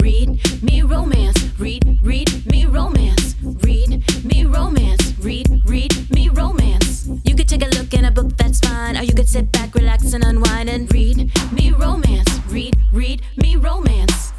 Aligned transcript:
read 0.00 0.62
me 0.62 0.82
romance. 0.82 1.36
Read, 1.58 1.98
read 2.02 2.46
me 2.46 2.66
romance. 2.66 3.34
Read 3.42 4.24
me 4.24 4.44
romance. 4.44 5.18
Read, 5.18 5.62
read 5.66 6.10
me 6.10 6.28
romance. 6.28 7.08
You 7.24 7.34
could 7.34 7.48
take 7.48 7.62
a 7.62 7.68
look 7.78 7.92
in 7.94 8.04
a 8.04 8.10
book, 8.10 8.36
that's 8.36 8.60
fine. 8.60 8.96
Or 8.96 9.02
you 9.02 9.14
could 9.14 9.28
sit 9.28 9.50
back, 9.52 9.74
relax, 9.74 10.12
and 10.12 10.24
unwind 10.24 10.68
and 10.68 10.92
read 10.92 11.30
me 11.52 11.72
romance. 11.72 12.28
Read, 12.48 12.76
read 12.92 13.22
me 13.36 13.56
romance. 13.56 14.32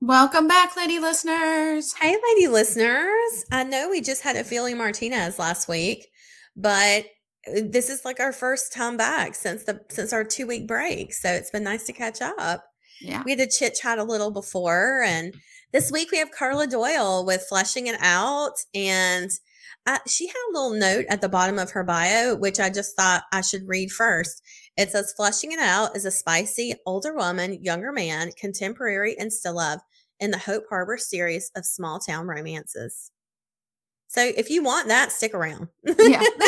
Welcome 0.00 0.48
back, 0.48 0.76
lady 0.76 0.98
listeners. 0.98 1.92
Hey, 1.94 2.16
lady 2.28 2.48
listeners. 2.48 3.44
I 3.52 3.64
know 3.64 3.88
we 3.88 4.00
just 4.00 4.22
had 4.22 4.36
a 4.36 4.44
Feeling 4.44 4.76
Martinez 4.76 5.38
last 5.38 5.68
week, 5.68 6.08
but 6.56 7.06
this 7.46 7.90
is 7.90 8.04
like 8.04 8.20
our 8.20 8.32
first 8.32 8.72
time 8.72 8.96
back 8.96 9.34
since 9.34 9.64
the 9.64 9.80
since 9.90 10.12
our 10.12 10.24
two 10.24 10.46
week 10.46 10.66
break. 10.66 11.12
So 11.12 11.30
it's 11.30 11.50
been 11.50 11.64
nice 11.64 11.84
to 11.86 11.92
catch 11.92 12.20
up. 12.20 12.64
Yeah. 13.02 13.22
We 13.24 13.32
had 13.32 13.40
to 13.40 13.48
chit 13.48 13.74
chat 13.74 13.98
a 13.98 14.04
little 14.04 14.30
before, 14.30 15.02
and 15.04 15.34
this 15.72 15.90
week 15.90 16.10
we 16.10 16.18
have 16.18 16.30
Karla 16.30 16.66
Doyle 16.66 17.24
with 17.24 17.46
Fleshing 17.48 17.86
It 17.86 17.96
Out, 18.00 18.52
and 18.74 19.30
uh, 19.86 19.98
she 20.06 20.28
had 20.28 20.36
a 20.48 20.52
little 20.52 20.78
note 20.78 21.06
at 21.08 21.20
the 21.20 21.28
bottom 21.28 21.58
of 21.58 21.70
her 21.72 21.82
bio, 21.82 22.36
which 22.36 22.60
I 22.60 22.70
just 22.70 22.96
thought 22.96 23.24
I 23.32 23.40
should 23.40 23.66
read 23.66 23.90
first. 23.90 24.42
It 24.76 24.90
says, 24.90 25.12
"Fleshing 25.16 25.52
It 25.52 25.58
Out 25.58 25.96
is 25.96 26.04
a 26.04 26.10
spicy 26.10 26.74
older 26.86 27.14
woman, 27.14 27.62
younger 27.62 27.92
man, 27.92 28.30
contemporary, 28.38 29.18
and 29.18 29.32
still 29.32 29.56
love 29.56 29.80
in 30.20 30.30
the 30.30 30.38
Hope 30.38 30.64
Harbor 30.68 30.96
series 30.98 31.50
of 31.56 31.66
small 31.66 31.98
town 31.98 32.26
romances." 32.26 33.10
So 34.08 34.20
if 34.36 34.50
you 34.50 34.62
want 34.62 34.88
that, 34.88 35.10
stick 35.10 35.34
around. 35.34 35.68
Yeah. 35.84 36.22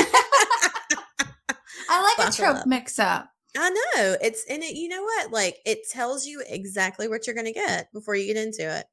I 1.89 2.03
like 2.03 2.19
a 2.19 2.31
Buckle 2.31 2.33
trope 2.33 2.57
up. 2.59 2.67
mix 2.67 2.99
up. 2.99 3.29
I 3.57 3.71
know 3.71 4.17
it's 4.21 4.45
and 4.49 4.63
it. 4.63 4.75
You 4.77 4.89
know 4.89 5.03
what? 5.03 5.33
Like 5.33 5.59
it 5.65 5.89
tells 5.91 6.27
you 6.27 6.43
exactly 6.49 7.09
what 7.09 7.27
you're 7.27 7.35
going 7.35 7.47
to 7.47 7.53
get 7.53 7.93
before 7.93 8.17
you 8.17 8.33
get 8.33 8.43
into 8.45 8.79
it, 8.79 8.87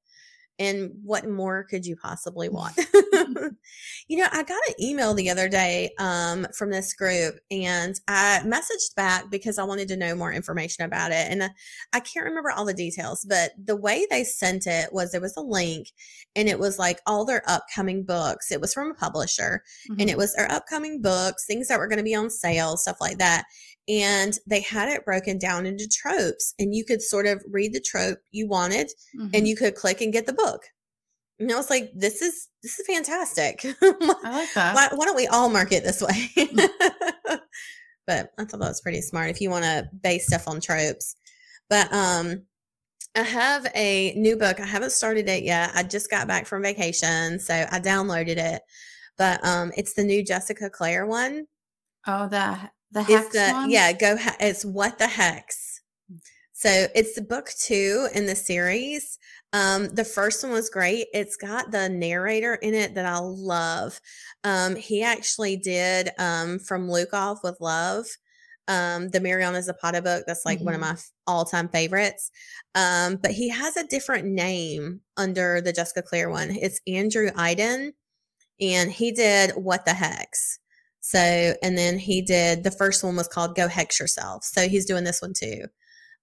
and 0.60 0.92
what 1.04 1.28
more 1.28 1.64
could 1.64 1.86
you 1.86 1.96
possibly 1.96 2.50
want? 2.50 2.76
you 4.08 4.18
know, 4.18 4.28
I 4.32 4.44
got 4.44 4.62
an 4.68 4.76
email 4.82 5.14
the 5.14 5.30
other 5.30 5.50
day 5.50 5.92
um, 6.00 6.48
from 6.56 6.70
this 6.70 6.94
group, 6.94 7.36
and 7.50 8.00
I 8.08 8.42
messaged 8.46 8.96
back 8.96 9.30
because 9.32 9.58
I 9.58 9.64
wanted 9.64 9.88
to 9.90 9.98
know 9.98 10.16
more 10.16 10.32
information 10.32 10.86
about 10.86 11.12
it, 11.12 11.28
and 11.30 11.44
I, 11.44 11.50
I 11.94 12.00
can't 12.00 12.26
remember 12.26 12.52
all 12.52 12.66
the 12.66 12.74
details, 12.74 13.26
but 13.28 13.52
the 13.64 13.76
way 13.76 14.06
they 14.10 14.24
sent 14.24 14.68
it 14.68 14.94
was 14.94 15.12
there 15.12 15.22
was 15.22 15.36
a 15.38 15.42
link, 15.42 15.88
and 16.36 16.48
it 16.48 16.60
was 16.60 16.78
like 16.80 17.00
all 17.06 17.26
their 17.26 17.44
upcoming 17.48 18.04
books. 18.04 18.52
It 18.52 18.62
was 18.62 18.74
from 18.74 18.92
a 18.92 18.96
publisher, 18.96 19.64
and 19.98 20.10
Mm-hmm. 20.10 20.10
it 20.10 20.18
was 20.18 20.34
their 20.36 20.52
upcoming 20.52 21.02
books, 21.02 21.46
things 21.46 21.68
that 21.68 21.80
were 21.80 21.88
going 21.88 21.98
to 21.98 22.04
be 22.04 22.16
on 22.16 22.30
sale, 22.30 22.78
stuff 22.78 22.98
like 23.02 23.18
that. 23.18 23.46
And 23.88 24.38
they 24.48 24.62
had 24.62 24.90
it 24.90 25.04
broken 25.06 25.38
down 25.40 25.66
into 25.66 25.88
tropes, 25.88 26.54
and 26.60 26.74
you 26.76 26.86
could 26.86 27.02
sort 27.02 27.26
of 27.26 27.44
read 27.50 27.74
the 27.74 27.80
trope 27.82 28.20
you 28.32 28.48
wanted, 28.48 28.92
Mhm. 29.18 29.32
and 29.34 29.48
you 29.48 29.56
could 29.56 29.76
click 29.76 30.02
and 30.02 30.14
get 30.14 30.26
the 30.28 30.34
book. 30.34 30.62
And 31.40 31.52
I 31.52 31.56
was 31.56 31.70
like, 31.72 31.92
"This 31.96 32.22
is 32.22 32.48
this 32.62 32.80
is 32.80 32.86
fantastic. 32.86 33.66
I 33.82 34.30
like 34.32 34.54
that. 34.54 34.76
why, 34.76 34.90
why 34.94 35.06
don't 35.06 35.16
we 35.16 35.26
all 35.28 35.50
market 35.50 35.84
this 35.84 36.02
way?" 36.02 36.30
but 38.08 38.32
I 38.38 38.46
thought 38.46 38.60
that 38.60 38.60
was 38.60 38.82
pretty 38.82 39.02
smart 39.02 39.30
if 39.30 39.42
you 39.42 39.50
want 39.50 39.66
to 39.66 39.90
base 40.04 40.28
stuff 40.28 40.48
on 40.48 40.60
tropes. 40.62 41.16
But 41.70 41.92
um, 41.94 42.44
I 43.16 43.24
have 43.24 43.66
a 43.76 44.14
new 44.16 44.38
book. 44.38 44.60
I 44.60 44.66
haven't 44.66 44.92
started 44.92 45.28
it 45.30 45.44
yet. 45.44 45.72
I 45.74 45.84
just 45.84 46.10
got 46.10 46.28
back 46.28 46.46
from 46.46 46.62
vacation, 46.64 47.40
so 47.40 47.66
I 47.72 47.80
downloaded 47.80 48.38
it. 48.38 48.62
But 49.18 49.44
um, 49.46 49.72
it's 49.76 49.94
the 49.94 50.04
new 50.04 50.24
Jessica 50.24 50.70
Clare 50.70 51.06
one. 51.06 51.46
Oh, 52.08 52.28
the 52.28 52.58
the 52.92 53.04
hex 53.04 53.30
the 53.30 53.50
one. 53.52 53.70
yeah, 53.72 53.92
go. 53.94 54.18
he- 54.18 54.30
It's 54.40 54.64
what 54.66 54.98
the 54.98 55.08
hex. 55.08 55.82
So 56.54 56.88
it's 56.94 57.16
the 57.16 57.22
book 57.24 57.50
two 57.60 58.08
in 58.14 58.26
the 58.28 58.36
series. 58.36 59.18
Um, 59.54 59.90
the 59.90 60.06
first 60.06 60.44
one 60.44 60.52
was 60.54 60.70
great. 60.70 61.08
It's 61.14 61.36
got 61.36 61.72
the 61.72 61.90
narrator 61.90 62.54
in 62.56 62.74
it 62.76 62.94
that 62.96 63.06
I 63.06 63.18
love. 63.18 64.00
Um, 64.44 64.76
he 64.76 65.04
actually 65.04 65.58
did 65.58 66.12
um 66.20 66.60
from 66.60 66.88
Lukov 66.88 67.38
with 67.44 67.58
love. 67.60 68.06
Um, 68.68 69.10
the 69.10 69.20
Mariana 69.20 69.62
Zapata 69.62 70.02
book. 70.02 70.24
That's 70.28 70.46
like 70.46 70.60
one 70.62 70.76
of 70.76 70.80
my 70.80 70.96
all-time 71.28 71.68
favorites. 71.68 72.32
Um, 72.76 73.18
but 73.22 73.32
he 73.32 73.50
has 73.50 73.76
a 73.76 73.88
different 73.88 74.28
name 74.28 75.02
under 75.18 75.60
the 75.62 75.74
Jessica 75.74 76.02
Clare 76.04 76.30
one. 76.30 76.52
It's 76.52 76.80
Andrew 76.88 77.32
Iden, 77.36 77.92
and 78.62 78.90
he 78.92 79.12
did 79.12 79.52
What 79.56 79.84
the 79.84 79.94
Hex. 79.94 80.60
So, 81.02 81.20
and 81.20 81.78
then 81.78 81.98
he 81.98 82.22
did 82.22 82.64
the 82.64 82.72
first 82.72 83.04
one 83.04 83.16
was 83.16 83.28
called 83.28 83.56
Go 83.56 83.68
Hex 83.68 84.00
Yourself. 84.00 84.44
So 84.44 84.70
he's 84.70 84.86
doing 84.86 85.04
this 85.04 85.22
one 85.22 85.34
too. 85.34 85.66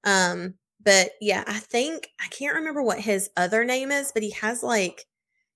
Um, 0.04 0.54
but 0.82 1.10
yeah, 1.20 1.44
I 1.46 1.58
think 1.58 2.08
I 2.20 2.28
can't 2.28 2.54
remember 2.54 2.82
what 2.82 3.00
his 3.00 3.28
other 3.36 3.64
name 3.64 3.90
is, 3.90 4.12
but 4.12 4.22
he 4.22 4.30
has 4.30 4.62
like 4.62 5.04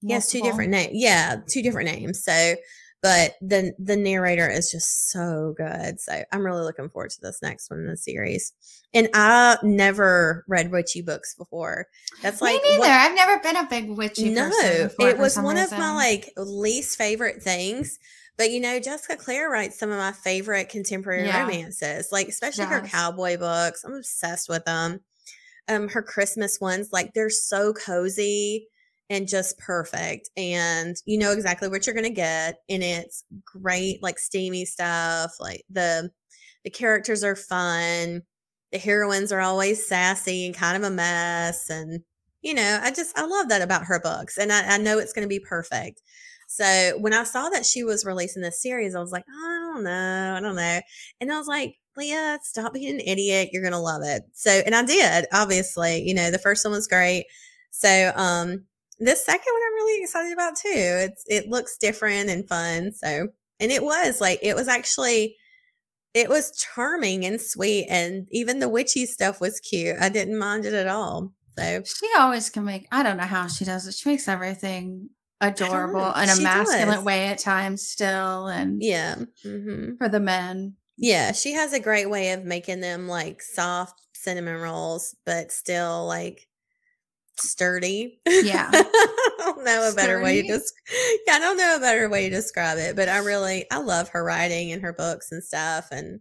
he 0.01 0.13
has 0.13 0.29
two 0.29 0.43
different 0.43 0.71
names. 0.71 0.91
Yeah, 0.95 1.37
two 1.49 1.63
different 1.63 1.89
names. 1.89 2.25
So, 2.25 2.57
but 3.01 3.35
the 3.41 3.73
the 3.79 3.97
narrator 3.97 4.51
is 4.51 4.71
just 4.71 5.11
so 5.11 5.55
good. 5.57 6.01
So 6.01 6.25
I'm 6.33 6.45
really 6.45 6.63
looking 6.63 6.89
forward 6.89 7.11
to 7.11 7.21
this 7.21 7.41
next 7.41 7.71
one 7.71 7.79
in 7.81 7.87
the 7.87 7.97
series. 7.97 8.53
And 8.93 9.09
I 9.15 9.59
never 9.63 10.45
read 10.49 10.73
witchy 10.73 11.03
books 11.03 11.37
before. 11.37 11.87
That's 12.21 12.43
like 12.43 12.61
Me 12.63 12.71
neither. 12.71 12.81
what- 12.81 12.91
I've 12.91 13.15
never 13.15 13.41
been 13.41 13.57
a 13.57 13.67
big 13.69 13.97
witchy 13.97 14.31
no, 14.31 14.49
person. 14.51 14.89
before 14.89 15.09
it 15.09 15.19
was 15.19 15.39
one 15.39 15.57
of 15.57 15.71
my 15.71 15.95
like 15.95 16.33
least 16.37 16.99
favorite 16.99 17.41
things. 17.43 18.01
But 18.39 18.51
you 18.51 18.61
know, 18.61 18.81
Jessica 18.81 19.17
Clare 19.17 19.51
writes 19.51 19.79
some 19.79 19.91
of 19.91 19.99
my 19.99 20.13
favorite 20.13 20.69
contemporary 20.69 21.27
Yeah. 21.27 21.39
romances, 21.39 22.09
like 22.13 22.29
especially 22.29 22.67
her 22.67 22.81
cowboy 22.81 23.37
books. 23.39 23.85
I'm 23.85 23.95
obsessed 23.95 24.49
with 24.49 24.65
them. 24.65 25.01
Um, 25.69 25.89
her 25.89 26.03
Christmas 26.03 26.61
ones, 26.61 26.91
like 26.93 27.15
they're 27.15 27.31
so 27.31 27.73
cozy 27.73 28.69
and 29.11 29.29
just 29.29 29.59
perfect. 29.59 30.31
And 30.37 30.97
you 31.07 31.19
know 31.19 31.33
exactly 31.33 31.69
what 31.69 31.87
you're 31.87 31.95
gonna 31.95 32.11
get. 32.11 32.57
And 32.69 32.83
it's 32.83 33.25
great, 33.45 34.03
like 34.03 34.19
steamy 34.19 34.65
stuff. 34.65 35.33
Like 35.41 35.65
the 35.71 36.11
the 36.65 36.71
characters 36.71 37.25
are 37.25 37.37
fun. 37.37 38.23
The 38.73 38.79
heroines 38.79 39.33
are 39.33 39.41
always 39.41 39.87
sassy 39.87 40.47
and 40.47 40.55
kind 40.55 40.77
of 40.83 40.91
a 40.91 40.95
mess. 40.95 41.69
And 41.71 42.03
you 42.43 42.55
know, 42.55 42.81
I 42.83 42.91
just 42.91 43.17
I 43.19 43.25
love 43.27 43.49
that 43.51 43.63
about 43.63 43.85
her 43.85 44.01
books, 44.01 44.37
and 44.39 44.53
I, 44.53 44.75
I 44.75 44.79
know 44.79 44.99
it's 44.99 45.13
going 45.13 45.25
to 45.25 45.29
be 45.29 45.41
perfect. 45.41 46.03
So 46.55 46.99
when 46.99 47.15
I 47.15 47.25
saw 47.25 47.49
that 47.49 47.65
she 47.65 47.83
was 47.83 48.05
releasing 48.05 48.43
this 48.43 48.61
series, 48.61 48.95
I 48.95 49.01
was 49.01 49.11
like, 49.11 49.25
I 49.27 49.73
don't 49.73 49.85
know, 49.85 50.35
I 50.37 50.41
don't 50.41 50.55
know, 50.55 50.81
and 51.19 51.33
I 51.33 51.39
was 51.39 51.47
like, 51.47 51.77
Leah, 51.97 52.41
stop 52.43 52.75
being 52.75 52.95
an 52.95 53.01
idiot. 53.01 53.49
You're 53.53 53.63
gonna 53.63 53.81
love 53.81 54.03
it. 54.05 54.25
So, 54.35 54.51
and 54.51 54.75
I 54.75 54.85
did. 54.85 55.27
Obviously, 55.33 56.03
you 56.03 56.13
know, 56.13 56.31
the 56.31 56.39
first 56.39 56.63
one 56.65 56.73
was 56.73 56.87
great. 56.87 57.25
So, 57.71 58.13
um, 58.17 58.65
this 58.99 59.25
second 59.25 59.51
one 59.51 59.63
I'm 59.67 59.75
really 59.75 60.03
excited 60.03 60.33
about 60.35 60.57
too. 60.57 60.69
It's 60.75 61.25
it 61.27 61.49
looks 61.49 61.79
different 61.79 62.29
and 62.29 62.47
fun. 62.47 62.93
So, 62.93 63.29
and 63.59 63.73
it 63.73 63.83
was 63.83 64.21
like 64.21 64.39
it 64.43 64.55
was 64.55 64.69
actually 64.69 65.37
it 66.13 66.29
was 66.29 66.53
charming 66.53 67.25
and 67.25 67.41
sweet, 67.41 67.87
and 67.89 68.27
even 68.31 68.59
the 68.59 68.69
witchy 68.69 69.07
stuff 69.07 69.41
was 69.41 69.59
cute. 69.59 69.97
I 69.99 70.11
didn't 70.11 70.39
mind 70.39 70.67
it 70.67 70.75
at 70.75 70.87
all. 70.87 71.33
So 71.59 71.83
She 71.85 72.11
always 72.19 72.51
can 72.51 72.67
make. 72.67 72.89
I 72.93 73.03
don't 73.03 73.17
know 73.17 73.25
how 73.25 73.47
she 73.47 73.65
does 73.65 73.87
it. 73.87 73.95
She 73.95 74.11
makes 74.11 74.29
everything 74.29 75.09
adorable 75.43 76.13
in 76.15 76.29
a 76.29 76.37
She 76.37 76.43
masculine 76.43 76.89
does. 76.97 77.05
way 77.05 77.27
at 77.27 77.39
times, 77.39 77.87
still, 77.87 78.49
and 78.49 78.83
yeah. 78.83 79.17
hmm 79.43 79.97
for 79.99 80.09
the 80.09 80.21
men. 80.21 80.77
Yeah, 80.97 81.33
she 81.33 81.53
has 81.53 81.73
a 81.73 81.81
great 81.81 82.09
way 82.09 82.33
of 82.33 82.45
making 82.45 82.81
them 82.81 83.09
like 83.09 83.43
soft 83.43 84.01
cinnamon 84.15 84.61
rolls, 84.61 85.17
but 85.27 85.51
still 85.51 86.07
like 86.07 86.47
sturdy. 87.39 88.21
Yeah. 88.27 88.71
I 88.73 89.35
don't 89.39 89.65
know 89.65 89.91
a 89.91 89.95
better 89.95 90.23
way 90.23 90.43
to 90.43 90.49
just 90.49 90.73
yeah, 91.27 91.35
I 91.35 91.39
don't 91.41 91.57
know 91.57 91.77
a 91.77 91.81
better 91.81 92.09
way 92.09 92.29
to 92.29 92.37
describe 92.37 92.79
it, 92.79 92.95
but 92.95 93.09
I 93.09 93.19
really 93.19 93.67
I 93.71 93.79
love 93.79 94.11
her 94.11 94.23
writing 94.23 94.71
and 94.73 94.83
her 94.83 94.93
books 94.93 95.33
and 95.33 95.43
stuff 95.43 95.89
and 95.91 96.21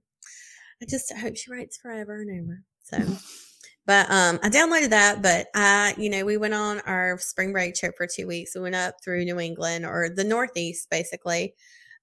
I 0.81 0.85
just 0.89 1.13
hope 1.15 1.37
she 1.37 1.51
writes 1.51 1.77
forever 1.77 2.21
and 2.21 2.39
ever. 2.39 2.63
So 2.83 3.17
but 3.85 4.09
um 4.11 4.39
I 4.43 4.49
downloaded 4.49 4.89
that, 4.89 5.21
but 5.21 5.47
I 5.55 5.93
you 5.97 6.09
know, 6.09 6.23
we 6.25 6.37
went 6.37 6.53
on 6.53 6.79
our 6.81 7.17
spring 7.19 7.51
break 7.51 7.75
trip 7.75 7.95
for 7.97 8.07
2 8.07 8.27
weeks. 8.27 8.55
We 8.55 8.61
went 8.61 8.75
up 8.75 8.95
through 9.03 9.25
New 9.25 9.39
England 9.39 9.85
or 9.85 10.09
the 10.09 10.23
Northeast 10.23 10.89
basically. 10.89 11.53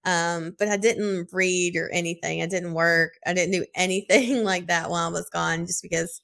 Um, 0.04 0.54
but 0.58 0.68
I 0.68 0.76
didn't 0.76 1.28
read 1.32 1.76
or 1.76 1.90
anything. 1.92 2.40
I 2.40 2.46
didn't 2.46 2.72
work. 2.74 3.14
I 3.26 3.34
didn't 3.34 3.52
do 3.52 3.66
anything 3.74 4.44
like 4.44 4.68
that 4.68 4.90
while 4.90 5.08
I 5.08 5.12
was 5.12 5.28
gone 5.28 5.66
just 5.66 5.82
because, 5.82 6.22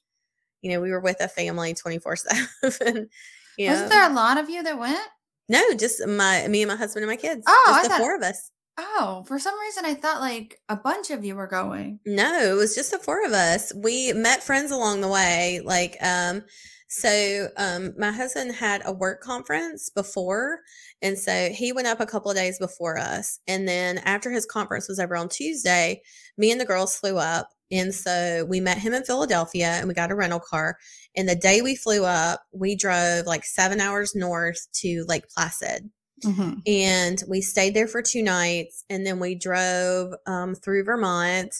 you 0.61 0.71
know, 0.71 0.79
we 0.81 0.91
were 0.91 1.01
with 1.01 1.17
a 1.19 1.27
family 1.27 1.73
24 1.73 2.15
7. 2.15 3.09
You 3.57 3.69
Wasn't 3.69 3.89
there 3.89 4.09
a 4.09 4.13
lot 4.13 4.37
of 4.37 4.49
you 4.49 4.63
that 4.63 4.77
went? 4.77 4.99
No, 5.47 5.61
just 5.75 6.05
my 6.07 6.45
me 6.49 6.61
and 6.63 6.69
my 6.69 6.75
husband 6.75 7.03
and 7.03 7.09
my 7.11 7.15
kids. 7.15 7.43
Oh, 7.47 7.63
just 7.67 7.79
I 7.79 7.83
the 7.83 7.89
thought- 7.89 7.99
four 7.99 8.15
of 8.15 8.21
us. 8.23 8.51
Oh, 8.77 9.23
for 9.27 9.39
some 9.39 9.57
reason 9.59 9.85
I 9.85 9.93
thought 9.93 10.19
like 10.19 10.59
a 10.67 10.75
bunch 10.75 11.09
of 11.09 11.23
you 11.23 11.35
were 11.35 11.47
going. 11.47 11.99
No, 12.05 12.51
it 12.51 12.57
was 12.57 12.75
just 12.75 12.91
the 12.91 12.99
four 12.99 13.25
of 13.25 13.31
us. 13.31 13.73
We 13.73 14.11
met 14.13 14.43
friends 14.43 14.71
along 14.71 15.01
the 15.01 15.07
way. 15.07 15.61
Like, 15.63 15.95
um, 16.01 16.43
so 16.89 17.47
um, 17.57 17.93
my 17.97 18.11
husband 18.11 18.53
had 18.53 18.81
a 18.85 18.93
work 18.93 19.21
conference 19.21 19.89
before, 19.89 20.59
and 21.01 21.17
so 21.17 21.49
he 21.49 21.71
went 21.71 21.87
up 21.87 21.99
a 21.99 22.05
couple 22.05 22.29
of 22.31 22.37
days 22.37 22.59
before 22.59 22.97
us. 22.99 23.39
And 23.47 23.67
then 23.67 23.97
after 23.99 24.29
his 24.29 24.45
conference 24.45 24.87
was 24.87 24.99
over 24.99 25.15
on 25.15 25.29
Tuesday, 25.29 26.01
me 26.37 26.51
and 26.51 26.59
the 26.61 26.65
girls 26.65 26.97
flew 26.97 27.17
up, 27.17 27.49
And 27.71 27.93
so 27.93 28.45
we 28.47 28.59
met 28.59 28.77
him 28.77 28.93
in 28.93 29.03
Philadelphia 29.03 29.67
and 29.67 29.87
we 29.87 29.93
got 29.93 30.11
a 30.11 30.15
rental 30.15 30.39
car. 30.39 30.77
And 31.15 31.27
the 31.27 31.35
day 31.35 31.61
we 31.61 31.75
flew 31.75 32.05
up, 32.05 32.41
we 32.53 32.75
drove 32.75 33.25
like 33.25 33.43
seven 33.45 33.79
hours 33.81 34.13
north 34.15 34.67
to 34.81 35.05
Lake 35.07 35.25
Placid. 35.35 35.89
Mhm. 36.23 36.61
And 36.65 37.23
we 37.27 37.41
stayed 37.41 37.73
there 37.73 37.87
for 37.87 38.01
two 38.01 38.23
nights. 38.23 38.83
And 38.89 39.05
then 39.05 39.19
we 39.19 39.35
drove 39.35 40.13
um, 40.25 40.55
through 40.55 40.83
Vermont. 40.83 41.53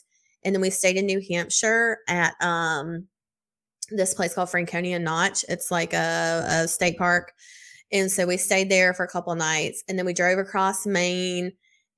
And 0.43 0.53
then 0.53 0.61
we 0.61 0.69
stayed 0.69 0.97
in 0.97 1.05
New 1.05 1.21
Hampshire 1.29 1.99
at 2.07 2.35
um, 2.41 3.07
this 3.89 4.13
place 4.13 4.33
called 4.33 4.49
Franconia 4.49 4.99
Notch. 4.99 5.43
It's 5.49 5.71
like 5.71 5.93
a, 5.93 6.45
a 6.47 6.67
state 6.67 6.97
park. 6.97 7.33
And 7.91 8.11
so 8.11 8.25
we 8.25 8.37
stayed 8.37 8.69
there 8.69 8.93
for 8.93 9.03
a 9.03 9.09
couple 9.09 9.33
nights. 9.35 9.83
And 9.87 9.97
then 9.97 10.05
we 10.05 10.13
drove 10.13 10.37
across 10.39 10.85
Maine 10.85 11.51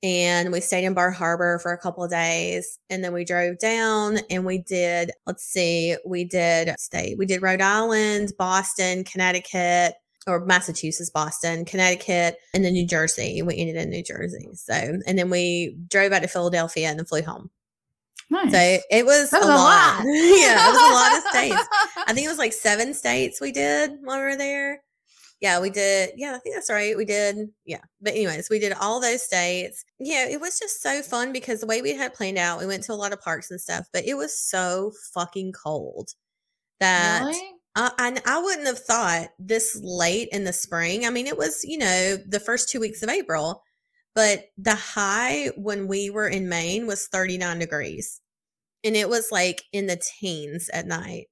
and 0.04 0.52
we 0.52 0.60
stayed 0.62 0.86
in 0.86 0.94
Bar 0.94 1.12
Harbor 1.12 1.60
for 1.60 1.72
a 1.72 1.78
couple 1.78 2.04
of 2.04 2.12
days. 2.12 2.78
And 2.90 3.04
then 3.04 3.14
we 3.14 3.26
drove 3.26 3.58
down 3.60 4.20
and 4.30 4.46
we 4.46 4.60
did, 4.60 5.12
let's 5.26 5.44
see, 5.44 5.96
we 6.06 6.24
did 6.24 6.76
state, 6.80 7.18
we 7.18 7.26
did 7.26 7.42
Rhode 7.42 7.62
Island, 7.62 8.32
Boston, 8.38 9.04
Connecticut, 9.04 9.96
or 10.28 10.46
Massachusetts, 10.46 11.10
Boston, 11.10 11.66
Connecticut, 11.66 12.38
and 12.54 12.64
then 12.64 12.74
New 12.74 12.86
Jersey. 12.86 13.42
We 13.42 13.58
ended 13.58 13.78
in 13.78 13.90
New 13.90 14.04
Jersey. 14.04 14.50
So, 14.54 14.74
and 14.74 15.18
then 15.18 15.30
we 15.30 15.78
drove 15.88 16.12
out 16.12 16.22
to 16.22 16.28
Philadelphia 16.28 16.90
and 16.90 17.00
then 17.00 17.06
flew 17.06 17.22
home. 17.22 17.50
Nice. 18.30 18.52
So 18.52 18.80
it 18.92 19.06
was, 19.06 19.32
was 19.32 19.34
a 19.34 19.46
a 19.46 19.48
lot. 19.48 19.58
lot. 19.58 20.00
yeah, 20.06 20.68
it 20.68 20.72
was 20.72 20.92
a 20.92 20.94
lot 20.94 21.18
of 21.18 21.24
states. 21.34 21.68
I 22.08 22.14
think 22.14 22.26
it 22.26 22.30
was 22.30 22.38
like 22.38 22.54
seven 22.54 22.94
states 22.94 23.40
we 23.40 23.52
did 23.52 23.92
while 24.04 24.18
we 24.18 24.24
were 24.24 24.38
there. 24.38 24.82
Yeah, 25.40 25.62
we 25.62 25.70
did. 25.70 26.12
Yeah, 26.18 26.36
I 26.36 26.40
think 26.40 26.56
that's 26.56 26.70
right. 26.70 26.98
We 26.98 27.06
did. 27.06 27.50
Yeah. 27.64 27.82
But, 28.02 28.14
anyways, 28.14 28.50
we 28.50 28.58
did 28.60 28.74
all 28.74 29.00
those 29.00 29.22
states. 29.22 29.86
Yeah, 30.00 30.28
it 30.28 30.42
was 30.42 30.60
just 30.60 30.82
so 30.82 31.04
fun 31.04 31.32
because 31.32 31.62
the 31.62 31.68
way 31.68 31.82
we 31.82 31.96
had 31.96 32.16
planned 32.16 32.40
out, 32.40 32.60
we 32.60 32.66
went 32.66 32.84
to 32.84 32.94
a 32.94 32.96
lot 32.96 33.14
of 33.14 33.22
parks 33.22 33.52
and 33.52 33.62
stuff, 33.62 33.86
but 33.94 34.04
it 34.06 34.16
was 34.16 34.38
so 34.38 34.92
fucking 35.14 35.54
cold 35.54 36.10
that 36.80 37.24
really? 37.24 37.52
Uh, 37.78 37.92
and 38.00 38.22
I 38.26 38.40
wouldn't 38.42 38.68
have 38.68 38.80
thought 38.80 39.30
this 39.40 39.80
late 39.84 40.30
in 40.32 40.46
the 40.46 40.54
spring. 40.54 41.06
I 41.06 41.12
mean, 41.12 41.28
it 41.28 41.38
was, 41.38 41.64
you 41.64 41.78
know, 41.78 42.18
the 42.28 42.40
first 42.40 42.70
two 42.70 42.80
weeks 42.80 43.04
of 43.04 43.10
April, 43.10 43.64
but 44.16 44.46
the 44.58 44.76
high 44.76 45.50
when 45.58 45.88
we 45.88 46.10
were 46.10 46.28
in 46.28 46.50
Maine 46.50 46.88
was 46.88 47.08
39 47.08 47.60
degrees. 47.60 48.20
And 48.84 48.96
it 48.96 49.10
was 49.10 49.32
like 49.32 49.64
in 49.74 49.88
the 49.88 50.02
teens 50.20 50.70
at 50.74 50.88
night. 50.88 51.28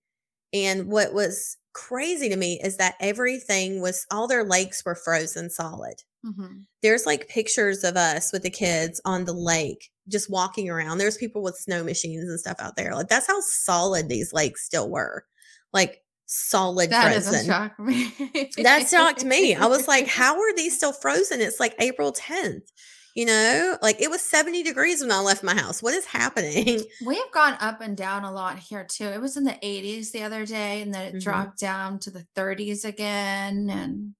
And 0.53 0.87
what 0.87 1.13
was 1.13 1.57
crazy 1.73 2.29
to 2.29 2.35
me 2.37 2.59
is 2.63 2.77
that 2.77 2.95
everything 3.01 3.81
was, 3.81 4.05
all 4.11 4.27
their 4.27 4.43
lakes 4.45 4.83
were 4.85 4.95
frozen 4.95 5.49
solid. 5.49 5.95
Mhm. 6.25 6.65
There's 6.83 7.05
like 7.07 7.27
pictures 7.27 7.83
of 7.83 7.97
us 7.97 8.31
with 8.31 8.43
the 8.43 8.51
kids 8.51 9.01
on 9.05 9.25
the 9.25 9.33
lake 9.33 9.91
just 10.07 10.29
walking 10.29 10.69
around. 10.69 10.99
There's 10.99 11.17
people 11.17 11.43
with 11.43 11.57
snow 11.57 11.83
machines 11.83 12.29
and 12.29 12.39
stuff 12.39 12.57
out 12.59 12.75
there. 12.77 12.95
Like 12.95 13.09
that's 13.09 13.27
how 13.27 13.41
solid 13.41 14.09
these 14.09 14.33
lakes 14.33 14.65
still 14.65 14.89
were. 14.89 15.25
Like 15.73 16.04
solid 16.25 16.89
That 16.89 17.11
frozen. 17.23 17.45
shock 17.45 17.79
me. 17.79 18.49
That 18.63 18.87
shocked 18.87 19.23
me. 19.25 19.55
I 19.55 19.65
was 19.67 19.87
like, 19.87 20.07
how 20.07 20.35
are 20.35 20.55
these 20.55 20.75
still 20.77 20.93
frozen? 20.93 21.41
It's 21.41 21.59
like 21.59 21.75
April 21.79 22.11
10th. 22.13 22.63
You 23.15 23.25
know, 23.25 23.77
like 23.81 24.01
it 24.01 24.09
was 24.09 24.19
70 24.21 24.61
degrees 24.63 24.99
when 25.01 25.09
I 25.11 25.19
left 25.21 25.41
my 25.41 25.55
house. 25.55 25.81
What 25.81 25.93
is 25.93 26.05
happening? 26.05 26.81
We 27.05 27.15
have 27.15 27.31
gone 27.31 27.55
up 27.61 27.79
and 27.79 27.95
down 27.95 28.25
a 28.25 28.31
lot 28.31 28.59
here 28.59 28.83
too. 28.83 29.05
It 29.05 29.21
was 29.21 29.37
in 29.37 29.45
the 29.45 29.57
80s 29.63 30.11
the 30.11 30.23
other 30.23 30.45
day, 30.45 30.81
and 30.81 30.93
then 30.93 31.05
it 31.05 31.15
Mhm. 31.15 31.21
dropped 31.23 31.57
down 31.59 31.99
to 31.99 32.11
the 32.11 32.25
30s 32.35 32.83
again. 32.83 33.69
And 33.69 34.15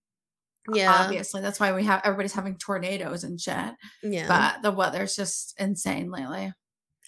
Yeah. 0.74 0.94
obviously, 0.94 1.42
that's 1.42 1.60
why 1.60 1.74
we 1.74 1.84
have 1.84 2.01
everybody's 2.06 2.31
having 2.31 2.58
tornadoes 2.58 3.25
and 3.25 3.40
shit. 3.40 3.74
Yeah. 4.01 4.28
But 4.30 4.62
the 4.62 4.72
weather's 4.72 5.16
just 5.18 5.54
insane 5.60 6.10
lately. 6.10 6.54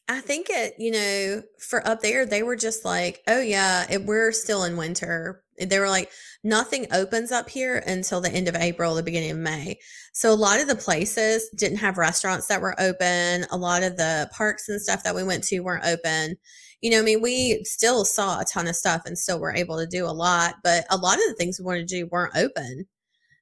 I 0.10 0.22
think 0.22 0.48
it, 0.50 0.76
you 0.78 0.92
know, 0.92 1.44
for 1.60 1.86
up 1.86 2.02
there, 2.02 2.26
they 2.26 2.42
were 2.42 2.56
just 2.56 2.86
like, 2.86 3.22
oh, 3.28 3.42
yeah, 3.42 3.86
it, 3.90 4.06
we're 4.06 4.32
still 4.32 4.64
in 4.64 4.78
winter. 4.78 5.44
They 5.60 5.80
were 5.80 5.90
like, 5.90 6.12
nothing 6.46 6.88
opens 6.94 7.32
up 7.32 7.50
here 7.50 7.84
until 7.86 8.22
the 8.22 8.32
end 8.32 8.48
of 8.48 8.56
April, 8.56 8.96
the 8.96 9.04
beginning 9.04 9.32
of 9.32 9.38
May. 9.38 9.80
So 10.14 10.32
a 10.32 10.36
lot 10.36 10.62
of 10.62 10.68
the 10.68 10.76
places 10.76 11.50
didn't 11.58 11.80
have 11.80 11.98
restaurants 11.98 12.48
that 12.48 12.62
were 12.62 12.80
open. 12.80 13.46
A 13.52 13.58
lot 13.58 13.84
of 13.84 13.98
the 13.98 14.30
parks 14.34 14.70
and 14.70 14.82
stuff 14.82 15.04
that 15.04 15.16
we 15.16 15.24
went 15.24 15.44
to 15.46 15.60
weren't 15.60 15.86
open. 15.86 16.38
You 16.82 16.92
know, 16.92 17.00
I 17.00 17.04
mean, 17.04 17.22
we 17.22 17.64
still 17.66 18.06
saw 18.06 18.40
a 18.40 18.46
ton 18.46 18.68
of 18.68 18.76
stuff 18.76 19.02
and 19.06 19.18
still 19.18 19.40
were 19.40 19.54
able 19.54 19.78
to 19.78 19.88
do 19.88 20.06
a 20.06 20.14
lot, 20.14 20.56
but 20.64 20.86
a 20.90 20.98
lot 20.98 21.16
of 21.16 21.24
the 21.28 21.36
things 21.36 21.60
we 21.60 21.66
wanted 21.66 21.88
to 21.88 21.96
do 22.04 22.08
weren't 22.12 22.36
open. 22.38 22.86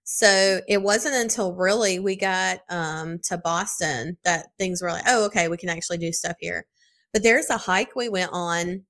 So 0.06 0.62
it 0.68 0.84
wasn't 0.84 1.16
until 1.16 1.54
really 1.56 2.00
we 2.00 2.16
got 2.16 2.60
um, 2.69 3.19
to 3.25 3.38
Boston 3.40 4.18
that 4.24 4.48
things 4.60 4.81
were 4.81 4.92
like, 4.92 5.04
oh, 5.07 5.25
okay, 5.25 5.48
we 5.50 5.57
can 5.57 5.69
actually 5.69 5.98
do 5.98 6.13
stuff 6.13 6.36
here. 6.40 6.66
But 7.12 7.24
there's 7.24 7.50
a 7.50 7.57
hike 7.57 7.96
we 7.96 8.10
went 8.10 8.31
on 8.34 8.84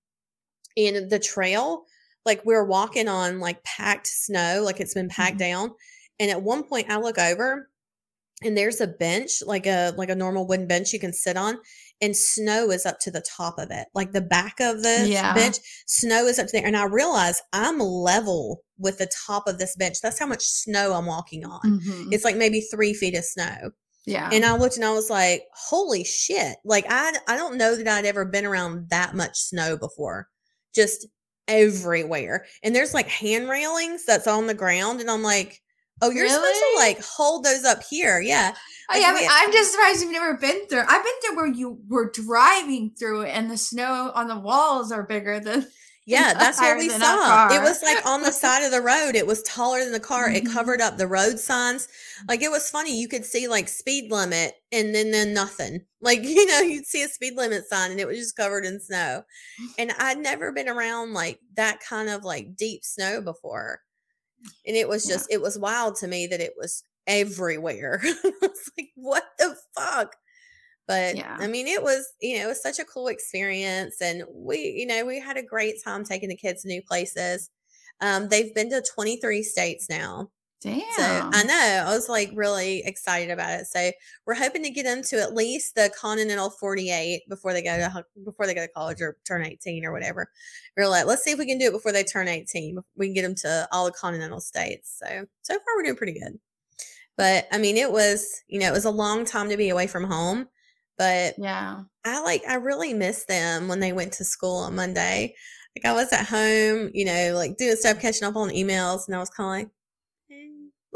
in 0.75 1.09
the 1.09 1.19
trail, 1.19 1.85
like 2.25 2.45
we 2.45 2.53
we're 2.53 2.65
walking 2.65 3.07
on 3.07 3.39
like 3.39 3.63
packed 3.63 4.07
snow, 4.07 4.61
like 4.65 4.79
it's 4.81 4.93
been 4.93 5.09
packed 5.09 5.37
Mhm. 5.37 5.39
down. 5.39 5.71
And 6.19 6.31
at 6.31 6.41
one 6.43 6.63
point 6.63 6.89
I 6.89 6.97
look 6.97 7.17
over 7.19 7.69
and 8.43 8.57
there's 8.57 8.81
a 8.81 8.87
bench, 8.87 9.41
like 9.45 9.67
a 9.67 9.93
like 9.97 10.09
a 10.09 10.15
normal 10.15 10.47
wooden 10.47 10.67
bench 10.67 10.93
you 10.93 10.99
can 10.99 11.13
sit 11.13 11.37
on, 11.37 11.57
and 12.01 12.15
snow 12.15 12.69
is 12.71 12.85
up 12.85 12.99
to 12.99 13.11
the 13.11 13.21
top 13.21 13.57
of 13.57 13.71
it. 13.71 13.87
Like 13.93 14.11
the 14.11 14.21
back 14.21 14.59
of 14.59 14.83
the 14.83 15.05
Yeah. 15.07 15.33
bench, 15.33 15.57
snow 15.87 16.25
is 16.27 16.37
up 16.39 16.47
to 16.47 16.51
there. 16.51 16.65
And 16.65 16.75
I 16.77 16.83
realize 16.85 17.41
I'm 17.53 17.79
level 17.79 18.63
with 18.77 18.97
the 18.97 19.09
top 19.25 19.47
of 19.47 19.57
this 19.59 19.75
bench. 19.77 20.01
That's 20.01 20.19
how 20.19 20.25
much 20.25 20.43
snow 20.45 20.93
I'm 20.93 21.05
walking 21.05 21.45
on. 21.45 21.61
Mhm. 21.79 22.13
It's 22.13 22.25
like 22.25 22.35
maybe 22.35 22.61
three 22.61 22.93
feet 22.93 23.15
of 23.15 23.23
snow. 23.25 23.71
yeah. 24.07 24.29
And 24.31 24.45
I 24.45 24.55
looked 24.55 24.75
and 24.75 24.85
I 24.85 24.91
was 24.91 25.09
like, 25.09 25.45
holy 25.53 26.03
shit. 26.03 26.57
Like 26.63 26.85
I 26.89 27.13
I 27.27 27.35
don't 27.37 27.57
know 27.57 27.75
that 27.75 27.87
I'd 27.87 28.05
ever 28.05 28.23
been 28.25 28.45
around 28.45 28.89
that 28.91 29.15
much 29.15 29.39
snow 29.39 29.77
before. 29.77 30.27
Just 30.75 31.07
everywhere. 31.47 32.45
And 32.63 32.75
there's 32.75 32.93
like 32.93 33.07
hand 33.07 33.49
railings 33.49 34.05
that's 34.05 34.27
on 34.27 34.47
the 34.47 34.53
ground. 34.53 35.01
And 35.01 35.09
I'm 35.09 35.23
like, 35.23 35.61
oh, 36.01 36.09
you're 36.11 36.29
supposed 36.29 36.59
to 36.59 36.73
like 36.77 37.01
hold 37.03 37.43
those 37.45 37.63
up 37.63 37.83
here. 37.89 38.19
Yeah. 38.19 38.55
I, 38.89 38.99
like, 38.99 39.07
I 39.07 39.13
mean, 39.19 39.29
I'm 39.31 39.51
just 39.51 39.71
surprised 39.71 40.01
you've 40.03 40.11
never 40.11 40.35
been 40.35 40.67
through. 40.67 40.83
I've 40.87 41.03
been 41.03 41.13
through 41.25 41.35
where 41.37 41.47
you 41.47 41.79
were 41.87 42.11
driving 42.11 42.91
through 42.97 43.21
it, 43.21 43.29
and 43.29 43.49
the 43.49 43.57
snow 43.57 44.11
on 44.13 44.27
the 44.27 44.37
walls 44.39 44.91
are 44.91 45.03
bigger 45.03 45.39
than. 45.39 45.67
Yeah, 46.07 46.35
that's 46.35 46.61
what 46.61 46.77
we 46.77 46.89
saw. 46.89 47.47
It 47.51 47.63
was 47.63 47.81
like 47.81 48.05
on 48.05 48.21
the 48.21 48.31
side 48.31 48.63
of 48.63 48.71
the 48.71 48.81
road. 48.81 49.15
It 49.15 49.25
was 49.25 49.41
taller 49.41 49.83
than 49.83 49.91
the 49.91 49.99
car. 49.99 50.29
It 50.29 50.43
Mhm. 50.43 50.53
covered 50.53 50.79
up 50.79 50.97
the 50.99 51.07
road 51.07 51.39
signs. 51.39 51.87
Like 52.27 52.43
it 52.43 52.51
was 52.51 52.69
funny. 52.69 52.95
You 52.95 53.07
could 53.07 53.25
see 53.25 53.47
like 53.47 53.67
speed 53.67 54.11
limit 54.11 54.53
and 54.71 54.93
then 54.93 55.09
then 55.09 55.33
nothing. 55.33 55.81
Like, 56.05 56.21
you 56.23 56.45
know, 56.45 56.59
you'd 56.59 56.85
see 56.85 57.01
a 57.01 57.07
speed 57.07 57.33
limit 57.35 57.67
sign 57.67 57.89
and 57.89 57.99
it 57.99 58.05
was 58.05 58.19
just 58.19 58.35
covered 58.37 58.63
in 58.63 58.79
snow. 58.79 59.23
And 59.79 59.91
I'd 59.97 60.19
never 60.19 60.51
been 60.51 60.69
around 60.69 61.13
like 61.13 61.39
that 61.55 61.79
kind 61.79 62.09
of 62.09 62.23
like 62.23 62.55
deep 62.55 62.85
snow 62.85 63.21
before. 63.21 63.81
And 64.65 64.75
it 64.75 64.89
was 64.89 65.05
Yeah. 65.05 65.13
just 65.13 65.27
it 65.31 65.41
was 65.41 65.57
wild 65.59 65.95
to 65.97 66.07
me 66.07 66.27
that 66.27 66.41
it 66.41 66.53
was 66.57 66.83
everywhere. 67.07 67.99
I 68.03 68.31
was 68.41 68.71
like, 68.77 68.89
what 68.95 69.23
the 69.39 69.55
fuck? 69.77 70.15
But 70.87 71.17
Yeah. 71.17 71.39
I 71.39 71.47
mean, 71.47 71.67
it 71.67 71.83
was, 71.83 72.13
you 72.21 72.37
know, 72.37 72.45
it 72.45 72.47
was 72.49 72.61
such 72.61 72.79
a 72.79 72.85
cool 72.85 73.07
experience. 73.07 74.01
And 74.01 74.23
we, 74.31 74.59
you 74.59 74.85
know, 74.85 75.05
we 75.05 75.19
had 75.19 75.37
a 75.37 75.43
great 75.43 75.83
time 75.83 76.03
taking 76.03 76.29
the 76.29 76.35
kids 76.37 76.61
to 76.63 76.67
new 76.67 76.81
places. 76.83 77.49
Um, 78.01 78.29
they've 78.29 78.53
been 78.53 78.69
to 78.71 78.83
23 78.95 79.43
states 79.43 79.89
now. 79.89 80.31
Damn. 80.61 80.81
So 80.93 81.29
I 81.33 81.43
know 81.43 81.83
I 81.87 81.93
was 81.93 82.09
like 82.09 82.31
really 82.33 82.81
excited 82.85 83.29
about 83.29 83.59
it. 83.59 83.67
So 83.67 83.91
we're 84.25 84.33
hoping 84.33 84.63
to 84.63 84.69
get 84.69 84.83
them 84.83 85.03
to 85.03 85.21
at 85.21 85.35
least 85.35 85.75
the 85.75 85.91
Continental 85.99 86.49
48 86.49 87.21
before 87.29 87.53
they 87.53 87.61
go 87.61 87.77
to 87.77 88.05
before 88.23 88.47
they 88.47 88.55
go 88.55 88.65
to 88.65 88.71
college 88.71 89.01
or 89.01 89.17
turn 89.27 89.45
18 89.45 89.85
or 89.85 89.91
whatever. 89.91 90.27
We're 90.75 90.87
like, 90.87 91.05
let's 91.05 91.23
see 91.23 91.31
if 91.31 91.39
we 91.39 91.45
can 91.45 91.59
do 91.59 91.67
it 91.67 91.73
before 91.73 91.91
they 91.91 92.03
turn 92.03 92.27
18. 92.27 92.77
We 92.95 93.07
can 93.07 93.13
get 93.13 93.21
them 93.23 93.35
to 93.35 93.67
all 93.71 93.85
the 93.85 93.91
continental 93.91 94.39
states. 94.39 94.99
So 95.03 95.25
so 95.41 95.53
far 95.53 95.75
we're 95.75 95.83
doing 95.83 95.97
pretty 95.97 96.19
good. 96.19 96.39
But 97.17 97.47
I 97.51 97.57
mean, 97.59 97.77
it 97.77 97.91
was 97.91 98.41
you 98.47 98.59
know 98.59 98.67
it 98.67 98.73
was 98.73 98.85
a 98.85 98.91
long 98.91 99.25
time 99.25 99.49
to 99.49 99.57
be 99.57 99.69
away 99.69 99.87
from 99.87 100.05
home, 100.05 100.47
but 100.97 101.35
yeah. 101.37 101.81
I 102.05 102.21
like 102.23 102.43
I 102.47 102.55
really 102.55 102.93
missed 102.93 103.27
them 103.27 103.67
when 103.67 103.81
they 103.81 103.93
went 103.93 104.13
to 104.13 104.23
school 104.23 104.57
on 104.57 104.75
Monday. 104.75 105.35
Like 105.77 105.85
I 105.85 105.93
was 105.93 106.11
at 106.13 106.25
home, 106.25 106.89
you 106.93 107.05
know, 107.05 107.33
like 107.35 107.57
doing 107.57 107.75
stuff, 107.75 107.99
catching 107.99 108.27
up 108.27 108.35
on 108.35 108.49
emails, 108.49 109.07
and 109.07 109.15
I 109.15 109.19
was 109.19 109.29
kind 109.29 109.45
of 109.45 109.67
like. 109.67 109.75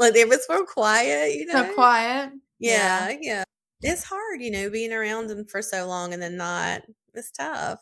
Like 0.00 0.16
it 0.16 0.28
was 0.28 0.46
more 0.48 0.66
quiet, 0.66 1.34
you 1.34 1.46
know. 1.46 1.68
So 1.68 1.74
quiet. 1.74 2.32
Yeah, 2.58 3.16
yeah. 3.20 3.44
It's 3.82 4.04
hard, 4.04 4.42
you 4.42 4.50
know, 4.50 4.68
being 4.70 4.92
around 4.92 5.28
them 5.28 5.46
for 5.46 5.62
so 5.62 5.86
long 5.86 6.12
and 6.12 6.22
then 6.22 6.36
not. 6.36 6.82
It's 7.14 7.30
tough. 7.30 7.80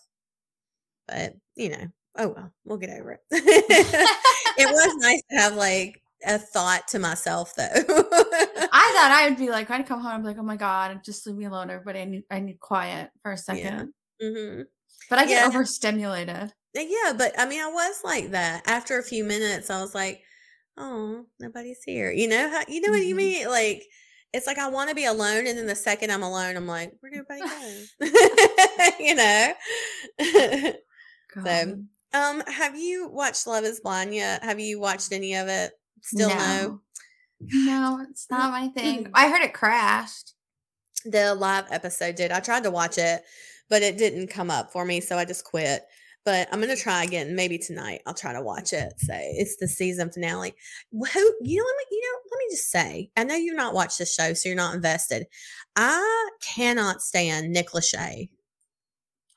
But, 1.06 1.34
you 1.56 1.70
know, 1.70 1.86
oh 2.18 2.28
well, 2.28 2.52
we'll 2.64 2.78
get 2.78 2.90
over 2.90 3.12
it. 3.12 3.20
it 3.30 4.68
was 4.68 4.96
nice 5.00 5.22
to 5.30 5.36
have 5.38 5.54
like 5.54 6.02
a 6.26 6.38
thought 6.38 6.86
to 6.88 6.98
myself 6.98 7.54
though. 7.56 7.64
I 7.74 8.92
thought 8.94 9.10
I 9.12 9.28
would 9.28 9.38
be 9.38 9.50
like, 9.50 9.70
I'd 9.70 9.86
come 9.86 10.00
home 10.00 10.14
and 10.16 10.22
be 10.22 10.28
like, 10.28 10.38
oh 10.38 10.42
my 10.42 10.56
God, 10.56 11.00
just 11.04 11.26
leave 11.26 11.36
me 11.36 11.46
alone, 11.46 11.70
everybody. 11.70 12.00
I 12.00 12.04
need 12.04 12.24
I 12.30 12.40
need 12.40 12.60
quiet 12.60 13.10
for 13.22 13.32
a 13.32 13.38
second. 13.38 13.94
hmm 14.20 14.62
But 15.08 15.18
I 15.18 15.26
get 15.26 15.42
Yeah. 15.42 15.48
overstimulated. 15.48 16.52
Yeah, 16.74 17.14
but 17.16 17.32
I 17.38 17.46
mean, 17.48 17.60
I 17.62 17.70
was 17.70 18.02
like 18.04 18.30
that. 18.32 18.68
After 18.68 18.98
a 18.98 19.02
few 19.02 19.24
minutes, 19.24 19.70
I 19.70 19.80
was 19.80 19.94
like, 19.94 20.22
"Oh, 20.78 21.26
nobody's 21.40 21.82
here." 21.82 22.10
You 22.10 22.28
know 22.28 22.48
how? 22.50 22.62
You 22.68 22.80
know 22.80 22.90
what 22.90 23.04
you 23.04 23.14
Mhm. 23.14 23.18
mean? 23.18 23.48
Like, 23.48 23.82
it's 24.32 24.46
like 24.46 24.58
I 24.58 24.68
want 24.68 24.90
to 24.90 24.94
be 24.94 25.04
alone, 25.06 25.46
and 25.46 25.58
then 25.58 25.66
the 25.66 25.74
second 25.74 26.10
I'm 26.10 26.22
alone, 26.22 26.56
I'm 26.56 26.66
like, 26.66 26.92
where 27.00 27.10
did 27.10 27.20
everybody 27.28 27.86
go? 28.00 28.00
you 29.00 29.14
know. 29.14 29.52
so, 31.44 31.84
um, 32.12 32.42
have 32.46 32.78
you 32.78 33.08
watched 33.08 33.46
Love 33.46 33.64
Is 33.64 33.80
Blind 33.80 34.14
yet? 34.14 34.42
Have 34.42 34.60
you 34.60 34.80
watched 34.80 35.12
any 35.12 35.34
of 35.34 35.48
it? 35.48 35.72
Still 36.02 36.28
no. 36.28 36.80
No, 37.40 38.04
it's 38.08 38.26
not 38.30 38.50
my 38.50 38.68
thing. 38.68 39.10
I 39.14 39.28
heard 39.28 39.42
it 39.42 39.54
crashed. 39.54 40.34
The 41.04 41.34
live 41.34 41.66
episode 41.70 42.16
did. 42.16 42.32
I 42.32 42.40
tried 42.40 42.64
to 42.64 42.70
watch 42.70 42.98
it, 42.98 43.22
but 43.70 43.82
it 43.82 43.96
didn't 43.96 44.28
come 44.28 44.50
up 44.50 44.72
for 44.72 44.84
me, 44.84 45.00
so 45.00 45.16
I 45.16 45.24
just 45.24 45.44
quit. 45.44 45.84
But 46.28 46.46
I'm 46.52 46.60
gonna 46.60 46.76
try 46.76 47.04
again. 47.04 47.34
Maybe 47.34 47.56
tonight 47.56 48.02
I'll 48.04 48.12
try 48.12 48.34
to 48.34 48.42
watch 48.42 48.74
it. 48.74 48.92
Say 48.98 49.32
it's 49.38 49.56
the 49.56 49.66
season 49.66 50.10
finale. 50.10 50.54
Who 50.92 50.98
you 51.00 51.06
know? 51.08 51.64
Let 51.64 51.76
me 51.78 51.84
you 51.90 52.02
know. 52.02 52.18
Let 52.30 52.38
me 52.38 52.44
just 52.50 52.70
say. 52.70 53.10
I 53.16 53.24
know 53.24 53.34
you've 53.34 53.56
not 53.56 53.72
watched 53.72 53.96
the 53.96 54.04
show, 54.04 54.34
so 54.34 54.50
you're 54.50 54.54
not 54.54 54.74
invested. 54.74 55.26
I 55.74 56.30
cannot 56.42 57.00
stand 57.00 57.50
Nick 57.50 57.70
Lachey. 57.70 58.28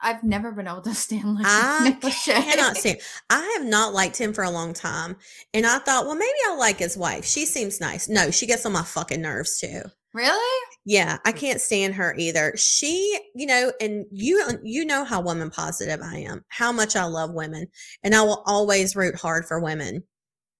I've 0.02 0.22
never 0.22 0.52
been 0.52 0.68
able 0.68 0.82
to 0.82 0.94
stand 0.94 1.36
like 1.36 1.46
I 1.48 1.80
Nick 1.86 2.02
Lachey. 2.02 2.34
cannot 2.34 2.76
stand. 2.76 3.00
I 3.30 3.56
have 3.58 3.66
not 3.66 3.94
liked 3.94 4.18
him 4.18 4.34
for 4.34 4.44
a 4.44 4.52
long 4.52 4.74
time, 4.74 5.16
and 5.54 5.66
I 5.66 5.80
thought, 5.80 6.08
well, 6.08 6.16
maybe 6.16 6.34
I'll 6.50 6.60
like 6.60 6.80
his 6.80 6.98
wife. 6.98 7.24
She 7.24 7.46
seems 7.46 7.80
nice. 7.80 8.10
No, 8.10 8.32
she 8.32 8.48
gets 8.48 8.66
on 8.66 8.74
my 8.74 8.84
fucking 8.84 9.22
nerves 9.22 9.60
too. 9.62 9.84
Really? 10.14 10.68
Yeah, 10.86 11.18
I 11.26 11.32
hmm. 11.32 11.38
can't 11.38 11.62
stand 11.62 11.96
her 11.96 12.14
either. 12.18 12.54
She, 12.58 13.20
you 13.36 13.46
know, 13.46 13.72
and 13.80 14.06
you 14.12 14.44
you 14.64 14.86
know 14.86 15.04
how 15.06 15.22
woman 15.22 15.50
positive 15.50 16.02
I 16.02 16.18
am. 16.18 16.44
How 16.50 16.72
much 16.72 16.96
I 16.96 17.06
love 17.06 17.34
women, 17.34 17.68
and 18.04 18.16
I 18.16 18.22
will 18.22 18.44
always 18.46 18.96
root 18.96 19.16
hard 19.16 19.46
for 19.46 19.60
women, 19.60 20.04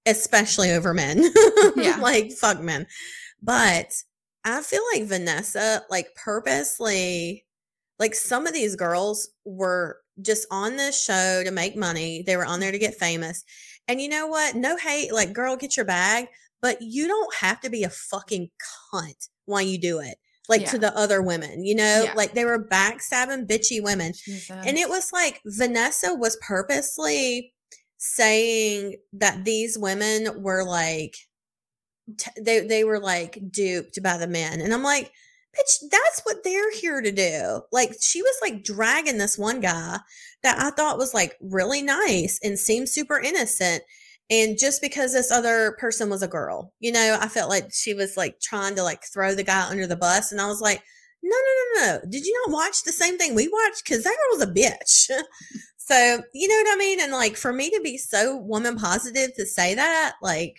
especially 0.06 0.72
over 0.72 0.94
men. 0.94 1.24
Yeah. 1.76 1.96
like 1.96 2.32
fuck 2.32 2.60
men. 2.60 2.86
But 3.42 3.92
I 4.44 4.62
feel 4.62 4.82
like 4.94 5.04
Vanessa 5.04 5.82
like 5.90 6.08
purposely 6.16 7.44
like 7.98 8.14
some 8.14 8.46
of 8.46 8.52
these 8.52 8.76
girls 8.76 9.30
were 9.44 9.98
just 10.20 10.46
on 10.50 10.76
this 10.76 11.00
show 11.02 11.42
to 11.44 11.50
make 11.50 11.76
money. 11.76 12.22
They 12.26 12.36
were 12.36 12.44
on 12.44 12.60
there 12.60 12.72
to 12.72 12.78
get 12.78 12.94
famous. 12.94 13.44
And 13.88 14.00
you 14.00 14.08
know 14.08 14.26
what? 14.26 14.54
No 14.56 14.76
hate, 14.76 15.12
like 15.12 15.32
girl, 15.32 15.56
get 15.56 15.76
your 15.76 15.86
bag, 15.86 16.26
but 16.60 16.78
you 16.80 17.08
don't 17.08 17.34
have 17.36 17.60
to 17.60 17.70
be 17.70 17.84
a 17.84 17.90
fucking 17.90 18.50
cunt 18.92 19.28
while 19.46 19.62
you 19.62 19.78
do 19.78 20.00
it. 20.00 20.16
Like 20.48 20.68
to 20.70 20.78
the 20.78 20.94
other 20.98 21.22
women, 21.22 21.64
you 21.64 21.74
know, 21.74 22.02
Yeah. 22.04 22.12
like 22.14 22.34
they 22.34 22.44
were 22.44 22.62
backstabbing 22.68 23.46
bitchy 23.46 23.82
women. 23.82 24.12
And 24.66 24.76
it 24.76 24.88
was 24.88 25.12
like 25.12 25.40
Vanessa 25.46 26.14
was 26.14 26.36
purposely 26.46 27.54
saying 27.96 28.96
that 29.14 29.44
these 29.44 29.78
women 29.78 30.42
were 30.42 30.64
like 30.64 31.14
t- 32.18 32.42
they 32.42 32.60
they 32.66 32.84
were 32.84 32.98
like 33.00 33.38
duped 33.50 34.02
by 34.02 34.18
the 34.18 34.26
men. 34.26 34.60
And 34.60 34.74
I'm 34.74 34.82
like, 34.82 35.12
bitch, 35.56 35.88
that's 35.90 36.20
what 36.24 36.42
they're 36.44 36.72
here 36.72 37.00
to 37.00 37.12
do. 37.12 37.62
Like 37.70 37.94
she 38.00 38.20
was 38.20 38.34
like 38.42 38.64
dragging 38.64 39.18
this 39.18 39.38
one 39.38 39.60
guy 39.60 40.00
that 40.42 40.58
I 40.60 40.70
thought 40.70 40.98
was 40.98 41.14
like 41.14 41.36
really 41.40 41.82
nice 41.82 42.40
and 42.42 42.58
seemed 42.58 42.88
super 42.88 43.20
innocent. 43.20 43.84
And 44.30 44.56
just 44.58 44.80
because 44.80 45.12
this 45.12 45.30
other 45.30 45.76
person 45.78 46.08
was 46.08 46.22
a 46.22 46.28
girl, 46.28 46.72
you 46.80 46.90
know, 46.92 47.18
I 47.20 47.28
felt 47.28 47.50
like 47.50 47.66
she 47.72 47.92
was 47.92 48.16
like 48.16 48.40
trying 48.40 48.74
to 48.76 48.82
like 48.82 49.02
throw 49.12 49.34
the 49.34 49.42
guy 49.42 49.68
under 49.68 49.86
the 49.86 49.96
bus. 49.96 50.32
And 50.32 50.40
I 50.40 50.46
was 50.46 50.60
like, 50.60 50.82
no, 51.22 51.36
no, 51.36 51.82
no, 51.86 51.86
no. 51.86 52.00
Did 52.10 52.24
you 52.24 52.42
not 52.46 52.54
watch 52.54 52.82
the 52.84 52.92
same 52.92 53.18
thing 53.18 53.34
we 53.34 53.48
watched? 53.48 53.84
Because 53.84 54.04
that 54.04 54.10
girl 54.16 54.38
was 54.38 54.48
a 54.48 54.52
bitch. 54.52 55.10
so, 55.76 56.22
you 56.32 56.48
know 56.48 56.54
what 56.54 56.74
I 56.74 56.78
mean? 56.78 57.00
And 57.00 57.12
like 57.12 57.36
for 57.36 57.52
me 57.52 57.70
to 57.70 57.80
be 57.82 57.98
so 57.98 58.36
woman 58.38 58.76
positive 58.76 59.34
to 59.36 59.44
say 59.46 59.74
that, 59.74 60.14
like, 60.22 60.56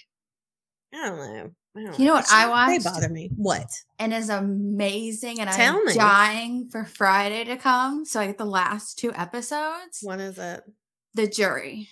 I 0.93 1.09
don't 1.09 1.17
know. 1.17 1.49
I 1.75 1.83
don't 1.83 1.99
You 1.99 2.05
know 2.05 2.13
what 2.13 2.27
I 2.31 2.75
just- 2.77 2.85
They 2.85 2.91
bother 2.91 3.09
me. 3.09 3.31
What? 3.35 3.67
and 3.97 4.13
is 4.13 4.29
amazing. 4.29 5.39
And 5.39 5.49
Tell 5.49 5.77
I'm 5.77 5.85
me. 5.85 5.93
dying 5.95 6.69
for 6.71 6.85
Friday 6.85 7.45
to 7.45 7.57
come. 7.57 8.05
So 8.05 8.19
I 8.19 8.27
get 8.27 8.37
the 8.37 8.45
last 8.45 8.99
two 8.99 9.11
episodes. 9.13 9.99
What 10.01 10.19
is 10.19 10.37
it? 10.37 10.61
The 11.15 11.27
jury. 11.27 11.89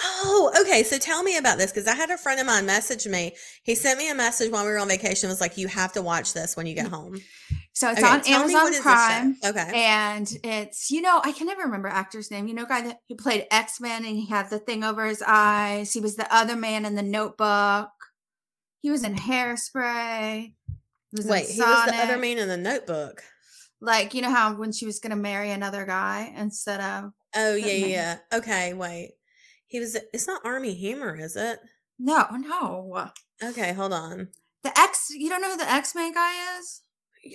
Oh, 0.00 0.52
okay. 0.60 0.82
So 0.82 0.98
tell 0.98 1.22
me 1.22 1.36
about 1.36 1.58
this 1.58 1.70
because 1.72 1.88
I 1.88 1.94
had 1.94 2.10
a 2.10 2.18
friend 2.18 2.38
of 2.40 2.46
mine 2.46 2.66
message 2.66 3.06
me. 3.06 3.34
He 3.62 3.74
sent 3.74 3.98
me 3.98 4.10
a 4.10 4.14
message 4.14 4.52
while 4.52 4.64
we 4.64 4.70
were 4.70 4.78
on 4.78 4.88
vacation. 4.88 5.28
It 5.28 5.32
Was 5.32 5.40
like, 5.40 5.58
"You 5.58 5.68
have 5.68 5.92
to 5.94 6.02
watch 6.02 6.32
this 6.34 6.56
when 6.56 6.66
you 6.66 6.74
get 6.74 6.88
home." 6.88 7.20
So 7.72 7.90
it's 7.90 8.00
Okay, 8.00 8.08
on 8.08 8.20
Amazon 8.26 8.52
what 8.52 8.64
is 8.66 8.70
this 8.70 8.78
show. 8.78 8.82
Prime. 8.82 9.36
Okay. 9.44 9.70
And 9.74 10.28
it's, 10.42 10.90
you 10.90 11.00
know, 11.00 11.20
I 11.22 11.32
can 11.32 11.46
never 11.46 11.62
remember 11.62 11.88
actor's 11.88 12.30
name. 12.30 12.48
You 12.48 12.54
know, 12.54 12.66
guy 12.66 12.82
that 12.82 12.98
he 13.06 13.14
played 13.14 13.46
X 13.50 13.80
Men 13.80 14.04
and 14.04 14.16
he 14.16 14.26
had 14.26 14.50
the 14.50 14.58
thing 14.58 14.82
over 14.82 15.06
his 15.06 15.22
eyes. 15.26 15.92
He 15.92 16.00
was 16.00 16.16
the 16.16 16.32
other 16.34 16.56
man 16.56 16.84
in 16.84 16.94
the 16.96 17.02
notebook. 17.02 17.90
He 18.80 18.90
was 18.90 19.04
in 19.04 19.14
Hairspray. 19.14 20.54
He 21.10 21.16
was 21.16 21.26
Wait, 21.26 21.46
he 21.48 21.60
was 21.60 21.86
the 21.86 21.96
other 21.96 22.18
man 22.18 22.38
in 22.38 22.48
the 22.48 22.56
Notebook. 22.56 23.22
Like, 23.80 24.12
you 24.12 24.22
know 24.22 24.30
how 24.30 24.54
when 24.54 24.72
she 24.72 24.86
was 24.86 24.98
going 24.98 25.10
to 25.10 25.16
marry 25.16 25.50
another 25.50 25.86
guy 25.86 26.32
instead 26.36 26.80
of, 26.80 27.12
Oh 27.34 27.54
yeah, 27.54 27.66
yeah, 27.66 27.80
man. 27.80 27.90
yeah. 27.90 28.38
Okay, 28.38 28.74
wait. 28.74 29.12
He 29.68 29.80
was. 29.80 29.96
It's 30.12 30.26
not 30.26 30.44
Armie 30.44 30.74
Hammer, 30.74 31.16
is 31.16 31.36
it? 31.36 31.60
no, 31.98 32.26
no. 32.32 33.10
Okay, 33.42 33.72
hold 33.72 33.92
on. 33.92 34.28
The 34.64 34.76
X, 34.78 35.10
you 35.10 35.28
don't 35.28 35.40
know 35.40 35.50
who 35.52 35.56
the 35.56 35.70
X 35.70 35.94
Men 35.94 36.12
guy 36.12 36.58
is? 36.58 36.80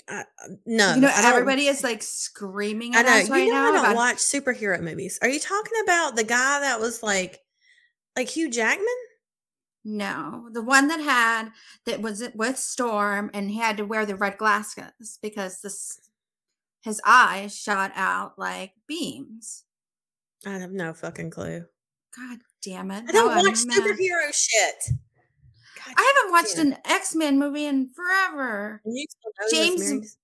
Uh, 0.08 0.24
no, 0.66 0.96
you 0.96 1.02
know, 1.02 1.12
everybody 1.14 1.68
is 1.68 1.84
like 1.84 2.02
screaming 2.02 2.96
I 2.96 3.00
at 3.00 3.06
know. 3.06 3.12
us 3.12 3.30
right 3.30 3.46
you 3.46 3.54
know, 3.54 3.62
now. 3.62 3.70
I 3.70 3.72
don't 3.72 3.86
about- 3.86 3.96
watch 3.96 4.18
superhero 4.18 4.82
movies. 4.82 5.20
Are 5.22 5.30
you 5.30 5.40
talking 5.40 5.74
about 5.84 6.16
the 6.16 6.24
guy 6.24 6.60
that 6.62 6.80
was 6.80 7.04
like, 7.04 7.40
like 8.18 8.30
Hugh 8.30 8.50
Jackman? 8.50 8.88
No, 9.86 10.48
the 10.52 10.62
one 10.62 10.88
that 10.88 11.02
had 11.02 11.50
that 11.86 12.02
was 12.02 12.22
it 12.22 12.36
with 12.36 12.58
Storm, 12.58 13.30
and 13.34 13.52
he 13.52 13.58
had 13.60 13.78
to 13.78 13.86
wear 13.86 14.06
the 14.06 14.16
red 14.16 14.38
glasses 14.38 15.20
because 15.22 15.60
this 15.62 16.00
his 16.82 17.02
eyes 17.06 17.58
shot 17.58 17.92
out 17.96 18.40
like 18.40 18.72
beams. 18.88 19.64
I 20.46 20.58
have 20.58 20.72
no 20.72 20.94
fucking 20.94 21.32
clue. 21.32 21.66
God 22.16 22.40
damn 22.62 22.92
it! 22.92 23.06
I 23.08 23.12
don't 23.12 23.36
watch 23.36 23.56
superhero 23.56 24.34
shit. 24.34 24.76
God 25.76 25.96
I 25.98 26.14
haven't 26.16 26.32
watched 26.32 26.56
damn. 26.56 26.68
an 26.74 26.78
X 26.86 27.16
Men 27.16 27.40
movie 27.40 27.66
in 27.66 27.90
forever. 27.90 28.82
You 28.86 29.06
still 29.10 29.32
know 29.40 29.76
this, 29.78 29.90
James? 29.90 30.18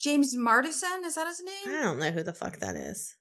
James 0.00 0.36
Martison 0.36 1.04
is 1.04 1.14
that 1.14 1.28
his 1.28 1.42
name? 1.42 1.78
I 1.78 1.82
don't 1.82 1.98
know 1.98 2.10
who 2.10 2.22
the 2.24 2.32
fuck 2.32 2.58
that 2.58 2.74
is. 2.74 3.14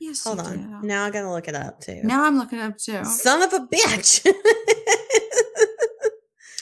Yes, 0.00 0.24
Hold 0.24 0.40
on. 0.40 0.80
do. 0.80 0.86
Now 0.86 1.04
I 1.04 1.10
gotta 1.10 1.30
look 1.30 1.48
it 1.48 1.54
up 1.54 1.80
too. 1.80 2.00
Now 2.04 2.24
I'm 2.24 2.38
looking 2.38 2.60
up 2.60 2.78
too. 2.78 3.04
Son 3.04 3.42
of 3.42 3.52
a 3.52 3.66
bitch. 3.66 4.26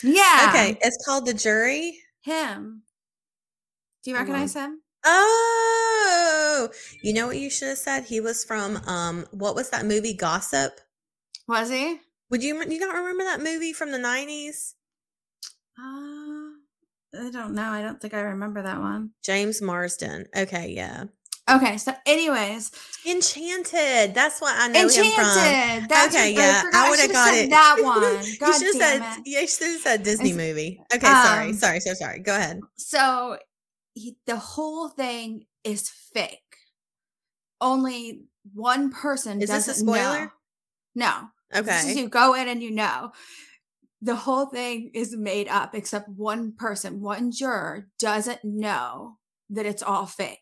Yeah. 0.02 0.46
okay, 0.50 0.78
it's 0.82 1.04
called 1.04 1.26
The 1.26 1.34
Jury. 1.34 1.98
Him. 2.20 2.82
Do 4.04 4.10
you 4.10 4.16
recognize 4.16 4.54
him? 4.54 4.80
Oh, 5.06 6.68
you 7.02 7.12
know 7.12 7.26
what 7.26 7.38
you 7.38 7.50
should 7.50 7.68
have 7.68 7.78
said? 7.78 8.04
He 8.04 8.20
was 8.20 8.44
from 8.44 8.76
um, 8.86 9.26
what 9.30 9.54
was 9.54 9.70
that 9.70 9.86
movie? 9.86 10.14
Gossip. 10.14 10.80
Was 11.48 11.70
he? 11.70 12.00
Would 12.30 12.42
you 12.42 12.60
you 12.68 12.78
not 12.80 12.94
remember 12.96 13.24
that 13.24 13.40
movie 13.40 13.72
from 13.72 13.92
the 13.92 13.98
nineties? 13.98 14.74
Uh, 15.78 16.50
I 17.22 17.30
don't 17.32 17.54
know. 17.54 17.70
I 17.70 17.82
don't 17.82 18.00
think 18.00 18.14
I 18.14 18.20
remember 18.20 18.62
that 18.62 18.80
one. 18.80 19.10
James 19.24 19.62
Marsden. 19.62 20.26
Okay, 20.36 20.72
yeah. 20.74 21.04
Okay, 21.48 21.76
so 21.76 21.94
anyways, 22.06 22.72
Enchanted. 23.08 24.12
That's 24.14 24.40
what 24.40 24.52
I 24.58 24.66
know 24.66 24.80
him 24.88 24.88
from. 24.88 25.24
Enchanted. 25.24 25.88
That's 25.88 26.12
okay, 26.16 26.34
yeah, 26.34 26.62
forgot- 26.62 26.74
I 26.74 26.90
would 26.90 26.98
have 26.98 27.12
got 27.12 27.34
it. 27.34 27.50
That 27.50 27.76
one. 27.82 28.26
you 28.26 28.38
God 28.38 28.52
should 28.58 28.66
have 28.66 28.74
said. 28.74 29.18
it. 29.18 29.22
Yeah, 29.26 29.40
you 29.42 29.46
should 29.46 29.68
have 29.68 29.80
said 29.80 30.02
Disney 30.02 30.30
It's- 30.30 30.48
movie. 30.48 30.80
Okay, 30.92 31.06
sorry, 31.06 31.46
um, 31.50 31.54
sorry, 31.54 31.78
so 31.78 31.94
sorry. 31.94 32.18
Go 32.18 32.34
ahead. 32.34 32.58
So 32.76 33.38
he, 33.96 34.16
the 34.26 34.36
whole 34.36 34.88
thing 34.88 35.46
is 35.64 35.88
fake. 35.88 36.38
Only 37.60 38.24
one 38.54 38.92
person 38.92 39.40
Is 39.40 39.48
this 39.48 39.64
a 39.64 39.70
doesn't 39.70 39.86
know. 39.86 39.92
spoiler? 39.94 40.32
No. 40.94 41.28
Okay. 41.54 41.94
you 41.94 42.08
go 42.08 42.34
in 42.34 42.46
and 42.46 42.62
you 42.62 42.70
know. 42.70 43.12
The 44.02 44.14
whole 44.14 44.46
thing 44.46 44.90
is 44.94 45.16
made 45.16 45.48
up 45.48 45.74
except 45.74 46.08
one 46.10 46.52
person, 46.52 47.00
one 47.00 47.32
juror 47.32 47.88
doesn't 47.98 48.44
know 48.44 49.16
that 49.48 49.64
it's 49.64 49.82
all 49.82 50.06
fake. 50.06 50.40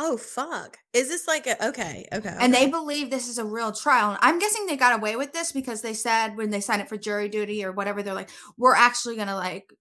Oh 0.00 0.16
fuck! 0.16 0.78
Is 0.92 1.08
this 1.08 1.26
like 1.26 1.48
a 1.48 1.68
okay? 1.68 2.06
Okay. 2.12 2.28
And 2.28 2.54
okay. 2.54 2.64
they 2.66 2.70
believe 2.70 3.10
this 3.10 3.28
is 3.28 3.38
a 3.38 3.44
real 3.44 3.72
trial. 3.72 4.10
And 4.10 4.18
I'm 4.20 4.38
guessing 4.38 4.66
they 4.66 4.76
got 4.76 4.96
away 4.96 5.16
with 5.16 5.32
this 5.32 5.50
because 5.50 5.82
they 5.82 5.94
said 5.94 6.36
when 6.36 6.50
they 6.50 6.60
signed 6.60 6.82
up 6.82 6.88
for 6.88 6.96
jury 6.96 7.28
duty 7.28 7.64
or 7.64 7.72
whatever, 7.72 8.02
they're 8.02 8.14
like, 8.14 8.30
we're 8.56 8.76
actually 8.76 9.16
going 9.16 9.26
to 9.26 9.34
like 9.34 9.72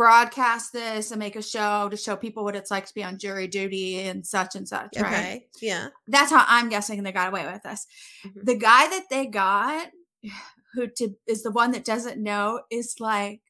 broadcast 0.00 0.72
this 0.72 1.10
and 1.10 1.18
make 1.18 1.36
a 1.36 1.42
show 1.42 1.86
to 1.90 1.94
show 1.94 2.16
people 2.16 2.42
what 2.42 2.56
it's 2.56 2.70
like 2.70 2.86
to 2.86 2.94
be 2.94 3.04
on 3.04 3.18
jury 3.18 3.46
duty 3.46 4.00
and 4.00 4.26
such 4.26 4.56
and 4.56 4.66
such. 4.66 4.88
Right. 4.96 5.04
okay. 5.04 5.46
Yeah. 5.60 5.88
That's 6.08 6.30
how 6.30 6.42
I'm 6.48 6.70
guessing 6.70 7.02
they 7.02 7.12
got 7.12 7.28
away 7.28 7.44
with 7.44 7.62
this. 7.62 7.86
Mhm. 8.24 8.44
The 8.46 8.54
guy 8.54 8.88
that 8.88 9.04
they 9.10 9.26
got, 9.26 9.88
who 10.72 10.86
to, 10.86 11.14
is 11.26 11.42
the 11.42 11.50
one 11.50 11.72
that 11.72 11.84
doesn't 11.84 12.16
know, 12.16 12.62
is 12.70 12.94
like 12.98 13.42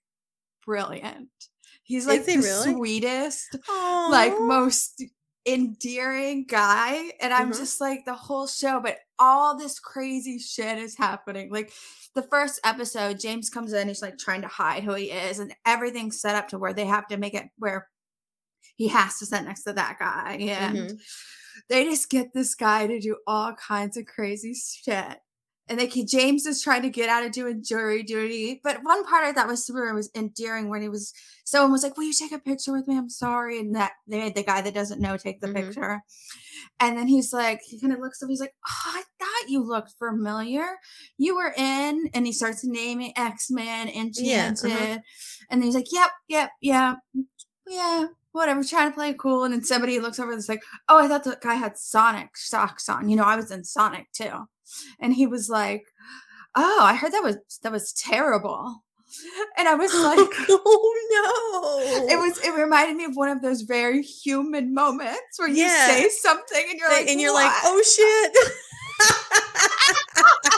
brilliant. 0.67 1.29
He's 1.85 2.09
like 2.09 2.25
the 2.25 2.39
really? 2.39 2.73
sweetest 2.75 3.57
like 4.11 4.33
most 4.41 5.05
endearing 5.47 6.45
guy 6.47 7.11
and 7.21 7.33
i'm 7.33 7.51
Mhm. 7.51 7.57
just 7.57 7.81
like 7.81 8.05
the 8.05 8.15
whole 8.15 8.47
show 8.47 8.79
but 8.79 8.99
all 9.21 9.57
this 9.57 9.79
crazy 9.79 10.39
shit 10.39 10.79
is 10.79 10.97
happening. 10.97 11.53
Like 11.53 11.73
the 12.15 12.23
first 12.23 12.59
episode, 12.65 13.21
James 13.21 13.51
comes 13.51 13.73
in, 13.73 13.87
he's 13.89 14.03
like 14.03 14.19
trying 14.19 14.43
to 14.43 14.49
hide 14.49 14.83
who 14.83 14.95
he 14.95 15.11
is, 15.11 15.39
and 15.39 15.55
everything's 15.67 16.21
set 16.21 16.35
up 16.35 16.49
to 16.49 16.59
where 16.59 16.73
they 16.73 16.87
have 16.87 17.07
to 17.09 17.17
make 17.19 17.35
it 17.35 17.47
where 17.59 17.87
he 18.77 18.89
has 18.89 19.19
to 19.19 19.27
sit 19.27 19.45
next 19.45 19.65
to 19.65 19.75
that 19.75 19.99
guy. 19.99 20.39
And 20.41 20.77
Mhm. 20.79 21.01
they 21.69 21.85
just 21.85 22.09
get 22.09 22.33
this 22.33 22.55
guy 22.55 22.87
to 22.87 22.99
do 22.99 23.19
all 23.27 23.55
kinds 23.55 23.97
of 23.99 24.07
crazy 24.07 24.55
shit. 24.55 25.19
And 25.69 25.79
they 25.79 25.87
can, 25.87 26.07
James 26.07 26.47
is 26.47 26.63
trying 26.63 26.83
to 26.83 26.91
get 26.91 27.09
out 27.09 27.25
of 27.25 27.31
doing 27.31 27.63
jury 27.63 28.03
duty. 28.03 28.61
But 28.65 28.83
one 28.83 29.05
part 29.05 29.23
I 29.25 29.33
thought 29.33 29.47
was 29.47 29.65
super 29.65 29.95
was 29.95 30.11
endearing 30.17 30.69
when 30.69 30.83
he 30.83 30.89
was 30.89 31.13
someone 31.45 31.71
was 31.71 31.83
like, 31.85 31.97
Will 31.97 32.05
you 32.05 32.13
take 32.13 32.33
a 32.33 32.39
picture 32.41 32.73
with 32.73 32.89
me? 32.89 32.97
I'm 32.97 33.11
sorry. 33.11 33.61
And 33.61 33.77
that 33.77 33.93
they 34.09 34.19
made 34.19 34.35
the 34.35 34.43
guy 34.43 34.63
that 34.63 34.75
doesn't 34.75 35.01
know 35.01 35.17
take 35.17 35.41
the 35.41 35.47
Mhm. 35.49 35.55
picture. 35.55 36.01
And 36.81 36.97
then 36.97 37.07
he's 37.07 37.33
like, 37.33 37.61
he 37.63 37.79
kind 37.81 37.93
of 37.93 38.01
looks 38.01 38.23
up, 38.23 38.29
he's 38.29 38.41
like, 38.41 38.55
Oh, 38.67 38.93
I 38.97 39.03
thought 39.19 39.51
you 39.51 39.63
looked 39.63 39.93
familiar. 39.99 40.67
You 41.19 41.37
were 41.37 41.55
in, 41.57 42.09
and 42.15 42.27
he 42.27 42.33
starts 42.33 42.65
naming 42.65 43.13
X-Men, 43.17 43.89
Enchanted. 43.89 44.71
uh-huh. 44.73 44.99
And 45.51 45.61
then 45.61 45.63
he's 45.63 45.75
like, 45.75 45.93
Yep, 45.93 46.11
yep, 46.29 46.51
yeah, 46.61 46.95
yeah, 47.67 48.07
whatever, 48.33 48.63
trying 48.65 48.91
to 48.91 48.95
play 48.95 49.15
cool. 49.15 49.45
And 49.45 49.55
then 49.55 49.65
somebody 49.65 49.99
looks 50.01 50.19
over 50.19 50.31
and 50.33 50.39
is 50.39 50.49
like, 50.49 50.63
Oh, 50.89 50.99
I 50.99 51.09
thought 51.09 51.25
the 51.25 51.39
guy 51.41 51.55
had 51.55 51.79
Sonic 51.79 52.37
socks 52.37 52.89
on. 52.89 53.09
You 53.09 53.17
know, 53.17 53.25
I 53.25 53.37
was 53.37 53.51
in 53.51 53.65
Sonic 53.65 54.11
too. 54.13 54.47
And 55.01 55.15
he 55.15 55.27
was 55.27 55.49
like, 55.49 55.85
Oh, 56.55 56.81
I 56.83 56.95
heard 56.95 57.13
that 57.13 57.23
was 57.23 57.37
that 57.63 57.73
was 57.73 57.93
terrible. 57.93 58.83
And 59.57 59.69
I 59.69 59.75
was 59.75 59.93
like, 59.93 60.19
oh 60.49 60.95
no. 61.11 62.07
it 62.09 62.17
was 62.19 62.39
it 62.45 62.55
reminded 62.55 62.97
me 62.97 63.05
of 63.05 63.17
one 63.17 63.29
of 63.29 63.43
those 63.43 63.63
very 63.63 64.03
human 64.03 64.73
moments 64.75 65.39
where 65.39 65.49
you 65.49 65.65
Yeah. 65.65 65.87
say 65.89 66.09
something 66.09 66.65
and 66.71 66.79
you're 66.79 66.91
like, 66.91 67.09
and 67.09 67.21
you're 67.21 67.35
like, 67.35 67.53
oh 67.65 67.83
shit. 67.83 68.37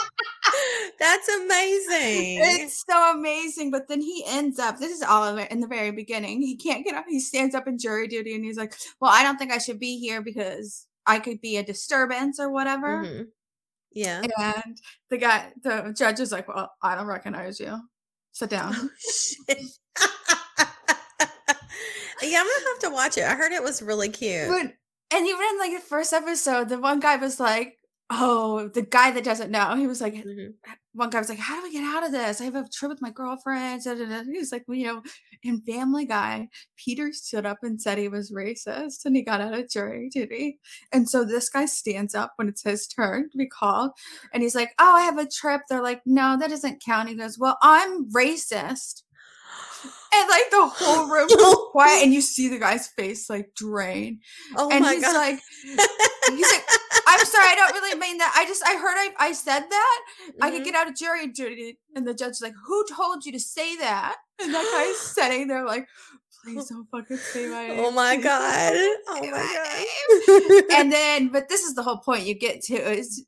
That's 0.99 1.27
amazing. 1.27 2.39
It's 2.41 2.83
so 2.89 3.11
amazing. 3.17 3.71
But 3.71 3.87
then 3.87 4.01
he 4.01 4.23
ends 4.27 4.59
up, 4.59 4.77
this 4.79 4.91
is 4.91 5.01
all 5.01 5.23
of 5.23 5.37
it 5.37 5.51
in 5.51 5.59
the 5.59 5.67
very 5.67 5.91
beginning. 5.91 6.41
He 6.41 6.55
can't 6.55 6.85
get 6.85 6.93
up. 6.95 7.05
He 7.07 7.19
stands 7.19 7.55
up 7.55 7.67
in 7.67 7.77
jury 7.77 8.07
duty 8.07 8.35
and 8.35 8.45
he's 8.45 8.57
like, 8.57 8.73
Well, 8.99 9.11
I 9.13 9.23
don't 9.23 9.37
think 9.37 9.51
I 9.51 9.57
should 9.57 9.79
be 9.79 9.97
here 9.99 10.21
because 10.21 10.85
I 11.05 11.19
could 11.19 11.41
be 11.41 11.57
a 11.57 11.63
disturbance 11.63 12.39
or 12.39 12.49
whatever. 12.51 13.03
Mhm. 13.03 13.27
Yeah. 13.91 14.21
And 14.39 14.77
the 15.09 15.17
guy, 15.17 15.51
the 15.61 15.93
judge 15.97 16.19
is 16.19 16.31
like, 16.31 16.47
Well, 16.47 16.71
I 16.81 16.95
don't 16.95 17.07
recognize 17.07 17.59
you. 17.59 17.79
Sit 18.33 18.49
down. 18.49 18.73
Oh 18.75 18.89
shit. 18.97 19.47
yeah, 22.21 22.39
I'm 22.39 22.45
gonna 22.45 22.65
have 22.73 22.79
to 22.81 22.89
watch 22.89 23.17
it. 23.17 23.23
I 23.23 23.35
heard 23.35 23.51
it 23.51 23.63
was 23.63 23.81
really 23.81 24.09
cute. 24.09 24.49
But 24.49 24.73
and 25.15 25.27
even 25.27 25.41
in 25.51 25.59
like 25.59 25.71
the 25.73 25.79
first 25.87 26.13
episode, 26.13 26.69
the 26.69 26.79
one 26.79 26.99
guy 26.99 27.15
was 27.17 27.39
like, 27.39 27.77
Oh, 28.15 28.67
the 28.67 28.83
guy 28.83 29.09
that 29.11 29.23
doesn't 29.23 29.49
know, 29.49 29.75
he 29.75 29.87
was 29.87 29.99
like, 30.01 30.13
Mhm. 30.13 30.53
one 30.93 31.09
guy 31.09 31.17
was 31.19 31.29
like, 31.29 31.39
"How 31.39 31.55
do 31.57 31.63
we 31.63 31.71
get 31.71 31.83
out 31.83 32.03
of 32.05 32.11
this? 32.11 32.39
I 32.39 32.43
have 32.43 32.55
a 32.55 32.67
trip 32.69 32.89
with 32.89 33.01
my 33.01 33.09
girlfriend." 33.09 33.83
da, 33.83 33.95
da, 33.95 34.05
da." 34.05 34.23
He 34.23 34.37
was 34.37 34.51
like, 34.51 34.65
well, 34.67 34.77
"You 34.77 34.85
know, 34.87 35.03
in 35.41 35.61
Family 35.61 36.05
Guy, 36.05 36.49
Peter 36.77 37.11
stood 37.11 37.45
up 37.45 37.57
and 37.63 37.81
said 37.81 37.97
he 37.97 38.09
was 38.09 38.31
racist, 38.31 39.05
and 39.05 39.15
he 39.15 39.23
got 39.23 39.41
out 39.41 39.55
of 39.55 39.67
jury 39.69 40.09
duty." 40.09 40.59
And 40.91 41.09
so 41.09 41.23
this 41.25 41.49
guy 41.49 41.65
stands 41.65 42.13
up 42.13 42.33
when 42.35 42.47
it's 42.49 42.61
his 42.63 42.85
turn 42.87 43.29
to 43.31 43.37
be 43.37 43.47
called, 43.47 43.91
and 44.31 44.43
he's 44.43 44.53
like, 44.55 44.73
"Oh, 44.77 44.93
I 44.95 45.01
have 45.01 45.17
a 45.17 45.27
trip." 45.27 45.61
They're 45.67 45.81
like, 45.81 46.01
"No, 46.05 46.37
that 46.37 46.51
doesn't 46.51 46.83
count." 46.83 47.09
He 47.09 47.15
goes, 47.15 47.39
"Well, 47.39 47.57
I'm 47.61 48.11
racist." 48.11 49.01
And 50.15 50.29
like 50.29 50.49
the 50.51 50.67
whole 50.67 51.07
room 51.09 51.27
goes 51.27 51.55
quiet, 51.71 52.03
and 52.03 52.13
you 52.13 52.21
see 52.21 52.47
the 52.47 52.59
guy's 52.59 52.87
face 52.89 53.29
like 53.29 53.53
drain, 53.55 54.19
Oh 54.55 54.69
and 54.69 54.81
my 54.81 54.93
he's 54.93 55.01
god. 55.03 55.15
like, 55.15 55.39
he's 56.29 56.51
like, 56.51 56.65
"I'm 57.19 57.25
sorry, 57.25 57.45
I 57.47 57.55
don't 57.55 57.73
really 57.73 57.99
mean 57.99 58.17
that. 58.19 58.33
I 58.35 58.45
just 58.45 58.63
I 58.65 58.75
heard 58.75 58.95
I, 58.97 59.09
I 59.19 59.31
said 59.33 59.61
that." 59.69 60.01
I 60.41 60.51
could 60.51 60.61
Mhm. 60.61 60.65
get 60.65 60.75
out 60.75 60.87
of 60.87 60.95
jury 60.95 61.27
duty. 61.27 61.79
And 61.95 62.07
the 62.07 62.13
judge's 62.13 62.41
like, 62.41 62.53
Who 62.65 62.85
told 62.87 63.25
you 63.25 63.31
to 63.33 63.39
say 63.39 63.75
that? 63.77 64.15
And 64.41 64.53
that 64.53 64.69
guy's 64.73 64.97
sitting 65.15 65.47
there 65.47 65.65
like, 65.65 65.87
Please 66.43 66.67
don't 66.67 66.87
fucking 66.91 67.17
say 67.17 67.47
my 67.47 67.67
name. 67.67 67.79
Oh 67.79 67.91
my 67.91 68.17
god. 68.17 68.73
Oh 69.07 69.29
my 69.31 70.65
god. 70.67 70.77
And 70.79 70.91
then, 70.91 71.29
but 71.29 71.47
this 71.49 71.61
is 71.63 71.73
the 71.75 71.83
whole 71.83 71.97
point 71.99 72.25
you 72.25 72.33
get 72.33 72.61
to 72.63 72.73
is 72.75 73.25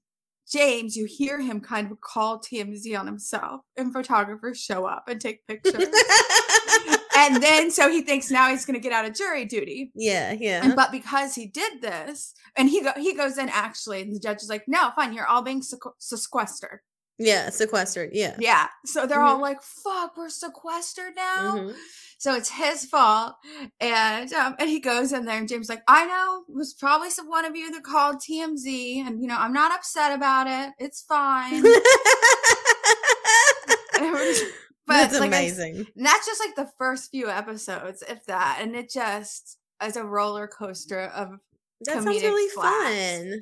James, 0.51 0.95
you 0.95 1.05
hear 1.09 1.39
him 1.41 1.59
kind 1.59 1.91
of 1.91 1.99
call 2.01 2.39
TMZ 2.39 2.99
on 2.99 3.07
himself, 3.07 3.61
and 3.77 3.91
photographers 3.93 4.59
show 4.59 4.85
up 4.85 5.05
and 5.07 5.19
take 5.19 5.45
pictures. 5.47 5.73
and 7.17 7.41
then, 7.41 7.71
so 7.71 7.89
he 7.89 8.01
thinks 8.01 8.29
now 8.31 8.49
he's 8.49 8.65
going 8.65 8.75
to 8.75 8.81
get 8.83 8.93
out 8.93 9.05
of 9.05 9.13
jury 9.15 9.45
duty. 9.45 9.91
yeah, 9.95 10.33
yeah. 10.33 10.61
And 10.63 10.75
but 10.75 10.91
because 10.91 11.35
he 11.35 11.47
did 11.47 11.81
this, 11.81 12.33
and 12.55 12.69
he 12.69 12.81
go, 12.81 12.91
he 12.97 13.13
goes 13.13 13.37
in 13.37 13.49
actually, 13.49 14.01
and 14.01 14.15
the 14.15 14.19
judge 14.19 14.41
is 14.43 14.49
like, 14.49 14.63
"No, 14.67 14.91
fine, 14.95 15.13
you're 15.13 15.27
all 15.27 15.41
being 15.41 15.61
sequ- 15.61 15.93
sequestered." 15.99 16.79
yeah, 17.17 17.49
sequestered. 17.49 18.09
Yeah. 18.11 18.35
Yeah. 18.39 18.67
So 18.85 19.07
they're 19.07 19.21
all 19.21 19.39
like, 19.39 19.61
fuck, 19.61 20.17
we're 20.17 20.27
sequestered 20.29 21.13
now. 21.15 21.55
Mhm. 21.55 21.75
So 22.17 22.33
it's 22.35 22.49
his 22.49 22.83
fault. 22.85 23.35
And 23.79 24.33
um, 24.33 24.55
and 24.59 24.69
he 24.69 24.81
goes 24.81 25.13
in 25.13 25.23
there 25.23 25.37
and 25.37 25.47
James 25.47 25.67
is 25.67 25.69
like, 25.69 25.83
I 25.87 26.05
know 26.05 26.43
it 26.49 26.53
was 26.57 26.73
probably 26.73 27.09
some 27.09 27.29
one 27.29 27.45
of 27.45 27.55
you 27.55 27.71
that 27.71 27.83
called 27.83 28.17
TMZ. 28.17 29.07
And 29.07 29.21
you 29.21 29.27
know, 29.27 29.37
I'm 29.37 29.53
not 29.53 29.71
upset 29.73 30.11
about 30.13 30.47
it. 30.47 30.73
It's 30.77 31.03
fine. 31.03 31.63
but 34.87 34.93
That's 34.93 35.19
like, 35.19 35.29
amazing. 35.29 35.87
and 35.95 36.05
that's 36.05 36.25
just 36.25 36.41
like 36.45 36.55
the 36.55 36.69
first 36.77 37.11
few 37.11 37.29
episodes, 37.29 38.03
if 38.07 38.25
that. 38.25 38.59
And 38.61 38.75
it 38.75 38.89
just 38.91 39.57
is 39.83 39.95
a 39.95 40.03
roller 40.03 40.47
coaster 40.47 41.01
of 41.01 41.39
That 41.81 42.03
sounds 42.03 42.07
really 42.23 42.49
fun. 42.53 43.41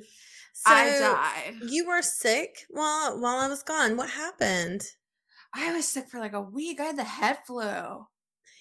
So 0.54 0.72
I 0.72 0.98
died. 0.98 1.54
you 1.68 1.86
were 1.86 2.02
sick 2.02 2.64
while 2.70 3.20
while 3.20 3.38
I 3.38 3.48
was 3.48 3.62
gone. 3.62 3.96
What 3.96 4.10
happened? 4.10 4.82
I 5.54 5.72
was 5.72 5.86
sick 5.86 6.08
for 6.08 6.20
like 6.20 6.32
a 6.32 6.40
week. 6.40 6.80
I 6.80 6.84
had 6.84 6.96
the 6.98 7.04
head 7.04 7.38
flu. 7.46 8.06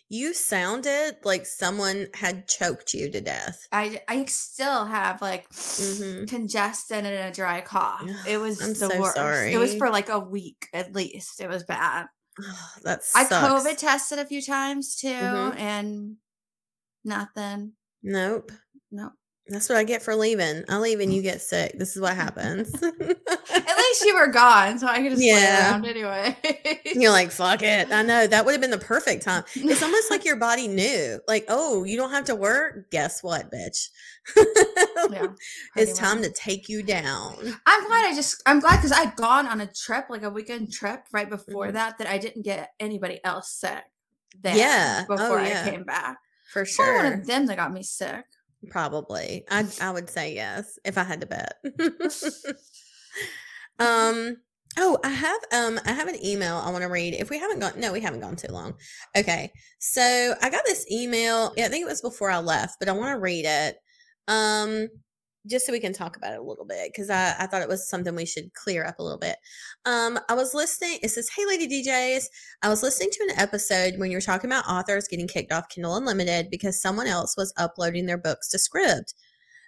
You 0.09 0.33
sounded 0.33 1.17
like 1.23 1.45
someone 1.45 2.07
had 2.13 2.47
choked 2.47 2.93
you 2.93 3.09
to 3.11 3.21
death. 3.21 3.67
I 3.71 4.01
I 4.07 4.25
still 4.25 4.85
have 4.85 5.21
like 5.21 5.49
Mhm. 5.49 6.27
congested 6.27 7.05
and 7.05 7.07
a 7.07 7.31
dry 7.31 7.61
cough. 7.61 8.07
It 8.27 8.37
was 8.37 8.61
I'm 8.61 8.69
the 8.69 8.75
so 8.75 8.99
worst. 8.99 9.17
It 9.53 9.57
was 9.57 9.75
for 9.75 9.89
like 9.89 10.09
a 10.09 10.19
week 10.19 10.67
at 10.73 10.93
least. 10.93 11.41
It 11.41 11.47
was 11.49 11.63
bad. 11.63 12.07
that 12.83 13.01
I. 13.15 13.25
COVID 13.25 13.77
tested 13.77 14.19
a 14.19 14.25
few 14.25 14.41
times 14.41 14.95
too, 14.95 15.07
Mhm. 15.07 15.55
and 15.57 16.17
nothing. 17.03 17.73
Nope. 18.01 18.51
No. 18.91 19.11
That's 19.49 19.67
what 19.67 19.77
I 19.77 19.83
get 19.83 20.01
for 20.01 20.15
leaving. 20.15 20.63
I 20.69 20.77
leave 20.77 21.01
and 21.01 21.13
you 21.13 21.21
get 21.21 21.41
sick. 21.41 21.77
This 21.77 21.95
is 21.95 22.01
what 22.01 22.15
happens. 22.15 22.73
At 22.83 23.77
least 23.77 24.05
you 24.05 24.15
were 24.15 24.27
gone, 24.27 24.79
so 24.79 24.87
I 24.87 25.01
could 25.01 25.09
just 25.11 25.17
play 25.21 25.27
Yeah. 25.31 25.71
around 25.71 25.85
anyway. 25.85 26.37
You're 26.85 27.11
like, 27.11 27.29
fuck 27.29 27.61
it. 27.61 27.91
I 27.91 28.03
know. 28.03 28.25
That 28.25 28.45
would 28.45 28.53
have 28.53 28.61
been 28.61 28.71
the 28.71 28.77
perfect 28.77 29.23
time. 29.23 29.43
It's 29.55 29.83
almost 29.83 30.09
like 30.09 30.23
your 30.25 30.37
body 30.37 30.67
knew. 30.69 31.19
Like, 31.27 31.43
oh, 31.49 31.83
you 31.83 31.97
don't 31.97 32.11
have 32.11 32.23
to 32.25 32.35
work. 32.35 32.89
Guess 32.89 33.21
what, 33.21 33.51
bitch? 33.51 33.89
yeah, 35.11 35.27
it's 35.75 35.97
time 35.99 36.21
much. 36.21 36.27
to 36.27 36.31
take 36.33 36.69
you 36.69 36.81
down. 36.81 37.35
I'm 37.65 37.87
glad 37.87 38.05
I 38.09 38.13
just 38.15 38.41
I'm 38.45 38.61
glad 38.61 38.77
because 38.77 38.93
I'd 38.93 39.15
gone 39.17 39.45
on 39.47 39.59
a 39.59 39.67
trip, 39.67 40.05
like 40.09 40.23
a 40.23 40.29
weekend 40.29 40.71
trip 40.71 41.03
right 41.11 41.29
before 41.29 41.67
Mhm. 41.67 41.73
that, 41.73 41.97
that 41.97 42.07
I 42.07 42.17
didn't 42.17 42.43
get 42.43 42.71
anybody 42.79 43.19
else 43.25 43.51
sick. 43.51 43.83
There 44.41 44.55
Yeah. 44.55 45.03
Oh, 45.09 45.17
Before 45.17 45.41
yeah. 45.41 45.63
I 45.65 45.69
came 45.69 45.83
back. 45.83 46.17
For 46.53 46.65
sure. 46.65 46.95
one 46.95 47.11
of 47.11 47.25
them 47.27 47.45
that 47.47 47.57
got 47.57 47.73
me 47.73 47.83
sick. 47.83 48.23
Probably. 48.69 49.43
I 49.49 49.65
I 49.81 49.91
would 49.91 50.09
say 50.09 50.35
yes 50.35 50.79
if 50.85 50.97
I 50.97 51.03
had 51.03 51.21
to 51.21 51.27
bet. 51.27 51.55
um 53.79 54.37
oh, 54.77 54.97
I 55.03 55.09
have 55.09 55.41
um 55.51 55.79
I 55.85 55.91
have 55.91 56.07
an 56.07 56.23
email 56.23 56.57
I 56.57 56.71
want 56.71 56.83
to 56.83 56.89
read. 56.89 57.13
If 57.13 57.29
we 57.29 57.39
haven't 57.39 57.59
gone 57.59 57.73
no, 57.77 57.91
we 57.91 58.01
haven't 58.01 58.21
gone 58.21 58.35
too 58.35 58.51
long. 58.51 58.75
Okay. 59.15 59.51
So, 59.79 60.35
I 60.41 60.49
got 60.49 60.65
this 60.65 60.85
email. 60.91 61.53
Yeah, 61.57 61.65
I 61.65 61.69
think 61.69 61.85
it 61.85 61.89
was 61.89 62.01
before 62.01 62.31
I 62.31 62.39
left, 62.39 62.77
but 62.79 62.89
I 62.89 62.93
want 62.93 63.15
to 63.15 63.19
read 63.19 63.45
it. 63.45 63.77
Um 64.27 64.87
just 65.47 65.65
so 65.65 65.71
we 65.73 65.79
can 65.79 65.93
talk 65.93 66.15
about 66.15 66.33
it 66.33 66.39
a 66.39 66.43
little 66.43 66.65
bit 66.65 66.91
because 66.91 67.09
I, 67.09 67.35
I 67.39 67.47
thought 67.47 67.61
it 67.61 67.67
was 67.67 67.87
something 67.87 68.15
we 68.15 68.25
should 68.25 68.53
clear 68.53 68.85
up 68.85 68.99
a 68.99 69.03
little 69.03 69.19
bit. 69.19 69.37
Um, 69.85 70.19
I 70.29 70.35
was 70.35 70.53
listening. 70.53 70.99
It 71.03 71.09
says, 71.09 71.29
Hey, 71.29 71.45
Lady 71.45 71.67
DJs. 71.67 72.25
I 72.61 72.69
was 72.69 72.83
listening 72.83 73.09
to 73.11 73.27
an 73.29 73.39
episode 73.39 73.95
when 73.97 74.09
you 74.09 74.17
were 74.17 74.21
talking 74.21 74.49
about 74.49 74.67
authors 74.67 75.07
getting 75.07 75.27
kicked 75.27 75.51
off 75.51 75.69
Kindle 75.69 75.95
Unlimited 75.95 76.49
because 76.49 76.81
someone 76.81 77.07
else 77.07 77.35
was 77.35 77.53
uploading 77.57 78.05
their 78.05 78.17
books 78.17 78.49
to 78.49 78.57
Scribd. 78.57 79.13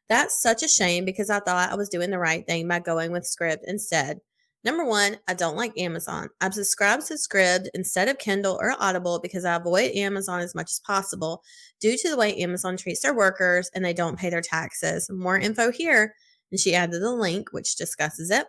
That's 0.08 0.42
such 0.42 0.64
a 0.64 0.68
shame 0.68 1.04
because 1.04 1.30
I 1.30 1.40
thought 1.40 1.72
I 1.72 1.76
was 1.76 1.90
doing 1.90 2.12
the 2.12 2.20
right 2.20 2.46
thing 2.46 2.68
by 2.68 2.80
going 2.80 3.12
with 3.12 3.24
Scribd 3.24 3.60
instead. 3.66 4.20
Number 4.66 4.84
one, 4.84 5.18
I 5.28 5.36
don't 5.36 5.56
like 5.56 5.78
Amazon. 5.78 6.30
I've 6.42 6.56
subscribed 6.56 7.06
to 7.08 7.14
Scribd 7.14 7.68
instead 7.76 8.08
of 8.08 8.18
Kindle 8.18 8.58
or 8.60 8.74
Audible 8.80 9.20
because 9.22 9.46
I 9.46 9.56
avoid 9.56 9.92
Amazon 9.92 10.40
as 10.40 10.56
much 10.56 10.72
as 10.72 10.82
possible 10.86 11.44
due 11.80 11.96
to 11.96 12.10
the 12.10 12.18
way 12.18 12.36
Amazon 12.38 12.76
treats 12.76 13.02
their 13.02 13.16
workers 13.16 13.70
and 13.76 13.86
they 13.86 13.94
don't 13.94 14.18
pay 14.18 14.32
their 14.32 14.42
taxes. 14.42 15.08
More 15.12 15.38
info 15.38 15.72
here. 15.72 16.16
And 16.52 16.60
she 16.60 16.74
added 16.74 17.04
a 17.04 17.12
link 17.12 17.54
which 17.54 17.76
discusses 17.76 18.32
it. 18.32 18.48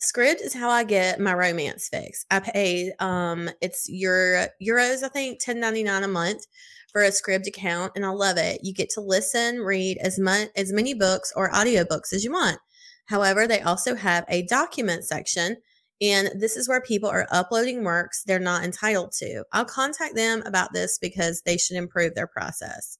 Scribd 0.00 0.40
is 0.42 0.54
how 0.54 0.70
I 0.70 0.84
get 0.84 1.20
my 1.20 1.34
romance 1.34 1.88
fix. 1.88 2.24
I 2.30 2.40
pay 2.40 2.92
um 2.98 3.50
it's 3.60 3.88
your 3.88 4.46
euros, 4.62 5.02
I 5.02 5.08
think, 5.08 5.40
ten 5.40 5.60
ninety 5.60 5.82
nine 5.82 6.04
a 6.04 6.08
month 6.08 6.46
for 6.92 7.02
a 7.02 7.10
Scribd 7.10 7.46
account, 7.46 7.92
and 7.96 8.04
I 8.04 8.10
love 8.10 8.36
it. 8.36 8.60
You 8.62 8.74
get 8.74 8.90
to 8.90 9.00
listen, 9.00 9.60
read 9.60 9.98
as 9.98 10.18
much 10.18 10.48
as 10.56 10.72
many 10.72 10.94
books 10.94 11.32
or 11.34 11.50
audiobooks 11.50 12.12
as 12.12 12.22
you 12.22 12.32
want. 12.32 12.58
However, 13.06 13.46
they 13.46 13.60
also 13.60 13.94
have 13.94 14.24
a 14.28 14.46
document 14.46 15.04
section, 15.04 15.56
and 16.00 16.30
this 16.38 16.56
is 16.56 16.68
where 16.68 16.80
people 16.80 17.08
are 17.08 17.26
uploading 17.30 17.84
works 17.84 18.22
they're 18.24 18.38
not 18.38 18.64
entitled 18.64 19.12
to. 19.18 19.44
I'll 19.52 19.64
contact 19.64 20.14
them 20.14 20.42
about 20.46 20.72
this 20.72 20.98
because 20.98 21.42
they 21.44 21.56
should 21.56 21.76
improve 21.76 22.14
their 22.14 22.26
process. 22.26 22.98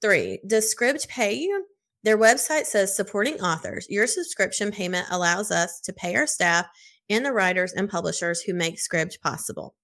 Three, 0.00 0.40
does 0.46 0.74
Scribd 0.74 1.08
pay 1.08 1.34
you? 1.34 1.66
Their 2.02 2.18
website 2.18 2.66
says 2.66 2.94
supporting 2.94 3.40
authors. 3.40 3.86
Your 3.88 4.06
subscription 4.06 4.70
payment 4.70 5.06
allows 5.10 5.50
us 5.50 5.80
to 5.80 5.92
pay 5.92 6.14
our 6.14 6.26
staff 6.26 6.66
and 7.08 7.24
the 7.24 7.32
writers 7.32 7.72
and 7.72 7.88
publishers 7.88 8.42
who 8.42 8.54
make 8.54 8.76
Scribd 8.76 9.20
possible. 9.20 9.74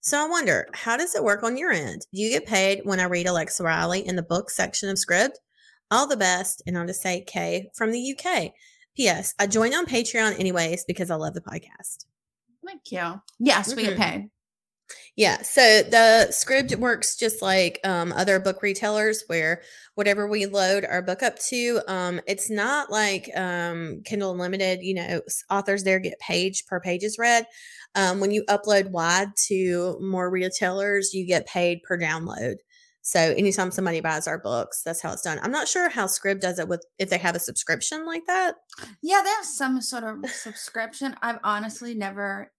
So 0.00 0.24
I 0.24 0.28
wonder, 0.28 0.68
how 0.72 0.96
does 0.96 1.14
it 1.14 1.24
work 1.24 1.42
on 1.42 1.56
your 1.56 1.72
end? 1.72 2.06
Do 2.12 2.20
you 2.20 2.30
get 2.30 2.46
paid 2.46 2.80
when 2.84 3.00
I 3.00 3.04
read 3.04 3.26
Alexa 3.26 3.62
Riley 3.62 4.06
in 4.06 4.16
the 4.16 4.22
book 4.22 4.50
section 4.50 4.88
of 4.88 4.96
Scribd? 4.96 5.32
All 5.90 6.06
the 6.06 6.16
best, 6.16 6.62
and 6.66 6.78
I'll 6.78 6.86
just 6.86 7.02
say 7.02 7.24
Kay 7.26 7.68
from 7.74 7.92
the 7.92 8.16
UK. 8.16 8.52
P.S. 8.96 9.34
I 9.38 9.46
joined 9.46 9.74
on 9.74 9.86
Patreon 9.86 10.38
anyways 10.38 10.84
because 10.86 11.10
I 11.10 11.16
love 11.16 11.34
the 11.34 11.40
podcast. 11.40 12.06
Thank 12.66 12.90
you. 12.90 13.20
Yes, 13.38 13.74
we 13.74 13.82
get 13.84 13.94
Mhm. 13.96 14.00
paid. 14.00 14.30
Yeah, 15.16 15.40
so 15.42 15.82
the 15.82 16.28
Scribd 16.30 16.76
works 16.76 17.16
just 17.16 17.40
like 17.42 17.80
um, 17.84 18.12
other 18.12 18.38
book 18.38 18.62
retailers, 18.62 19.24
where 19.28 19.62
whatever 19.94 20.28
we 20.28 20.46
load 20.46 20.84
our 20.84 21.00
book 21.02 21.22
up 21.22 21.38
to, 21.48 21.80
um, 21.88 22.20
it's 22.26 22.50
not 22.50 22.90
like 22.90 23.30
um, 23.36 24.02
Kindle 24.04 24.32
Unlimited. 24.32 24.80
You 24.82 24.94
know, 24.94 25.20
authors 25.50 25.84
there 25.84 25.98
get 25.98 26.18
page 26.20 26.66
per 26.66 26.80
pages 26.80 27.16
read. 27.18 27.46
Um, 27.94 28.20
when 28.20 28.30
you 28.30 28.44
upload 28.48 28.90
wide 28.90 29.28
to 29.46 29.98
more 30.00 30.30
retailers, 30.30 31.14
you 31.14 31.26
get 31.26 31.46
paid 31.46 31.82
per 31.82 31.98
download. 31.98 32.56
So 33.08 33.20
anytime 33.20 33.70
somebody 33.70 34.00
buys 34.00 34.26
our 34.26 34.36
books, 34.36 34.82
that's 34.82 35.00
how 35.00 35.12
it's 35.12 35.22
done. 35.22 35.38
I'm 35.40 35.52
not 35.52 35.68
sure 35.68 35.88
how 35.88 36.06
Scribd 36.06 36.40
does 36.40 36.58
it 36.58 36.66
with 36.66 36.84
if 36.98 37.08
they 37.08 37.18
have 37.18 37.36
a 37.36 37.38
subscription 37.38 38.04
like 38.04 38.26
that. 38.26 38.56
Yeah, 39.00 39.22
they 39.22 39.30
have 39.30 39.44
some 39.44 39.80
sort 39.80 40.02
of 40.02 40.28
subscription. 40.28 41.14
I've 41.22 41.38
honestly 41.44 41.94
never 41.94 42.50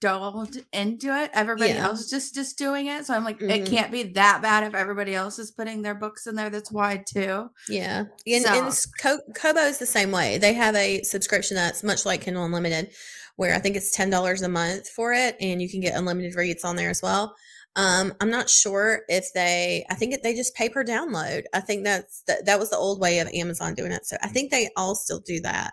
delved 0.00 0.64
into 0.72 1.08
it. 1.20 1.32
Everybody 1.34 1.70
Yeah. 1.72 1.86
else 1.86 2.08
just 2.08 2.32
just 2.32 2.56
doing 2.56 2.86
it. 2.86 3.06
So 3.06 3.14
I'm 3.14 3.24
like, 3.24 3.40
Mhm. 3.40 3.50
it 3.50 3.66
can't 3.68 3.90
be 3.90 4.04
that 4.12 4.40
bad 4.40 4.62
if 4.62 4.72
everybody 4.76 5.16
else 5.16 5.40
is 5.40 5.50
putting 5.50 5.82
their 5.82 5.96
books 5.96 6.28
in 6.28 6.36
there 6.36 6.48
that's 6.48 6.70
wide 6.70 7.04
too. 7.04 7.50
Yeah, 7.68 8.04
and, 8.24 8.44
So- 8.44 8.52
and 8.66 8.86
Co- 9.00 9.32
Kobo 9.34 9.62
is 9.62 9.78
the 9.78 9.86
same 9.86 10.12
way. 10.12 10.38
They 10.38 10.52
have 10.52 10.76
a 10.76 11.02
subscription 11.02 11.56
that's 11.56 11.82
much 11.82 12.06
like 12.06 12.20
Kindle 12.20 12.44
Unlimited, 12.44 12.92
where 13.34 13.52
I 13.52 13.58
think 13.58 13.74
it's 13.74 13.90
ten 13.90 14.10
dollars 14.10 14.42
a 14.42 14.48
month 14.48 14.88
for 14.88 15.12
it, 15.12 15.36
and 15.40 15.60
you 15.60 15.68
can 15.68 15.80
get 15.80 15.96
unlimited 15.96 16.36
reads 16.36 16.62
on 16.62 16.76
there 16.76 16.90
as 16.90 17.02
well. 17.02 17.34
Um, 17.74 18.12
I'm 18.20 18.30
not 18.30 18.50
sure 18.50 19.02
if 19.08 19.32
they. 19.34 19.84
I 19.90 19.94
think 19.94 20.20
they 20.22 20.34
just 20.34 20.54
pay 20.54 20.68
per 20.68 20.84
download. 20.84 21.44
I 21.54 21.60
think 21.60 21.84
that's 21.84 22.22
that. 22.26 22.46
That 22.46 22.58
was 22.58 22.70
the 22.70 22.76
old 22.76 23.00
way 23.00 23.18
of 23.20 23.28
Amazon 23.28 23.74
doing 23.74 23.92
it. 23.92 24.06
So 24.06 24.16
I 24.22 24.28
think 24.28 24.50
they 24.50 24.68
all 24.76 24.94
still 24.94 25.20
do 25.20 25.40
that. 25.40 25.72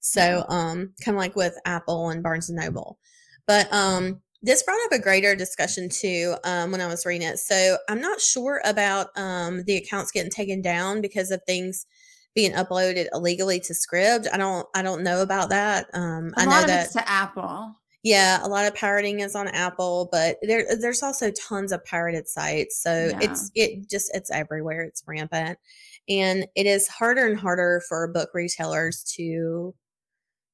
So 0.00 0.44
um, 0.48 0.92
kind 1.02 1.16
of 1.16 1.20
like 1.20 1.36
with 1.36 1.56
Apple 1.64 2.10
and 2.10 2.22
Barnes 2.22 2.50
and 2.50 2.58
Noble, 2.58 2.98
but 3.46 3.72
um, 3.72 4.20
this 4.42 4.62
brought 4.62 4.84
up 4.84 4.92
a 4.92 5.02
greater 5.02 5.34
discussion 5.34 5.88
too 5.88 6.34
um, 6.44 6.70
when 6.70 6.82
I 6.82 6.86
was 6.86 7.06
reading 7.06 7.26
it. 7.26 7.38
So 7.38 7.78
I'm 7.88 8.00
not 8.00 8.20
sure 8.20 8.60
about 8.64 9.08
um, 9.16 9.62
the 9.64 9.76
accounts 9.76 10.10
getting 10.10 10.30
taken 10.30 10.60
down 10.60 11.00
because 11.00 11.30
of 11.30 11.42
things 11.44 11.86
being 12.34 12.52
uploaded 12.52 13.06
illegally 13.14 13.60
to 13.60 13.72
Scribd. 13.72 14.26
I 14.32 14.36
don't 14.36 14.66
I 14.74 14.82
don't 14.82 15.02
know 15.02 15.22
about 15.22 15.48
that. 15.48 15.86
Um, 15.94 16.32
A 16.36 16.40
I 16.40 16.44
know 16.44 16.66
that 16.66 16.92
to 16.92 17.08
Apple. 17.08 17.74
Yeah, 18.04 18.38
a 18.44 18.48
lot 18.48 18.66
of 18.66 18.74
pirating 18.74 19.20
is 19.20 19.34
on 19.34 19.48
Apple, 19.48 20.10
but 20.12 20.36
there 20.42 20.76
there's 20.78 21.02
also 21.02 21.30
tons 21.32 21.72
of 21.72 21.82
pirated 21.86 22.28
sites. 22.28 22.80
So 22.82 23.08
Yeah. 23.10 23.18
it's 23.22 23.50
it 23.54 23.88
just 23.90 24.14
it's 24.14 24.30
everywhere. 24.30 24.82
It's 24.82 25.02
rampant. 25.06 25.58
And 26.06 26.46
it 26.54 26.66
is 26.66 26.86
harder 26.86 27.26
and 27.26 27.40
harder 27.40 27.82
for 27.88 28.06
book 28.08 28.28
retailers 28.34 29.02
to 29.16 29.74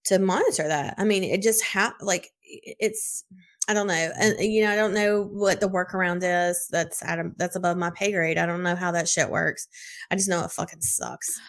to 0.04 0.18
monitor 0.20 0.68
that. 0.68 0.94
I 0.96 1.04
mean, 1.04 1.24
it 1.24 1.42
just 1.42 1.64
ha 1.64 1.92
like 2.00 2.30
it's 2.42 3.24
I 3.68 3.74
don't 3.74 3.88
know. 3.88 4.12
And 4.20 4.38
you 4.40 4.62
know, 4.62 4.70
I 4.70 4.76
don't 4.76 4.94
know 4.94 5.22
what 5.24 5.60
the 5.60 5.68
workaround 5.68 6.20
is. 6.22 6.68
That's 6.70 7.02
Adam 7.02 7.34
that's 7.36 7.56
above 7.56 7.76
my 7.76 7.90
pay 7.90 8.12
grade. 8.12 8.38
I 8.38 8.46
don't 8.46 8.62
know 8.62 8.76
how 8.76 8.92
that 8.92 9.08
shit 9.08 9.28
works. 9.28 9.66
I 10.08 10.14
just 10.14 10.28
know 10.28 10.44
it 10.44 10.52
fucking 10.52 10.82
sucks. 10.82 11.40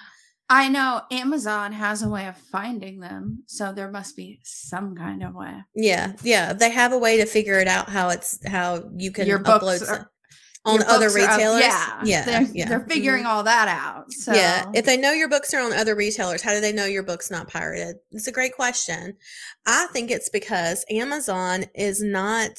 I 0.53 0.67
know 0.67 1.01
Amazon 1.11 1.71
has 1.71 2.03
a 2.03 2.09
way 2.09 2.27
of 2.27 2.35
finding 2.37 2.99
them, 2.99 3.43
so 3.47 3.71
there 3.71 3.89
must 3.89 4.17
be 4.17 4.41
some 4.43 4.95
kind 4.97 5.23
of 5.23 5.33
way. 5.33 5.53
Yeah, 5.75 6.11
yeah. 6.23 6.51
They 6.51 6.69
have 6.71 6.91
a 6.91 6.97
way 6.97 7.15
to 7.17 7.25
figure 7.25 7.57
it 7.59 7.69
out 7.69 7.87
how 7.89 8.09
it's 8.09 8.37
how 8.45 8.83
you 8.97 9.11
can 9.13 9.27
Your 9.27 9.39
upload 9.39 9.87
are- 9.87 10.11
on 10.65 10.83
other 10.83 11.05
are 11.05 11.09
up- 11.09 11.15
retailers. 11.15 11.61
yeah, 11.61 12.01
yeah, 12.03 12.25
they're, 12.25 12.41
yeah. 12.53 12.67
they're 12.67 12.85
figuring 12.85 13.23
Mhm. 13.23 13.27
all 13.29 13.43
that 13.43 13.69
out. 13.69 14.11
So 14.11 14.33
Yeah, 14.33 14.65
if 14.75 14.85
they 14.85 14.97
know 14.97 15.13
your 15.13 15.29
books 15.29 15.53
are 15.53 15.61
on 15.61 15.71
other 15.71 15.95
retailers, 15.95 16.41
how 16.41 16.51
do 16.53 16.59
they 16.59 16.73
know 16.73 16.85
your 16.85 17.01
book's 17.03 17.31
not 17.31 17.47
pirated? 17.47 17.95
It's 18.11 18.27
a 18.27 18.31
great 18.33 18.53
question. 18.53 19.15
I 19.65 19.87
think 19.93 20.11
it's 20.11 20.29
because 20.29 20.83
Amazon 20.91 21.65
is 21.73 22.01
not 22.03 22.51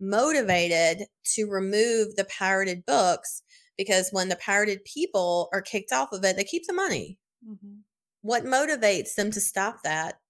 motivated 0.00 1.06
to 1.34 1.46
remove 1.46 2.14
the 2.16 2.24
pirated 2.26 2.86
books 2.86 3.42
because 3.76 4.08
when 4.12 4.28
the 4.28 4.36
pirated 4.36 4.84
people 4.84 5.48
are 5.52 5.60
kicked 5.62 5.92
off 5.92 6.12
of 6.12 6.24
it, 6.24 6.36
they 6.36 6.44
keep 6.44 6.66
the 6.66 6.72
money. 6.72 7.18
Mhm. 7.46 7.80
What 8.22 8.44
motivates 8.44 9.14
them 9.14 9.30
to 9.32 9.40
stop 9.40 9.82
that? 9.84 10.20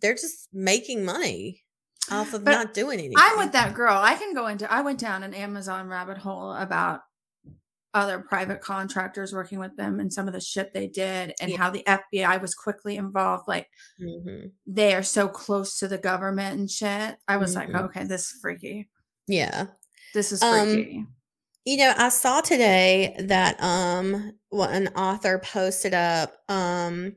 They're 0.00 0.14
just 0.14 0.48
making 0.52 1.04
money 1.04 1.62
off 2.10 2.34
of 2.34 2.44
But 2.44 2.50
not 2.52 2.74
doing 2.74 2.98
anything. 2.98 3.14
I'm 3.16 3.38
with 3.38 3.52
that 3.52 3.74
girl. 3.74 3.96
I 3.96 4.14
can 4.16 4.34
go 4.34 4.46
into 4.48 4.70
I 4.70 4.80
went 4.82 4.98
down 5.00 5.22
an 5.22 5.32
Amazon 5.34 5.88
rabbit 5.88 6.18
hole 6.18 6.52
about 6.52 7.00
other 7.94 8.18
private 8.18 8.60
contractors 8.60 9.32
working 9.32 9.60
with 9.60 9.76
them 9.76 10.00
and 10.00 10.12
some 10.12 10.26
of 10.26 10.34
the 10.34 10.40
shit 10.40 10.74
they 10.74 10.88
did 10.88 11.32
and 11.40 11.52
Yeah. 11.52 11.56
how 11.58 11.70
the 11.70 11.84
FBI 11.86 12.38
was 12.38 12.52
quickly 12.54 12.96
involved. 12.96 13.46
Like 13.46 13.70
Mhm. 14.00 14.50
they 14.66 14.94
are 14.94 15.02
so 15.04 15.28
close 15.28 15.78
to 15.78 15.86
the 15.86 15.96
government 15.96 16.58
and 16.58 16.68
shit. 16.68 17.16
I 17.28 17.36
was 17.36 17.52
Mhm. 17.54 17.56
like, 17.56 17.82
okay, 17.82 18.04
this 18.04 18.32
is 18.32 18.40
freaky. 18.40 18.90
Yeah. 19.28 19.68
This 20.12 20.32
is 20.32 20.42
Um, 20.42 20.72
freaky. 20.74 21.06
You 21.64 21.78
know, 21.78 21.94
I 21.96 22.10
saw 22.10 22.40
today 22.40 23.14
that 23.18 23.62
um 23.62 24.32
what 24.50 24.70
an 24.70 24.88
author 24.88 25.38
posted 25.38 25.94
up 25.94 26.34
um 26.48 27.14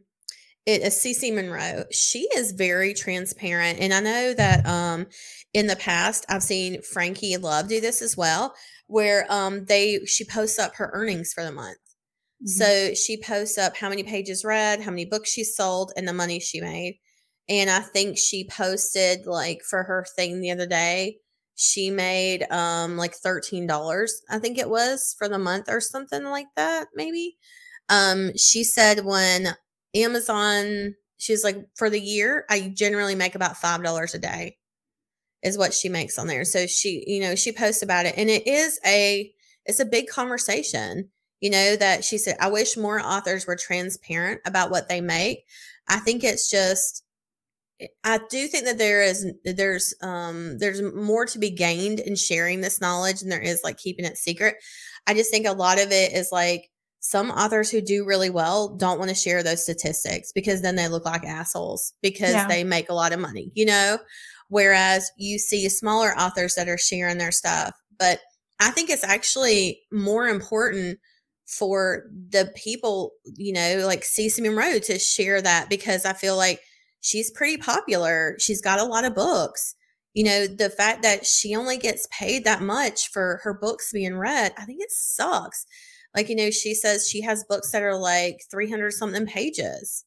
it 0.65 0.81
is 0.81 0.99
CC 1.01 1.31
Monroe. 1.31 1.85
She 1.91 2.27
is 2.35 2.51
very 2.53 2.93
transparent 2.93 3.79
and 3.79 3.93
I 3.93 3.99
know 4.01 4.33
that 4.33 4.65
um 4.67 5.07
in 5.53 5.67
the 5.67 5.75
past 5.77 6.25
I've 6.29 6.43
seen 6.43 6.81
Frankie 6.83 7.37
Love 7.37 7.67
do 7.69 7.81
this 7.81 8.01
as 8.01 8.17
well 8.17 8.55
where 8.87 9.25
um 9.31 9.65
they 9.65 9.99
she 10.05 10.25
posts 10.25 10.59
up 10.59 10.75
her 10.75 10.91
earnings 10.93 11.33
for 11.33 11.43
the 11.43 11.51
month. 11.51 11.77
Mhm. 12.43 12.47
So 12.49 12.93
she 12.93 13.17
posts 13.21 13.57
up 13.57 13.75
how 13.77 13.89
many 13.89 14.03
pages 14.03 14.43
read, 14.45 14.81
how 14.81 14.91
many 14.91 15.05
books 15.05 15.31
she 15.31 15.43
sold, 15.43 15.91
and 15.97 16.07
the 16.07 16.13
money 16.13 16.39
she 16.39 16.61
made. 16.61 16.99
And 17.49 17.69
I 17.69 17.79
think 17.79 18.17
she 18.17 18.47
posted 18.49 19.25
like 19.25 19.61
for 19.69 19.83
her 19.83 20.05
thing 20.15 20.41
the 20.41 20.51
other 20.51 20.67
day, 20.67 21.19
she 21.57 21.91
made 21.91 22.45
um 22.51 22.97
like 22.97 23.15
$13, 23.15 24.23
I 24.31 24.39
think 24.39 24.59
it 24.59 24.69
was 24.69 25.15
for 25.19 25.29
the 25.29 25.39
month 25.39 25.67
or 25.69 25.81
something 25.81 26.25
like 26.25 26.47
that, 26.57 26.89
maybe. 26.95 27.37
Um, 27.89 28.37
she 28.37 28.63
said 28.63 29.05
when 29.05 29.49
Amazon, 29.95 30.95
she 31.17 31.33
was 31.33 31.43
like, 31.43 31.57
for 31.75 31.89
the 31.89 32.01
year, 32.01 32.45
I 32.49 32.71
generally 32.75 33.15
make 33.15 33.35
about 33.35 33.57
five 33.57 33.83
dollars 33.83 34.15
a 34.15 34.19
day 34.19 34.57
is 35.43 35.57
what 35.57 35.73
she 35.73 35.89
makes 35.89 36.17
on 36.17 36.27
there. 36.27 36.45
So 36.45 36.67
she, 36.67 37.03
you 37.07 37.21
know, 37.21 37.35
she 37.35 37.51
posts 37.51 37.83
about 37.83 38.05
it 38.05 38.15
and 38.17 38.29
it 38.29 38.47
is 38.47 38.79
a 38.85 39.31
it's 39.65 39.79
a 39.79 39.85
big 39.85 40.07
conversation 40.07 41.09
you 41.41 41.49
know 41.49 41.75
that 41.75 42.03
she 42.03 42.17
said 42.17 42.35
i 42.39 42.47
wish 42.47 42.77
more 42.77 42.99
authors 43.01 43.45
were 43.45 43.55
transparent 43.55 44.41
about 44.45 44.71
what 44.71 44.89
they 44.89 45.01
make 45.01 45.45
i 45.87 45.97
think 45.99 46.23
it's 46.23 46.49
just 46.49 47.03
i 48.03 48.19
do 48.29 48.47
think 48.47 48.65
that 48.65 48.77
there 48.77 49.03
is 49.03 49.25
there's 49.43 49.93
um 50.01 50.57
there's 50.59 50.81
more 50.81 51.25
to 51.25 51.39
be 51.39 51.49
gained 51.51 51.99
in 51.99 52.15
sharing 52.15 52.61
this 52.61 52.81
knowledge 52.81 53.19
than 53.19 53.29
there 53.29 53.41
is 53.41 53.61
like 53.63 53.77
keeping 53.77 54.05
it 54.05 54.17
secret 54.17 54.55
i 55.05 55.13
just 55.13 55.29
think 55.31 55.45
a 55.45 55.51
lot 55.51 55.79
of 55.79 55.91
it 55.91 56.13
is 56.13 56.29
like 56.31 56.69
some 56.99 57.29
authors 57.29 57.69
who 57.69 57.79
do 57.79 58.03
really 58.05 58.29
well 58.29 58.75
don't 58.75 58.97
want 58.97 59.09
to 59.09 59.15
share 59.15 59.43
those 59.43 59.61
statistics 59.63 60.31
because 60.33 60.61
then 60.61 60.75
they 60.75 60.87
look 60.87 61.05
like 61.05 61.23
assholes 61.23 61.93
because 62.01 62.33
Yeah. 62.33 62.47
they 62.47 62.63
make 62.63 62.89
a 62.89 62.93
lot 62.95 63.13
of 63.13 63.19
money 63.19 63.51
you 63.53 63.65
know 63.65 63.99
whereas 64.49 65.11
you 65.17 65.37
see 65.37 65.69
smaller 65.69 66.17
authors 66.17 66.55
that 66.55 66.67
are 66.69 66.77
sharing 66.77 67.17
their 67.17 67.31
stuff 67.31 67.73
but 67.99 68.19
I 68.59 68.71
think 68.71 68.89
it's 68.89 69.03
actually 69.03 69.81
more 69.91 70.27
important 70.27 70.99
for 71.45 72.03
the 72.29 72.51
people, 72.55 73.11
you 73.35 73.53
know, 73.53 73.83
like 73.85 74.01
Cece 74.01 74.41
Monroe 74.41 74.79
to 74.79 74.99
share 74.99 75.41
that 75.41 75.69
because 75.69 76.05
I 76.05 76.13
feel 76.13 76.35
like 76.35 76.59
she's 77.01 77.31
pretty 77.31 77.57
popular. 77.57 78.35
She's 78.39 78.61
got 78.61 78.79
a 78.79 78.85
lot 78.85 79.05
of 79.05 79.15
books. 79.15 79.75
You 80.13 80.23
know, 80.23 80.47
the 80.47 80.69
fact 80.69 81.03
that 81.03 81.25
she 81.25 81.55
only 81.55 81.77
gets 81.77 82.07
paid 82.11 82.43
that 82.43 82.61
much 82.61 83.11
for 83.11 83.39
her 83.43 83.53
books 83.53 83.91
being 83.93 84.17
read, 84.17 84.53
I 84.57 84.65
think 84.65 84.81
it 84.81 84.91
sucks. 84.91 85.65
Like, 86.15 86.29
you 86.29 86.35
know, 86.35 86.49
she 86.49 86.73
says 86.73 87.07
she 87.07 87.21
has 87.21 87.43
books 87.43 87.71
that 87.71 87.83
are 87.83 87.95
like 87.97 88.41
300 88.49 88.91
something 88.91 89.27
pages. 89.27 90.05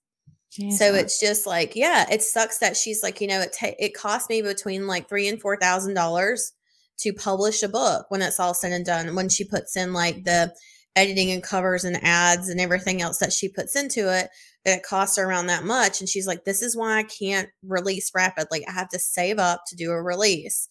So 0.73 0.95
it's 0.95 1.21
just 1.21 1.47
like, 1.47 1.77
yeah, 1.77 2.07
it 2.11 2.23
sucks 2.23 2.59
that 2.59 2.77
she's 2.77 3.05
like, 3.05 3.21
you 3.21 3.29
know, 3.29 3.41
it 3.41 3.55
ta- 3.59 3.77
it 3.79 3.95
cost 3.95 4.29
me 4.29 4.43
between 4.43 4.89
like 4.89 5.09
three 5.09 5.29
and 5.29 5.41
four 5.41 5.57
thousand 5.57 5.95
dollars 5.95 6.53
to 6.99 7.13
publish 7.13 7.63
a 7.63 7.69
book 7.69 8.07
when 8.09 8.21
it's 8.21 8.41
all 8.41 8.53
said 8.53 8.73
and 8.73 8.85
done. 8.85 9.15
When 9.15 9.29
she 9.29 9.45
puts 9.45 9.77
in 9.77 9.93
like 9.93 10.25
the 10.25 10.53
editing 10.97 11.31
and 11.31 11.43
covers 11.43 11.85
and 11.85 12.03
ads 12.03 12.49
and 12.49 12.61
everything 12.61 13.01
else 13.01 13.19
that 13.19 13.33
she 13.33 13.49
puts 13.49 13.77
into 13.77 14.13
it, 14.13 14.29
that 14.65 14.79
it 14.79 14.83
costs 14.83 15.17
her 15.17 15.25
around 15.25 15.47
that 15.47 15.65
much. 15.65 16.01
And 16.01 16.09
she's 16.09 16.27
like, 16.27 16.45
this 16.45 16.63
is 16.63 16.77
why 16.77 16.99
I 16.99 17.03
can't 17.05 17.49
release 17.67 18.11
rapidly. 18.15 18.67
I 18.67 18.73
have 18.73 18.89
to 18.91 18.99
save 18.99 19.39
up 19.39 19.63
to 19.69 19.77
do 19.77 19.91
a 19.91 20.03
release. 20.03 20.69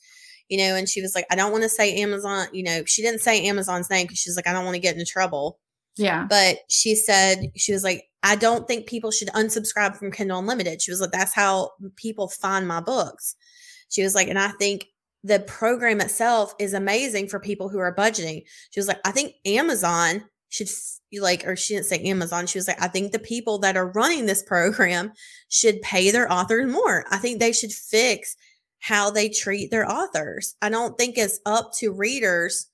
You 0.47 0.58
know, 0.58 0.75
and 0.75 0.89
she 0.89 1.02
was 1.02 1.13
like, 1.13 1.28
I 1.30 1.36
don't 1.36 1.52
want 1.52 1.63
to 1.63 1.69
say 1.69 2.02
Amazon, 2.02 2.47
you 2.52 2.63
know, 2.63 2.84
she 2.86 3.04
didn't 3.04 3.21
say 3.21 3.45
Amazon's 3.45 3.89
name 3.89 4.06
because 4.06 4.17
she's 4.17 4.36
like, 4.36 4.47
I 4.47 4.52
don't 4.52 4.65
want 4.65 4.73
to 4.73 4.82
get 4.82 4.95
into 4.95 5.06
trouble. 5.06 5.60
Yeah. 5.95 6.25
But 6.28 6.60
she 6.69 6.95
said, 6.95 7.52
she 7.56 7.71
was 7.71 7.84
like, 7.84 8.06
I 8.23 8.36
don't 8.36 8.67
think 8.67 8.88
people 8.88 9.12
should 9.12 9.28
unsubscribe 9.30 9.95
from 9.95 10.12
Kindle 10.12 10.39
Unlimited. 10.39 10.82
She 10.82 10.91
was 10.91 11.02
like, 11.02 11.12
that's 11.12 11.34
how 11.34 11.71
people 11.97 12.30
find 12.30 12.67
my 12.67 12.82
books. 12.82 13.36
She 13.89 14.02
was 14.02 14.15
like, 14.15 14.28
and 14.28 14.39
I 14.39 14.49
think 14.60 14.88
the 15.23 15.39
program 15.41 16.02
itself 16.02 16.56
is 16.60 16.73
amazing 16.73 17.28
for 17.28 17.39
people 17.39 17.69
who 17.69 17.80
are 17.80 17.93
budgeting. 17.93 18.43
She 18.71 18.80
was 18.80 18.88
like, 18.88 18.99
I 19.06 19.12
think 19.12 19.34
Amazon 19.45 20.23
should 20.50 20.70
like, 21.20 21.46
or 21.46 21.56
she 21.56 21.76
didn't 21.76 21.88
say 21.88 22.04
Amazon. 22.04 22.46
She 22.46 22.58
was 22.58 22.68
like, 22.68 22.82
I 22.82 22.88
think 22.88 23.12
the 23.12 23.20
people 23.20 23.60
that 23.60 23.78
are 23.78 23.92
running 23.92 24.26
this 24.26 24.44
program 24.44 25.12
should 25.48 25.82
pay 25.82 26.12
their 26.12 26.32
authors 26.32 26.72
more. 26.72 27.06
I 27.10 27.18
think 27.18 27.40
they 27.40 27.52
should 27.52 27.72
fix 27.72 28.36
how 28.80 29.10
they 29.10 29.30
treat 29.30 29.72
their 29.72 29.90
authors. 29.90 30.56
I 30.62 30.70
don't 30.70 30.98
think 30.98 31.18
it's 31.18 31.40
up 31.46 31.72
to 31.80 31.92
readers 31.92 32.68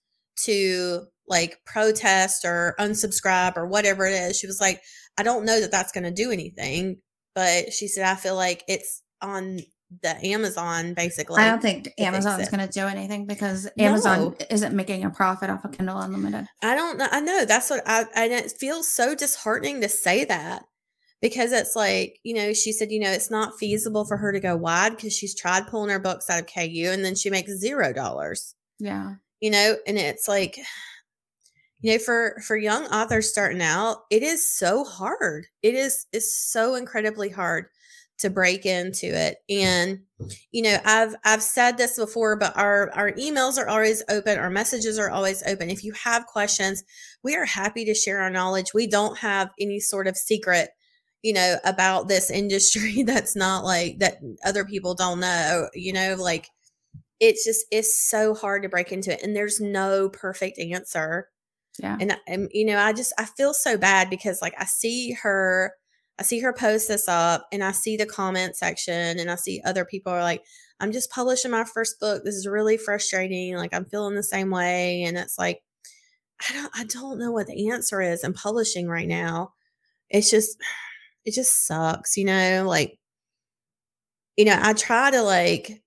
to 0.44 1.06
like 1.28 1.60
protest 1.66 2.46
or 2.46 2.76
unsubscribe 2.80 3.58
or 3.58 3.68
whatever 3.68 4.06
it 4.06 4.14
is. 4.14 4.38
She 4.38 4.48
was 4.48 4.62
like, 4.62 4.82
I 5.18 5.24
don't 5.24 5.46
know 5.46 5.60
that 5.60 5.72
that's 5.72 5.92
going 5.92 6.04
to 6.04 6.12
do 6.12 6.32
anything, 6.32 6.98
but 7.34 7.74
she 7.74 7.88
said, 7.88 8.06
I 8.06 8.16
feel 8.16 8.36
like 8.36 8.64
it's 8.68 9.02
on 9.22 9.60
the 10.02 10.26
Amazon 10.26 10.93
basically. 10.93 11.41
I 11.41 11.50
don't 11.50 11.62
think 11.62 11.86
fix 11.86 11.93
Amazon's 12.00 12.48
it. 12.48 12.52
going 12.52 12.67
to 12.67 12.71
do 12.74 12.86
anything 12.88 13.26
because 13.26 13.67
Amazon 13.78 14.19
No. 14.39 14.45
isn't 14.50 14.76
making 14.76 15.04
a 15.06 15.10
profit 15.10 15.50
off 15.50 15.63
of 15.63 15.71
Kindle 15.71 16.00
Unlimited. 16.00 16.48
I 16.63 16.76
don't 16.76 16.98
know. 16.98 17.08
I 17.12 17.19
know 17.21 17.45
that's 17.45 17.69
what 17.69 17.84
I, 17.86 18.06
and 18.15 18.32
it 18.34 18.52
feels 18.60 18.88
so 18.89 19.13
disheartening 19.15 19.82
to 19.82 19.89
say 19.89 20.26
that 20.26 20.63
because 21.21 21.52
it's 21.52 21.76
like, 21.76 22.19
you 22.24 22.34
know, 22.36 22.52
she 22.54 22.71
said, 22.71 22.91
you 22.91 23.00
know, 23.00 23.12
it's 23.12 23.32
not 23.32 23.58
feasible 23.60 24.06
for 24.06 24.17
her 24.17 24.32
to 24.32 24.39
go 24.39 24.56
wide 24.56 24.95
because 24.95 25.13
she's 25.15 25.36
tried 25.36 25.67
pulling 25.67 25.89
her 25.89 26.00
books 26.00 26.30
out 26.30 26.41
of 26.41 26.48
KU 26.48 26.89
and 26.91 27.06
then 27.06 27.15
she 27.15 27.30
makes 27.30 27.52
zero 27.52 27.93
dollars. 27.93 28.56
Yeah. 28.80 29.13
you 29.39 29.50
know 29.52 29.76
and 29.88 29.98
it's 29.98 30.28
like 30.28 30.58
you 31.80 31.93
know 31.93 32.00
for 32.00 32.41
for 32.45 32.58
young 32.58 32.84
authors 32.88 33.30
starting 33.30 33.62
out 33.62 34.00
it 34.10 34.24
is 34.24 34.50
so 34.52 34.84
hard 34.84 35.45
it 35.62 35.76
is 35.76 36.06
is 36.12 36.34
so 36.36 36.76
incredibly 36.76 37.30
hard 37.30 37.67
to 38.19 38.30
break 38.30 38.65
into 38.65 39.08
it. 39.08 39.38
And 39.49 39.99
mm-hmm. 40.21 40.28
you 40.51 40.62
know 40.63 40.78
i've 40.86 41.15
i've 41.25 41.41
said 41.41 41.78
this 41.78 41.97
before 41.97 42.38
but 42.38 42.58
our 42.58 42.89
our 42.93 43.12
emails 43.13 43.58
are 43.58 43.67
always 43.67 44.01
open 44.10 44.39
our 44.39 44.49
messages 44.49 44.97
are 44.97 45.10
always 45.10 45.43
open. 45.45 45.69
If 45.69 45.84
you 45.84 45.93
have 45.93 46.25
questions 46.25 46.84
we 47.23 47.36
are 47.36 47.45
happy 47.45 47.86
to 47.86 47.93
share 47.93 48.21
our 48.21 48.30
knowledge. 48.30 48.73
We 48.73 48.88
don't 48.88 49.17
have 49.17 49.51
any 49.60 49.80
sort 49.80 50.08
of 50.08 50.17
secret 50.17 50.69
you 51.21 51.34
know 51.34 51.58
about 51.65 52.08
this 52.08 52.30
industry 52.41 53.04
that's 53.04 53.36
not 53.36 53.63
like 53.63 53.99
that 53.99 54.17
other 54.45 54.63
people 54.65 54.93
don't 54.93 55.19
know 55.19 55.69
you 55.73 55.91
know 55.91 56.15
like 56.17 56.47
it's 57.19 57.45
just 57.45 57.65
it's 57.71 58.10
so 58.10 58.34
hard 58.34 58.63
to 58.63 58.69
break 58.69 58.91
into 58.91 59.12
it 59.12 59.21
and 59.23 59.36
there's 59.36 59.60
no 59.62 60.10
perfect 60.10 60.60
answer. 60.60 61.30
Yeah. 61.80 61.97
and, 61.99 62.13
I- 62.13 62.19
and 62.25 62.49
you 62.54 62.65
know 62.65 62.78
i 62.78 62.93
just 62.93 63.12
i 63.17 63.25
feel 63.25 63.54
so 63.54 63.78
bad 63.78 64.10
because 64.10 64.41
like 64.41 64.54
i 64.58 64.63
see 64.63 65.12
her 65.12 65.73
i 66.19 66.23
see 66.23 66.39
her 66.39 66.54
post 66.54 66.88
this 66.88 67.08
up 67.08 67.47
and 67.51 67.63
i 67.63 67.71
see 67.71 67.97
the 67.97 68.06
comment 68.06 68.56
section 68.56 69.19
and 69.19 69.30
i 69.30 69.36
see 69.36 69.62
other 69.65 69.86
people 69.86 70.12
are 70.12 70.23
like 70.23 70.43
i'm 70.80 70.91
just 70.91 71.12
publishing 71.12 71.51
my 71.51 71.63
first 71.63 71.99
book. 71.99 72.23
This 72.23 72.36
is 72.36 72.47
really 72.47 72.78
frustrating. 72.78 73.56
Like 73.56 73.73
i'm 73.73 73.86
feeling 73.86 74.15
the 74.15 74.23
same 74.23 74.51
way. 74.51 75.04
And 75.04 75.17
it's 75.17 75.38
like 75.38 75.62
i 76.49 76.54
don't 76.54 76.71
i 76.75 76.84
don't 76.86 77.19
know 77.19 77.32
what 77.32 77.47
the 77.47 77.69
answer 77.71 78.01
is 78.01 78.23
in 78.23 78.34
publishing 78.34 78.88
right 78.88 79.08
now. 79.08 79.54
It's 80.10 80.30
just 80.30 80.58
it 81.25 81.34
just 81.34 81.65
sucks 81.65 82.17
you 82.17 82.25
know 82.25 82.65
like 82.67 82.99
you 84.38 84.45
know 84.45 84.60
i 84.62 84.73
try 84.73 85.10
to 85.10 85.23
like 85.23 85.82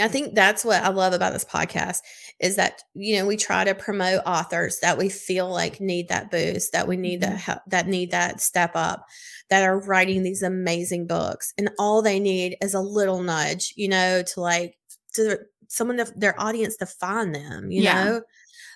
I 0.00 0.08
think 0.08 0.34
that's 0.34 0.64
what 0.64 0.82
I 0.82 0.90
love 0.90 1.12
about 1.12 1.32
this 1.32 1.44
podcast 1.44 2.02
is 2.40 2.56
that 2.56 2.82
you 2.94 3.16
know 3.16 3.26
we 3.26 3.36
try 3.36 3.64
to 3.64 3.74
promote 3.74 4.22
authors 4.24 4.78
that 4.80 4.96
we 4.96 5.08
feel 5.08 5.50
like 5.50 5.80
need 5.80 6.08
that 6.08 6.30
boost, 6.30 6.72
that 6.72 6.86
we 6.86 6.96
need 6.96 7.20
that 7.22 7.30
mm-hmm. 7.30 7.38
help, 7.38 7.62
that 7.66 7.88
need 7.88 8.12
that 8.12 8.40
step 8.40 8.72
up, 8.74 9.04
that 9.50 9.64
are 9.64 9.80
writing 9.80 10.22
these 10.22 10.42
amazing 10.42 11.06
books, 11.06 11.52
and 11.58 11.70
all 11.78 12.00
they 12.02 12.20
need 12.20 12.56
is 12.62 12.74
a 12.74 12.80
little 12.80 13.22
nudge, 13.22 13.72
you 13.76 13.88
know, 13.88 14.22
to 14.22 14.40
like 14.40 14.76
to 15.14 15.38
someone 15.68 15.96
to 15.98 16.12
their 16.16 16.40
audience 16.40 16.76
to 16.76 16.86
find 16.86 17.34
them. 17.34 17.70
You 17.70 17.82
Yeah. 17.82 18.04
know, 18.04 18.22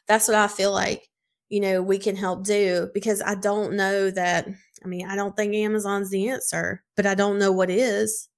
that's 0.08 0.28
what 0.28 0.37
I 0.37 0.48
feel 0.48 0.72
like 0.72 1.08
you 1.48 1.61
know 1.61 1.82
we 1.82 1.98
can 1.98 2.16
help 2.16 2.44
do 2.44 2.90
because 2.94 3.22
I 3.22 3.35
don't 3.37 3.74
know 3.74 4.11
that. 4.11 4.48
I 4.85 4.88
mean, 4.88 5.06
I 5.08 5.14
don't 5.14 5.37
think 5.37 5.54
Amazon's 5.54 6.11
the 6.11 6.28
answer, 6.28 6.82
but 6.96 7.06
I 7.06 7.14
don't 7.14 7.38
know 7.38 7.52
what 7.52 7.70
is. 7.70 8.28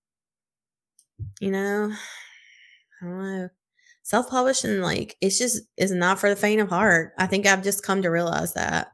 You 1.41 1.51
know. 1.51 1.93
I 3.03 3.07
don't 3.07 3.19
know. 3.19 3.49
Self 4.03 4.29
publishing, 4.29 4.81
like, 4.81 5.17
it's 5.21 5.39
just 5.39 5.63
is 5.77 5.91
not 5.91 6.19
for 6.19 6.29
the 6.29 6.37
faint 6.37 6.61
of 6.61 6.69
heart. 6.69 7.13
I 7.19 7.27
think 7.27 7.47
I've 7.47 7.63
just 7.65 7.85
come 7.85 8.03
to 8.03 8.11
realize 8.11 8.55
that. 8.55 8.93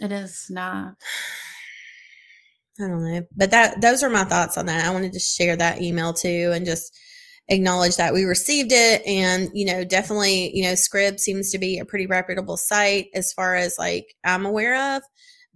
It 0.00 0.12
is 0.12 0.46
not. 0.50 0.96
I 2.80 2.86
don't 2.86 3.04
know. 3.04 3.22
But 3.36 3.50
that 3.50 3.80
those 3.80 4.02
are 4.02 4.10
my 4.10 4.24
thoughts 4.24 4.56
on 4.56 4.66
that. 4.66 4.86
I 4.86 4.90
wanted 4.90 5.12
to 5.12 5.18
share 5.18 5.56
that 5.56 5.82
email 5.82 6.12
too 6.12 6.52
and 6.54 6.64
just 6.64 6.96
acknowledge 7.48 7.96
that 7.96 8.14
we 8.14 8.24
received 8.24 8.70
it. 8.72 9.04
And, 9.06 9.50
you 9.52 9.64
know, 9.64 9.84
definitely, 9.84 10.54
you 10.56 10.62
know, 10.64 10.72
Scribd 10.72 11.18
seems 11.18 11.50
to 11.50 11.58
be 11.58 11.78
a 11.78 11.84
pretty 11.84 12.06
reputable 12.06 12.56
site 12.56 13.08
as 13.14 13.32
far 13.32 13.54
as 13.56 13.78
like 13.78 14.14
I'm 14.24 14.46
aware 14.46 14.96
of. 14.96 15.02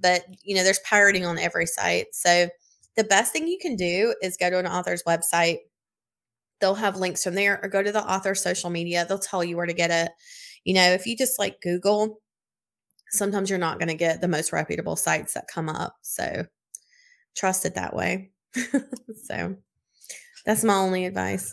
But, 0.00 0.24
you 0.42 0.57
know, 0.57 0.64
there's 0.64 0.81
pirating 0.81 1.24
on 1.24 1.38
every 1.38 1.66
site. 1.66 2.07
So 2.12 2.48
the 2.96 3.05
best 3.05 3.33
thing 3.33 3.46
you 3.46 3.59
can 3.61 3.76
do 3.76 4.14
is 4.22 4.37
go 4.37 4.50
to 4.50 4.59
an 4.59 4.66
author's 4.66 5.05
website. 5.05 5.59
They'll 6.62 6.77
have 6.77 6.96
links 6.96 7.25
from 7.25 7.35
there 7.35 7.59
or 7.61 7.68
go 7.68 7.83
to 7.83 7.90
the 7.90 8.09
author's 8.09 8.40
social 8.40 8.70
media. 8.70 9.05
They'll 9.05 9.18
tell 9.18 9.42
you 9.42 9.57
where 9.57 9.66
to 9.66 9.72
get 9.72 9.90
it. 9.90 10.12
You 10.62 10.75
know, 10.75 10.92
if 10.92 11.07
you 11.07 11.16
just 11.16 11.40
like 11.40 11.61
Google, 11.61 12.20
sometimes 13.11 13.51
you're 13.51 13.59
not 13.59 13.81
going 13.81 13.88
to 13.88 13.94
get 13.94 14.20
the 14.20 14.29
most 14.29 14.53
reputable 14.53 14.94
sites 14.94 15.35
that 15.35 15.48
come 15.53 15.68
up. 15.68 15.96
So 16.03 16.46
trust 17.37 17.66
it 17.66 17.75
that 17.75 17.96
way. 17.96 18.31
so 19.25 19.57
that's 20.46 20.62
my 20.62 20.77
only 20.77 21.05
advice. 21.05 21.53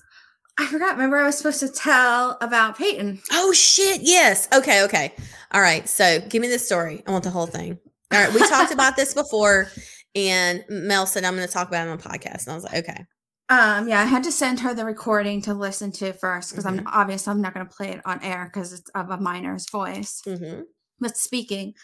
I 0.60 0.68
forgot. 0.68 0.92
Remember, 0.92 1.18
I 1.18 1.26
was 1.26 1.40
supposed 1.40 1.62
to 1.62 1.70
tell 1.70 2.38
about 2.40 2.78
Peyton. 2.78 3.20
Oh 3.32 3.52
shit, 3.52 4.02
yes. 4.04 4.48
Okay, 4.54 4.84
okay. 4.84 5.12
All 5.54 5.62
right. 5.62 5.90
So 5.90 6.20
give 6.30 6.44
me 6.44 6.50
the 6.50 6.60
story. 6.60 7.02
I 7.08 7.12
want 7.12 7.24
the 7.24 7.32
whole 7.32 7.48
thing. 7.48 7.80
All 8.14 8.24
right. 8.24 8.32
We 8.32 8.48
talked 8.48 8.72
about 8.72 8.96
this 8.96 9.16
before 9.16 9.72
and 10.14 10.64
Mel 10.70 11.08
said 11.08 11.24
I'm 11.24 11.34
gonna 11.34 11.48
talk 11.48 11.68
about 11.68 11.88
it 11.88 11.92
on 11.92 11.98
the 11.98 12.04
podcast. 12.04 12.46
And 12.46 12.52
I 12.52 12.56
was 12.56 12.64
like, 12.64 12.88
okay. 12.88 13.06
Um, 13.50 13.88
yeah, 13.88 14.02
I 14.02 14.06
had 14.06 14.24
to 14.26 14.32
send 14.32 14.60
her 14.60 14.74
the 14.76 14.86
recording 14.86 15.42
to 15.44 15.54
listen 15.56 15.92
to 15.94 16.14
first 16.14 16.52
because 16.52 16.66
Mhm. 16.66 16.80
I'm 16.80 16.88
obvious 16.88 17.28
I'm 17.28 17.42
not 17.42 17.54
going 17.54 17.68
to 17.68 17.76
play 17.76 17.90
it 17.90 18.02
on 18.06 18.22
air 18.22 18.46
because 18.46 18.74
it's 18.74 18.90
of 18.92 19.10
a 19.10 19.18
minor's 19.18 19.68
voice 19.70 20.22
hmm 20.26 20.62
with 21.00 21.18
speaking. 21.18 21.76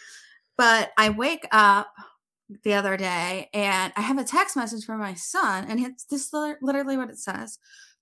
But 0.58 0.92
I 0.98 1.10
wake 1.10 1.46
up 1.52 1.94
the 2.64 2.74
other 2.74 2.96
day 2.96 3.50
and 3.54 3.92
I 3.96 4.02
have 4.02 4.18
a 4.18 4.24
text 4.24 4.56
message 4.56 4.84
from 4.86 5.00
my 5.00 5.14
son, 5.14 5.66
and 5.68 5.80
it's 5.80 6.04
this 6.06 6.32
literally 6.32 6.96
what 6.96 7.10
it 7.10 7.18
says. 7.18 7.58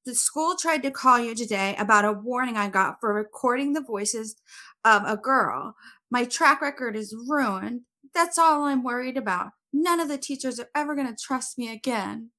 The 0.07 0.15
school 0.15 0.57
tried 0.57 0.83
to 0.85 0.91
call 0.93 1.19
you 1.21 1.35
today 1.35 1.77
about 1.79 2.05
a 2.07 2.13
warning 2.13 2.57
I 2.59 2.69
got 2.71 3.01
for 3.01 3.15
recording 3.15 3.73
the 3.75 3.83
voices 3.83 4.37
of 4.85 5.05
a 5.07 5.17
girl. 5.17 5.77
My 6.11 6.25
track 6.27 6.63
record 6.63 6.97
is 6.97 7.15
ruined. 7.29 7.83
That's 8.15 8.39
all 8.39 8.65
I'm 8.65 8.85
worried 8.85 9.17
about. 9.17 9.53
None 9.73 10.01
of 10.01 10.09
the 10.09 10.19
teachers 10.19 10.61
are 10.61 10.71
ever 10.75 10.95
going 10.95 11.09
to 11.09 11.17
trust 11.23 11.59
me 11.59 11.71
again. 11.73 12.33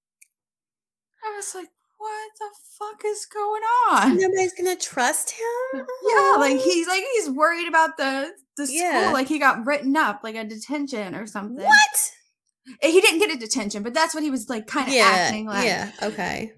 I 1.26 1.34
was 1.36 1.56
like, 1.56 1.68
what 1.98 2.32
the 2.40 2.50
fuck 2.78 3.02
is 3.06 3.26
going 3.26 3.62
on? 3.92 4.18
Nobody's 4.18 4.54
gonna 4.54 4.76
trust 4.76 5.32
him. 5.32 5.86
Yeah, 6.08 6.36
like 6.38 6.60
he's 6.60 6.88
like 6.88 7.04
he's 7.14 7.30
worried 7.30 7.68
about 7.68 7.98
the 7.98 8.32
the 8.58 8.68
school, 8.68 8.78
Yeah. 8.80 9.12
like 9.14 9.28
he 9.28 9.40
got 9.40 9.66
written 9.66 9.96
up, 9.98 10.22
like 10.24 10.36
a 10.36 10.44
detention 10.44 11.16
or 11.16 11.26
something. 11.26 11.64
What? 11.66 12.12
Eh, 12.82 12.92
He 12.92 13.02
didn't 13.02 13.20
get 13.20 13.34
a 13.34 13.38
detention, 13.38 13.84
but 13.84 13.94
that's 13.94 14.14
what 14.14 14.24
he 14.24 14.32
was 14.32 14.50
like, 14.50 14.68
kind 14.68 14.88
of 14.88 14.94
Yeah. 14.94 15.04
acting 15.06 15.46
like. 15.46 15.66
yeah. 15.66 15.92
Okay. 16.04 16.54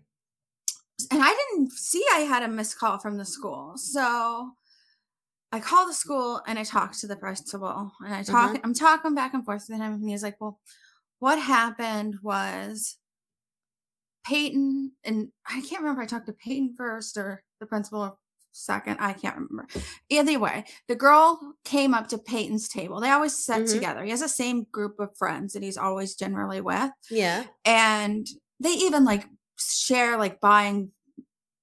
And 1.11 1.21
I 1.23 1.33
didn't 1.53 1.71
see 1.71 2.03
I 2.13 2.19
had 2.19 2.43
a 2.43 2.47
missed 2.47 2.77
call 2.79 2.97
from 2.99 3.17
the 3.17 3.25
school, 3.25 3.73
so 3.77 4.51
I 5.51 5.59
called 5.59 5.89
the 5.89 5.93
school 5.93 6.41
and 6.47 6.57
I 6.59 6.63
talked 6.63 6.99
to 6.99 7.07
the 7.07 7.15
principal, 7.15 7.91
and 8.01 8.13
I 8.13 8.23
talk. 8.23 8.53
Mhm. 8.53 8.61
I'm 8.63 8.73
talking 8.73 9.15
back 9.15 9.33
and 9.33 9.45
forth 9.45 9.65
with 9.69 9.77
him, 9.79 9.93
and 9.93 10.09
he's 10.09 10.23
like, 10.23 10.35
"Well, 10.41 10.59
what 11.19 11.39
happened 11.39 12.17
was 12.21 12.97
Peyton 14.27 14.91
and 15.03 15.29
I 15.47 15.61
can't 15.61 15.81
remember. 15.81 16.01
I 16.01 16.05
talked 16.05 16.27
to 16.27 16.33
Peyton 16.33 16.73
first 16.77 17.17
or 17.17 17.43
the 17.59 17.65
principal 17.65 18.19
second. 18.51 18.97
I 18.99 19.13
can't 19.13 19.35
remember. 19.35 19.67
Either 20.09 20.39
way, 20.39 20.65
the 20.87 20.95
girl 20.95 21.39
came 21.63 21.93
up 21.93 22.07
to 22.09 22.17
Peyton's 22.17 22.67
table. 22.67 22.99
They 22.99 23.11
always 23.11 23.37
sit 23.37 23.63
Mhm. 23.63 23.71
together. 23.73 24.03
He 24.03 24.09
has 24.09 24.21
the 24.21 24.27
same 24.29 24.65
group 24.71 24.99
of 24.99 25.15
friends 25.17 25.53
that 25.53 25.63
he's 25.63 25.77
always 25.77 26.15
generally 26.15 26.59
with, 26.61 26.91
Yeah. 27.09 27.45
and 27.65 28.25
they 28.59 28.71
even 28.71 29.05
like 29.05 29.27
share 29.59 30.17
like 30.17 30.39
buying 30.41 30.91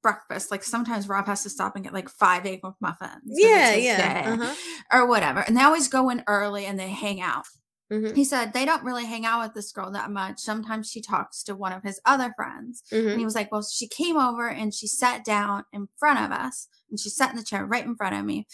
breakfast. 0.03 0.51
Like 0.51 0.63
sometimes 0.63 1.09
Rob 1.09 1.27
has 1.27 1.43
to 1.43 1.51
stop 1.51 1.75
and 1.75 1.85
get 1.85 1.93
like 1.95 2.09
five 2.09 2.45
egg 2.47 2.61
muffins. 2.81 3.23
Yeah. 3.25 3.75
Yeah. 3.75 4.37
Uh-huh. 4.39 4.55
or 4.93 5.07
whatever. 5.07 5.41
And 5.41 5.57
they 5.57 5.63
always 5.63 5.89
go 5.89 6.11
in 6.11 6.23
early 6.27 6.67
and 6.67 6.79
they 6.79 6.91
hang 6.91 7.21
out. 7.21 7.45
Mhm. 7.93 8.17
He 8.17 8.25
said 8.25 8.53
they 8.53 8.65
don't 8.65 8.83
really 8.83 9.05
hang 9.05 9.27
out 9.27 9.43
with 9.43 9.55
this 9.55 9.71
girl 9.73 9.91
that 9.91 10.11
much. 10.11 10.41
Sometimes 10.41 10.89
she 10.91 11.03
talks 11.03 11.43
to 11.45 11.55
one 11.55 11.73
of 11.73 11.83
his 11.83 12.01
other 12.07 12.33
friends. 12.37 12.83
And 12.91 13.07
Mhm. 13.07 13.19
he 13.19 13.25
was 13.25 13.35
like, 13.35 13.53
Well, 13.53 13.63
she 13.63 13.87
came 13.89 14.17
over 14.17 14.49
and 14.49 14.73
she 14.75 14.87
sat 14.87 15.25
down 15.25 15.65
in 15.73 15.89
front 15.99 16.19
of 16.19 16.33
us 16.33 16.67
and 16.91 16.99
she 16.99 17.11
sat 17.11 17.31
in 17.31 17.37
the 17.37 17.45
chair 17.45 17.67
right 17.67 17.85
in 17.85 17.95
front 17.97 18.15
of 18.17 18.25
me. 18.25 18.47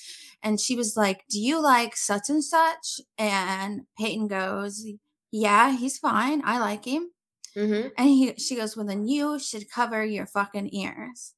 And 0.43 0.61
she 0.61 0.75
was 0.77 0.97
like, 0.97 1.25
Do 1.31 1.39
you 1.41 1.61
like 1.63 1.97
such 1.97 2.29
and 2.29 2.43
such? 2.45 3.01
And 3.19 3.83
Peyton 3.99 4.27
goes, 4.27 4.85
Yeah, 5.31 5.77
he's 5.77 5.99
fine. 5.99 6.43
I 6.45 6.59
like 6.59 6.85
him. 6.85 7.11
Mhm. 7.57 7.93
And 7.97 8.09
he 8.09 8.35
she 8.37 8.57
goes, 8.57 8.77
Well, 8.77 8.87
then 8.87 9.07
you 9.07 9.39
should 9.39 9.71
cover 9.71 10.05
your 10.05 10.27
fucking 10.27 10.71
ears. 10.75 11.35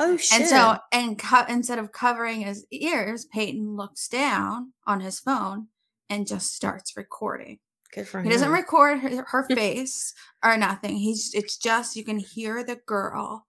Oh 0.00 0.16
shit. 0.16 0.40
And 0.40 0.48
so 0.48 0.78
and 0.90 1.16
co- 1.16 1.44
instead 1.48 1.78
of 1.78 1.92
covering 1.92 2.40
his 2.40 2.66
ears, 2.72 3.24
Peyton 3.26 3.76
looks 3.76 4.08
down 4.08 4.72
on 4.86 5.00
his 5.00 5.20
phone 5.20 5.68
and 6.10 6.26
just 6.26 6.54
starts 6.54 6.96
recording. 6.96 7.58
good 7.92 8.06
for 8.06 8.22
He 8.22 8.30
doesn't 8.30 8.50
record 8.50 9.00
her, 9.00 9.24
her 9.28 9.46
face 9.54 10.14
or 10.44 10.56
nothing. 10.56 10.96
He's 10.96 11.32
it's 11.34 11.56
just 11.56 11.96
you 11.96 12.04
can 12.04 12.18
hear 12.18 12.64
the 12.64 12.76
girl 12.86 13.46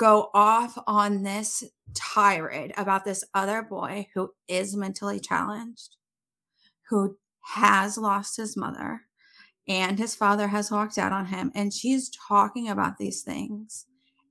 go 0.00 0.30
off 0.32 0.78
on 0.86 1.22
this 1.22 1.62
tirade 1.94 2.72
about 2.78 3.04
this 3.04 3.22
other 3.34 3.62
boy 3.62 4.06
who 4.14 4.30
is 4.48 4.74
mentally 4.74 5.20
challenged, 5.20 5.96
who 6.88 7.18
has 7.42 7.98
lost 7.98 8.38
his 8.38 8.56
mother, 8.56 9.02
and 9.68 9.98
his 9.98 10.14
father 10.14 10.48
has 10.48 10.70
walked 10.70 10.96
out 10.96 11.12
on 11.12 11.26
him. 11.26 11.52
And 11.54 11.72
she's 11.72 12.10
talking 12.10 12.68
about 12.68 12.96
these 12.96 13.22
things 13.22 13.84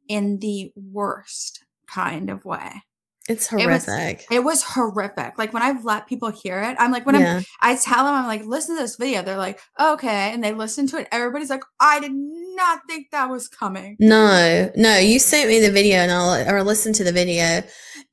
in 0.07 0.39
the 0.39 0.71
worst 0.75 1.63
kind 1.87 2.31
of 2.31 2.45
way. 2.45 2.81
It's 3.29 3.51
It 3.53 3.65
was- 3.67 3.85
horrific. 3.85 4.25
It 4.29 4.43
was 4.43 4.63
horrific. 4.63 5.37
Like 5.37 5.53
when 5.53 5.63
I've 5.63 5.85
let 5.85 6.07
people 6.07 6.29
hear 6.29 6.61
it, 6.61 6.75
I'm 6.79 6.91
like, 6.91 7.05
when 7.05 7.15
I'm. 7.15 7.45
I 7.61 7.75
tell 7.75 8.03
them, 8.03 8.15
I'm 8.15 8.27
like, 8.27 8.43
listen 8.45 8.75
to 8.75 8.81
this 8.81 8.97
video. 8.97 9.21
They're 9.21 9.37
like, 9.37 9.59
okay. 9.79 10.33
And 10.33 10.43
they 10.43 10.51
listen 10.53 10.87
to 10.87 10.97
it. 10.97 11.07
Everybody's 11.11 11.49
like, 11.49 11.63
I 11.79 11.99
did 12.01 12.11
not 12.13 12.81
think 12.89 13.07
that 13.11 13.29
was 13.29 13.47
coming. 13.47 13.95
No, 13.99 14.71
no, 14.75 14.97
you 14.97 15.19
sent 15.19 15.47
me 15.47 15.59
the 15.61 15.71
video 15.71 15.97
and 15.99 16.11
I'll 16.11 16.53
or 16.53 16.63
listened 16.63 16.95
to 16.95 17.03
the 17.05 17.13
video 17.13 17.61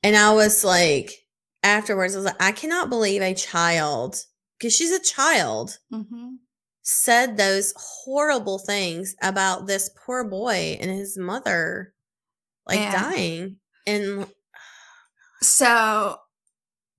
and 0.03 0.15
I 0.15 0.33
was 0.33 0.63
like 0.63 1.11
afterwards 1.63 2.13
I 2.13 2.17
was 2.19 2.25
like 2.25 2.41
I 2.41 2.51
cannot 2.51 2.89
believe 2.89 3.21
a 3.21 3.33
child 3.33 4.15
because 4.57 4.73
she's 4.75 4.91
a 4.91 5.01
child 5.01 5.79
hmm 5.91 6.35
said 6.89 7.35
those 7.35 7.73
horrible 7.75 8.59
things 8.59 9.13
about 9.21 9.67
this 9.67 9.89
poor 10.05 10.23
boy 10.23 10.77
and 10.79 10.89
his 10.89 11.17
mother 11.17 11.93
like 12.65 12.79
Yeah. 12.79 13.09
dying 13.09 13.57
and 13.85 14.25
So 15.41 16.17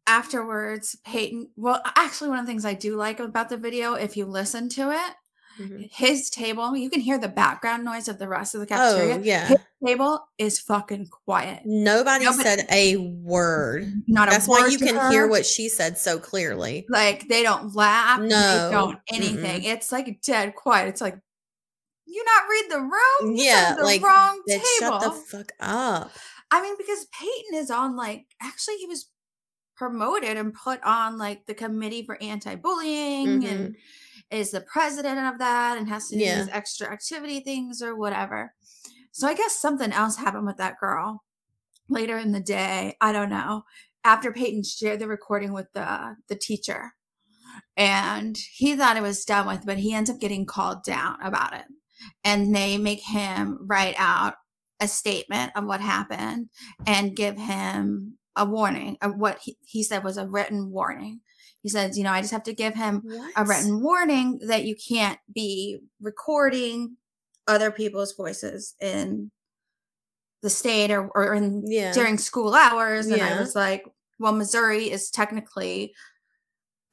afterwards, 0.06 0.96
Peyton, 1.04 1.50
well, 1.56 1.82
actually, 1.96 2.30
one 2.30 2.38
of 2.38 2.46
the 2.46 2.50
things 2.52 2.64
I 2.64 2.74
do 2.74 2.96
like 2.96 3.20
about 3.20 3.48
the 3.48 3.56
video, 3.56 3.94
if 3.94 4.16
you 4.16 4.24
listen 4.26 4.68
to 4.70 4.90
it, 4.90 5.14
Mhm. 5.60 5.90
his 5.92 6.30
table, 6.30 6.76
you 6.76 6.88
can 6.88 7.00
hear 7.00 7.18
the 7.18 7.28
background 7.28 7.84
noise 7.84 8.06
of 8.06 8.18
the 8.18 8.28
rest 8.28 8.54
of 8.54 8.60
the 8.60 8.66
cafeteria. 8.66 9.14
oh 9.14 9.16
cafeteria. 9.18 9.26
yeah 9.26 9.48
His 9.48 9.58
table 9.84 10.28
is 10.38 10.60
fucking 10.60 11.08
quiet. 11.08 11.62
nobody 11.64 12.24
Nobody- 12.26 12.42
said 12.44 12.66
a 12.70 12.96
word 12.96 13.92
Not 14.06 14.28
a 14.28 14.30
word. 14.30 14.34
that's 14.34 14.46
why 14.48 14.66
you 14.68 14.78
can 14.78 15.10
hear 15.10 15.26
what 15.26 15.44
she 15.44 15.68
said 15.68 15.98
so 15.98 16.20
clearly 16.20 16.86
like 16.88 17.26
they 17.28 17.42
don't 17.42 17.74
laugh 17.74 18.20
No. 18.20 18.28
they 18.68 18.70
don't 18.72 18.98
anything 19.12 19.64
it's 19.64 19.90
like 19.90 20.20
dead 20.22 20.54
quiet 20.54 20.88
it's 20.90 21.00
like 21.00 21.18
you 22.06 22.24
not 22.24 22.48
read 22.48 22.70
the 22.70 22.80
room 22.80 23.36
You 23.36 23.44
Yeah, 23.44 23.74
the 23.74 23.82
like, 23.82 24.00
wrong 24.00 24.40
table 24.48 24.62
shut 24.78 25.00
the 25.02 25.10
fuck 25.10 25.52
up 25.58 26.12
i 26.50 26.60
mean 26.62 26.74
because 26.78 27.06
peyton 27.18 27.54
is 27.54 27.70
on 27.70 27.96
like 27.96 28.26
actually 28.42 28.76
he 28.76 28.86
was 28.86 29.10
promoted 29.76 30.36
and 30.36 30.52
put 30.54 30.82
on 30.82 31.18
like 31.18 31.46
the 31.46 31.54
committee 31.54 32.02
for 32.04 32.20
anti-bullying 32.22 33.44
and 33.46 33.76
is 34.30 34.50
the 34.50 34.60
president 34.60 35.18
of 35.32 35.38
that 35.38 35.78
and 35.78 35.88
has 35.88 36.08
to 36.08 36.16
do 36.16 36.22
Mm-hmm. 36.22 36.28
Yeah. 36.38 36.44
these 36.44 36.52
extra 36.52 36.92
activity 36.92 37.40
things 37.40 37.80
or 37.82 37.96
whatever 37.96 38.54
so 39.12 39.26
i 39.28 39.34
guess 39.34 39.54
something 39.56 39.92
else 39.92 40.16
happened 40.16 40.46
with 40.46 40.56
that 40.56 40.78
girl 40.80 41.22
later 41.88 42.18
in 42.18 42.32
the 42.32 42.40
day 42.40 42.96
i 43.00 43.12
don't 43.12 43.30
know 43.30 43.62
after 44.04 44.32
peyton 44.32 44.62
shared 44.64 44.98
the 45.00 45.06
recording 45.08 45.52
with 45.52 45.66
the 45.74 46.16
the 46.28 46.36
teacher 46.36 46.92
and 47.76 48.36
he 48.56 48.74
thought 48.76 48.96
it 48.96 49.02
was 49.02 49.24
done 49.24 49.46
with 49.46 49.64
but 49.64 49.78
he 49.78 49.94
ends 49.94 50.10
up 50.10 50.18
getting 50.20 50.44
called 50.44 50.82
down 50.84 51.16
about 51.22 51.54
it 51.54 51.64
and 52.24 52.54
they 52.54 52.78
make 52.78 53.00
him 53.00 53.58
write 53.68 53.94
out 53.98 54.34
a 54.80 54.88
statement 54.88 55.52
of 55.56 55.64
what 55.64 55.80
happened 55.80 56.48
and 56.86 57.16
give 57.16 57.36
him 57.36 58.18
a 58.36 58.44
warning 58.44 58.96
of 59.02 59.16
what 59.16 59.38
he, 59.42 59.56
he 59.66 59.82
said 59.82 60.04
was 60.04 60.16
a 60.16 60.26
written 60.28 60.70
warning. 60.70 61.20
He 61.62 61.68
says 61.68 61.98
you 61.98 62.04
know 62.04 62.12
i 62.12 62.20
just 62.20 62.32
have 62.32 62.44
to 62.44 62.54
give 62.54 62.74
him 62.74 63.02
a 63.36 63.44
written 63.44 63.82
warning 63.82 64.38
that 64.46 64.64
you 64.64 64.76
can't 64.76 65.18
be 65.34 65.78
recording 66.00 66.96
other 67.48 67.72
people's 67.72 68.14
voices 68.14 68.74
in 68.80 69.32
the 70.40 70.50
state 70.50 70.92
or, 70.92 71.08
or 71.16 71.34
in 71.34 71.64
yeah. 71.66 71.92
during 71.92 72.16
school 72.16 72.54
hours. 72.54 73.06
And 73.08 73.20
i 73.20 73.40
was 73.40 73.56
like 73.56 73.84
well 74.20 74.32
missouri 74.32 74.88
is 74.88 75.10
technically 75.10 75.92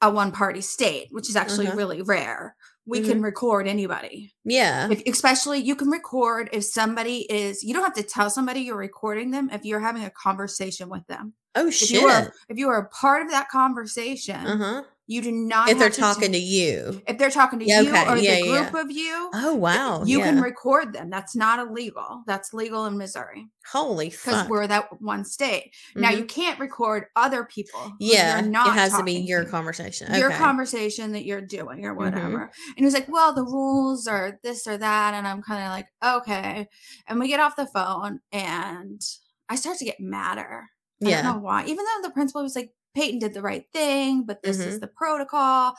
a 0.02 0.10
one 0.10 0.32
party 0.32 0.60
state 0.60 1.08
which 1.12 1.28
is 1.28 1.36
actually 1.36 1.68
Uh-huh. 1.68 1.76
really 1.76 2.02
rare 2.02 2.55
we 2.86 3.00
Mm-hmm. 3.00 3.10
can 3.10 3.22
record 3.22 3.66
anybody. 3.66 4.32
Yeah. 4.44 4.88
If, 4.90 5.02
especially 5.06 5.58
you 5.58 5.74
can 5.74 5.90
record 5.90 6.48
if 6.52 6.64
somebody 6.64 7.30
is 7.32 7.62
you 7.64 7.74
don't 7.74 7.82
have 7.82 7.94
to 7.94 8.02
tell 8.02 8.30
somebody 8.30 8.60
you're 8.60 8.76
recording 8.76 9.30
them 9.30 9.50
if 9.52 9.64
you're 9.64 9.80
having 9.80 10.04
a 10.04 10.10
conversation 10.10 10.88
with 10.88 11.06
them. 11.08 11.32
Oh 11.56 11.68
if 11.68 11.74
shit 11.74 11.90
you 12.02 12.06
are 12.06 12.32
if 12.48 12.58
you 12.58 12.68
are 12.68 12.78
a 12.78 12.88
part 12.90 13.22
of 13.22 13.30
that 13.30 13.48
conversation 13.48 14.36
uh-huh 14.36 14.82
you 15.08 15.22
do 15.22 15.30
not 15.30 15.68
if 15.68 15.78
they're 15.78 15.88
to 15.90 15.94
do- 15.96 16.00
talking 16.02 16.32
to 16.32 16.38
you 16.38 17.00
if 17.06 17.16
they're 17.18 17.30
talking 17.30 17.58
to 17.60 17.64
Yeah, 17.64 17.80
you 17.82 17.90
okay. 17.90 18.08
or 18.08 18.16
Yeah, 18.16 18.34
the 18.40 18.46
yeah, 18.46 18.68
group 18.70 18.84
of 18.84 18.90
you, 18.90 19.30
oh 19.34 19.54
wow 19.54 20.02
you 20.04 20.18
can 20.20 20.40
record 20.40 20.92
them. 20.92 21.10
That's 21.10 21.36
not 21.36 21.58
illegal. 21.66 22.22
That's 22.26 22.52
legal 22.52 22.86
in 22.86 22.98
Missouri 22.98 23.46
holy 23.72 24.10
because 24.10 24.48
we're 24.48 24.66
that 24.66 24.88
one 25.00 25.24
state. 25.24 25.72
Now 25.96 26.10
Mhm. 26.10 26.18
you 26.18 26.24
can't 26.24 26.58
record 26.60 27.06
other 27.16 27.44
people. 27.44 27.92
yeah 28.00 28.40
not 28.40 28.68
it 28.68 28.74
has 28.74 28.96
to 28.96 29.02
be 29.02 29.14
your 29.14 29.44
to. 29.44 29.50
conversation 29.50 30.12
Your 30.14 30.26
okay. 30.26 30.34
Mm-hmm. 30.34 30.44
conversation 30.44 31.12
that 31.12 31.24
you're 31.24 31.40
doing 31.40 31.84
or 31.84 31.94
whatever. 31.94 32.50
And 32.76 32.84
he's 32.86 32.94
like, 32.94 33.08
Well, 33.08 33.34
the 33.34 33.42
rules 33.44 34.06
are 34.06 34.38
this 34.42 34.66
or 34.66 34.76
that. 34.78 35.14
And 35.14 35.26
I'm 35.26 35.42
kind 35.42 35.62
of 35.64 35.70
like, 35.70 35.88
Okay. 36.18 36.68
And 37.08 37.18
we 37.20 37.28
get 37.28 37.40
off 37.40 37.56
the 37.56 37.66
phone 37.66 38.20
and 38.32 39.00
I 39.48 39.56
start 39.56 39.78
to 39.78 39.84
get 39.84 40.00
madder. 40.00 40.64
I 41.04 41.08
yeah 41.08 41.22
don't 41.22 41.34
know 41.36 41.40
why. 41.42 41.64
Even 41.64 41.84
though 41.84 42.08
the 42.08 42.12
principal 42.14 42.42
was 42.42 42.56
like, 42.56 42.70
Peyton 42.96 43.18
did 43.20 43.34
the 43.34 43.42
right 43.42 43.66
thing, 43.74 44.24
but 44.24 44.42
this 44.42 44.58
is 44.58 44.76
Mhm. 44.76 44.80
the 44.80 44.86
protocol. 44.88 45.74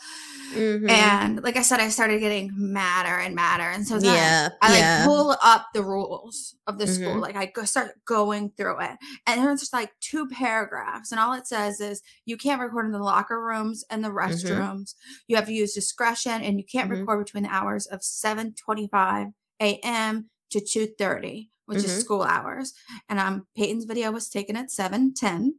Mhm. 0.54 0.90
And 0.90 1.44
like 1.44 1.58
I 1.58 1.64
said, 1.64 1.80
I 1.80 1.90
started 1.90 2.20
getting 2.20 2.52
madder 2.54 3.18
and 3.26 3.34
madder. 3.36 3.64
And 3.76 3.86
so 3.88 3.96
then 3.96 4.14
yeah 4.14 4.50
I 4.62 4.70
like 4.72 4.80
yeah 4.82 5.04
pull 5.06 5.36
up 5.42 5.66
the 5.74 5.84
rules 5.84 6.56
of 6.68 6.78
the 6.78 6.86
school. 6.88 7.16
Mhm. 7.16 7.22
Like 7.22 7.36
I 7.36 7.48
go 7.48 7.66
start 7.66 7.92
going 8.06 8.52
through 8.56 8.80
it. 8.82 8.98
And 9.26 9.42
there's 9.44 9.60
just 9.62 9.74
like 9.74 9.92
two 10.00 10.28
paragraphs. 10.28 11.12
And 11.12 11.20
all 11.20 11.34
it 11.34 11.48
says 11.48 11.82
is 11.82 12.02
you 12.26 12.38
can't 12.38 12.62
record 12.62 12.86
in 12.86 12.92
the 12.92 13.00
locker 13.00 13.44
rooms 13.44 13.84
and 13.90 14.04
the 14.04 14.10
Mm-hmm. 14.10 14.18
restrooms. 14.54 14.94
You 15.28 15.36
have 15.38 15.48
to 15.48 15.54
use 15.54 15.74
discretion 15.74 16.42
and 16.44 16.60
you 16.60 16.66
can't 16.72 16.90
Mhm. 16.90 17.00
record 17.00 17.26
between 17.26 17.44
the 17.44 17.50
hours 17.54 17.88
of 17.88 18.04
725 18.04 19.28
a.m. 19.60 20.30
to 20.52 20.62
2:30, 20.62 21.50
which 21.66 21.80
Mhm. 21.80 21.86
is 21.86 22.00
school 22.00 22.24
hours. 22.24 22.74
And 23.10 23.20
um 23.20 23.48
Peyton's 23.56 23.86
video 23.86 24.12
was 24.12 24.30
taken 24.30 24.56
at 24.56 24.72
7:10. 24.72 25.56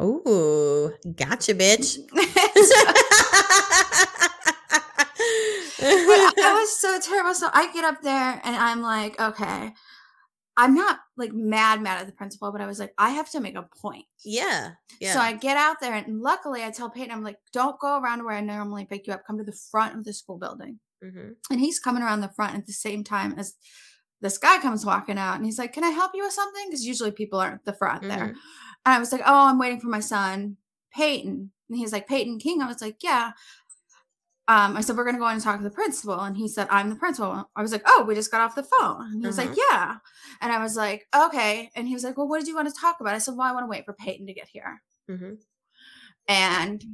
Ooh, 0.00 0.92
gotcha, 1.16 1.54
bitch. 1.54 1.98
but 5.80 6.38
I 6.38 6.56
was 6.60 6.76
so 6.80 6.98
terrible. 7.00 7.34
So 7.34 7.48
I 7.52 7.72
get 7.72 7.84
up 7.84 8.02
there 8.02 8.40
and 8.42 8.56
I'm 8.56 8.82
like, 8.82 9.20
okay, 9.20 9.72
I'm 10.56 10.74
not 10.74 10.98
like 11.16 11.32
mad, 11.32 11.80
mad 11.80 12.00
at 12.00 12.06
the 12.06 12.12
principal, 12.12 12.52
but 12.52 12.60
I 12.60 12.66
was 12.66 12.78
like, 12.78 12.92
I 12.98 13.10
have 13.10 13.30
to 13.30 13.40
make 13.40 13.56
a 13.56 13.66
point. 13.80 14.04
yeah, 14.24 14.72
yeah. 15.00 15.12
So 15.14 15.20
I 15.20 15.32
get 15.34 15.56
out 15.56 15.76
there 15.80 15.94
and 15.94 16.20
luckily 16.20 16.64
I 16.64 16.70
tell 16.70 16.90
Peyton, 16.90 17.10
I'm 17.12 17.22
like, 17.24 17.38
don't 17.52 17.78
go 17.80 17.98
around 18.00 18.24
where 18.24 18.34
I 18.34 18.40
normally 18.40 18.84
pick 18.84 19.06
you 19.06 19.12
up. 19.12 19.22
Come 19.26 19.38
to 19.38 19.44
the 19.44 19.56
front 19.70 19.96
of 19.96 20.04
the 20.04 20.12
school 20.12 20.38
building. 20.38 20.80
Mhm. 21.02 21.34
And 21.50 21.60
he's 21.60 21.78
coming 21.78 22.02
around 22.02 22.20
the 22.20 22.28
front 22.36 22.56
at 22.56 22.66
the 22.66 22.72
same 22.74 23.04
time 23.04 23.34
as 23.38 23.54
this 24.20 24.36
guy 24.36 24.58
comes 24.58 24.84
walking 24.84 25.16
out 25.16 25.36
and 25.36 25.46
he's 25.46 25.58
like, 25.58 25.72
Can 25.72 25.84
I 25.84 25.90
help 25.90 26.10
you 26.14 26.22
with 26.24 26.32
something? 26.34 26.66
Because 26.68 26.84
usually 26.84 27.10
people 27.10 27.38
aren't 27.40 27.54
at 27.54 27.64
the 27.64 27.72
front 27.72 28.02
there. 28.02 28.34
And 28.86 28.94
I 28.94 28.98
was 28.98 29.12
like, 29.12 29.22
Oh, 29.24 29.48
I'm 29.48 29.58
waiting 29.58 29.80
for 29.80 29.88
my 29.88 30.00
son, 30.00 30.56
Peyton. 30.94 31.50
And 31.68 31.78
he's 31.78 31.92
like, 31.92 32.08
Peyton 32.08 32.38
King. 32.38 32.62
I 32.62 32.66
was 32.66 32.80
like, 32.80 32.96
Yeah. 33.02 33.32
Um, 34.48 34.76
I 34.76 34.80
said, 34.80 34.96
We're 34.96 35.04
gonna 35.04 35.18
go 35.18 35.28
in 35.28 35.34
and 35.34 35.42
talk 35.42 35.58
to 35.58 35.62
the 35.62 35.70
principal. 35.70 36.18
And 36.20 36.36
he 36.36 36.48
said, 36.48 36.66
I'm 36.70 36.90
the 36.90 36.96
principal. 36.96 37.48
I 37.54 37.62
was 37.62 37.72
like, 37.72 37.82
Oh, 37.86 38.04
we 38.06 38.14
just 38.14 38.30
got 38.30 38.40
off 38.40 38.54
the 38.56 38.62
phone. 38.64 39.02
And 39.12 39.20
he 39.20 39.26
was 39.26 39.38
like, 39.38 39.50
Uh-huh. 39.50 39.66
Yeah. 39.70 39.96
And 40.40 40.52
I 40.52 40.62
was 40.62 40.76
like, 40.76 41.06
Okay. 41.16 41.70
And 41.76 41.86
he 41.86 41.94
was 41.94 42.04
like, 42.04 42.16
Well, 42.16 42.28
what 42.28 42.38
did 42.40 42.48
you 42.48 42.56
want 42.56 42.68
to 42.68 42.80
talk 42.80 43.00
about? 43.00 43.14
I 43.14 43.18
said, 43.18 43.36
Well, 43.36 43.46
I 43.48 43.52
want 43.52 43.64
to 43.64 43.70
wait 43.70 43.84
for 43.84 43.92
Peyton 43.92 44.26
to 44.26 44.34
get 44.34 44.48
here. 44.48 44.82
Mhm. 45.08 45.38
And 46.28 46.84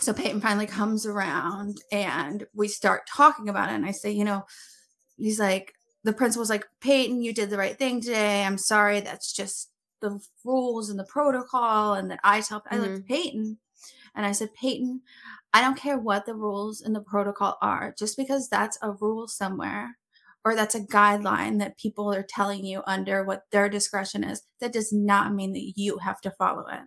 so 0.00 0.12
Peyton 0.12 0.40
finally 0.40 0.66
comes 0.66 1.06
around 1.06 1.78
and 1.92 2.46
we 2.54 2.68
start 2.68 3.02
talking 3.08 3.48
about 3.48 3.70
it. 3.70 3.74
And 3.74 3.86
I 3.86 3.92
say, 3.92 4.10
you 4.10 4.24
know, 4.24 4.44
he's 5.16 5.38
like, 5.38 5.72
the 6.02 6.12
principal's 6.12 6.50
like, 6.50 6.66
Peyton, 6.80 7.22
you 7.22 7.32
did 7.32 7.48
the 7.50 7.56
right 7.56 7.78
thing 7.78 8.00
today. 8.00 8.44
I'm 8.44 8.58
sorry. 8.58 9.00
That's 9.00 9.32
just 9.32 9.70
the 10.04 10.20
rules 10.44 10.90
and 10.90 10.98
the 11.00 11.04
protocol. 11.06 11.94
And 11.94 12.10
that 12.12 12.20
I 12.24 12.42
tell 12.42 12.64
I 12.70 12.78
looked 12.78 12.98
at 13.00 13.06
Peyton 13.06 13.58
And 14.14 14.26
I 14.26 14.32
said, 14.32 14.54
Peyton, 14.54 15.02
I 15.52 15.60
don't 15.62 15.76
care 15.78 15.98
what 15.98 16.26
the 16.26 16.34
rules 16.34 16.82
and 16.82 16.94
the 16.94 17.00
protocol 17.02 17.58
are, 17.62 17.94
just 17.98 18.16
because 18.16 18.48
that's 18.48 18.78
a 18.82 18.92
rule 18.92 19.28
somewhere 19.28 19.98
or 20.44 20.54
that's 20.56 20.74
a 20.74 20.80
guideline 20.86 21.58
that 21.60 21.78
people 21.78 22.12
are 22.14 22.22
telling 22.28 22.64
you 22.66 22.82
under 22.86 23.24
what 23.24 23.44
their 23.52 23.68
discretion 23.68 24.24
is, 24.24 24.42
that 24.60 24.72
does 24.72 24.92
not 24.92 25.34
mean 25.34 25.52
that 25.54 25.72
you 25.76 25.98
have 25.98 26.20
to 26.22 26.30
follow 26.32 26.66
it. 26.68 26.82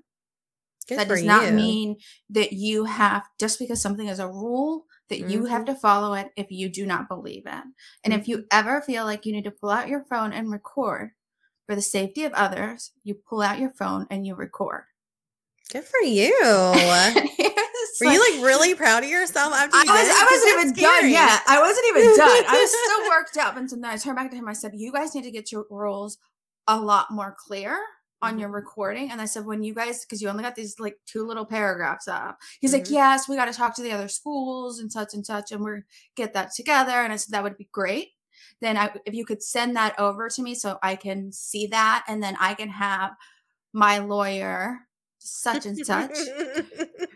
Good 0.87 0.97
that 0.97 1.09
does 1.09 1.23
not 1.23 1.47
you. 1.47 1.55
mean 1.55 1.97
that 2.29 2.53
you 2.53 2.85
have, 2.85 3.25
just 3.39 3.59
because 3.59 3.81
something 3.81 4.07
is 4.07 4.19
a 4.19 4.27
rule, 4.27 4.85
that 5.09 5.21
you 5.21 5.45
have 5.45 5.63
Mm-hmm. 5.63 5.73
to 5.73 5.75
follow 5.75 6.13
it 6.13 6.29
if 6.37 6.47
you 6.51 6.69
do 6.69 6.85
not 6.85 7.09
believe 7.09 7.43
it. 7.45 7.63
And 8.03 8.13
if 8.13 8.27
you 8.27 8.45
ever 8.51 8.81
feel 8.81 9.05
like 9.05 9.25
you 9.25 9.33
need 9.33 9.45
to 9.45 9.51
pull 9.51 9.69
out 9.69 9.89
your 9.89 10.05
phone 10.09 10.33
and 10.33 10.51
record 10.51 11.11
for 11.67 11.75
the 11.75 11.81
safety 11.81 12.23
of 12.23 12.33
others, 12.33 12.91
you 13.03 13.13
pull 13.13 13.41
out 13.41 13.59
your 13.59 13.71
phone 13.71 14.07
and 14.09 14.25
you 14.25 14.33
record. 14.35 14.83
Good 15.71 15.83
for 15.83 15.99
you. 16.01 16.33
Were 18.01 18.11
you 18.11 18.19
like 18.35 18.45
really 18.45 18.75
proud 18.75 19.03
of 19.03 19.09
yourself 19.09 19.53
after 19.53 19.75
I 19.75 19.83
was? 19.83 19.87
I 19.89 20.27
wasn't 20.31 20.75
even 20.77 20.83
done 20.83 21.09
yet. 21.09 21.41
I 21.47 21.59
wasn't 21.59 21.85
even 21.89 22.03
done. 22.17 22.43
I 22.47 22.57
was 22.57 22.71
still 22.71 23.09
worked 23.09 23.37
up. 23.37 23.57
And 23.57 23.69
so 23.69 23.75
then 23.75 23.85
I 23.85 23.97
turned 23.97 24.15
back 24.15 24.29
to 24.31 24.37
him. 24.37 24.47
I 24.47 24.53
said, 24.53 24.71
You 24.75 24.91
guys 24.91 25.13
need 25.15 25.23
to 25.23 25.31
get 25.31 25.51
your 25.51 25.65
rules 25.69 26.17
a 26.67 26.79
lot 26.79 27.11
more 27.11 27.35
clear 27.37 27.77
on 28.21 28.31
Mm-hmm. 28.31 28.39
your 28.39 28.49
recording. 28.49 29.11
And 29.11 29.19
I 29.21 29.25
said, 29.25 29.45
When 29.45 29.63
you 29.63 29.73
guys, 29.73 30.05
because 30.05 30.21
you 30.21 30.29
only 30.29 30.43
got 30.43 30.55
these 30.55 30.79
like 30.79 30.97
two 31.05 31.25
little 31.25 31.45
paragraphs 31.45 32.07
up, 32.07 32.37
he's 32.61 32.71
like, 32.73 32.85
Mhm. 32.85 32.91
Yes, 32.91 33.27
we 33.27 33.35
got 33.35 33.45
to 33.45 33.53
talk 33.53 33.75
to 33.75 33.81
the 33.83 33.91
other 33.91 34.07
schools 34.07 34.79
and 34.79 34.91
such 34.91 35.13
and 35.13 35.25
such, 35.25 35.51
and 35.51 35.61
we're 35.63 35.85
get 36.15 36.33
that 36.33 36.53
together. 36.55 36.91
And 36.93 37.11
I 37.11 37.15
said, 37.17 37.33
That 37.33 37.43
would 37.43 37.57
be 37.57 37.67
great. 37.71 38.09
Then 38.61 38.77
I, 38.77 38.91
if 39.05 39.13
you 39.13 39.25
could 39.25 39.43
send 39.43 39.75
that 39.75 39.99
over 39.99 40.29
to 40.29 40.41
me 40.41 40.55
so 40.55 40.77
I 40.81 40.95
can 40.95 41.31
see 41.31 41.67
that, 41.67 42.05
and 42.07 42.21
then 42.21 42.35
I 42.39 42.53
can 42.53 42.69
have 42.69 43.11
my 43.73 43.99
lawyer, 43.99 44.79
such 45.19 45.65
and 45.65 45.77
such, 45.85 46.17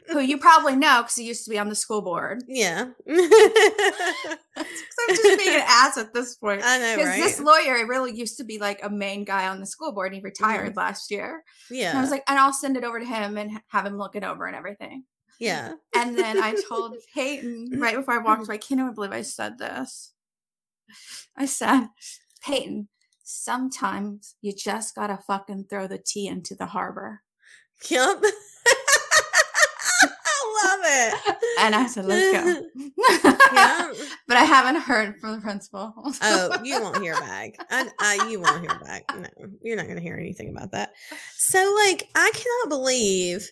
who 0.10 0.20
you 0.20 0.38
probably 0.38 0.76
know 0.76 1.02
because 1.02 1.16
he 1.16 1.24
used 1.24 1.44
to 1.46 1.50
be 1.50 1.58
on 1.58 1.70
the 1.70 1.76
school 1.76 2.02
board. 2.02 2.44
yeah. 2.48 2.86
I'm 3.08 3.30
just 5.16 5.40
being 5.40 5.56
an 5.56 5.64
ass 5.66 5.98
at 5.98 6.14
this 6.14 6.36
point. 6.36 6.62
I 6.64 6.78
know, 6.78 6.96
Because 6.98 7.10
right? 7.10 7.24
this 7.24 7.40
lawyer 7.40 7.78
it 7.78 7.88
really 7.88 8.14
used 8.14 8.38
to 8.38 8.44
be 8.44 8.60
like 8.60 8.84
a 8.84 8.90
main 8.90 9.24
guy 9.24 9.48
on 9.48 9.60
the 9.60 9.66
school 9.66 9.92
board. 9.92 10.08
And 10.08 10.16
he 10.16 10.20
mm-hmm. 10.20 10.26
retired 10.26 10.76
last 10.76 11.12
year. 11.12 11.44
yeah. 11.70 11.90
And 11.90 11.98
I 11.98 12.02
was 12.02 12.12
like, 12.12 12.24
and 12.28 12.38
I'll 12.38 12.54
send 12.54 12.78
it 12.78 12.84
over 12.84 13.00
to 13.00 13.06
him 13.06 13.38
and 13.38 13.60
have 13.70 13.86
him 13.86 13.98
look 13.98 14.16
it 14.16 14.24
over 14.24 14.46
and 14.46 14.56
everything. 14.56 15.06
yeah. 15.40 15.74
And 15.96 16.18
then 16.18 16.42
I 16.42 16.56
told 16.70 16.96
Peyton 17.14 17.80
right 17.80 17.96
before 17.96 18.16
I 18.16 18.20
walked 18.20 18.48
away, 18.48 18.56
I 18.56 18.58
can't 18.58 18.82
even 18.82 18.94
believe 18.94 19.12
I 19.12 19.22
said 19.22 19.58
this. 19.58 20.12
I 21.38 21.46
said, 21.46 21.88
Peyton, 22.44 22.88
sometimes 23.24 24.36
you 24.42 24.54
just 24.54 24.96
gotta 24.96 25.18
fucking 25.18 25.66
throw 25.70 25.88
the 25.88 25.98
tea 25.98 26.28
into 26.28 26.56
the 26.56 26.68
harbor. 26.68 27.22
Yep. 27.90 28.24
I 30.04 30.12
love 30.64 30.80
it. 30.84 31.38
And 31.60 31.76
I 31.76 31.88
said, 31.88 32.06
let's 32.06 32.32
go. 32.32 32.64
yeah. 33.54 33.92
but 34.28 34.38
I 34.38 34.44
haven't 34.44 34.82
heard 34.82 35.20
from 35.20 35.36
the 35.36 35.42
principal. 35.42 35.94
Oh, 36.22 36.60
you 36.64 36.82
won't 36.82 37.02
hear 37.02 37.14
back. 37.20 37.56
I, 37.70 37.90
I, 38.00 38.28
you 38.30 38.40
won't 38.40 38.62
hear 38.62 38.80
back. 38.80 39.04
No, 39.16 39.28
you're 39.62 39.76
not 39.76 39.86
going 39.86 39.98
to 39.98 40.04
hear 40.04 40.18
anything 40.18 40.50
about 40.50 40.72
that. 40.72 40.94
So, 41.36 41.60
like, 41.86 42.10
I 42.16 42.32
cannot 42.34 42.70
believe 42.70 43.50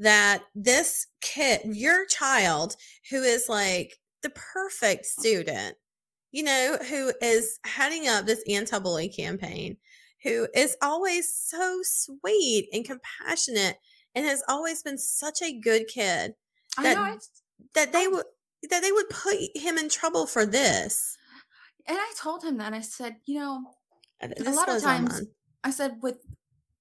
that 0.00 0.42
this 0.54 1.06
kid, 1.20 1.60
your 1.64 2.06
child, 2.06 2.76
who 3.10 3.22
is 3.22 3.48
like 3.48 3.98
the 4.22 4.30
perfect 4.30 5.06
student, 5.06 5.76
you 6.32 6.42
know, 6.42 6.76
who 6.88 7.12
is 7.22 7.58
heading 7.64 8.08
up 8.08 8.26
this 8.26 8.42
anti 8.48 8.78
bully 8.78 9.08
campaign, 9.08 9.76
who 10.22 10.46
is 10.54 10.76
always 10.82 11.32
so 11.34 11.80
sweet 11.82 12.68
and 12.72 12.84
compassionate 12.84 13.76
and 14.14 14.24
has 14.26 14.42
always 14.48 14.82
been 14.82 14.98
such 14.98 15.42
a 15.42 15.58
good 15.60 15.86
kid 15.88 16.34
I 16.76 16.82
that- 16.82 17.20
that 17.74 17.92
they 17.92 18.08
would 18.08 18.24
that 18.70 18.82
they 18.82 18.90
would 18.92 19.08
put 19.08 19.36
him 19.54 19.78
in 19.78 19.88
trouble 19.88 20.26
for 20.26 20.44
this. 20.44 21.16
and 21.86 21.96
I 21.98 22.12
told 22.18 22.42
him 22.44 22.58
that. 22.58 22.74
I 22.74 22.80
said, 22.80 23.16
you 23.24 23.38
know, 23.38 23.74
Uh, 24.20 24.28
a 24.44 24.50
lot 24.50 24.68
of 24.68 24.82
times 24.82 25.12
mind. 25.12 25.28
I 25.64 25.70
said 25.70 26.02
with 26.02 26.16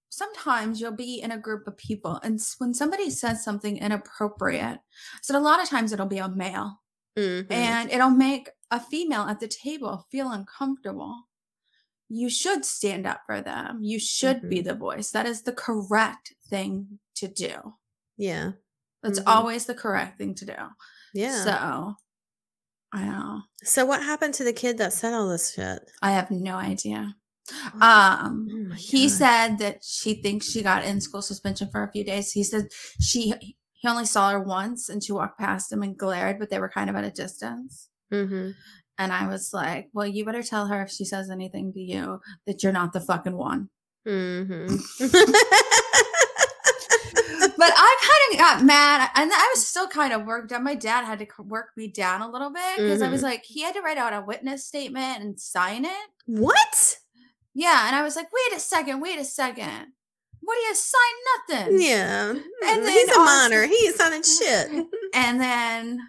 sometimes 0.10 0.82
you'll 0.82 0.91
be 0.91 1.22
in 1.22 1.32
a 1.32 1.38
group 1.38 1.68
of 1.68 1.78
people 1.78 2.20
and 2.24 2.39
when 2.58 2.74
somebody 2.74 3.10
says 3.10 3.43
something 3.43 3.78
inappropriate, 3.78 4.80
I 4.80 5.20
said 5.22 5.36
a 5.36 5.39
lot 5.39 5.62
of 5.62 5.70
times 5.70 5.91
it'll 5.91 6.08
be 6.08 6.18
a 6.18 6.28
male 6.30 6.82
Mhm. 7.18 7.52
and 7.52 7.91
it'll 7.91 8.10
make 8.10 8.50
a 8.72 8.80
female 8.80 9.24
at 9.24 9.39
the 9.39 9.47
table 9.47 10.05
feel 10.11 10.30
uncomfortable. 10.32 11.24
You 12.09 12.30
should 12.30 12.63
stand 12.65 13.05
up 13.05 13.22
for 13.26 13.41
them. 13.41 13.84
You 13.84 13.99
should 13.99 14.49
be 14.49 14.59
Mhm. 14.59 14.65
the 14.65 14.74
voice. 14.76 15.11
That 15.11 15.26
is 15.26 15.41
the 15.43 15.53
correct 15.53 16.34
thing 16.49 16.99
to 17.15 17.28
do. 17.28 17.76
yeah, 18.20 18.53
That's 19.03 19.20
Mhm. 19.20 19.28
always 19.28 19.65
the 19.65 19.76
correct 19.76 20.18
thing 20.18 20.34
to 20.36 20.45
do. 20.45 20.55
yeah. 21.13 21.43
So 21.43 21.95
I 22.93 23.03
know. 23.05 23.41
So 23.63 23.86
what 23.86 24.01
happened 24.01 24.34
to 24.36 24.43
the 24.43 24.53
kid 24.53 24.78
that 24.80 24.93
said 24.93 25.13
all 25.13 25.28
this 25.28 25.53
shit? 25.53 25.91
I 26.01 26.11
have 26.11 26.32
no 26.32 26.55
idea. 26.55 27.15
Oh 27.76 27.80
Um, 27.82 28.70
my 28.70 28.76
he 28.76 29.07
said 29.09 29.57
that 29.59 29.84
she 29.84 30.22
thinks 30.22 30.49
she 30.49 30.61
got 30.63 30.84
in 30.86 30.99
school 31.01 31.22
suspension 31.22 31.70
for 31.70 31.84
a 31.84 31.91
few 31.91 32.03
days. 32.03 32.32
He 32.32 32.43
said 32.43 32.70
she 32.99 33.34
he 33.80 33.88
only 33.88 34.05
saw 34.05 34.32
her 34.32 34.39
once 34.39 34.89
and 34.89 35.03
she 35.03 35.11
walked 35.11 35.38
past 35.38 35.72
him 35.72 35.84
and 35.84 35.95
glared, 35.97 36.39
but 36.39 36.49
they 36.49 36.59
were 36.59 36.70
kind 36.70 36.89
of 36.89 36.95
at 36.95 37.03
a 37.03 37.11
distance. 37.11 37.89
Mhm. 38.12 38.55
And 38.99 39.14
I 39.14 39.28
was 39.28 39.51
like, 39.53 39.89
"Well, 39.93 40.08
you 40.08 40.26
better 40.26 40.41
tell 40.43 40.68
her 40.68 40.82
if 40.84 40.89
she 40.89 41.05
says 41.05 41.30
anything 41.30 41.72
to 41.74 41.80
you 41.80 42.20
that 42.47 42.64
you're 42.64 42.72
not 42.72 42.93
the 42.93 43.01
fucking 43.01 43.36
one." 43.38 43.70
Mhm. 44.08 44.80
But 47.60 47.74
I 47.76 48.28
kind 48.30 48.34
of 48.34 48.39
got 48.39 48.66
mad, 48.66 49.10
and 49.16 49.32
I 49.34 49.51
was 49.53 49.66
still 49.68 49.88
kind 49.88 50.14
of 50.14 50.26
worked 50.26 50.51
up. 50.51 50.62
My 50.62 50.76
dad 50.76 51.05
had 51.05 51.18
to 51.20 51.28
work 51.43 51.70
me 51.76 51.88
down 51.88 52.22
a 52.22 52.30
little 52.30 52.51
bit 52.51 52.78
because 52.78 53.01
I 53.01 53.10
was 53.10 53.22
Mhm. 53.22 53.26
like, 53.26 53.43
he 53.45 53.64
had 53.64 53.74
to 53.74 53.82
write 53.82 53.97
out 53.97 54.14
a 54.14 54.22
witness 54.22 54.66
statement 54.66 55.22
and 55.24 55.39
sign 55.39 55.84
it. 55.86 56.08
what? 56.28 56.97
Yeah, 57.55 57.88
and 57.88 57.95
I 57.95 58.03
was 58.03 58.16
like, 58.16 58.28
"Wait 58.32 58.58
a 58.58 58.60
second, 58.60 58.99
wait 58.99 59.18
a 59.18 59.26
second. 59.26 59.93
What 60.41 60.55
do 60.55 60.62
you 60.62 60.76
sign 60.76 61.66
nothing?" 61.66 61.82
Yeah. 61.82 62.30
And 62.30 62.43
And 62.64 62.86
then 62.86 62.91
he's 62.93 63.16
a 63.16 63.20
minor. 63.20 63.66
He 63.66 63.88
ain't 63.88 63.95
signing 63.95 64.24
shit. 64.24 64.86
And 65.16 65.41
then, 65.41 65.99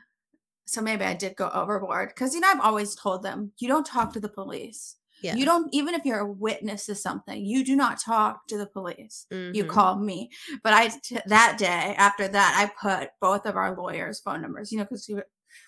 so 0.69 0.81
maybe 0.83 1.05
I 1.05 1.15
did 1.15 1.35
go 1.37 1.49
overboard 1.51 2.11
because, 2.11 2.35
you 2.35 2.41
know, 2.41 2.49
I've 2.51 2.61
always 2.61 2.95
told 2.95 3.23
them 3.23 3.53
you 3.59 3.69
don't 3.69 3.87
talk 3.87 4.13
to 4.13 4.21
the 4.21 4.29
police. 4.29 4.97
Yeah. 5.23 5.35
You 5.35 5.45
don't, 5.45 5.69
even 5.75 5.95
if 5.95 6.05
you're 6.05 6.21
a 6.21 6.31
witness 6.31 6.87
to 6.87 6.95
something, 6.95 7.45
you 7.45 7.65
do 7.65 7.75
not 7.75 8.01
talk 8.01 8.47
to 8.49 8.59
the 8.59 8.67
police. 8.67 9.27
You 9.31 9.65
Mhm. 9.65 9.69
call 9.69 9.97
me. 9.97 10.31
But 10.63 10.75
I, 10.75 10.89
t- 10.89 11.19
that 11.27 11.57
day 11.59 11.95
after 11.97 12.29
that, 12.29 12.55
I 12.57 12.71
put 12.81 13.11
both 13.21 13.45
of 13.47 13.57
our 13.57 13.75
lawyers' 13.77 14.21
phone 14.21 14.43
numbers, 14.43 14.71
you 14.71 14.79
know, 14.79 14.85
because 14.85 15.11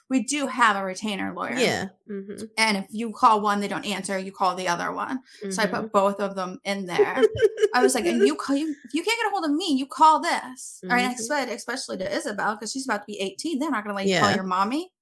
we, 0.09 0.19
we 0.21 0.25
do 0.25 0.47
have 0.47 0.77
a 0.77 0.85
retainer 0.85 1.33
lawyer. 1.35 1.55
Yeah. 1.57 1.89
Mhm. 2.09 2.49
And 2.59 2.77
if 2.77 2.87
you 2.91 3.13
call 3.13 3.41
one, 3.41 3.61
they 3.61 3.69
don't 3.69 3.87
answer, 3.87 4.19
you 4.19 4.33
call 4.33 4.55
the 4.55 4.69
other 4.69 4.93
one. 4.93 5.21
So 5.51 5.63
I 5.63 5.67
put 5.67 5.93
both 5.93 6.21
of 6.21 6.35
them 6.35 6.59
in 6.65 6.87
there. 6.87 7.23
I 7.75 7.83
was 7.83 7.95
like, 7.95 8.07
and 8.07 8.27
you 8.27 8.35
call 8.35 8.57
you 8.57 8.75
if 8.85 8.95
you 8.95 9.03
can't 9.03 9.19
get 9.19 9.27
a 9.29 9.31
hold 9.31 9.45
of 9.45 9.53
me, 9.53 9.75
you 9.75 9.87
call 9.87 10.21
this. 10.21 10.81
All 10.85 10.91
right, 10.91 11.07
I 11.07 11.15
said, 11.15 11.49
especially 11.49 11.97
to 11.99 12.13
Isabel, 12.13 12.55
because 12.57 12.73
she's 12.73 12.87
about 12.87 12.99
to 13.03 13.07
be 13.07 13.21
18. 13.21 13.59
They're 13.59 13.71
not 13.71 13.85
gonna 13.85 13.97
let 13.97 14.07
you 14.07 14.13
Yeah. 14.15 14.21
call 14.21 14.35
your 14.35 14.45
mommy. 14.45 14.93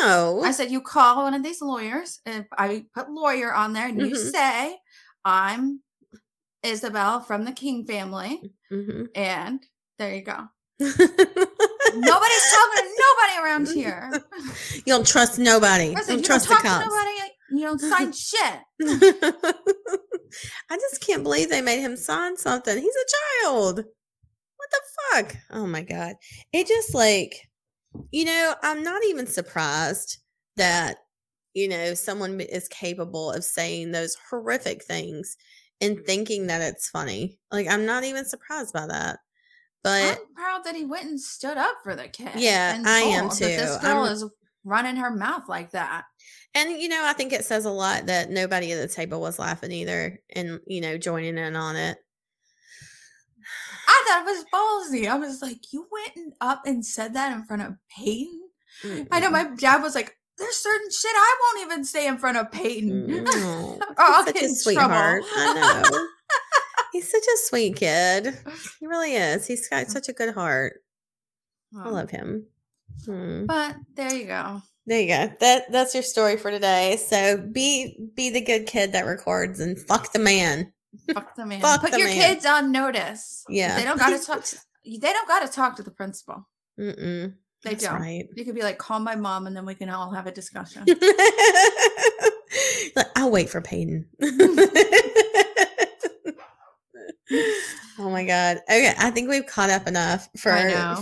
no. 0.00 0.40
I 0.42 0.50
said, 0.50 0.70
you 0.70 0.80
call 0.80 1.24
one 1.24 1.34
of 1.34 1.42
these 1.42 1.60
lawyers, 1.60 2.20
and 2.24 2.46
I 2.56 2.86
put 2.94 3.10
lawyer 3.10 3.52
on 3.54 3.74
there, 3.74 3.86
and 3.88 4.00
you 4.00 4.14
Mhm. 4.14 4.30
say, 4.30 4.78
I'm 5.26 5.82
Isabel 6.62 7.20
from 7.20 7.44
the 7.44 7.52
King 7.52 7.84
family, 7.84 8.50
Mhm. 8.72 9.08
and 9.14 9.62
there 9.98 10.14
you 10.14 10.22
go. 10.22 10.48
Nobody's 10.80 12.52
talking 12.52 12.82
to 12.82 12.90
nobody 12.98 13.42
around 13.42 13.68
here. 13.68 14.10
you 14.74 14.82
don't 14.86 15.06
trust 15.06 15.38
nobody. 15.38 15.94
Said, 15.94 16.06
don't 16.06 16.18
you 16.18 16.24
trust 16.24 16.48
don't 16.48 16.62
the 16.62 16.68
cops. 16.68 16.86
nobody. 16.86 17.10
You 17.50 17.66
don't 17.66 17.80
sign 17.80 18.12
shit. 18.12 18.60
I 20.70 20.76
just 20.76 21.00
can't 21.00 21.22
believe 21.22 21.50
they 21.50 21.60
made 21.60 21.80
him 21.80 21.96
sign 21.96 22.36
something. 22.36 22.76
He's 22.76 22.94
a 22.94 23.44
child. 23.44 23.76
What 24.56 24.70
the 24.70 24.80
fuck? 25.12 25.36
Oh 25.52 25.66
my 25.66 25.82
god. 25.82 26.14
It 26.52 26.66
just 26.66 26.94
like 26.94 27.48
you 28.10 28.24
know, 28.24 28.54
I'm 28.62 28.82
not 28.82 29.04
even 29.04 29.26
surprised 29.26 30.18
that 30.56 30.98
you 31.54 31.68
know 31.68 31.94
someone 31.94 32.40
is 32.40 32.66
capable 32.68 33.30
of 33.30 33.44
saying 33.44 33.92
those 33.92 34.16
horrific 34.28 34.82
things 34.84 35.36
and 35.80 36.04
thinking 36.04 36.48
that 36.48 36.60
it's 36.62 36.90
funny. 36.90 37.38
Like 37.52 37.68
I'm 37.68 37.86
not 37.86 38.04
even 38.04 38.24
surprised 38.24 38.72
by 38.72 38.86
that. 38.88 39.18
But 39.84 40.18
I'm 40.18 40.34
proud 40.34 40.64
that 40.64 40.74
he 40.74 40.84
went 40.86 41.04
and 41.04 41.20
stood 41.20 41.58
up 41.58 41.76
for 41.84 41.94
the 41.94 42.08
kid. 42.08 42.30
Yeah, 42.36 42.74
and 42.74 42.88
I 42.88 43.00
am 43.00 43.28
too. 43.28 43.44
This 43.44 43.76
girl 43.76 44.04
I'm- 44.04 44.12
is 44.12 44.24
running 44.64 44.96
her 44.96 45.10
mouth 45.10 45.42
like 45.48 45.72
that. 45.72 46.04
And 46.54 46.80
you 46.80 46.88
know, 46.88 47.02
I 47.04 47.12
think 47.12 47.32
it 47.32 47.44
says 47.44 47.64
a 47.66 47.70
lot 47.70 48.06
that 48.06 48.30
nobody 48.30 48.72
at 48.72 48.80
the 48.80 48.92
table 48.92 49.20
was 49.20 49.38
laughing 49.38 49.72
either, 49.72 50.18
and 50.34 50.60
you 50.66 50.80
know, 50.80 50.96
joining 50.96 51.36
in 51.36 51.54
on 51.54 51.76
it. 51.76 51.98
I 53.86 54.04
thought 54.08 54.22
it 54.22 54.24
was 54.24 54.44
ballsy. 54.52 55.08
I 55.08 55.16
was 55.16 55.42
like, 55.42 55.58
you 55.72 55.86
went 55.90 56.34
up 56.40 56.62
and 56.66 56.84
said 56.84 57.14
that 57.14 57.32
in 57.32 57.44
front 57.44 57.62
of 57.62 57.74
Peyton? 57.94 58.40
I 59.10 59.20
know 59.20 59.30
my 59.30 59.44
dad 59.56 59.82
was 59.82 59.94
like, 59.94 60.16
there's 60.38 60.56
certain 60.56 60.90
shit 60.90 61.12
I 61.14 61.36
won't 61.40 61.66
even 61.66 61.84
say 61.84 62.06
in 62.06 62.18
front 62.18 62.36
of 62.38 62.50
Peyton. 62.50 63.06
Mm-mm. 63.06 63.78
or 63.80 63.94
I'll 63.98 64.24
get 64.24 64.42
in 64.42 64.54
sweetheart. 64.54 65.22
trouble. 65.22 65.36
I 65.36 65.82
know. 65.90 66.06
He's 66.94 67.10
such 67.10 67.24
a 67.24 67.36
sweet 67.48 67.74
kid. 67.76 68.38
He 68.80 68.86
really 68.86 69.14
is. 69.14 69.46
He's 69.48 69.68
got 69.68 69.88
such 69.90 70.08
a 70.08 70.12
good 70.12 70.32
heart. 70.32 70.74
I 71.76 71.88
love 71.88 72.08
him. 72.10 72.46
Hmm. 73.04 73.46
But 73.46 73.74
there 73.96 74.14
you 74.14 74.26
go. 74.26 74.62
There 74.86 75.00
you 75.00 75.08
go. 75.08 75.32
That 75.40 75.72
that's 75.72 75.92
your 75.94 76.04
story 76.04 76.36
for 76.36 76.52
today. 76.52 76.96
So 76.96 77.36
be 77.38 77.98
be 78.14 78.30
the 78.30 78.40
good 78.42 78.66
kid 78.66 78.92
that 78.92 79.06
records 79.06 79.58
and 79.58 79.76
fuck 79.76 80.12
the 80.12 80.20
man. 80.20 80.72
Fuck 81.12 81.34
the 81.34 81.44
man. 81.50 81.60
Fuck 81.62 81.80
Put 81.80 81.90
the 81.92 81.98
your 81.98 82.08
man. 82.08 82.16
kids 82.34 82.46
on 82.46 82.70
notice. 82.70 83.44
Yeah. 83.48 83.76
They 83.76 83.84
don't 83.84 83.98
gotta 83.98 84.24
talk 84.24 84.44
to, 84.50 84.56
they 84.84 84.98
don't 85.12 85.26
gotta 85.28 85.48
talk 85.48 85.74
to 85.76 85.82
the 85.82 85.90
principal. 85.90 86.46
Mm-mm. 86.78 87.34
They 87.64 87.70
That's 87.70 87.84
don't. 87.84 88.00
right. 88.00 88.28
You 88.36 88.44
could 88.44 88.54
be 88.54 88.62
like, 88.62 88.78
call 88.78 89.00
my 89.00 89.16
mom 89.16 89.48
and 89.48 89.56
then 89.56 89.64
we 89.66 89.74
can 89.74 89.88
all 89.90 90.12
have 90.12 90.26
a 90.28 90.32
discussion. 90.32 90.84
Like, 92.94 93.06
I'll 93.16 93.30
wait 93.30 93.48
for 93.50 93.60
Peyton. 93.62 94.06
Oh 97.98 98.10
my 98.10 98.24
god. 98.24 98.58
Okay, 98.68 98.92
I 98.98 99.10
think 99.10 99.28
we've 99.28 99.46
caught 99.46 99.70
up 99.70 99.86
enough 99.86 100.28
for 100.36 100.50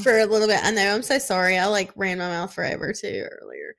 for 0.02 0.18
a 0.18 0.26
little 0.26 0.46
bit. 0.46 0.60
I 0.62 0.70
know. 0.70 0.94
I'm 0.94 1.02
so 1.02 1.18
sorry. 1.18 1.56
I 1.58 1.66
like 1.66 1.90
ran 1.96 2.18
my 2.18 2.28
mouth 2.28 2.52
forever 2.52 2.92
too 2.92 3.26
earlier. 3.40 3.74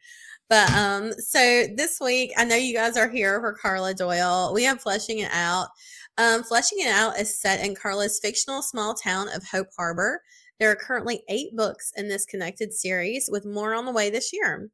But 0.50 0.72
um, 0.74 1.14
so 1.14 1.66
this 1.76 2.00
week, 2.02 2.32
I 2.38 2.46
know 2.46 2.56
you 2.56 2.74
guys 2.74 2.98
are 2.98 3.10
here 3.10 3.39
for 3.39 3.54
Karla 3.54 3.94
Doyle. 3.94 4.52
We 4.54 4.64
have 4.64 4.82
Fleshing 4.82 5.20
It 5.20 5.32
Out. 5.32 5.70
Um, 6.18 6.44
Fleshing 6.44 6.80
It 6.80 6.91
Out 6.91 7.20
is 7.20 7.39
set 7.39 7.66
in 7.66 7.76
Karla's 7.76 8.20
fictional 8.20 8.62
small 8.62 8.94
town 8.94 9.30
of 9.30 9.44
Hope 9.46 9.70
Harbor. 9.78 10.22
There 10.60 10.70
are 10.70 10.76
currently 10.76 11.24
eight 11.30 11.56
books 11.56 11.91
in 11.96 12.08
this 12.08 12.26
connected 12.26 12.74
series, 12.74 13.30
with 13.32 13.46
more 13.46 13.74
on 13.74 13.86
the 13.86 13.91
way 13.91 14.10
this 14.10 14.32
year. 14.32 14.70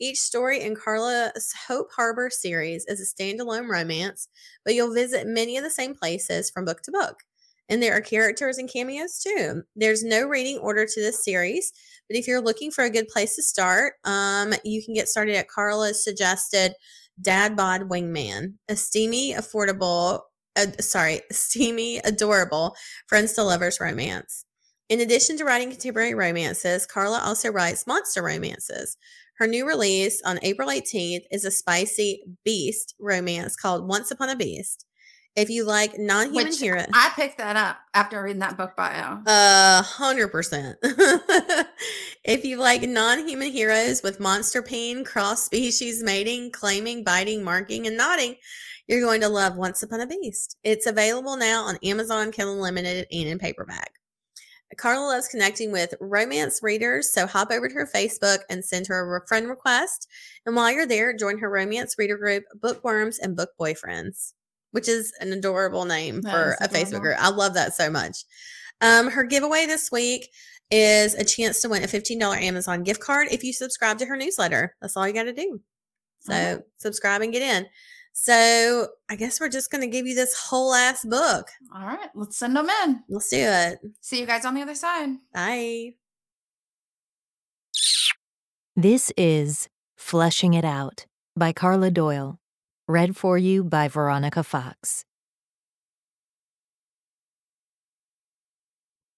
Each 0.00 0.18
story 0.18 0.62
in 0.62 0.74
Karla's 0.74 1.52
Hope 1.68 1.90
Harbor 1.94 2.30
series 2.30 2.86
is 2.86 3.00
a 3.00 3.22
standalone 3.22 3.68
romance, 3.68 4.28
but 4.64 4.74
you'll 4.74 4.94
visit 4.94 5.26
many 5.26 5.58
of 5.58 5.62
the 5.62 5.68
same 5.68 5.94
places 5.94 6.50
from 6.50 6.64
book 6.64 6.80
to 6.82 6.90
book. 6.90 7.16
And 7.68 7.82
there 7.82 7.94
are 7.94 8.00
characters 8.00 8.56
and 8.56 8.68
cameos 8.68 9.20
too. 9.22 9.62
There's 9.76 10.02
no 10.02 10.26
reading 10.26 10.56
order 10.56 10.86
to 10.86 11.00
this 11.00 11.22
series, 11.22 11.72
but 12.08 12.16
if 12.16 12.26
you're 12.26 12.40
looking 12.40 12.70
for 12.70 12.82
a 12.84 12.90
good 12.90 13.08
place 13.08 13.36
to 13.36 13.42
start, 13.42 13.94
um, 14.04 14.54
you 14.64 14.82
can 14.82 14.94
get 14.94 15.08
started 15.08 15.36
at 15.36 15.48
Karla's 15.48 16.02
suggested 16.02 16.72
Dad 17.20 17.54
Bod 17.54 17.82
Wingman, 17.82 18.54
a 18.70 18.76
steamy, 18.76 19.34
affordable, 19.34 20.22
uh, 20.56 20.66
sorry, 20.80 21.20
steamy, 21.30 21.98
adorable 21.98 22.74
friends 23.06 23.34
to 23.34 23.42
lovers 23.44 23.78
romance. 23.80 24.46
In 24.88 25.00
addition 25.00 25.36
to 25.38 25.44
writing 25.44 25.70
contemporary 25.70 26.14
romances, 26.14 26.84
Karla 26.84 27.20
also 27.20 27.50
writes 27.50 27.86
monster 27.86 28.24
romances. 28.24 28.96
Her 29.40 29.46
new 29.46 29.66
release 29.66 30.20
on 30.26 30.38
April 30.42 30.68
18th 30.68 31.22
is 31.30 31.46
a 31.46 31.50
spicy 31.50 32.22
beast 32.44 32.94
romance 33.00 33.56
called 33.56 33.88
Once 33.88 34.10
Upon 34.10 34.28
a 34.28 34.36
Beast. 34.36 34.84
If 35.34 35.48
you 35.48 35.64
like 35.64 35.98
non-human 35.98 36.48
Which 36.48 36.60
hero, 36.60 36.84
I 36.92 37.10
picked 37.16 37.38
that 37.38 37.56
up 37.56 37.78
after 37.94 38.22
reading 38.22 38.40
that 38.40 38.58
book 38.58 38.76
bio. 38.76 39.22
a 39.26 39.82
hundred 39.82 40.28
percent. 40.28 40.76
If 42.22 42.44
you 42.44 42.58
like 42.58 42.82
non-human 42.82 43.50
heroes 43.50 44.02
with 44.02 44.20
monster 44.20 44.60
pain, 44.60 45.04
cross-species 45.06 46.02
mating, 46.02 46.52
claiming, 46.52 47.02
biting, 47.02 47.42
marking, 47.42 47.86
and 47.86 47.96
knotting, 47.96 48.36
you're 48.88 49.00
going 49.00 49.22
to 49.22 49.28
love 49.30 49.56
Once 49.56 49.82
Upon 49.82 50.02
a 50.02 50.06
Beast. 50.06 50.58
It's 50.62 50.84
available 50.84 51.38
now 51.38 51.64
on 51.64 51.78
Amazon, 51.82 52.30
Kindle 52.30 52.56
Unlimited, 52.56 53.06
and 53.10 53.26
in 53.26 53.38
paperback. 53.38 53.92
Karla 54.76 55.06
loves 55.06 55.28
connecting 55.28 55.72
with 55.72 55.94
romance 56.00 56.60
readers, 56.62 57.12
so 57.12 57.26
hop 57.26 57.50
over 57.50 57.68
to 57.68 57.74
her 57.74 57.90
Facebook 57.92 58.38
and 58.48 58.64
send 58.64 58.86
her 58.86 59.16
a 59.16 59.26
friend 59.26 59.48
request. 59.48 60.08
And 60.46 60.54
while 60.54 60.70
you're 60.70 60.86
there, 60.86 61.16
join 61.16 61.38
her 61.38 61.50
romance 61.50 61.96
reader 61.98 62.16
group, 62.16 62.44
Bookworms 62.54 63.18
and 63.18 63.36
Book 63.36 63.50
Boyfriends, 63.60 64.32
which 64.70 64.88
is 64.88 65.12
an 65.20 65.32
adorable 65.32 65.84
name 65.84 66.22
That 66.22 66.32
for 66.32 66.56
a 66.64 66.68
Facebook 66.68 67.00
group. 67.00 67.16
I 67.18 67.30
love 67.30 67.54
that 67.54 67.74
so 67.74 67.90
much. 67.90 68.24
Um, 68.80 69.10
her 69.10 69.24
giveaway 69.24 69.66
this 69.66 69.90
week 69.90 70.30
is 70.70 71.14
a 71.14 71.24
chance 71.24 71.60
to 71.60 71.68
win 71.68 71.82
a 71.82 71.88
$15 71.88 72.20
Amazon 72.40 72.82
gift 72.84 73.00
card 73.00 73.28
if 73.30 73.42
you 73.42 73.52
subscribe 73.52 73.98
to 73.98 74.06
her 74.06 74.16
newsletter. 74.16 74.76
That's 74.80 74.96
all 74.96 75.06
you 75.06 75.12
got 75.12 75.24
to 75.24 75.32
do. 75.32 75.60
So 76.20 76.62
subscribe 76.78 77.22
and 77.22 77.32
get 77.32 77.42
in. 77.42 77.66
So 78.12 78.88
I 79.08 79.16
guess 79.16 79.40
we're 79.40 79.48
just 79.48 79.70
going 79.70 79.80
to 79.82 79.86
give 79.86 80.06
you 80.06 80.14
this 80.14 80.34
whole 80.38 80.74
ass 80.74 81.04
book. 81.04 81.48
All 81.74 81.86
right, 81.86 82.10
let's 82.14 82.36
send 82.36 82.56
them 82.56 82.68
in. 82.84 83.02
Let's 83.08 83.30
do 83.30 83.38
it. 83.38 83.78
See 84.00 84.20
you 84.20 84.26
guys 84.26 84.44
on 84.44 84.54
the 84.54 84.62
other 84.62 84.74
side. 84.74 85.10
Bye. 85.32 85.94
This 88.76 89.12
is 89.16 89.68
Fleshing 89.96 90.54
It 90.54 90.64
Out 90.64 91.06
by 91.36 91.52
Karla 91.52 91.90
Doyle, 91.90 92.38
read 92.88 93.16
for 93.16 93.38
you 93.38 93.64
by 93.64 93.88
Veronica 93.88 94.42
Fox. 94.42 95.04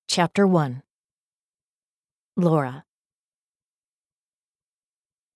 Chapter 0.08 0.46
1 0.46 0.82
Laura. 2.36 2.84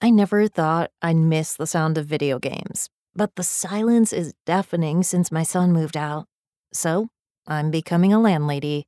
I 0.00 0.10
never 0.10 0.48
thought 0.48 0.90
I'd 1.00 1.16
miss 1.16 1.54
the 1.54 1.66
sound 1.66 1.98
of 1.98 2.06
video 2.06 2.38
games, 2.38 2.88
but 3.16 3.34
the 3.36 3.42
silence 3.42 4.12
is 4.12 4.34
deafening 4.44 5.02
since 5.02 5.32
my 5.32 5.42
son 5.42 5.72
moved 5.72 5.96
out. 5.96 6.26
So, 6.72 7.08
I'm 7.46 7.70
becoming 7.70 8.12
a 8.12 8.20
landlady. 8.20 8.86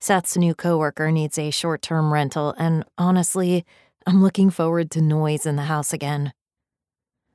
Seth's 0.00 0.36
new 0.36 0.54
coworker 0.54 1.10
needs 1.10 1.38
a 1.38 1.50
short 1.50 1.82
term 1.82 2.12
rental, 2.12 2.54
and 2.56 2.84
honestly, 2.96 3.64
I'm 4.06 4.22
looking 4.22 4.50
forward 4.50 4.90
to 4.92 5.02
noise 5.02 5.44
in 5.44 5.56
the 5.56 5.62
house 5.62 5.92
again. 5.92 6.32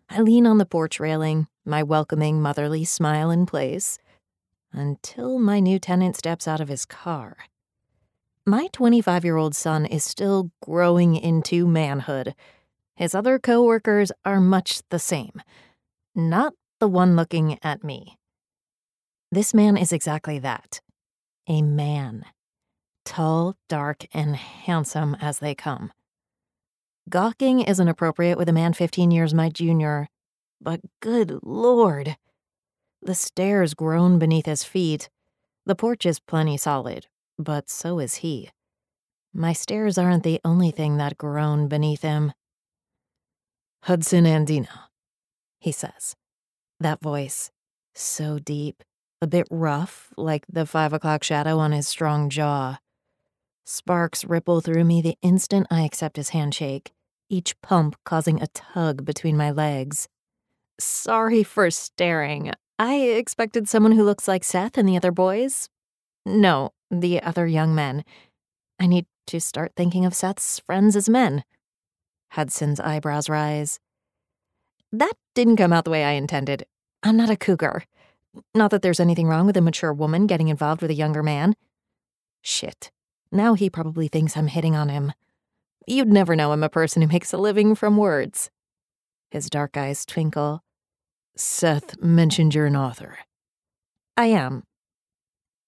I 0.10 0.22
lean 0.22 0.48
on 0.48 0.60
the 0.60 0.66
porch 0.66 1.00
railing, 1.00 1.48
my 1.66 1.84
welcoming 1.84 2.42
motherly 2.42 2.86
smile 2.86 3.30
in 3.30 3.46
place, 3.46 4.00
until 4.72 5.40
my 5.40 5.60
new 5.60 5.78
tenant 5.78 6.16
steps 6.16 6.48
out 6.48 6.62
of 6.62 6.70
his 6.70 6.86
car. 6.86 7.38
My 8.46 8.68
25 8.72 9.26
year 9.26 9.38
old 9.38 9.56
son 9.56 9.86
is 9.86 10.04
still 10.04 10.52
growing 10.62 11.16
into 11.16 11.68
manhood. 11.68 12.36
His 12.96 13.16
other 13.16 13.40
coworkers 13.40 14.12
are 14.24 14.40
much 14.40 14.82
the 14.90 15.00
same, 15.00 15.42
not 16.16 16.54
the 16.80 16.88
one 16.88 17.16
looking 17.16 17.58
at 17.64 17.84
me. 17.84 18.18
This 19.32 19.54
man 19.54 19.78
is 19.78 19.92
exactly 19.92 20.40
that 20.40 20.82
a 21.48 21.62
man. 21.62 22.26
Tall, 23.04 23.56
dark, 23.68 24.06
and 24.14 24.36
handsome 24.36 25.18
as 25.20 25.40
they 25.40 25.54
come. 25.54 25.92
Gawking 27.10 27.60
isn't 27.60 27.88
appropriate 27.88 28.38
with 28.38 28.48
a 28.48 28.54
man 28.54 28.74
15 28.74 29.12
years 29.12 29.34
my 29.34 29.50
junior, 29.50 30.08
but 30.62 30.80
good 31.02 31.40
lord. 31.44 32.16
The 33.02 33.16
stairs 33.16 33.74
groan 33.74 34.20
beneath 34.20 34.46
his 34.46 34.64
feet. 34.64 35.10
The 35.66 35.76
porch 35.76 36.06
is 36.06 36.22
plenty 36.22 36.56
solid, 36.56 37.08
but 37.38 37.70
so 37.70 38.00
is 38.00 38.16
he. 38.16 38.50
My 39.34 39.52
stairs 39.52 39.98
aren't 39.98 40.24
the 40.24 40.40
only 40.46 40.72
thing 40.72 40.98
that 40.98 41.18
groan 41.18 41.68
beneath 41.68 42.04
him. 42.04 42.32
Hudson 43.84 44.24
Andino, 44.24 44.68
he 45.64 45.72
says. 45.72 46.16
That 46.82 47.02
voice, 47.02 47.50
so 47.96 48.38
deep, 48.38 48.84
a 49.22 49.28
bit 49.28 49.48
rough, 49.50 50.12
like 50.18 50.46
the 50.52 50.66
five 50.66 50.92
o'clock 50.92 51.24
shadow 51.24 51.58
on 51.58 51.72
his 51.72 51.88
strong 51.88 52.30
jaw. 52.30 52.80
Sparks 53.66 54.26
ripple 54.26 54.60
through 54.60 54.84
me 54.84 55.02
the 55.02 55.18
instant 55.22 55.68
I 55.72 55.84
accept 55.84 56.18
his 56.18 56.30
handshake, 56.30 56.92
each 57.30 57.60
pump 57.62 57.96
causing 58.04 58.42
a 58.42 58.48
tug 58.48 59.06
between 59.06 59.38
my 59.38 59.52
legs. 59.52 60.10
Sorry 60.82 61.44
for 61.44 61.72
staring. 61.72 62.52
I 62.78 62.96
expected 62.96 63.70
someone 63.70 63.94
who 63.94 64.04
looks 64.04 64.28
like 64.28 64.44
Seth 64.44 64.78
and 64.78 64.90
the 64.90 64.98
other 64.98 65.14
boys. 65.14 65.70
No, 66.26 66.72
the 66.92 67.24
other 67.24 67.48
young 67.48 67.74
men. 67.74 68.04
I 68.82 68.88
need 68.88 69.06
to 69.28 69.40
start 69.40 69.72
thinking 69.78 70.06
of 70.06 70.14
Seth's 70.14 70.60
friends 70.60 70.98
as 70.98 71.08
men. 71.08 71.46
Hudson's 72.32 72.82
eyebrows 72.82 73.30
rise. 73.30 73.80
That 74.94 75.14
didn't 75.34 75.58
come 75.58 75.74
out 75.74 75.86
the 75.86 75.92
way 75.92 76.04
I 76.04 76.12
intended. 76.12 76.68
I'm 77.02 77.18
not 77.18 77.32
a 77.32 77.36
cougar. 77.36 77.84
Not 78.54 78.70
that 78.70 78.84
there's 78.84 79.00
anything 79.00 79.28
wrong 79.28 79.48
with 79.48 79.58
a 79.58 79.62
mature 79.62 79.92
woman 79.92 80.28
getting 80.28 80.50
involved 80.50 80.84
with 80.84 80.92
a 80.92 80.96
younger 80.96 81.24
man. 81.24 81.56
Shit. 82.44 82.92
Now 83.32 83.56
he 83.56 83.72
probably 83.72 84.08
thinks 84.08 84.38
I'm 84.38 84.48
hitting 84.48 84.76
on 84.76 84.90
him. 84.90 85.14
You'd 85.88 86.10
never 86.10 86.36
know 86.36 86.52
I'm 86.52 86.64
a 86.64 86.70
person 86.70 87.02
who 87.02 87.08
makes 87.08 87.34
a 87.34 87.38
living 87.38 87.74
from 87.74 87.98
words. 87.98 88.52
His 89.32 89.50
dark 89.50 89.76
eyes 89.76 90.06
twinkle. 90.06 90.64
Seth 91.36 92.00
mentioned 92.00 92.54
you're 92.54 92.68
an 92.68 92.76
author. 92.76 93.18
I 94.16 94.28
am. 94.28 94.62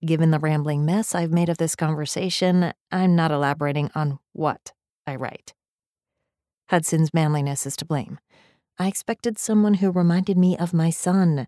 Given 0.06 0.30
the 0.30 0.38
rambling 0.38 0.86
mess 0.86 1.16
I've 1.16 1.32
made 1.32 1.50
of 1.50 1.58
this 1.58 1.76
conversation, 1.76 2.74
I'm 2.92 3.16
not 3.16 3.32
elaborating 3.32 3.90
on 3.96 4.20
what 4.34 4.72
I 5.08 5.16
write. 5.16 5.56
Hudson's 6.70 7.12
manliness 7.12 7.66
is 7.66 7.76
to 7.78 7.86
blame. 7.86 8.20
I 8.78 8.88
expected 8.88 9.38
someone 9.38 9.76
who 9.76 9.90
reminded 9.90 10.38
me 10.38 10.58
of 10.58 10.74
my 10.74 10.90
son, 10.90 11.48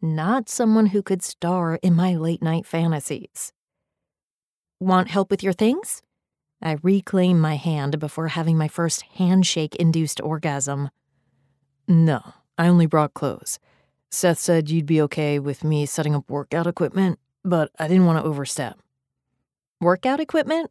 not 0.00 0.48
someone 0.48 0.86
who 0.86 1.02
could 1.02 1.24
star 1.24 1.80
in 1.82 1.94
my 1.94 2.14
late 2.14 2.40
night 2.40 2.66
fantasies. 2.66 3.52
Want 4.78 5.08
help 5.08 5.28
with 5.28 5.42
your 5.42 5.52
things? 5.52 6.02
I 6.62 6.78
reclaim 6.82 7.40
my 7.40 7.56
hand 7.56 7.98
before 7.98 8.28
having 8.28 8.56
my 8.56 8.68
first 8.68 9.02
handshake 9.14 9.74
induced 9.74 10.20
orgasm. 10.20 10.90
No, 11.88 12.20
I 12.56 12.68
only 12.68 12.86
brought 12.86 13.14
clothes. 13.14 13.58
Seth 14.10 14.38
said 14.38 14.70
you'd 14.70 14.86
be 14.86 15.02
okay 15.02 15.40
with 15.40 15.64
me 15.64 15.84
setting 15.84 16.14
up 16.14 16.30
workout 16.30 16.68
equipment, 16.68 17.18
but 17.44 17.72
I 17.78 17.88
didn't 17.88 18.06
want 18.06 18.22
to 18.22 18.28
overstep. 18.28 18.78
Workout 19.80 20.20
equipment? 20.20 20.70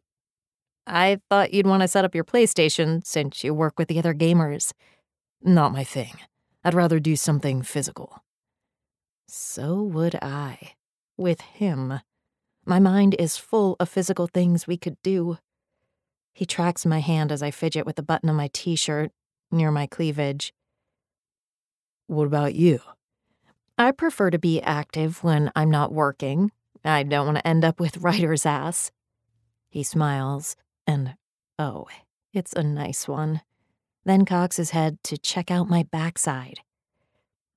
I 0.86 1.20
thought 1.28 1.52
you'd 1.52 1.66
want 1.66 1.82
to 1.82 1.88
set 1.88 2.06
up 2.06 2.14
your 2.14 2.24
PlayStation 2.24 3.06
since 3.06 3.44
you 3.44 3.52
work 3.52 3.78
with 3.78 3.88
the 3.88 3.98
other 3.98 4.14
gamers. 4.14 4.72
Not 5.42 5.72
my 5.72 5.84
thing. 5.84 6.14
I'd 6.64 6.74
rather 6.74 6.98
do 6.98 7.16
something 7.16 7.62
physical. 7.62 8.22
So 9.26 9.82
would 9.82 10.16
I. 10.16 10.72
With 11.16 11.40
him. 11.40 12.00
My 12.64 12.78
mind 12.80 13.16
is 13.18 13.36
full 13.36 13.76
of 13.80 13.88
physical 13.88 14.26
things 14.26 14.66
we 14.66 14.76
could 14.76 14.96
do. 15.02 15.38
He 16.34 16.46
tracks 16.46 16.86
my 16.86 17.00
hand 17.00 17.32
as 17.32 17.42
I 17.42 17.50
fidget 17.50 17.86
with 17.86 17.96
the 17.96 18.02
button 18.02 18.28
on 18.28 18.36
my 18.36 18.50
t 18.52 18.76
shirt 18.76 19.10
near 19.50 19.70
my 19.70 19.86
cleavage. 19.86 20.52
What 22.06 22.26
about 22.26 22.54
you? 22.54 22.80
I 23.76 23.92
prefer 23.92 24.30
to 24.30 24.38
be 24.38 24.60
active 24.62 25.22
when 25.22 25.50
I'm 25.54 25.70
not 25.70 25.92
working. 25.92 26.52
I 26.84 27.02
don't 27.02 27.26
want 27.26 27.38
to 27.38 27.46
end 27.46 27.64
up 27.64 27.80
with 27.80 27.96
writer's 28.02 28.46
ass. 28.46 28.90
He 29.68 29.82
smiles, 29.82 30.56
and 30.86 31.14
oh, 31.58 31.86
it's 32.32 32.52
a 32.52 32.62
nice 32.62 33.06
one. 33.06 33.42
Then 34.08 34.24
cocks 34.24 34.56
his 34.56 34.70
head 34.70 34.96
to 35.04 35.18
check 35.18 35.50
out 35.50 35.68
my 35.68 35.82
backside. 35.82 36.60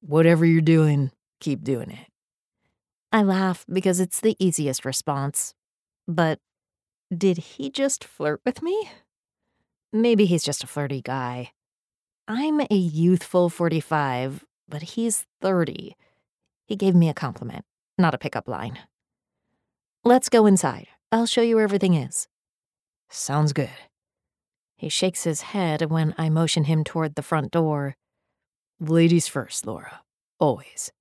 Whatever 0.02 0.46
you're 0.46 0.60
doing, 0.60 1.12
keep 1.40 1.64
doing 1.64 1.90
it. 1.90 2.08
I 3.14 3.24
laugh 3.24 3.66
because 3.72 4.02
it's 4.02 4.20
the 4.20 4.36
easiest 4.38 4.84
response. 4.84 5.54
But 6.10 6.40
did 7.10 7.38
he 7.38 7.70
just 7.70 8.04
flirt 8.04 8.42
with 8.46 8.62
me? 8.62 8.92
Maybe 9.94 10.26
he's 10.26 10.44
just 10.44 10.62
a 10.62 10.68
flirty 10.68 11.02
guy. 11.02 11.52
I'm 12.28 12.60
a 12.60 12.76
youthful 12.76 13.48
45, 13.48 14.44
but 14.68 14.82
he's 14.82 15.26
30. 15.40 15.96
He 16.66 16.76
gave 16.76 16.96
me 16.96 17.08
a 17.08 17.14
compliment, 17.14 17.64
not 17.98 18.14
a 18.14 18.18
pickup 18.18 18.50
line. 18.50 18.78
Let's 20.04 20.28
go 20.28 20.46
inside. 20.48 20.88
I'll 21.14 21.26
show 21.26 21.44
you 21.44 21.56
where 21.56 21.64
everything 21.64 21.94
is. 21.94 22.28
Sounds 23.10 23.54
good. 23.54 23.70
He 24.82 24.90
shakes 24.90 25.26
his 25.26 25.42
head 25.42 25.92
when 25.92 26.16
I 26.18 26.32
motion 26.32 26.64
him 26.64 26.84
toward 26.84 27.14
the 27.14 27.22
front 27.22 27.52
door. 27.52 27.96
Ladies 28.80 29.28
first, 29.28 29.68
Laura. 29.68 30.02
Always. 30.40 30.92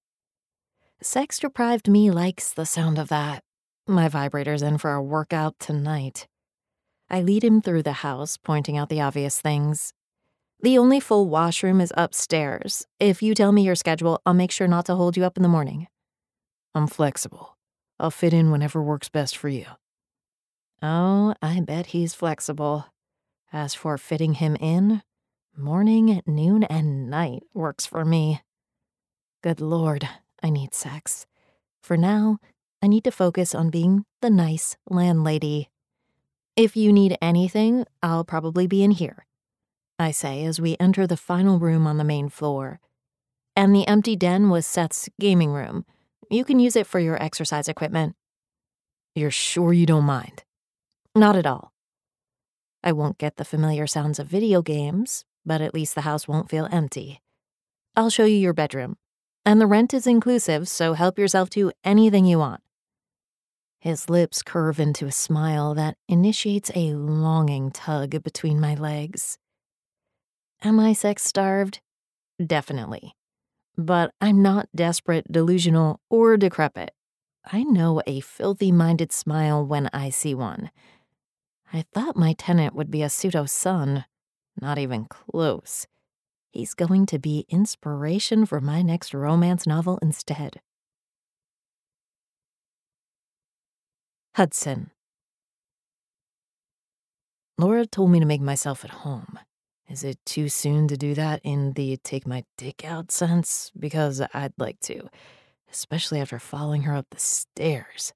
Sex 1.00 1.38
deprived 1.38 1.88
me 1.88 2.10
likes 2.10 2.52
the 2.52 2.66
sound 2.66 2.98
of 2.98 3.08
that. 3.08 3.42
My 3.88 4.06
vibrator's 4.06 4.60
in 4.60 4.76
for 4.76 4.92
a 4.92 5.02
workout 5.02 5.58
tonight. 5.58 6.28
I 7.08 7.22
lead 7.22 7.42
him 7.42 7.62
through 7.62 7.84
the 7.84 8.04
house, 8.04 8.36
pointing 8.36 8.76
out 8.76 8.90
the 8.90 9.00
obvious 9.00 9.40
things. 9.40 9.94
The 10.60 10.76
only 10.76 11.00
full 11.00 11.30
washroom 11.30 11.80
is 11.80 11.90
upstairs. 11.96 12.86
If 12.98 13.22
you 13.22 13.34
tell 13.34 13.50
me 13.50 13.62
your 13.62 13.76
schedule, 13.76 14.20
I'll 14.26 14.34
make 14.34 14.50
sure 14.50 14.68
not 14.68 14.84
to 14.86 14.94
hold 14.94 15.16
you 15.16 15.24
up 15.24 15.38
in 15.38 15.42
the 15.42 15.48
morning. 15.48 15.86
I'm 16.74 16.86
flexible. 16.86 17.56
I'll 17.98 18.10
fit 18.10 18.34
in 18.34 18.50
whenever 18.50 18.82
works 18.82 19.08
best 19.08 19.38
for 19.38 19.48
you. 19.48 19.64
Oh, 20.82 21.34
I 21.40 21.60
bet 21.60 21.86
he's 21.86 22.12
flexible. 22.12 22.84
As 23.52 23.74
for 23.74 23.98
fitting 23.98 24.34
him 24.34 24.56
in, 24.56 25.02
morning, 25.56 26.22
noon, 26.24 26.62
and 26.64 27.10
night 27.10 27.42
works 27.52 27.84
for 27.84 28.04
me. 28.04 28.42
Good 29.42 29.60
lord, 29.60 30.08
I 30.40 30.50
need 30.50 30.72
sex. 30.72 31.26
For 31.82 31.96
now, 31.96 32.38
I 32.80 32.86
need 32.86 33.02
to 33.04 33.10
focus 33.10 33.52
on 33.54 33.70
being 33.70 34.04
the 34.22 34.30
nice 34.30 34.76
landlady. 34.88 35.68
If 36.54 36.76
you 36.76 36.92
need 36.92 37.18
anything, 37.20 37.86
I'll 38.02 38.24
probably 38.24 38.68
be 38.68 38.84
in 38.84 38.92
here. 38.92 39.26
I 39.98 40.12
say 40.12 40.44
as 40.44 40.60
we 40.60 40.76
enter 40.78 41.06
the 41.06 41.16
final 41.16 41.58
room 41.58 41.86
on 41.86 41.98
the 41.98 42.04
main 42.04 42.28
floor. 42.28 42.78
And 43.56 43.74
the 43.74 43.86
empty 43.88 44.14
den 44.14 44.48
was 44.48 44.64
Seth's 44.64 45.08
gaming 45.18 45.50
room. 45.50 45.84
You 46.30 46.44
can 46.44 46.60
use 46.60 46.76
it 46.76 46.86
for 46.86 47.00
your 47.00 47.20
exercise 47.20 47.66
equipment. 47.66 48.14
You're 49.16 49.32
sure 49.32 49.72
you 49.72 49.86
don't 49.86 50.04
mind? 50.04 50.44
Not 51.16 51.34
at 51.34 51.46
all. 51.46 51.72
I 52.82 52.92
won't 52.92 53.18
get 53.18 53.36
the 53.36 53.44
familiar 53.44 53.86
sounds 53.86 54.18
of 54.18 54.26
video 54.26 54.62
games, 54.62 55.24
but 55.44 55.60
at 55.60 55.74
least 55.74 55.94
the 55.94 56.02
house 56.02 56.26
won't 56.26 56.50
feel 56.50 56.68
empty. 56.70 57.20
I'll 57.96 58.10
show 58.10 58.24
you 58.24 58.36
your 58.36 58.54
bedroom. 58.54 58.96
And 59.44 59.60
the 59.60 59.66
rent 59.66 59.94
is 59.94 60.06
inclusive, 60.06 60.68
so 60.68 60.92
help 60.94 61.18
yourself 61.18 61.50
to 61.50 61.72
anything 61.84 62.24
you 62.24 62.38
want. 62.38 62.60
His 63.80 64.10
lips 64.10 64.42
curve 64.42 64.78
into 64.78 65.06
a 65.06 65.12
smile 65.12 65.74
that 65.74 65.96
initiates 66.08 66.70
a 66.74 66.92
longing 66.92 67.70
tug 67.70 68.22
between 68.22 68.60
my 68.60 68.74
legs. 68.74 69.38
Am 70.62 70.78
I 70.78 70.92
sex 70.92 71.24
starved? 71.24 71.80
Definitely. 72.44 73.14
But 73.78 74.12
I'm 74.20 74.42
not 74.42 74.68
desperate, 74.74 75.32
delusional, 75.32 76.00
or 76.10 76.36
decrepit. 76.36 76.90
I 77.50 77.62
know 77.62 78.02
a 78.06 78.20
filthy 78.20 78.70
minded 78.70 79.12
smile 79.12 79.64
when 79.64 79.88
I 79.94 80.10
see 80.10 80.34
one. 80.34 80.70
I 81.72 81.84
thought 81.94 82.16
my 82.16 82.32
tenant 82.32 82.74
would 82.74 82.90
be 82.90 83.02
a 83.02 83.08
pseudo 83.08 83.46
son. 83.46 84.04
Not 84.60 84.78
even 84.78 85.04
close. 85.04 85.86
He's 86.50 86.74
going 86.74 87.06
to 87.06 87.18
be 87.18 87.46
inspiration 87.48 88.44
for 88.44 88.60
my 88.60 88.82
next 88.82 89.14
romance 89.14 89.66
novel 89.66 89.98
instead. 90.02 90.60
Hudson. 94.34 94.90
Laura 97.56 97.86
told 97.86 98.10
me 98.10 98.18
to 98.18 98.26
make 98.26 98.40
myself 98.40 98.84
at 98.84 98.90
home. 98.90 99.38
Is 99.88 100.02
it 100.02 100.18
too 100.24 100.48
soon 100.48 100.88
to 100.88 100.96
do 100.96 101.14
that 101.14 101.40
in 101.44 101.72
the 101.72 101.98
take 101.98 102.26
my 102.26 102.44
dick 102.56 102.84
out 102.84 103.12
sense? 103.12 103.70
Because 103.78 104.22
I'd 104.32 104.54
like 104.56 104.80
to, 104.80 105.08
especially 105.70 106.20
after 106.20 106.38
following 106.38 106.82
her 106.82 106.94
up 106.94 107.06
the 107.10 107.18
stairs. 107.18 108.12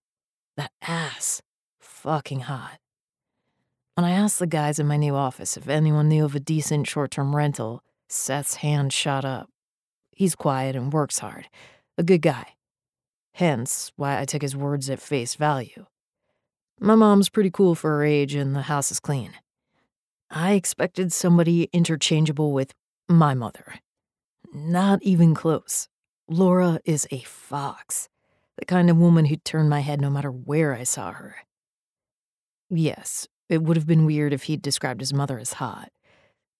That 0.56 0.72
ass. 0.82 1.42
Fucking 1.80 2.40
hot. 2.40 2.78
When 3.94 4.04
I 4.04 4.10
asked 4.10 4.40
the 4.40 4.48
guys 4.48 4.80
in 4.80 4.88
my 4.88 4.96
new 4.96 5.14
office 5.14 5.56
if 5.56 5.68
anyone 5.68 6.08
knew 6.08 6.24
of 6.24 6.34
a 6.34 6.40
decent 6.40 6.88
short 6.88 7.12
term 7.12 7.36
rental, 7.36 7.80
Seth's 8.08 8.56
hand 8.56 8.92
shot 8.92 9.24
up. 9.24 9.48
He's 10.10 10.34
quiet 10.34 10.74
and 10.74 10.92
works 10.92 11.20
hard. 11.20 11.48
A 11.96 12.02
good 12.02 12.20
guy. 12.20 12.54
Hence, 13.34 13.92
why 13.94 14.20
I 14.20 14.24
took 14.24 14.42
his 14.42 14.56
words 14.56 14.90
at 14.90 15.00
face 15.00 15.36
value. 15.36 15.86
My 16.80 16.96
mom's 16.96 17.28
pretty 17.28 17.50
cool 17.50 17.76
for 17.76 17.90
her 17.90 18.04
age, 18.04 18.34
and 18.34 18.54
the 18.54 18.62
house 18.62 18.90
is 18.90 18.98
clean. 18.98 19.32
I 20.28 20.54
expected 20.54 21.12
somebody 21.12 21.68
interchangeable 21.72 22.52
with 22.52 22.74
my 23.08 23.34
mother. 23.34 23.74
Not 24.52 25.02
even 25.04 25.34
close. 25.34 25.88
Laura 26.28 26.80
is 26.84 27.06
a 27.12 27.20
fox, 27.20 28.08
the 28.58 28.64
kind 28.64 28.90
of 28.90 28.96
woman 28.96 29.26
who'd 29.26 29.44
turn 29.44 29.68
my 29.68 29.80
head 29.80 30.00
no 30.00 30.10
matter 30.10 30.32
where 30.32 30.74
I 30.74 30.82
saw 30.82 31.12
her. 31.12 31.36
Yes, 32.70 33.28
it 33.48 33.62
would 33.62 33.76
have 33.76 33.86
been 33.86 34.06
weird 34.06 34.32
if 34.32 34.44
he'd 34.44 34.62
described 34.62 35.00
his 35.00 35.12
mother 35.12 35.38
as 35.38 35.54
hot, 35.54 35.90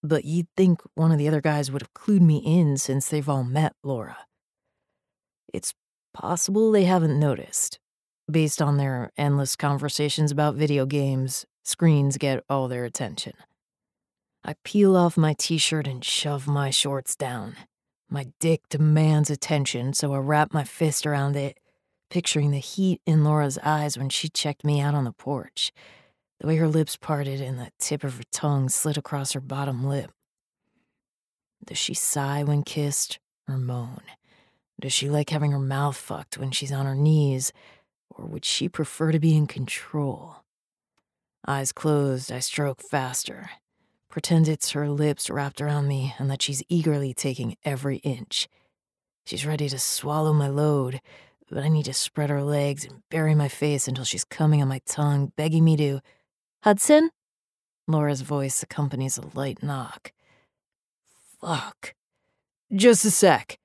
but 0.03 0.24
you'd 0.24 0.49
think 0.57 0.80
one 0.95 1.12
of 1.12 1.18
the 1.18 1.28
other 1.28 1.41
guys 1.41 1.70
would 1.70 1.82
have 1.82 1.95
clued 1.95 2.20
me 2.20 2.39
in 2.39 2.76
since 2.76 3.09
they've 3.09 3.28
all 3.28 3.45
met 3.45 3.74
Laura. 3.82 4.18
It's 5.53 5.74
possible 6.12 6.70
they 6.70 6.85
haven't 6.85 7.18
noticed. 7.18 7.78
Based 8.30 8.62
on 8.62 8.76
their 8.76 9.11
endless 9.18 9.55
conversations 9.57 10.30
about 10.30 10.55
video 10.55 10.87
games, 10.87 11.45
screens 11.62 12.16
get 12.16 12.43
all 12.49 12.68
their 12.68 12.85
attention. 12.85 13.35
I 14.45 14.55
peel 14.62 14.97
off 14.97 15.16
my 15.16 15.35
t 15.39 15.59
shirt 15.59 15.87
and 15.87 16.05
shove 16.05 16.47
my 16.47 16.70
shorts 16.70 17.16
down. 17.16 17.57
My 18.11 18.28
dick 18.41 18.62
demands 18.68 19.30
attention, 19.30 19.95
so 19.95 20.12
I 20.12 20.18
wrap 20.18 20.53
my 20.53 20.64
fist 20.64 21.07
around 21.07 21.37
it, 21.37 21.59
picturing 22.11 22.51
the 22.51 22.59
heat 22.59 23.01
in 23.07 23.24
Laura's 23.24 23.59
eyes 23.62 23.97
when 23.97 24.11
she 24.11 24.28
checked 24.28 24.64
me 24.64 24.80
out 24.80 24.95
on 24.95 25.05
the 25.05 25.12
porch, 25.12 25.72
the 26.45 26.49
way 26.49 26.57
her 26.57 26.68
lips 26.68 26.95
parted 26.95 27.40
and 27.40 27.59
the 27.59 27.70
tip 27.78 28.05
of 28.05 28.18
her 28.18 28.24
tongue 28.30 28.68
slid 28.68 28.99
across 28.99 29.32
her 29.32 29.40
bottom 29.40 29.82
lip. 29.82 30.11
Does 31.64 31.78
she 31.78 31.95
sigh 31.95 32.42
when 32.42 32.62
kissed 32.62 33.18
or 33.49 33.57
moan? 33.57 34.03
Does 34.78 34.92
she 34.92 35.09
like 35.09 35.30
having 35.30 35.53
her 35.53 35.59
mouth 35.59 35.97
fucked 35.97 36.36
when 36.36 36.51
she's 36.51 36.70
on 36.70 36.84
her 36.84 36.95
knees, 36.95 37.51
or 38.11 38.26
would 38.26 38.45
she 38.45 38.68
prefer 38.68 39.11
to 39.11 39.18
be 39.18 39.34
in 39.34 39.47
control? 39.47 40.45
Eyes 41.49 41.72
closed, 41.72 42.30
I 42.30 42.40
stroke 42.40 42.82
faster, 42.82 43.49
Pretend 44.11 44.47
it's 44.47 44.72
her 44.72 44.90
lips 44.90 45.30
wrapped 45.30 45.62
around 45.62 45.88
me 45.88 46.14
and 46.18 46.30
that 46.30 46.42
she's 46.42 46.62
eagerly 46.68 47.14
taking 47.14 47.57
every 47.64 47.97
inch. 47.97 48.49
She's 49.24 49.47
ready 49.47 49.70
to 49.70 49.78
swallow 49.78 50.34
my 50.34 50.49
load, 50.49 51.01
but 51.51 51.64
I 51.64 51.68
need 51.68 51.86
to 51.86 51.95
spread 51.95 52.28
her 52.28 52.42
legs 52.42 52.84
and 52.84 53.01
bury 53.11 53.34
my 53.34 53.49
face 53.49 53.88
until 53.88 54.05
she's 54.05 54.24
coming 54.24 54.61
on 54.61 54.68
my 54.68 54.82
tongue, 54.86 55.32
begging 55.36 55.64
me 55.64 55.78
to. 55.78 56.01
Hudson? 56.65 57.11
Laura's 57.87 58.23
voice 58.23 58.62
accompanies 58.62 59.19
a 59.19 59.37
light 59.37 59.62
knock. 59.62 60.12
Fuck. 61.39 61.93
Just 62.75 63.05
a 63.05 63.11
sec. 63.11 63.59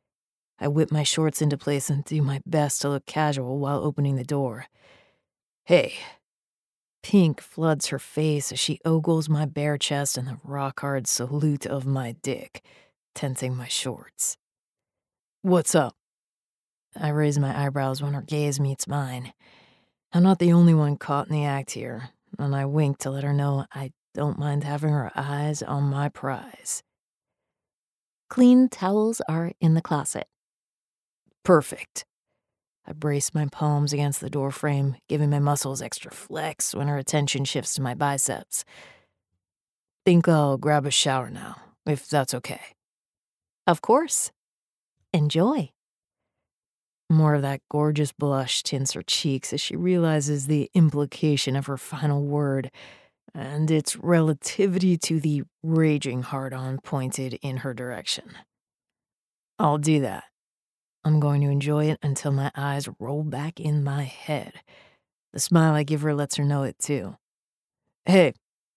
I 0.60 0.68
whip 0.68 0.92
my 0.92 1.04
shorts 1.04 1.42
into 1.42 1.58
place 1.58 1.90
and 1.90 2.04
do 2.04 2.22
my 2.22 2.42
best 2.46 2.82
to 2.82 2.90
look 2.90 3.06
casual 3.06 3.58
while 3.58 3.80
opening 3.86 4.18
the 4.18 4.26
door. 4.26 4.66
Hey, 5.64 5.94
Pink 7.02 7.40
floods 7.40 7.88
her 7.88 8.00
face 8.00 8.52
as 8.52 8.60
she 8.60 8.82
ogles 8.84 9.30
my 9.30 9.46
bare 9.46 9.78
chest 9.78 10.18
and 10.18 10.28
the 10.28 10.38
rock 10.44 10.82
hard 10.82 11.08
salute 11.08 11.66
of 11.66 11.86
my 11.86 12.18
dick, 12.22 12.62
tensing 13.16 13.56
my 13.56 13.70
shorts. 13.70 14.36
What's 15.42 15.74
up? 15.74 15.96
I 17.00 17.12
raise 17.12 17.40
my 17.40 17.66
eyebrows 17.66 18.02
when 18.02 18.12
her 18.12 18.22
gaze 18.22 18.60
meets 18.60 18.90
mine. 18.90 19.32
I'm 20.12 20.24
not 20.24 20.40
the 20.40 20.52
only 20.52 20.74
one 20.74 20.98
caught 20.98 21.28
in 21.28 21.34
the 21.34 21.46
act 21.46 21.72
here. 21.72 22.10
And 22.38 22.56
I 22.56 22.66
wink 22.66 23.00
to 23.00 23.10
let 23.10 23.24
her 23.24 23.34
know 23.34 23.66
I 23.74 23.92
don't 24.14 24.40
mind 24.40 24.64
having 24.64 24.92
her 24.92 25.12
eyes 25.16 25.62
on 25.62 25.84
my 25.84 26.10
prize. 26.10 26.84
Clean 28.30 28.70
towels 28.70 29.22
are 29.28 29.52
in 29.60 29.74
the 29.74 29.82
closet. 29.82 30.28
Perfect. 31.44 32.06
I 32.86 32.94
brace 32.94 33.34
my 33.34 33.48
palms 33.52 33.94
against 33.94 34.22
the 34.22 34.30
doorframe, 34.30 34.96
giving 35.08 35.30
my 35.30 35.40
muscles 35.40 35.82
extra 35.82 36.12
flex 36.12 36.74
when 36.74 36.88
her 36.88 36.98
attention 36.98 37.46
shifts 37.46 37.76
to 37.76 37.82
my 37.82 37.94
biceps. 37.94 38.66
Think 40.06 40.28
I'll 40.28 40.58
grab 40.58 40.86
a 40.86 40.92
shower 40.92 41.30
now, 41.30 41.58
if 41.86 42.08
that's 42.08 42.34
okay. 42.34 42.62
Of 43.68 43.82
course. 43.82 44.32
Enjoy. 45.14 45.72
More 47.10 47.34
of 47.34 47.42
that 47.42 47.62
gorgeous 47.70 48.12
blush 48.12 48.62
tints 48.62 48.94
her 48.94 49.02
cheeks 49.02 49.52
as 49.52 49.62
she 49.62 49.76
realizes 49.76 50.46
the 50.46 50.70
implication 50.74 51.56
of 51.56 51.66
her 51.66 51.78
final 51.78 52.24
word 52.24 52.70
and 53.34 53.70
its 53.72 53.96
relativity 53.96 54.98
to 54.98 55.20
the 55.20 55.44
raging 55.64 56.22
hard 56.24 56.54
on 56.54 56.80
pointed 56.80 57.40
in 57.42 57.58
her 57.58 57.74
direction. 57.74 58.32
I'll 59.58 59.78
do 59.78 60.02
that. 60.02 60.26
I'm 61.04 61.20
going 61.20 61.42
to 61.42 61.50
enjoy 61.50 61.86
it 61.86 62.00
until 62.04 62.32
my 62.32 62.52
eyes 62.56 62.88
roll 63.00 63.24
back 63.24 63.60
in 63.60 63.84
my 63.84 64.04
head. 64.04 64.54
The 65.34 65.40
smile 65.40 65.74
I 65.74 65.84
give 65.84 66.02
her 66.02 66.14
lets 66.14 66.36
her 66.36 66.44
know 66.44 66.64
it 66.64 66.78
too. 66.80 67.18
Hey, 68.06 68.34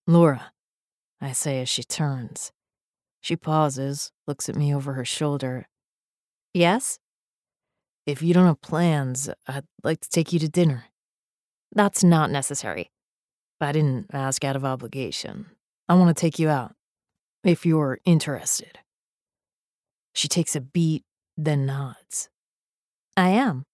Laura, 0.07 0.53
I 1.20 1.33
say 1.33 1.61
as 1.61 1.68
she 1.68 1.83
turns. 1.83 2.53
She 3.20 3.37
pauses, 3.37 4.11
looks 4.26 4.49
at 4.49 4.57
me 4.57 4.74
over 4.74 4.95
her 4.95 5.05
shoulder. 5.05 5.66
Yes? 6.53 6.99
If 8.07 8.22
you 8.22 8.34
don't 8.34 8.46
have 8.46 8.61
plans, 8.61 9.30
I'd 9.46 9.64
like 9.84 10.00
to 10.00 10.09
take 10.09 10.32
you 10.32 10.38
to 10.40 10.48
dinner. 10.48 10.86
That's 11.74 12.03
not 12.03 12.30
necessary. 12.30 12.90
I 13.61 13.70
didn't 13.72 14.07
ask 14.12 14.44
out 14.44 14.57
of 14.57 14.64
obligation. 14.64 15.46
I 15.88 15.94
want 15.94 16.14
to 16.16 16.20
take 16.20 16.38
you 16.38 16.48
out, 16.48 16.74
if 17.44 17.64
you're 17.64 17.98
interested. 18.05 18.78
She 20.14 20.26
takes 20.26 20.57
a 20.57 20.61
beat, 20.61 21.05
then 21.36 21.64
nods. 21.64 22.28
I 23.16 23.28
am. 23.30 23.64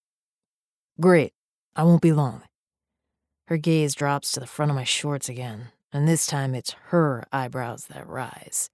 Great. 1.01 1.33
I 1.75 1.83
won't 1.83 2.01
be 2.01 2.13
long. 2.13 2.43
Her 3.47 3.57
gaze 3.57 3.95
drops 3.95 4.31
to 4.33 4.39
the 4.39 4.47
front 4.47 4.69
of 4.69 4.75
my 4.75 4.83
shorts 4.83 5.27
again, 5.27 5.69
and 5.91 6.07
this 6.07 6.27
time 6.27 6.53
it's 6.53 6.75
her 6.89 7.23
eyebrows 7.31 7.85
that 7.85 8.07
rise. 8.07 8.69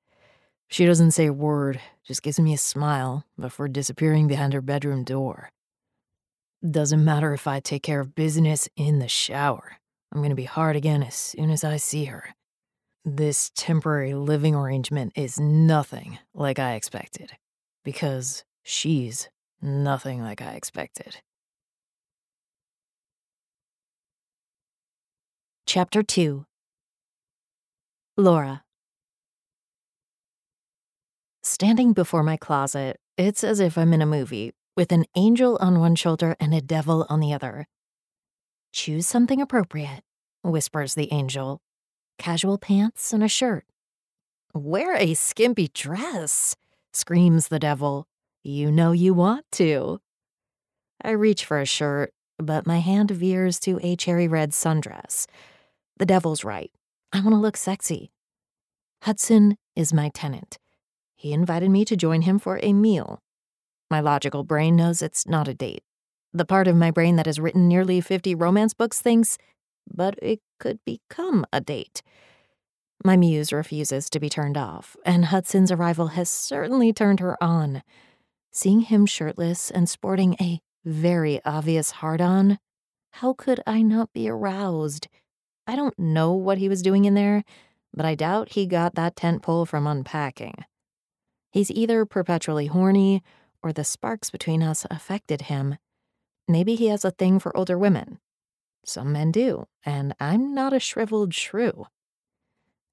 She 0.67 0.85
doesn't 0.85 1.11
say 1.11 1.27
a 1.27 1.33
word, 1.33 1.79
just 2.03 2.23
gives 2.23 2.39
me 2.39 2.53
a 2.53 2.57
smile 2.57 3.25
before 3.39 3.67
disappearing 3.67 4.27
behind 4.27 4.53
her 4.53 4.61
bedroom 4.61 5.03
door. 5.03 5.49
Doesn't 6.69 7.05
matter 7.05 7.33
if 7.33 7.47
I 7.47 7.59
take 7.59 7.83
care 7.83 7.99
of 7.99 8.15
business 8.15 8.67
in 8.75 8.99
the 8.99 9.07
shower. 9.07 9.77
I'm 10.11 10.21
gonna 10.21 10.35
be 10.35 10.45
hard 10.45 10.75
again 10.75 11.03
as 11.03 11.15
soon 11.15 11.49
as 11.51 11.63
I 11.63 11.77
see 11.77 12.05
her. 12.05 12.35
This 13.03 13.51
temporary 13.55 14.15
living 14.15 14.55
arrangement 14.55 15.13
is 15.15 15.39
nothing 15.39 16.17
like 16.33 16.57
I 16.57 16.73
expected, 16.73 17.33
because 17.83 18.43
she's 18.63 19.29
nothing 19.61 20.21
like 20.21 20.41
I 20.41 20.53
expected. 20.55 21.17
Chapter 25.67 26.01
2 26.01 26.45
Laura 28.17 28.64
Standing 31.47 31.93
before 31.93 32.23
my 32.23 32.37
closet, 32.37 32.99
it's 33.19 33.43
as 33.43 33.59
if 33.59 33.77
I'm 33.77 33.93
in 33.93 34.01
a 34.01 34.07
movie, 34.07 34.53
with 34.75 34.91
an 34.91 35.05
angel 35.15 35.59
on 35.61 35.79
one 35.79 35.93
shoulder 35.93 36.35
and 36.39 36.55
a 36.55 36.59
devil 36.59 37.05
on 37.07 37.19
the 37.19 37.33
other. 37.33 37.67
Choose 38.73 39.05
something 39.05 39.39
appropriate, 39.39 40.01
whispers 40.41 40.95
the 40.95 41.13
angel. 41.13 41.61
Casual 42.17 42.57
pants 42.57 43.13
and 43.13 43.23
a 43.23 43.27
shirt. 43.27 43.63
Wear 44.55 44.95
a 44.95 45.13
skimpy 45.13 45.67
dress, 45.67 46.55
screams 46.93 47.49
the 47.49 47.59
devil. 47.59 48.07
You 48.43 48.71
know 48.71 48.91
you 48.91 49.13
want 49.13 49.45
to. 49.51 50.01
I 51.03 51.11
reach 51.11 51.45
for 51.45 51.59
a 51.59 51.65
shirt, 51.65 52.11
but 52.39 52.65
my 52.65 52.79
hand 52.79 53.11
veers 53.11 53.59
to 53.59 53.79
a 53.83 53.95
cherry 53.95 54.27
red 54.27 54.49
sundress. 54.49 55.27
The 55.97 56.07
devil's 56.07 56.43
right. 56.43 56.71
I 57.13 57.19
want 57.19 57.33
to 57.33 57.39
look 57.39 57.55
sexy. 57.55 58.09
Hudson 59.03 59.57
is 59.75 59.93
my 59.93 60.09
tenant. 60.09 60.57
He 61.15 61.33
invited 61.33 61.69
me 61.69 61.85
to 61.85 61.95
join 61.95 62.23
him 62.23 62.39
for 62.39 62.59
a 62.61 62.73
meal. 62.73 63.19
My 63.89 63.99
logical 63.99 64.43
brain 64.43 64.75
knows 64.75 65.01
it's 65.01 65.27
not 65.27 65.47
a 65.47 65.53
date. 65.53 65.83
The 66.33 66.45
part 66.45 66.67
of 66.67 66.75
my 66.75 66.91
brain 66.91 67.15
that 67.15 67.27
has 67.27 67.39
written 67.39 67.67
nearly 67.67 68.01
50 68.01 68.35
romance 68.35 68.73
books 68.73 69.01
thinks, 69.01 69.37
but 69.91 70.19
it 70.21 70.41
could 70.59 70.79
become 70.85 71.45
a 71.53 71.61
date. 71.61 72.01
My 73.03 73.15
muse 73.15 73.53
refuses 73.53 74.09
to 74.09 74.19
be 74.19 74.29
turned 74.29 74.57
off, 74.57 74.97
and 75.05 75.25
Hudson's 75.25 75.71
arrival 75.71 76.07
has 76.07 76.29
certainly 76.29 76.91
turned 76.91 77.19
her 77.19 77.41
on. 77.41 77.83
Seeing 78.51 78.81
him 78.81 79.05
shirtless 79.05 79.69
and 79.69 79.87
sporting 79.87 80.35
a 80.41 80.59
very 80.83 81.43
obvious 81.45 81.91
hard 81.91 82.21
on, 82.21 82.59
how 83.13 83.33
could 83.33 83.61
I 83.65 83.81
not 83.81 84.11
be 84.11 84.27
aroused? 84.27 85.07
I 85.67 85.75
don't 85.75 85.97
know 85.97 86.33
what 86.33 86.57
he 86.57 86.67
was 86.67 86.81
doing 86.81 87.05
in 87.05 87.13
there, 87.13 87.43
but 87.93 88.05
I 88.05 88.15
doubt 88.15 88.53
he 88.53 88.65
got 88.65 88.95
that 88.95 89.15
tent 89.15 89.41
pole 89.41 89.65
from 89.65 89.87
unpacking. 89.87 90.65
He's 91.55 91.71
either 91.71 92.05
perpetually 92.05 92.65
horny 92.65 93.23
or 93.63 93.71
the 93.71 93.85
sparks 93.85 94.29
between 94.29 94.61
us 94.61 94.85
affected 94.91 95.43
him. 95.43 95.77
Maybe 96.49 96.75
he 96.75 96.87
has 96.87 97.05
a 97.05 97.11
thing 97.11 97.39
for 97.39 97.55
older 97.55 97.77
women. 97.77 98.19
Some 98.83 99.13
men 99.13 99.31
do, 99.31 99.65
and 99.85 100.13
I'm 100.19 100.53
not 100.53 100.73
a 100.73 100.81
shriveled 100.81 101.33
shrew. 101.33 101.87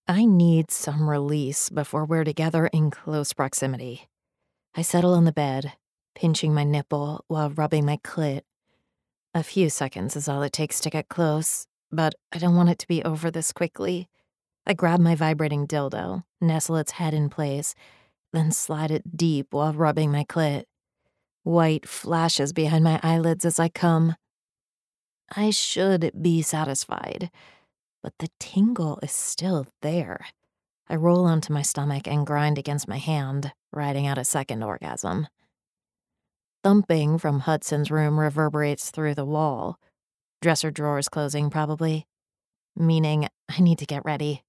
I 0.06 0.26
need 0.26 0.70
some 0.70 1.10
release 1.10 1.70
before 1.70 2.04
we're 2.04 2.22
together 2.22 2.68
in 2.68 2.92
close 2.92 3.32
proximity. 3.32 4.08
I 4.76 4.82
settle 4.82 5.14
on 5.14 5.24
the 5.24 5.32
bed, 5.32 5.72
pinching 6.14 6.54
my 6.54 6.62
nipple 6.62 7.24
while 7.26 7.50
rubbing 7.50 7.84
my 7.84 7.96
clit. 7.96 8.42
A 9.34 9.42
few 9.42 9.70
seconds 9.70 10.14
is 10.14 10.28
all 10.28 10.42
it 10.44 10.52
takes 10.52 10.78
to 10.82 10.90
get 10.90 11.08
close, 11.08 11.66
but 11.90 12.14
I 12.30 12.38
don't 12.38 12.54
want 12.54 12.68
it 12.68 12.78
to 12.78 12.86
be 12.86 13.02
over 13.02 13.28
this 13.28 13.50
quickly. 13.50 14.08
I 14.64 14.74
grab 14.74 15.00
my 15.00 15.16
vibrating 15.16 15.66
dildo, 15.66 16.22
nestle 16.40 16.76
its 16.76 16.92
head 16.92 17.12
in 17.12 17.28
place, 17.28 17.74
then 18.32 18.50
slide 18.50 18.90
it 18.90 19.16
deep 19.16 19.48
while 19.50 19.72
rubbing 19.72 20.10
my 20.10 20.24
clit. 20.24 20.64
White 21.42 21.88
flashes 21.88 22.52
behind 22.52 22.84
my 22.84 23.00
eyelids 23.02 23.44
as 23.44 23.58
I 23.58 23.68
come. 23.68 24.16
I 25.34 25.50
should 25.50 26.12
be 26.20 26.42
satisfied, 26.42 27.30
but 28.02 28.12
the 28.18 28.28
tingle 28.38 28.98
is 29.02 29.12
still 29.12 29.66
there. 29.80 30.26
I 30.88 30.96
roll 30.96 31.24
onto 31.24 31.52
my 31.52 31.62
stomach 31.62 32.06
and 32.06 32.26
grind 32.26 32.58
against 32.58 32.88
my 32.88 32.98
hand, 32.98 33.52
riding 33.72 34.06
out 34.06 34.18
a 34.18 34.24
second 34.24 34.62
orgasm. 34.62 35.26
Thumping 36.62 37.18
from 37.18 37.40
Hudson's 37.40 37.90
room 37.90 38.20
reverberates 38.20 38.90
through 38.90 39.14
the 39.14 39.24
wall. 39.24 39.78
Dresser 40.40 40.70
drawers 40.70 41.08
closing, 41.08 41.50
probably. 41.50 42.06
Meaning, 42.76 43.28
I 43.48 43.60
need 43.60 43.78
to 43.78 43.86
get 43.86 44.04
ready. 44.04 44.42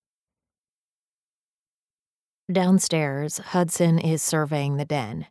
Downstairs, 2.51 3.37
Hudson 3.37 3.97
is 3.97 4.21
surveying 4.21 4.75
the 4.75 4.83
den. 4.83 5.27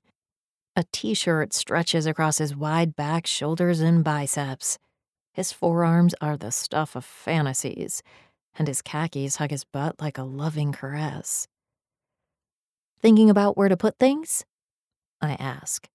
A 0.75 0.85
t 0.93 1.13
shirt 1.13 1.53
stretches 1.53 2.07
across 2.07 2.39
his 2.39 2.57
wide 2.57 2.97
back, 2.97 3.27
shoulders, 3.27 3.81
and 3.81 4.03
biceps. 4.03 4.79
His 5.35 5.53
forearms 5.53 6.15
are 6.23 6.39
the 6.39 6.51
stuff 6.51 6.97
of 6.97 7.05
fantasies, 7.05 8.03
and 8.59 8.67
his 8.67 8.81
khakis 8.81 9.37
hug 9.37 9.51
his 9.51 9.65
butt 9.65 10.01
like 10.01 10.17
a 10.17 10.23
loving 10.23 10.73
caress. 10.73 11.49
Thinking 12.99 13.29
about 13.29 13.59
where 13.59 13.69
to 13.69 13.77
put 13.77 13.99
things? 13.99 14.47
I 15.21 15.35
ask. 15.35 15.89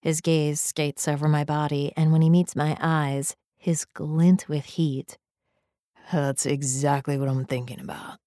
His 0.00 0.22
gaze 0.22 0.60
skates 0.60 1.06
over 1.06 1.28
my 1.28 1.44
body, 1.44 1.92
and 1.94 2.10
when 2.10 2.22
he 2.22 2.30
meets 2.30 2.56
my 2.56 2.74
eyes, 2.80 3.36
his 3.58 3.84
glint 3.84 4.48
with 4.48 4.64
heat. 4.64 5.18
That's 6.10 6.46
exactly 6.46 7.18
what 7.18 7.28
I'm 7.28 7.44
thinking 7.44 7.80
about. 7.80 8.18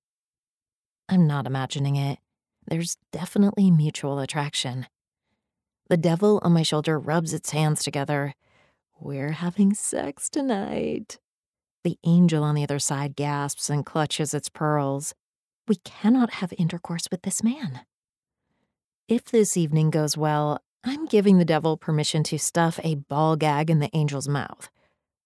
I'm 1.11 1.27
not 1.27 1.45
imagining 1.45 1.97
it. 1.97 2.19
There's 2.65 2.95
definitely 3.11 3.69
mutual 3.69 4.19
attraction. 4.19 4.87
The 5.89 5.97
devil 5.97 6.39
on 6.41 6.53
my 6.53 6.63
shoulder 6.63 6.97
rubs 6.97 7.33
its 7.33 7.49
hands 7.49 7.83
together. 7.83 8.33
We're 8.97 9.33
having 9.33 9.73
sex 9.73 10.29
tonight. 10.29 11.19
The 11.83 11.97
angel 12.05 12.45
on 12.45 12.55
the 12.55 12.63
other 12.63 12.79
side 12.79 13.17
gasps 13.17 13.69
and 13.69 13.85
clutches 13.85 14.33
its 14.33 14.47
pearls. 14.47 15.13
We 15.67 15.75
cannot 15.83 16.35
have 16.35 16.53
intercourse 16.57 17.07
with 17.11 17.23
this 17.23 17.43
man. 17.43 17.81
If 19.09 19.25
this 19.25 19.57
evening 19.57 19.89
goes 19.89 20.15
well, 20.15 20.61
I'm 20.85 21.07
giving 21.07 21.39
the 21.39 21.45
devil 21.45 21.75
permission 21.75 22.23
to 22.23 22.39
stuff 22.39 22.79
a 22.83 22.95
ball 22.95 23.35
gag 23.35 23.69
in 23.69 23.79
the 23.79 23.93
angel's 23.93 24.29
mouth. 24.29 24.69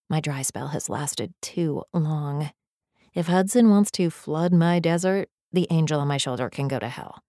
My 0.10 0.20
dry 0.20 0.42
spell 0.42 0.70
has 0.70 0.90
lasted 0.90 1.36
too 1.44 1.84
long. 1.94 2.50
If 3.14 3.28
Hudson 3.28 3.70
wants 3.70 3.92
to 3.92 4.10
flood 4.10 4.52
my 4.52 4.80
desert, 4.80 5.30
the 5.56 5.68
angel 5.70 6.00
on 6.00 6.08
my 6.08 6.18
shoulder 6.18 6.50
can 6.50 6.68
go 6.68 6.78
to 6.80 6.90
hell. 6.90 7.24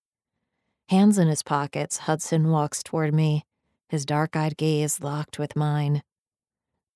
Hands 0.88 1.18
in 1.18 1.28
his 1.28 1.42
pockets, 1.42 1.98
Hudson 1.98 2.50
walks 2.50 2.82
toward 2.82 3.14
me, 3.14 3.44
his 3.88 4.04
dark 4.04 4.36
eyed 4.36 4.56
gaze 4.56 5.00
locked 5.00 5.38
with 5.38 5.56
mine. 5.56 6.02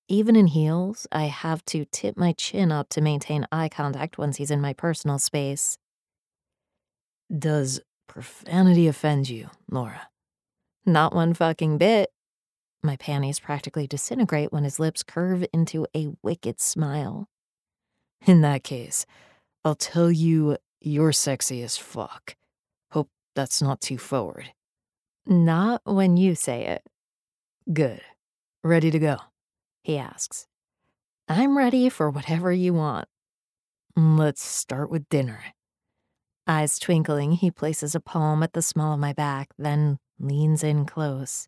Even 0.09 0.37
in 0.37 0.49
heels, 0.49 1.07
I 1.11 1.25
have 1.25 1.65
to 1.67 1.85
tip 1.87 2.17
my 2.17 2.33
chin 2.33 2.73
up 2.73 2.89
to 2.91 3.01
maintain 3.01 3.47
eye 3.51 3.69
contact 3.69 4.19
once 4.19 4.37
he's 4.37 4.51
in 4.51 4.61
my 4.61 4.73
personal 4.73 5.19
space. 5.19 5.79
Does 7.37 7.81
profanity 8.09 8.89
offend 8.89 9.29
you, 9.29 9.51
Laura? 9.71 10.09
Not 10.85 11.15
one 11.15 11.33
fucking 11.33 11.79
bit. 11.79 12.11
My 12.83 12.97
panties 12.97 13.39
practically 13.39 13.87
disintegrate 13.87 14.53
when 14.53 14.65
his 14.65 14.81
lips 14.81 15.03
curve 15.03 15.45
into 15.53 15.87
a 15.95 16.09
wicked 16.23 16.61
smile. 16.61 17.29
In 18.27 18.41
that 18.41 18.65
case, 18.65 19.07
I'll 19.65 19.75
tell 19.75 20.11
you 20.11 20.57
you're 20.81 21.13
sexy 21.13 21.63
as 21.63 21.77
fuck. 21.77 22.35
Hope 22.91 23.09
that's 23.35 23.61
not 23.63 23.81
too 23.81 23.99
forward. 23.99 24.53
Not 25.27 25.83
when 25.85 26.17
you 26.17 26.35
say 26.35 26.67
it. 26.67 26.83
Good. 27.73 28.01
Ready 28.65 28.91
to 28.91 28.99
go? 28.99 29.19
He 29.83 29.99
asks. 29.99 30.47
I'm 31.29 31.57
ready 31.57 31.89
for 31.89 32.11
whatever 32.11 32.53
you 32.53 32.75
want. 32.75 33.07
Let's 33.97 34.43
start 34.43 34.91
with 34.91 35.09
dinner. 35.09 35.41
Eyes 36.47 36.79
twinkling, 36.79 37.33
he 37.33 37.51
places 37.51 37.95
a 37.95 38.01
palm 38.01 38.43
at 38.43 38.55
the 38.55 38.63
small 38.63 38.95
of 38.95 39.01
my 39.01 39.13
back, 39.13 39.51
then 39.59 39.99
leans 40.19 40.65
in 40.65 40.85
close. 40.85 41.47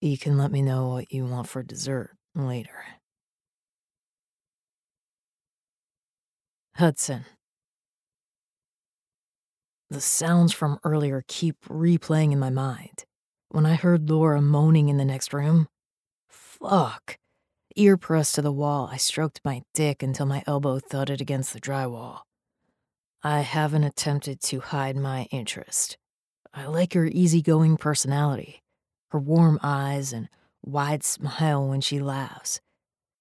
You 0.00 0.18
can 0.18 0.38
let 0.38 0.50
me 0.50 0.62
know 0.62 0.88
what 0.88 1.12
you 1.12 1.24
want 1.24 1.48
for 1.48 1.62
dessert 1.62 2.10
later. 2.34 2.84
Hudson. 6.74 7.24
The 9.90 10.00
sounds 10.02 10.52
from 10.52 10.78
earlier 10.84 11.24
keep 11.28 11.56
replaying 11.64 12.32
in 12.32 12.38
my 12.38 12.50
mind. 12.50 13.04
When 13.48 13.64
I 13.64 13.74
heard 13.74 14.10
Laura 14.10 14.42
moaning 14.42 14.90
in 14.90 14.98
the 14.98 15.04
next 15.04 15.32
room, 15.32 15.68
fuck. 16.28 17.16
Ear 17.74 17.96
pressed 17.96 18.34
to 18.34 18.42
the 18.42 18.52
wall, 18.52 18.90
I 18.92 18.98
stroked 18.98 19.40
my 19.44 19.62
dick 19.72 20.02
until 20.02 20.26
my 20.26 20.42
elbow 20.46 20.78
thudded 20.78 21.22
against 21.22 21.54
the 21.54 21.60
drywall. 21.60 22.20
I 23.22 23.40
haven't 23.40 23.84
attempted 23.84 24.42
to 24.42 24.60
hide 24.60 24.96
my 24.96 25.26
interest. 25.30 25.96
I 26.52 26.66
like 26.66 26.92
her 26.92 27.06
easygoing 27.06 27.78
personality, 27.78 28.62
her 29.10 29.18
warm 29.18 29.58
eyes 29.62 30.12
and 30.12 30.28
wide 30.62 31.02
smile 31.02 31.66
when 31.66 31.80
she 31.80 31.98
laughs, 31.98 32.60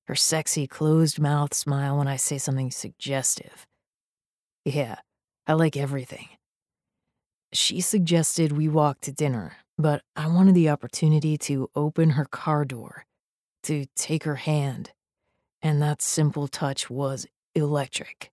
her 0.07 0.15
sexy 0.15 0.67
closed 0.67 1.17
mouth 1.17 1.53
smile 1.53 1.97
when 1.97 2.09
I 2.09 2.17
say 2.17 2.37
something 2.37 2.71
suggestive. 2.71 3.65
Yeah, 4.65 4.97
I 5.45 5.53
like 5.53 5.77
everything. 5.77 6.27
She 7.53 7.81
suggested 7.81 8.51
we 8.51 8.67
walk 8.67 9.01
to 9.01 9.11
dinner, 9.11 9.57
but 9.77 10.01
I 10.15 10.27
wanted 10.27 10.55
the 10.55 10.69
opportunity 10.69 11.37
to 11.39 11.69
open 11.75 12.11
her 12.11 12.25
car 12.25 12.65
door, 12.65 13.05
to 13.63 13.85
take 13.95 14.23
her 14.23 14.35
hand, 14.35 14.91
and 15.61 15.81
that 15.81 16.01
simple 16.01 16.47
touch 16.47 16.89
was 16.89 17.25
electric. 17.55 18.31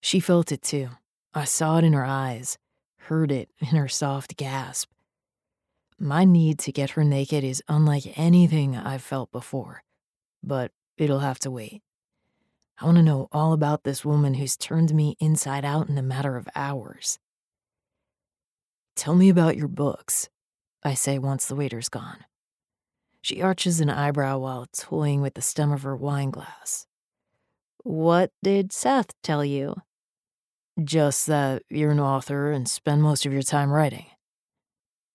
She 0.00 0.20
felt 0.20 0.52
it 0.52 0.62
too. 0.62 0.90
I 1.34 1.44
saw 1.44 1.78
it 1.78 1.84
in 1.84 1.92
her 1.92 2.04
eyes, 2.04 2.58
heard 2.96 3.30
it 3.30 3.50
in 3.58 3.76
her 3.76 3.88
soft 3.88 4.36
gasp. 4.36 4.90
My 5.98 6.24
need 6.24 6.58
to 6.60 6.72
get 6.72 6.90
her 6.90 7.04
naked 7.04 7.44
is 7.44 7.62
unlike 7.68 8.18
anything 8.18 8.76
I've 8.76 9.02
felt 9.02 9.30
before, 9.32 9.82
but 10.42 10.72
it'll 10.96 11.20
have 11.20 11.38
to 11.40 11.50
wait. 11.50 11.82
I 12.80 12.86
want 12.86 12.96
to 12.96 13.02
know 13.02 13.28
all 13.30 13.52
about 13.52 13.84
this 13.84 14.04
woman 14.04 14.34
who's 14.34 14.56
turned 14.56 14.94
me 14.94 15.16
inside 15.20 15.64
out 15.64 15.88
in 15.88 15.96
a 15.96 16.02
matter 16.02 16.36
of 16.36 16.48
hours. 16.56 17.18
Tell 18.96 19.14
me 19.14 19.28
about 19.28 19.56
your 19.56 19.68
books, 19.68 20.28
I 20.82 20.94
say 20.94 21.18
once 21.18 21.46
the 21.46 21.56
waiter's 21.56 21.88
gone. 21.88 22.24
She 23.22 23.42
arches 23.42 23.80
an 23.80 23.90
eyebrow 23.90 24.38
while 24.38 24.66
toying 24.66 25.20
with 25.20 25.34
the 25.34 25.42
stem 25.42 25.72
of 25.72 25.82
her 25.82 25.96
wine 25.96 26.30
glass. 26.30 26.86
What 27.82 28.32
did 28.42 28.72
Seth 28.72 29.10
tell 29.22 29.44
you? 29.44 29.76
Just 30.82 31.26
that 31.26 31.62
you're 31.68 31.90
an 31.90 32.00
author 32.00 32.52
and 32.52 32.68
spend 32.68 33.02
most 33.02 33.26
of 33.26 33.32
your 33.32 33.42
time 33.42 33.70
writing. 33.70 34.06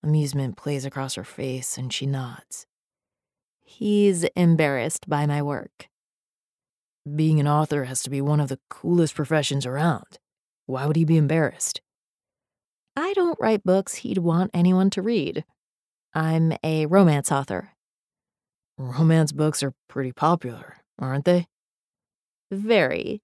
Amusement 0.03 0.57
plays 0.57 0.85
across 0.85 1.15
her 1.15 1.23
face 1.23 1.77
and 1.77 1.91
she 1.91 2.05
nods. 2.05 2.65
He's 3.61 4.23
embarrassed 4.35 5.07
by 5.07 5.25
my 5.25 5.41
work. 5.41 5.87
Being 7.15 7.39
an 7.39 7.47
author 7.47 7.85
has 7.85 8.01
to 8.03 8.09
be 8.09 8.21
one 8.21 8.39
of 8.39 8.49
the 8.49 8.59
coolest 8.69 9.15
professions 9.15 9.65
around. 9.65 10.19
Why 10.65 10.85
would 10.85 10.95
he 10.95 11.05
be 11.05 11.17
embarrassed? 11.17 11.81
I 12.95 13.13
don't 13.13 13.39
write 13.39 13.63
books 13.63 13.95
he'd 13.95 14.17
want 14.17 14.51
anyone 14.53 14.89
to 14.91 15.01
read. 15.01 15.45
I'm 16.13 16.53
a 16.63 16.85
romance 16.85 17.31
author. 17.31 17.71
Romance 18.77 19.31
books 19.31 19.61
are 19.61 19.73
pretty 19.87 20.11
popular, 20.11 20.77
aren't 20.97 21.25
they? 21.25 21.47
Very. 22.51 23.21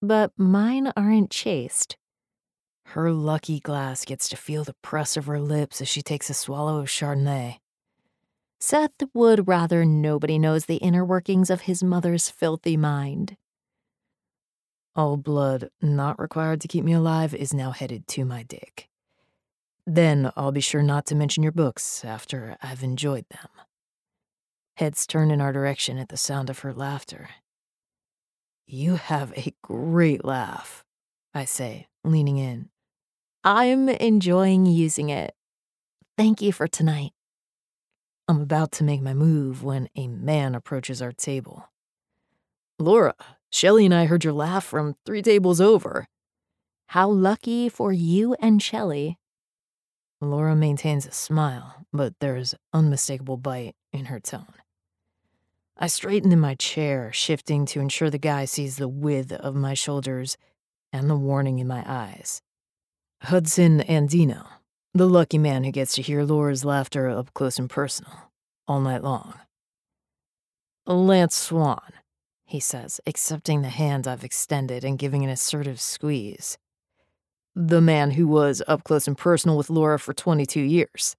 But 0.00 0.32
mine 0.36 0.92
aren't 0.96 1.30
chaste. 1.30 1.96
Her 2.86 3.12
lucky 3.12 3.60
glass 3.60 4.04
gets 4.04 4.28
to 4.30 4.36
feel 4.36 4.64
the 4.64 4.76
press 4.82 5.16
of 5.16 5.26
her 5.26 5.40
lips 5.40 5.80
as 5.80 5.88
she 5.88 6.00
takes 6.00 6.30
a 6.30 6.34
swallow 6.34 6.78
of 6.78 6.88
Chardonnay. 6.88 7.58
Seth 8.60 9.02
would 9.14 9.46
rather 9.46 9.84
nobody 9.84 10.38
knows 10.38 10.66
the 10.66 10.76
inner 10.76 11.04
workings 11.04 11.50
of 11.50 11.62
his 11.62 11.82
mother's 11.82 12.30
filthy 12.30 12.76
mind. 12.76 13.36
All 14.96 15.16
blood 15.16 15.70
not 15.80 16.18
required 16.18 16.60
to 16.62 16.68
keep 16.68 16.84
me 16.84 16.92
alive 16.92 17.34
is 17.34 17.54
now 17.54 17.70
headed 17.70 18.08
to 18.08 18.24
my 18.24 18.42
dick. 18.42 18.87
Then 19.90 20.30
I'll 20.36 20.52
be 20.52 20.60
sure 20.60 20.82
not 20.82 21.06
to 21.06 21.14
mention 21.14 21.42
your 21.42 21.50
books 21.50 22.04
after 22.04 22.58
I've 22.60 22.82
enjoyed 22.82 23.24
them. 23.30 23.48
Heads 24.76 25.06
turn 25.06 25.30
in 25.30 25.40
our 25.40 25.50
direction 25.50 25.96
at 25.96 26.10
the 26.10 26.18
sound 26.18 26.50
of 26.50 26.58
her 26.58 26.74
laughter. 26.74 27.30
You 28.66 28.96
have 28.96 29.32
a 29.32 29.54
great 29.62 30.26
laugh, 30.26 30.84
I 31.32 31.46
say, 31.46 31.86
leaning 32.04 32.36
in. 32.36 32.68
I'm 33.42 33.88
enjoying 33.88 34.66
using 34.66 35.08
it. 35.08 35.34
Thank 36.18 36.42
you 36.42 36.52
for 36.52 36.68
tonight. 36.68 37.12
I'm 38.28 38.42
about 38.42 38.72
to 38.72 38.84
make 38.84 39.00
my 39.00 39.14
move 39.14 39.64
when 39.64 39.88
a 39.96 40.06
man 40.06 40.54
approaches 40.54 41.00
our 41.00 41.12
table. 41.12 41.70
Laura, 42.78 43.14
Shelley 43.50 43.86
and 43.86 43.94
I 43.94 44.04
heard 44.04 44.22
your 44.22 44.34
laugh 44.34 44.66
from 44.66 44.96
three 45.06 45.22
tables 45.22 45.62
over. 45.62 46.08
How 46.88 47.08
lucky 47.08 47.70
for 47.70 47.90
you 47.90 48.36
and 48.38 48.62
Shelley. 48.62 49.16
Laura 50.20 50.56
maintains 50.56 51.06
a 51.06 51.12
smile, 51.12 51.86
but 51.92 52.14
there's 52.20 52.54
unmistakable 52.72 53.36
bite 53.36 53.76
in 53.92 54.06
her 54.06 54.18
tone. 54.18 54.52
I 55.76 55.86
straighten 55.86 56.32
in 56.32 56.40
my 56.40 56.56
chair, 56.56 57.12
shifting 57.12 57.64
to 57.66 57.80
ensure 57.80 58.10
the 58.10 58.18
guy 58.18 58.44
sees 58.44 58.76
the 58.76 58.88
width 58.88 59.32
of 59.32 59.54
my 59.54 59.74
shoulders 59.74 60.36
and 60.92 61.08
the 61.08 61.16
warning 61.16 61.60
in 61.60 61.68
my 61.68 61.84
eyes. 61.86 62.42
Hudson 63.22 63.80
Andino, 63.80 64.46
the 64.92 65.08
lucky 65.08 65.38
man 65.38 65.62
who 65.62 65.70
gets 65.70 65.94
to 65.94 66.02
hear 66.02 66.24
Laura's 66.24 66.64
laughter 66.64 67.08
up 67.08 67.32
close 67.32 67.58
and 67.58 67.70
personal, 67.70 68.32
all 68.66 68.80
night 68.80 69.04
long. 69.04 69.34
Lance 70.84 71.36
Swan, 71.36 71.92
he 72.44 72.58
says, 72.58 73.00
accepting 73.06 73.62
the 73.62 73.68
hand 73.68 74.08
I've 74.08 74.24
extended 74.24 74.82
and 74.82 74.98
giving 74.98 75.22
an 75.22 75.30
assertive 75.30 75.80
squeeze 75.80 76.58
the 77.60 77.80
man 77.80 78.12
who 78.12 78.28
was 78.28 78.62
up 78.68 78.84
close 78.84 79.08
and 79.08 79.18
personal 79.18 79.56
with 79.56 79.68
Laura 79.68 79.98
for 79.98 80.14
22 80.14 80.60
years. 80.60 81.16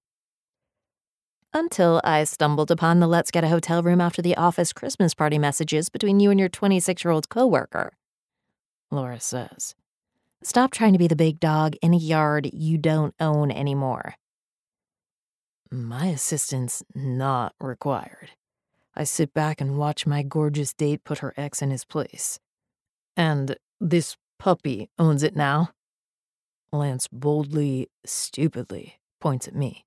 Until 1.52 2.00
I 2.02 2.24
stumbled 2.24 2.70
upon 2.70 2.98
the 2.98 3.06
let's 3.06 3.30
get 3.30 3.44
a 3.44 3.48
hotel 3.48 3.82
room 3.82 4.00
after 4.00 4.22
the 4.22 4.36
office 4.36 4.72
Christmas 4.72 5.12
party 5.12 5.38
messages 5.38 5.90
between 5.90 6.18
you 6.18 6.30
and 6.30 6.40
your 6.40 6.48
26 6.48 7.04
year 7.04 7.12
old 7.12 7.28
coworker. 7.28 7.92
Laura 8.90 9.20
says. 9.20 9.74
Stop 10.42 10.70
trying 10.70 10.94
to 10.94 10.98
be 10.98 11.08
the 11.08 11.14
big 11.14 11.40
dog 11.40 11.74
in 11.82 11.92
a 11.92 11.98
yard 11.98 12.48
you 12.54 12.78
don't 12.78 13.14
own 13.20 13.50
anymore. 13.50 14.14
My 15.70 16.06
assistance 16.06 16.82
not 16.94 17.52
required. 17.60 18.30
I 18.96 19.04
sit 19.04 19.34
back 19.34 19.60
and 19.60 19.76
watch 19.76 20.06
my 20.06 20.22
gorgeous 20.22 20.72
date 20.72 21.04
put 21.04 21.18
her 21.18 21.34
ex 21.36 21.60
in 21.60 21.70
his 21.70 21.84
place. 21.84 22.38
And 23.14 23.56
this 23.78 24.16
puppy 24.38 24.88
owns 24.98 25.22
it 25.22 25.36
now? 25.36 25.72
Lance 26.72 27.08
boldly, 27.08 27.88
stupidly 28.04 29.00
points 29.20 29.48
at 29.48 29.54
me. 29.54 29.84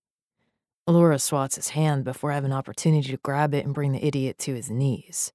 Laura 0.85 1.17
swats 1.17 1.55
his 1.55 1.69
hand 1.69 2.03
before 2.03 2.31
I 2.31 2.35
have 2.35 2.43
an 2.43 2.51
opportunity 2.51 3.09
to 3.11 3.17
grab 3.17 3.53
it 3.53 3.65
and 3.65 3.73
bring 3.73 3.93
the 3.93 4.05
idiot 4.05 4.37
to 4.39 4.53
his 4.53 4.69
knees. 4.69 5.31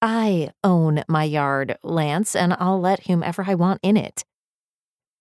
I 0.00 0.50
own 0.62 1.04
my 1.08 1.24
yard, 1.24 1.78
Lance, 1.82 2.34
and 2.34 2.54
I'll 2.58 2.80
let 2.80 3.06
whomever 3.06 3.44
I 3.46 3.54
want 3.54 3.80
in 3.82 3.96
it. 3.96 4.24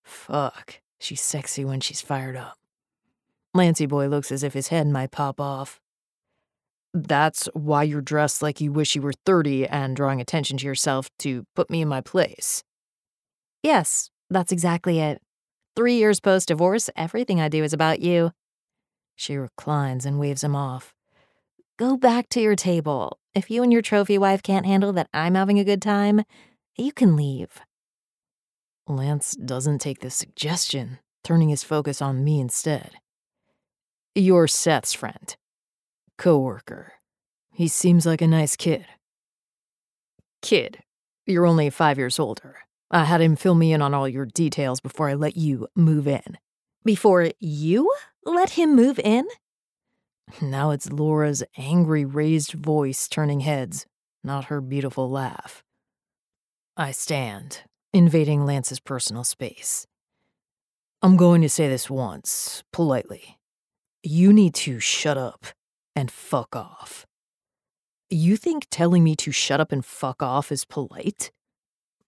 Fuck, 0.04 0.82
she's 1.00 1.22
sexy 1.22 1.66
when 1.66 1.80
she's 1.80 2.02
fired 2.02 2.36
up. 2.36 2.58
Lancey 3.54 3.86
boy 3.86 4.08
looks 4.08 4.32
as 4.32 4.44
if 4.44 4.54
his 4.54 4.70
head 4.70 4.88
might 4.88 5.12
pop 5.12 5.40
off. 5.40 5.80
That's 6.94 7.48
why 7.54 7.84
you're 7.84 8.02
dressed 8.02 8.42
like 8.42 8.62
you 8.62 8.72
wish 8.72 8.96
you 8.96 9.02
were 9.02 9.14
30 9.26 9.68
and 9.68 9.96
drawing 9.96 10.22
attention 10.22 10.58
to 10.58 10.66
yourself 10.66 11.10
to 11.20 11.46
put 11.56 11.70
me 11.70 11.82
in 11.82 11.88
my 11.88 12.02
place. 12.02 12.64
Yes, 13.62 14.10
that's 14.30 14.52
exactly 14.52 15.00
it. 15.00 15.22
Three 15.76 15.96
years 15.96 16.20
post 16.20 16.50
divorce, 16.50 16.90
everything 16.96 17.42
I 17.42 17.50
do 17.50 17.64
is 17.64 17.74
about 17.74 18.00
you. 18.00 18.32
She 19.16 19.36
reclines 19.36 20.06
and 20.06 20.20
waves 20.20 20.44
him 20.44 20.56
off. 20.56 20.94
Go 21.78 21.98
back 21.98 22.30
to 22.30 22.42
your 22.42 22.56
table. 22.56 23.18
If 23.34 23.50
you 23.50 23.64
and 23.64 23.74
your 23.74 23.82
trophy 23.82 24.20
wife 24.20 24.44
can't 24.44 24.68
handle 24.68 24.94
that 24.94 25.10
I'm 25.14 25.34
having 25.34 25.58
a 25.58 25.64
good 25.64 25.82
time, 25.82 26.24
you 26.78 26.92
can 26.92 27.16
leave. 27.16 27.60
Lance 28.88 29.36
doesn't 29.36 29.80
take 29.80 30.02
the 30.02 30.12
suggestion, 30.12 31.00
turning 31.24 31.50
his 31.50 31.64
focus 31.64 32.02
on 32.02 32.24
me 32.24 32.40
instead. 32.40 32.92
You're 34.14 34.48
Seth's 34.48 34.94
friend, 34.94 35.36
coworker. 36.20 36.94
He 37.52 37.68
seems 37.68 38.06
like 38.06 38.22
a 38.22 38.28
nice 38.28 38.56
kid. 38.56 38.86
Kid, 40.44 40.84
you're 41.26 41.48
only 41.48 41.72
five 41.72 41.98
years 41.98 42.20
older. 42.20 42.58
I 42.94 43.06
had 43.06 43.22
him 43.22 43.36
fill 43.36 43.56
me 43.56 43.74
in 43.74 43.82
on 43.82 43.96
all 43.96 44.08
your 44.08 44.28
details 44.28 44.80
before 44.80 45.10
I 45.10 45.16
let 45.16 45.36
you 45.36 45.68
move 45.76 46.08
in. 46.08 46.38
Before 46.86 47.32
you 47.40 47.92
let 48.24 48.52
him 48.52 48.76
move 48.76 49.00
in? 49.00 49.26
Now 50.40 50.70
it's 50.70 50.92
Laura's 50.92 51.44
angry, 51.58 52.06
raised 52.06 52.52
voice 52.54 53.08
turning 53.08 53.40
heads, 53.40 53.88
not 54.24 54.46
her 54.46 54.62
beautiful 54.62 55.10
laugh. 55.10 55.64
I 56.78 56.92
stand, 56.92 57.62
invading 57.94 58.46
Lance's 58.46 58.80
personal 58.80 59.24
space. 59.24 59.88
I'm 61.02 61.18
going 61.18 61.42
to 61.42 61.50
say 61.50 61.68
this 61.68 61.90
once, 61.90 62.64
politely. 62.72 63.40
You 64.04 64.32
need 64.32 64.54
to 64.56 64.80
shut 64.80 65.18
up 65.18 65.48
and 65.96 66.12
fuck 66.12 66.56
off. 66.56 67.08
You 68.12 68.38
think 68.38 68.68
telling 68.70 69.04
me 69.04 69.16
to 69.16 69.32
shut 69.32 69.60
up 69.60 69.72
and 69.72 69.84
fuck 69.84 70.22
off 70.22 70.52
is 70.52 70.64
polite? 70.64 71.32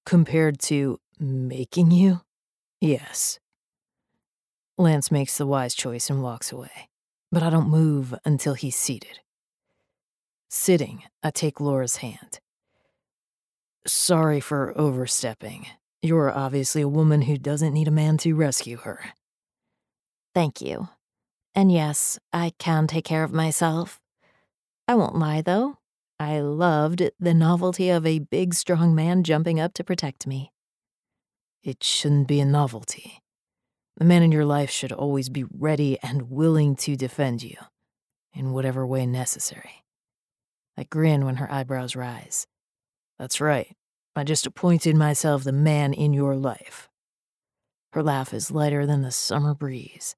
Compared 0.05 0.59
to 0.59 0.99
making 1.19 1.91
you? 1.91 2.21
Yes. 2.79 3.39
Lance 4.77 5.09
makes 5.09 5.37
the 5.37 5.47
wise 5.47 5.73
choice 5.73 6.09
and 6.09 6.21
walks 6.21 6.51
away, 6.51 6.89
but 7.31 7.41
I 7.41 7.49
don't 7.49 7.69
move 7.69 8.13
until 8.25 8.53
he's 8.53 8.75
seated. 8.75 9.19
Sitting, 10.49 11.03
I 11.23 11.31
take 11.31 11.59
Laura's 11.59 11.97
hand. 11.97 12.39
Sorry 13.87 14.39
for 14.39 14.77
overstepping. 14.77 15.67
You're 16.01 16.31
obviously 16.31 16.81
a 16.81 16.87
woman 16.87 17.23
who 17.23 17.37
doesn't 17.37 17.73
need 17.73 17.87
a 17.87 17.91
man 17.91 18.17
to 18.19 18.35
rescue 18.35 18.77
her. 18.77 18.99
Thank 20.33 20.61
you. 20.61 20.89
And 21.55 21.71
yes, 21.71 22.19
I 22.33 22.51
can 22.59 22.85
take 22.87 23.05
care 23.05 23.23
of 23.23 23.31
myself. 23.31 24.01
I 24.87 24.95
won't 24.95 25.15
lie, 25.15 25.41
though. 25.41 25.77
I 26.19 26.39
loved 26.39 27.11
the 27.19 27.33
novelty 27.33 27.89
of 27.89 28.05
a 28.05 28.19
big, 28.19 28.53
strong 28.53 28.95
man 28.95 29.23
jumping 29.23 29.59
up 29.59 29.73
to 29.73 29.83
protect 29.83 30.25
me. 30.25 30.51
It 31.61 31.83
shouldn't 31.83 32.27
be 32.27 32.39
a 32.39 32.45
novelty. 32.45 33.21
The 33.97 34.05
man 34.05 34.23
in 34.23 34.31
your 34.31 34.45
life 34.45 34.69
should 34.69 34.91
always 34.91 35.29
be 35.29 35.43
ready 35.43 35.97
and 36.01 36.29
willing 36.29 36.75
to 36.77 36.95
defend 36.95 37.43
you, 37.43 37.57
in 38.33 38.53
whatever 38.53 38.85
way 38.85 39.05
necessary. 39.05 39.83
I 40.77 40.83
grin 40.83 41.25
when 41.25 41.37
her 41.37 41.51
eyebrows 41.51 41.95
rise. 41.95 42.47
That's 43.17 43.41
right. 43.41 43.75
I 44.15 44.23
just 44.23 44.45
appointed 44.45 44.95
myself 44.95 45.43
the 45.43 45.51
man 45.51 45.93
in 45.93 46.13
your 46.13 46.35
life. 46.35 46.89
Her 47.93 48.03
laugh 48.03 48.33
is 48.33 48.51
lighter 48.51 48.85
than 48.85 49.01
the 49.01 49.11
summer 49.11 49.53
breeze. 49.53 50.15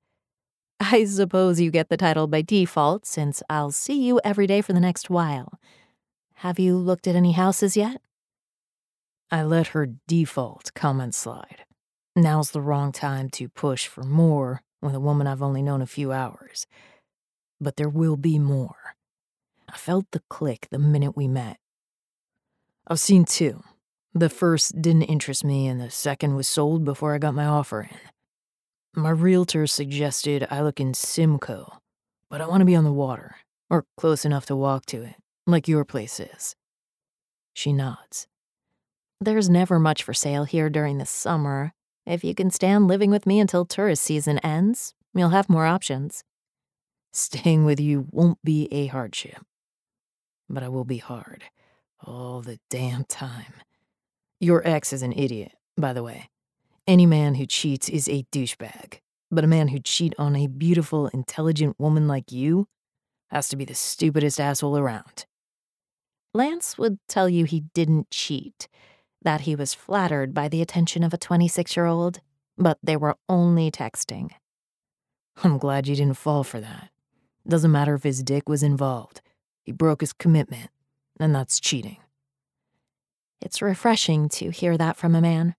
I 0.79 1.05
suppose 1.05 1.59
you 1.59 1.71
get 1.71 1.89
the 1.89 1.97
title 1.97 2.27
by 2.27 2.43
default, 2.43 3.05
since 3.05 3.41
I'll 3.49 3.71
see 3.71 3.99
you 3.99 4.19
every 4.23 4.45
day 4.45 4.61
for 4.61 4.73
the 4.73 4.79
next 4.79 5.09
while. 5.09 5.59
Have 6.41 6.59
you 6.59 6.77
looked 6.77 7.07
at 7.07 7.15
any 7.15 7.31
houses 7.31 7.75
yet? 7.75 7.99
I 9.31 9.41
let 9.41 9.69
her 9.69 9.87
default 10.07 10.71
comment 10.75 11.15
slide. 11.15 11.65
Now's 12.15 12.51
the 12.51 12.61
wrong 12.61 12.91
time 12.91 13.31
to 13.31 13.49
push 13.49 13.87
for 13.87 14.03
more 14.03 14.61
with 14.79 14.93
a 14.93 14.99
woman 14.99 15.25
I've 15.25 15.41
only 15.41 15.63
known 15.63 15.81
a 15.81 15.87
few 15.87 16.11
hours. 16.11 16.67
But 17.59 17.77
there 17.77 17.89
will 17.89 18.17
be 18.17 18.37
more. 18.37 18.93
I 19.67 19.77
felt 19.77 20.05
the 20.11 20.21
click 20.29 20.67
the 20.69 20.77
minute 20.77 21.17
we 21.17 21.27
met. 21.27 21.57
I've 22.85 22.99
seen 22.99 23.25
two. 23.25 23.63
The 24.13 24.29
first 24.29 24.79
didn't 24.79 25.09
interest 25.09 25.43
me, 25.43 25.65
and 25.65 25.81
the 25.81 25.89
second 25.89 26.35
was 26.35 26.47
sold 26.47 26.85
before 26.85 27.15
I 27.15 27.17
got 27.17 27.33
my 27.33 27.47
offer 27.47 27.81
in. 27.81 29.01
My 29.01 29.09
realtor 29.09 29.65
suggested 29.65 30.45
I 30.51 30.61
look 30.61 30.79
in 30.79 30.93
Simcoe, 30.93 31.79
but 32.29 32.41
I 32.41 32.47
want 32.47 32.61
to 32.61 32.65
be 32.65 32.75
on 32.75 32.83
the 32.83 32.93
water, 32.93 33.37
or 33.71 33.85
close 33.97 34.23
enough 34.23 34.45
to 34.45 34.55
walk 34.55 34.85
to 34.87 35.01
it 35.01 35.15
like 35.47 35.67
your 35.67 35.85
place 35.85 36.19
is. 36.19 36.55
She 37.53 37.73
nods. 37.73 38.27
There's 39.19 39.49
never 39.49 39.79
much 39.79 40.03
for 40.03 40.13
sale 40.13 40.43
here 40.43 40.69
during 40.69 40.99
the 40.99 41.05
summer. 41.05 41.73
If 42.05 42.23
you 42.23 42.35
can 42.35 42.51
stand 42.51 42.87
living 42.87 43.09
with 43.09 43.25
me 43.25 43.39
until 43.39 43.65
tourist 43.65 44.03
season 44.03 44.37
ends, 44.39 44.93
you'll 45.15 45.29
have 45.29 45.49
more 45.49 45.65
options. 45.65 46.23
Staying 47.13 47.65
with 47.65 47.79
you 47.79 48.07
won't 48.11 48.37
be 48.43 48.67
a 48.71 48.87
hardship. 48.87 49.39
But 50.47 50.63
I 50.63 50.69
will 50.69 50.85
be 50.85 50.97
hard. 50.97 51.45
All 52.05 52.41
the 52.41 52.59
damn 52.69 53.05
time. 53.05 53.53
Your 54.39 54.65
ex 54.67 54.93
is 54.93 55.01
an 55.01 55.13
idiot, 55.13 55.53
by 55.75 55.93
the 55.93 56.03
way. 56.03 56.29
Any 56.85 57.05
man 57.07 57.35
who 57.35 57.47
cheats 57.47 57.89
is 57.89 58.07
a 58.07 58.23
douchebag. 58.31 58.99
But 59.31 59.43
a 59.43 59.47
man 59.47 59.69
who 59.69 59.79
cheat 59.79 60.13
on 60.19 60.35
a 60.35 60.47
beautiful, 60.47 61.07
intelligent 61.07 61.79
woman 61.79 62.07
like 62.07 62.31
you 62.31 62.67
has 63.29 63.49
to 63.49 63.55
be 63.55 63.65
the 63.65 63.75
stupidest 63.75 64.39
asshole 64.39 64.77
around. 64.77 65.25
Lance 66.37 66.77
would 66.77 66.99
tell 67.07 67.27
you 67.27 67.45
he 67.45 67.61
didn't 67.73 68.11
cheat, 68.11 68.67
that 69.23 69.41
he 69.41 69.55
was 69.55 69.73
flattered 69.73 70.35
by 70.35 70.47
the 70.47 70.61
attention 70.61 71.01
of 71.01 71.11
a 71.11 71.17
26 71.17 71.75
year 71.75 71.87
old, 71.87 72.19
but 72.59 72.77
they 72.83 72.95
were 72.95 73.17
only 73.27 73.71
texting. 73.71 74.29
I'm 75.43 75.57
glad 75.57 75.87
you 75.87 75.95
didn't 75.95 76.17
fall 76.17 76.43
for 76.43 76.59
that. 76.59 76.89
Doesn't 77.47 77.71
matter 77.71 77.95
if 77.95 78.03
his 78.03 78.21
dick 78.21 78.47
was 78.47 78.61
involved. 78.61 79.21
He 79.63 79.71
broke 79.71 80.01
his 80.01 80.13
commitment, 80.13 80.69
and 81.19 81.33
that's 81.33 81.59
cheating. 81.59 81.97
It's 83.41 83.59
refreshing 83.59 84.29
to 84.29 84.51
hear 84.51 84.77
that 84.77 84.95
from 84.95 85.15
a 85.15 85.21
man. 85.21 85.55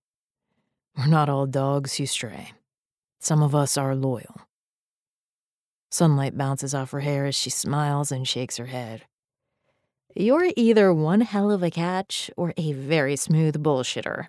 We're 0.97 1.07
not 1.07 1.27
all 1.27 1.45
dogs 1.45 1.97
who 1.97 2.05
stray. 2.05 2.53
Some 3.19 3.43
of 3.43 3.53
us 3.53 3.75
are 3.75 3.95
loyal. 3.95 4.47
Sunlight 5.91 6.37
bounces 6.37 6.73
off 6.73 6.91
her 6.91 7.01
hair 7.01 7.25
as 7.25 7.35
she 7.35 7.49
smiles 7.49 8.13
and 8.13 8.25
shakes 8.25 8.55
her 8.55 8.67
head. 8.67 9.03
You're 10.15 10.51
either 10.55 10.93
one 10.93 11.21
hell 11.21 11.51
of 11.51 11.61
a 11.61 11.69
catch 11.69 12.31
or 12.35 12.53
a 12.57 12.73
very 12.73 13.15
smooth 13.15 13.63
bullshitter. 13.63 14.27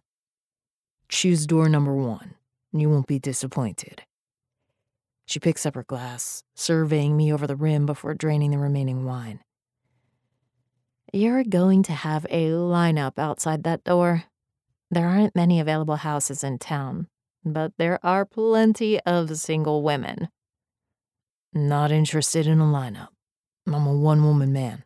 Choose 1.08 1.46
door 1.46 1.68
number 1.68 1.94
one. 1.94 2.34
And 2.72 2.80
you 2.80 2.90
won't 2.90 3.06
be 3.06 3.18
disappointed. 3.18 4.02
She 5.26 5.40
picks 5.40 5.64
up 5.64 5.74
her 5.74 5.84
glass, 5.84 6.42
surveying 6.54 7.16
me 7.16 7.32
over 7.32 7.46
the 7.46 7.56
rim 7.56 7.86
before 7.86 8.14
draining 8.14 8.50
the 8.50 8.58
remaining 8.58 9.04
wine. 9.04 9.40
You're 11.12 11.44
going 11.44 11.82
to 11.84 11.92
have 11.92 12.26
a 12.30 12.50
lineup 12.50 13.18
outside 13.18 13.64
that 13.64 13.82
door. 13.82 14.24
There 14.90 15.08
aren't 15.08 15.34
many 15.34 15.58
available 15.58 15.96
houses 15.96 16.44
in 16.44 16.58
town, 16.58 17.08
but 17.44 17.72
there 17.78 17.98
are 18.04 18.24
plenty 18.24 19.00
of 19.00 19.36
single 19.36 19.82
women. 19.82 20.28
Not 21.52 21.90
interested 21.90 22.46
in 22.46 22.60
a 22.60 22.64
lineup. 22.64 23.08
I'm 23.66 23.86
a 23.86 23.94
one 23.94 24.22
woman 24.22 24.52
man. 24.52 24.84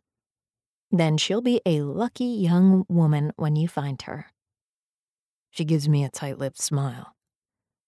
Then 0.95 1.17
she'll 1.17 1.41
be 1.41 1.61
a 1.67 1.81
lucky 1.81 2.25
young 2.25 2.87
woman 2.89 3.33
when 3.35 3.57
you 3.57 3.67
find 3.67 4.01
her. 4.03 4.27
She 5.51 5.65
gives 5.65 5.89
me 5.89 6.05
a 6.05 6.09
tight 6.09 6.39
lipped 6.39 6.63
smile. 6.63 7.17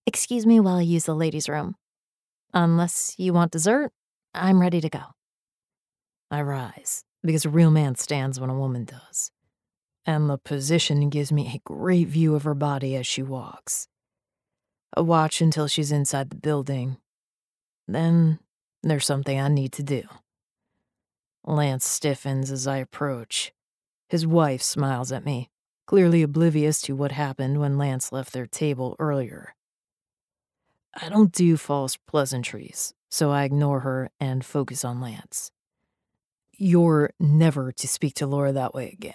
Excuse 0.07 0.45
me 0.45 0.59
while 0.59 0.79
I 0.79 0.81
use 0.81 1.05
the 1.05 1.15
ladies' 1.15 1.49
room. 1.49 1.77
Unless 2.53 3.15
you 3.17 3.33
want 3.33 3.53
dessert, 3.53 3.93
I'm 4.35 4.61
ready 4.61 4.81
to 4.81 4.89
go. 4.89 5.03
I 6.33 6.43
rise, 6.43 7.05
because 7.23 7.45
a 7.45 7.49
real 7.49 7.71
man 7.71 7.95
stands 7.95 8.41
when 8.41 8.51
a 8.51 8.59
woman 8.59 8.85
does. 8.85 9.31
And 10.05 10.29
the 10.29 10.39
position 10.39 11.09
gives 11.09 11.31
me 11.31 11.47
a 11.47 11.63
great 11.65 12.09
view 12.09 12.35
of 12.35 12.43
her 12.43 12.55
body 12.55 12.97
as 12.97 13.07
she 13.07 13.23
walks. 13.23 13.87
I 14.97 15.03
watch 15.03 15.41
until 15.41 15.69
she's 15.69 15.93
inside 15.93 16.31
the 16.31 16.37
building. 16.37 16.97
Then 17.87 18.41
there's 18.83 19.07
something 19.07 19.41
I 19.41 19.47
need 19.47 19.71
to 19.75 19.85
do. 19.85 20.03
Lance 21.47 21.87
stiffens 21.87 22.51
as 22.51 22.67
I 22.67 22.79
approach. 22.79 23.53
His 24.09 24.27
wife 24.27 24.63
smiles 24.63 25.13
at 25.13 25.25
me, 25.25 25.51
clearly 25.87 26.23
oblivious 26.23 26.81
to 26.83 26.97
what 26.97 27.13
happened 27.13 27.61
when 27.61 27.79
Lance 27.79 28.13
left 28.13 28.33
their 28.33 28.47
table 28.47 28.97
earlier. 28.99 29.55
I 30.95 31.09
don't 31.09 31.33
do 31.33 31.57
false 31.57 31.97
pleasantries, 31.97 32.95
so 33.09 33.31
I 33.31 33.45
ignore 33.45 33.81
her 33.81 34.11
and 34.19 34.45
focus 34.45 34.85
on 34.85 35.01
Lance. 35.01 35.51
You're 36.53 37.11
never 37.21 37.71
to 37.73 37.89
speak 37.89 38.15
to 38.15 38.27
Laura 38.27 38.53
that 38.53 38.75
way 38.75 38.91
again. 38.93 39.15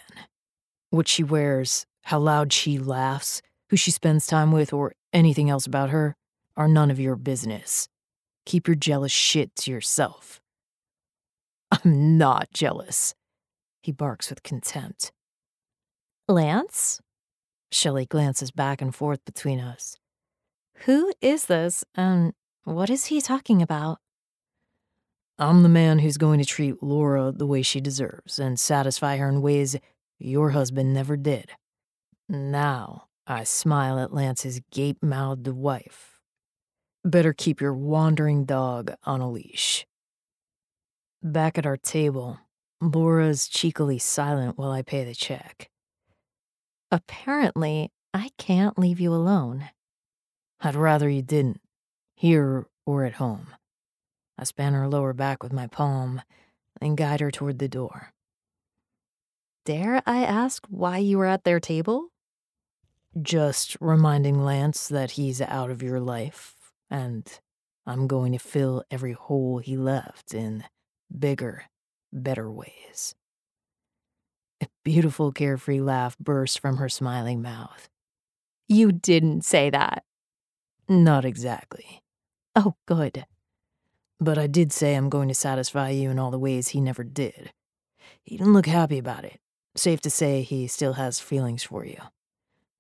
What 0.90 1.08
she 1.08 1.24
wears, 1.24 1.86
how 2.04 2.20
loud 2.20 2.54
she 2.54 2.78
laughs, 2.78 3.42
who 3.70 3.78
she 3.78 3.92
spends 3.92 4.28
time 4.28 4.52
with, 4.52 4.74
or 4.74 4.94
anything 5.14 5.50
else 5.50 5.66
about 5.66 5.90
her 5.90 6.16
are 6.58 6.68
none 6.68 6.92
of 6.92 7.00
your 7.00 7.16
business. 7.16 7.88
Keep 8.46 8.68
your 8.68 8.76
jealous 8.76 9.12
shit 9.12 9.56
to 9.56 9.72
yourself. 9.72 10.41
I'm 11.72 12.18
not 12.18 12.50
jealous. 12.54 13.16
He 13.82 13.92
barks 13.92 14.30
with 14.30 14.44
contempt. 14.44 15.12
Lance? 16.28 17.02
Shelley 17.72 18.06
glances 18.06 18.52
back 18.52 18.82
and 18.82 18.94
forth 18.94 19.24
between 19.26 19.60
us. 19.60 19.98
Who 20.86 21.14
is 21.22 21.46
this, 21.46 21.84
and 21.96 22.34
what 22.64 22.90
is 22.90 23.06
he 23.06 23.22
talking 23.22 23.62
about? 23.62 24.00
I'm 25.40 25.64
the 25.64 25.70
man 25.70 26.00
who's 26.00 26.18
going 26.18 26.40
to 26.40 26.46
treat 26.46 26.84
Laura 26.84 27.32
the 27.32 27.48
way 27.48 27.62
she 27.62 27.82
deserves 27.82 28.38
and 28.38 28.60
satisfy 28.60 29.18
her 29.18 29.30
in 29.30 29.42
ways 29.42 29.76
your 30.20 30.52
husband 30.52 30.94
never 30.94 31.18
did. 31.18 31.52
Now, 32.30 33.06
I 33.26 33.44
smile 33.44 34.00
at 34.00 34.14
Lance's 34.14 34.62
gape 34.72 35.02
mouthed 35.02 35.48
wife. 35.48 36.20
Better 37.04 37.34
keep 37.34 37.60
your 37.60 37.74
wandering 37.74 38.46
dog 38.46 38.94
on 39.04 39.22
a 39.22 39.30
leash. 39.30 39.88
Back 41.24 41.60
at 41.60 41.68
our 41.68 41.78
table, 41.78 42.40
Laura's 42.82 43.48
cheekily 43.48 44.00
silent 44.00 44.58
while 44.58 44.72
I 44.72 44.82
pay 44.82 45.04
the 45.04 45.14
check. 45.14 45.70
Apparently, 46.92 47.92
I 48.12 48.32
can't 48.40 48.80
leave 48.80 49.00
you 49.00 49.14
alone. 49.14 49.70
I'd 50.62 50.74
rather 50.74 51.08
you 51.08 51.22
didn't, 51.22 51.62
here 52.16 52.66
or 52.88 53.06
at 53.06 53.14
home. 53.14 53.54
I 54.36 54.46
span 54.46 54.74
her 54.74 54.88
lower 54.88 55.14
back 55.14 55.44
with 55.44 55.54
my 55.54 55.68
palm 55.68 56.24
and 56.82 56.98
guide 56.98 57.20
her 57.20 57.30
toward 57.30 57.60
the 57.60 57.70
door. 57.70 58.14
Dare 59.64 60.02
I 60.08 60.24
ask 60.24 60.66
why 60.70 60.98
you 60.98 61.20
were 61.20 61.28
at 61.28 61.44
their 61.44 61.60
table? 61.60 62.08
Just 63.22 63.78
reminding 63.80 64.44
Lance 64.44 64.88
that 64.88 65.12
he's 65.12 65.40
out 65.40 65.70
of 65.70 65.84
your 65.84 66.00
life, 66.00 66.56
and 66.90 67.28
I'm 67.86 68.08
going 68.08 68.32
to 68.32 68.40
fill 68.40 68.84
every 68.90 69.14
hole 69.14 69.60
he 69.60 69.78
left 69.78 70.34
in 70.34 70.64
bigger, 71.18 71.66
better 72.12 72.52
ways. 72.52 73.16
A 74.62 74.68
beautiful, 74.84 75.32
carefree 75.32 75.82
laugh 75.82 76.18
burst 76.20 76.60
from 76.60 76.78
her 76.78 76.90
smiling 76.90 77.42
mouth. 77.42 77.90
You 78.68 78.92
didn't 78.92 79.44
say 79.44 79.70
that. 79.70 80.04
Not 80.88 81.26
exactly. 81.26 82.02
Oh, 82.56 82.76
good. 82.86 83.26
But 84.20 84.38
I 84.38 84.48
did 84.48 84.72
say 84.72 84.96
I'm 84.96 85.10
going 85.10 85.30
to 85.30 85.34
satisfy 85.34 85.90
you 85.90 86.10
in 86.10 86.20
all 86.20 86.32
the 86.32 86.40
ways 86.40 86.70
he 86.70 86.82
never 86.82 87.04
did. 87.04 87.52
He 88.24 88.38
didn't 88.38 88.54
look 88.54 88.68
happy 88.68 88.98
about 88.98 89.26
it. 89.26 89.40
Safe 89.76 90.02
to 90.02 90.10
say 90.10 90.42
he 90.42 90.68
still 90.68 90.94
has 90.94 91.20
feelings 91.20 91.64
for 91.64 91.86
you. 91.86 91.98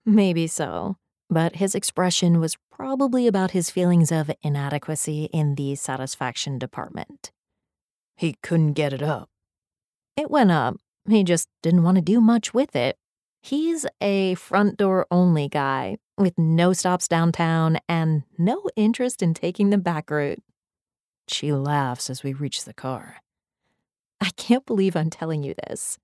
Maybe 0.06 0.46
so, 0.48 0.98
but 1.30 1.56
his 1.56 1.74
expression 1.74 2.40
was 2.40 2.58
probably 2.72 3.28
about 3.28 3.52
his 3.52 3.70
feelings 3.70 4.12
of 4.12 4.30
inadequacy 4.42 5.26
in 5.32 5.56
the 5.56 5.76
satisfaction 5.76 6.60
department. 6.60 7.32
He 8.22 8.36
couldn't 8.44 8.74
get 8.74 8.94
it 8.94 9.02
up. 9.02 9.30
It 10.16 10.30
went 10.30 10.52
up. 10.52 10.76
He 11.10 11.24
just 11.24 11.50
didn't 11.64 11.82
want 11.82 11.96
to 11.96 12.04
do 12.04 12.22
much 12.22 12.54
with 12.54 12.76
it. 12.76 12.96
He's 13.42 13.88
a 14.00 14.36
front 14.36 14.78
door 14.78 15.08
only 15.10 15.50
guy 15.50 15.98
with 16.20 16.38
no 16.38 16.72
stops 16.72 17.08
downtown 17.08 17.80
and 17.90 18.22
no 18.38 18.70
interest 18.76 19.24
in 19.24 19.34
taking 19.34 19.72
the 19.72 19.80
back 19.80 20.12
route. 20.12 20.38
She 21.28 21.52
laughs 21.52 22.12
as 22.12 22.22
we 22.22 22.32
reach 22.32 22.64
the 22.64 22.76
car. 22.76 23.24
I 24.22 24.30
can't 24.38 24.68
believe 24.68 24.96
I'm 24.96 25.10
telling 25.10 25.42
you 25.42 25.56
this. 25.68 25.98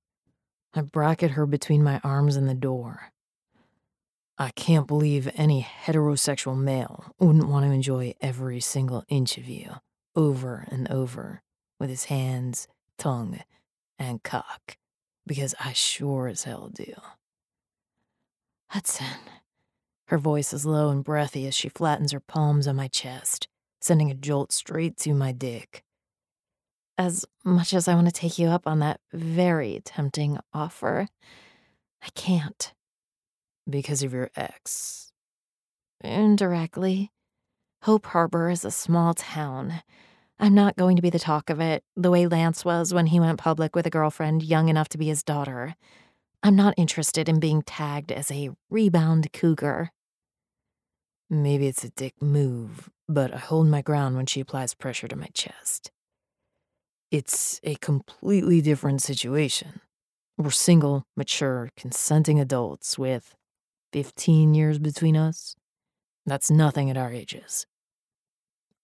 I 0.73 0.81
bracket 0.81 1.31
her 1.31 1.45
between 1.45 1.83
my 1.83 2.01
arms 2.03 2.35
and 2.35 2.49
the 2.49 2.55
door. 2.55 3.11
I 4.39 4.49
can't 4.55 4.87
believe 4.87 5.29
any 5.35 5.61
heterosexual 5.61 6.57
male 6.57 7.13
wouldn't 7.19 7.47
want 7.47 7.67
to 7.67 7.71
enjoy 7.71 8.15
every 8.21 8.59
single 8.59 9.03
inch 9.07 9.37
of 9.37 9.47
you, 9.47 9.75
over 10.15 10.65
and 10.71 10.89
over, 10.91 11.43
with 11.79 11.89
his 11.89 12.05
hands, 12.05 12.67
tongue, 12.97 13.39
and 13.99 14.23
cock, 14.23 14.77
because 15.25 15.55
I 15.59 15.73
sure 15.73 16.27
as 16.27 16.43
hell 16.43 16.69
do. 16.73 16.93
Hudson. 18.69 19.19
Her 20.07 20.17
voice 20.17 20.53
is 20.53 20.65
low 20.65 20.89
and 20.89 21.03
breathy 21.03 21.47
as 21.47 21.55
she 21.55 21.67
flattens 21.67 22.13
her 22.13 22.21
palms 22.21 22.67
on 22.67 22.77
my 22.77 22.87
chest, 22.87 23.47
sending 23.81 24.09
a 24.09 24.13
jolt 24.13 24.51
straight 24.51 24.97
to 24.99 25.13
my 25.13 25.33
dick. 25.33 25.83
As 26.97 27.25
much 27.43 27.73
as 27.73 27.87
I 27.87 27.93
want 27.93 28.07
to 28.07 28.13
take 28.13 28.39
you 28.39 28.47
up 28.47 28.65
on 28.65 28.79
that 28.79 29.01
very 29.11 29.81
tempting 29.83 30.39
offer, 30.53 31.07
I 32.01 32.07
can't. 32.15 32.73
Because 33.69 34.01
of 34.01 34.13
your 34.13 34.31
ex? 34.35 35.11
Indirectly. 36.01 37.11
Hope 37.83 38.07
Harbor 38.07 38.49
is 38.49 38.63
a 38.63 38.71
small 38.71 39.13
town. 39.13 39.81
I'm 40.39 40.53
not 40.53 40.75
going 40.75 40.95
to 40.95 41.01
be 41.01 41.09
the 41.09 41.17
talk 41.17 41.49
of 41.49 41.59
it, 41.59 41.83
the 41.95 42.11
way 42.11 42.27
Lance 42.27 42.63
was 42.63 42.93
when 42.93 43.07
he 43.07 43.19
went 43.19 43.39
public 43.39 43.75
with 43.75 43.87
a 43.87 43.91
girlfriend 43.91 44.43
young 44.43 44.69
enough 44.69 44.89
to 44.89 44.97
be 44.97 45.07
his 45.07 45.23
daughter. 45.23 45.75
I'm 46.43 46.55
not 46.55 46.75
interested 46.77 47.27
in 47.27 47.39
being 47.39 47.63
tagged 47.63 48.11
as 48.11 48.29
a 48.29 48.51
rebound 48.69 49.33
cougar. 49.33 49.91
Maybe 51.29 51.67
it's 51.67 51.83
a 51.83 51.89
dick 51.89 52.21
move, 52.21 52.89
but 53.09 53.33
I 53.33 53.37
hold 53.37 53.67
my 53.67 53.81
ground 53.81 54.15
when 54.15 54.27
she 54.27 54.39
applies 54.39 54.75
pressure 54.75 55.07
to 55.07 55.15
my 55.15 55.29
chest. 55.33 55.91
It's 57.09 57.59
a 57.63 57.75
completely 57.75 58.61
different 58.61 59.01
situation. 59.01 59.81
We're 60.37 60.51
single, 60.51 61.05
mature, 61.15 61.71
consenting 61.75 62.39
adults 62.39 62.97
with 62.97 63.33
15 63.91 64.53
years 64.53 64.77
between 64.77 65.17
us. 65.17 65.55
That's 66.27 66.51
nothing 66.51 66.91
at 66.91 66.97
our 66.97 67.11
ages. 67.11 67.65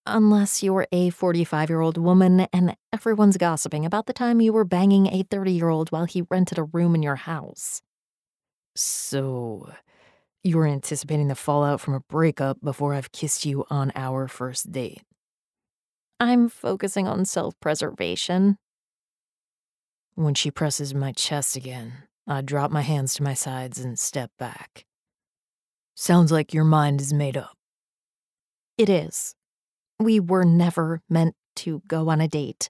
Unless 0.06 0.62
you're 0.62 0.86
a 0.92 1.10
45 1.10 1.70
year 1.70 1.80
old 1.80 1.96
woman 1.96 2.46
and 2.52 2.76
everyone's 2.92 3.38
gossiping 3.38 3.86
about 3.86 4.06
the 4.06 4.12
time 4.12 4.40
you 4.40 4.52
were 4.52 4.64
banging 4.64 5.06
a 5.06 5.22
30 5.22 5.52
year 5.52 5.70
old 5.70 5.90
while 5.90 6.04
he 6.04 6.22
rented 6.30 6.58
a 6.58 6.64
room 6.64 6.94
in 6.94 7.02
your 7.02 7.16
house. 7.16 7.80
So, 8.76 9.72
you 10.42 10.58
were 10.58 10.66
anticipating 10.66 11.28
the 11.28 11.34
fallout 11.34 11.80
from 11.80 11.94
a 11.94 12.00
breakup 12.00 12.60
before 12.60 12.92
I've 12.92 13.12
kissed 13.12 13.46
you 13.46 13.64
on 13.70 13.92
our 13.94 14.28
first 14.28 14.72
date. 14.72 15.02
I'm 16.20 16.48
focusing 16.48 17.08
on 17.08 17.24
self 17.24 17.58
preservation. 17.60 18.58
When 20.16 20.34
she 20.34 20.50
presses 20.50 20.94
my 20.94 21.12
chest 21.12 21.56
again, 21.56 21.92
I 22.26 22.42
drop 22.42 22.70
my 22.70 22.82
hands 22.82 23.14
to 23.14 23.22
my 23.22 23.34
sides 23.34 23.80
and 23.80 23.98
step 23.98 24.30
back. 24.38 24.84
Sounds 25.96 26.30
like 26.30 26.52
your 26.52 26.64
mind 26.64 27.00
is 27.00 27.12
made 27.12 27.36
up. 27.36 27.56
It 28.76 28.90
is. 28.90 29.34
We 29.98 30.20
were 30.20 30.44
never 30.44 31.00
meant 31.08 31.34
to 31.56 31.82
go 31.86 32.08
on 32.08 32.20
a 32.20 32.28
date. 32.28 32.68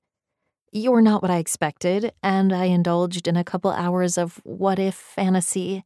You're 0.73 1.01
not 1.01 1.23
what 1.23 1.31
I 1.31 1.39
expected, 1.39 2.13
and 2.23 2.53
I 2.53 2.65
indulged 2.65 3.29
in 3.29 3.37
a 3.37 3.45
couple 3.45 3.71
hours 3.71 4.19
of 4.19 4.41
what 4.45 4.79
if 4.79 4.95
fantasy, 4.95 5.85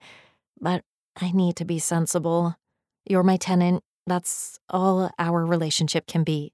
but 0.61 0.83
I 1.21 1.31
need 1.33 1.57
to 1.57 1.65
be 1.65 1.79
sensible. 1.79 2.57
You're 3.05 3.23
my 3.23 3.37
tenant. 3.37 3.85
That's 4.07 4.59
all 4.71 5.11
our 5.19 5.45
relationship 5.45 6.07
can 6.07 6.25
be. 6.25 6.53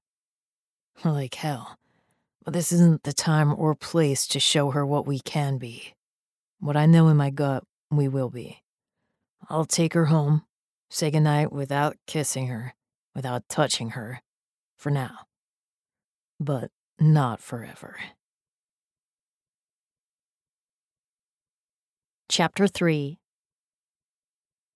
Like 1.04 1.36
hell. 1.36 1.78
But 2.44 2.54
this 2.54 2.72
isn't 2.72 3.04
the 3.04 3.12
time 3.12 3.54
or 3.56 3.74
place 3.74 4.26
to 4.28 4.40
show 4.40 4.70
her 4.72 4.84
what 4.84 5.06
we 5.06 5.20
can 5.20 5.58
be. 5.58 5.94
What 6.58 6.76
I 6.76 6.86
know 6.86 7.08
in 7.08 7.16
my 7.16 7.30
gut, 7.30 7.64
we 7.90 8.08
will 8.08 8.30
be. 8.30 8.62
I'll 9.48 9.64
take 9.64 9.94
her 9.94 10.06
home, 10.06 10.42
say 10.90 11.10
goodnight 11.10 11.52
without 11.52 11.96
kissing 12.06 12.48
her, 12.48 12.74
without 13.14 13.48
touching 13.48 13.90
her, 13.90 14.20
for 14.84 14.90
now. 14.90 15.20
But 16.38 16.70
not 17.00 17.40
forever. 17.40 17.96
Chapter 22.28 22.66
3 22.66 23.18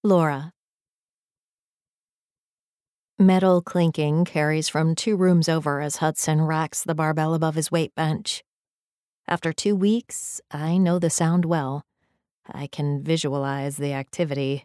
Laura 0.02 0.54
Metal 3.18 3.60
clinking 3.60 4.24
carries 4.24 4.70
from 4.70 4.94
two 4.94 5.14
rooms 5.14 5.46
over 5.46 5.82
as 5.82 5.96
Hudson 5.96 6.40
racks 6.40 6.82
the 6.82 6.94
barbell 6.94 7.34
above 7.34 7.54
his 7.54 7.70
weight 7.70 7.94
bench. 7.94 8.42
After 9.26 9.52
two 9.52 9.76
weeks, 9.76 10.40
I 10.50 10.78
know 10.78 10.98
the 10.98 11.10
sound 11.10 11.44
well. 11.44 11.84
I 12.50 12.66
can 12.66 13.02
visualize 13.02 13.76
the 13.76 13.92
activity. 13.92 14.64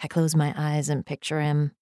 I 0.00 0.06
close 0.06 0.36
my 0.36 0.54
eyes 0.56 0.88
and 0.88 1.04
picture 1.04 1.40
him, 1.40 1.72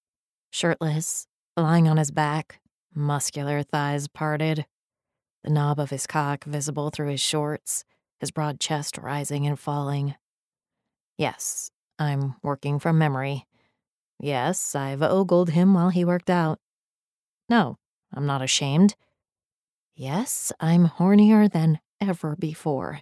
shirtless, 0.51 1.27
lying 1.59 1.87
on 1.87 1.97
his 1.97 2.11
back, 2.11 2.60
muscular 2.95 3.63
thighs 3.63 4.09
parted, 4.09 4.67
the 5.45 5.51
knob 5.51 5.79
of 5.79 5.91
his 5.91 6.07
cock 6.07 6.45
visible 6.45 6.91
through 6.91 7.09
his 7.09 7.21
shorts, 7.21 7.85
his 8.19 8.31
broad 8.31 8.61
chest 8.61 8.99
rising 8.99 9.47
and 9.47 9.59
falling. 9.59 10.15
Yes, 11.17 11.71
I'm 11.99 12.37
working 12.43 12.79
from 12.79 12.99
memory. 12.99 13.47
Yes, 14.19 14.75
I've 14.75 15.03
ogled 15.03 15.51
him 15.51 15.75
while 15.75 15.91
he 15.91 16.05
worked 16.05 16.31
out. 16.31 16.59
No, 17.49 17.79
I'm 18.13 18.27
not 18.27 18.43
ashamed. 18.43 18.95
Yes, 19.95 20.53
I'm 20.61 20.89
hornier 20.89 21.51
than 21.51 21.81
ever 22.01 22.37
before. 22.37 23.01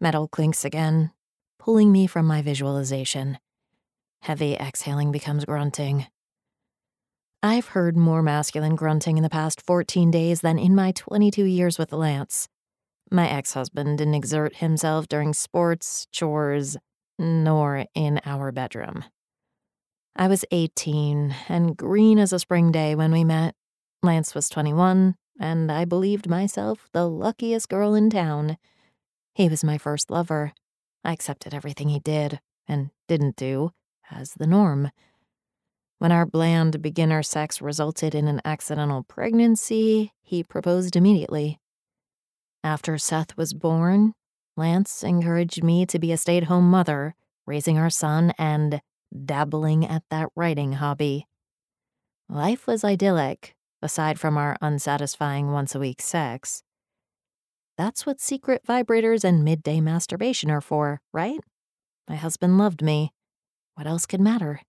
Metal 0.00 0.28
clinks 0.28 0.64
again, 0.64 1.10
pulling 1.58 1.90
me 1.90 2.06
from 2.06 2.26
my 2.26 2.42
visualization. 2.42 3.38
Heavy 4.22 4.54
exhaling 4.54 5.12
becomes 5.12 5.44
grunting. 5.44 6.06
I've 7.42 7.68
heard 7.68 7.96
more 7.96 8.20
masculine 8.20 8.74
grunting 8.74 9.16
in 9.16 9.22
the 9.22 9.30
past 9.30 9.62
14 9.62 10.10
days 10.10 10.40
than 10.40 10.58
in 10.58 10.74
my 10.74 10.90
22 10.90 11.44
years 11.44 11.78
with 11.78 11.92
Lance. 11.92 12.48
My 13.12 13.28
ex 13.28 13.54
husband 13.54 13.98
didn't 13.98 14.14
exert 14.14 14.56
himself 14.56 15.06
during 15.06 15.32
sports, 15.32 16.08
chores, 16.10 16.76
nor 17.16 17.84
in 17.94 18.20
our 18.24 18.50
bedroom. 18.50 19.04
I 20.16 20.26
was 20.26 20.44
18 20.50 21.32
and 21.48 21.76
green 21.76 22.18
as 22.18 22.32
a 22.32 22.40
spring 22.40 22.72
day 22.72 22.96
when 22.96 23.12
we 23.12 23.22
met. 23.22 23.54
Lance 24.02 24.34
was 24.34 24.48
21, 24.48 25.14
and 25.38 25.70
I 25.70 25.84
believed 25.84 26.28
myself 26.28 26.88
the 26.92 27.08
luckiest 27.08 27.68
girl 27.68 27.94
in 27.94 28.10
town. 28.10 28.58
He 29.36 29.48
was 29.48 29.62
my 29.62 29.78
first 29.78 30.10
lover. 30.10 30.54
I 31.04 31.12
accepted 31.12 31.54
everything 31.54 31.88
he 31.88 32.00
did 32.00 32.40
and 32.66 32.90
didn't 33.06 33.36
do 33.36 33.70
as 34.10 34.32
the 34.32 34.46
norm. 34.48 34.90
When 35.98 36.12
our 36.12 36.26
bland 36.26 36.80
beginner 36.80 37.24
sex 37.24 37.60
resulted 37.60 38.14
in 38.14 38.28
an 38.28 38.40
accidental 38.44 39.02
pregnancy, 39.02 40.12
he 40.22 40.44
proposed 40.44 40.94
immediately. 40.94 41.58
After 42.62 42.98
Seth 42.98 43.36
was 43.36 43.52
born, 43.52 44.12
Lance 44.56 45.02
encouraged 45.02 45.64
me 45.64 45.86
to 45.86 45.98
be 45.98 46.12
a 46.12 46.16
stay 46.16 46.36
at 46.36 46.44
home 46.44 46.70
mother, 46.70 47.16
raising 47.46 47.78
our 47.78 47.90
son 47.90 48.32
and 48.38 48.80
dabbling 49.24 49.84
at 49.84 50.04
that 50.10 50.28
writing 50.36 50.74
hobby. 50.74 51.26
Life 52.28 52.66
was 52.66 52.84
idyllic, 52.84 53.54
aside 53.82 54.20
from 54.20 54.36
our 54.36 54.56
unsatisfying 54.60 55.50
once 55.50 55.74
a 55.74 55.80
week 55.80 56.00
sex. 56.00 56.62
That's 57.76 58.04
what 58.04 58.20
secret 58.20 58.62
vibrators 58.68 59.24
and 59.24 59.44
midday 59.44 59.80
masturbation 59.80 60.50
are 60.50 60.60
for, 60.60 61.00
right? 61.12 61.40
My 62.08 62.16
husband 62.16 62.58
loved 62.58 62.82
me. 62.82 63.12
What 63.74 63.86
else 63.86 64.06
could 64.06 64.20
matter? 64.20 64.60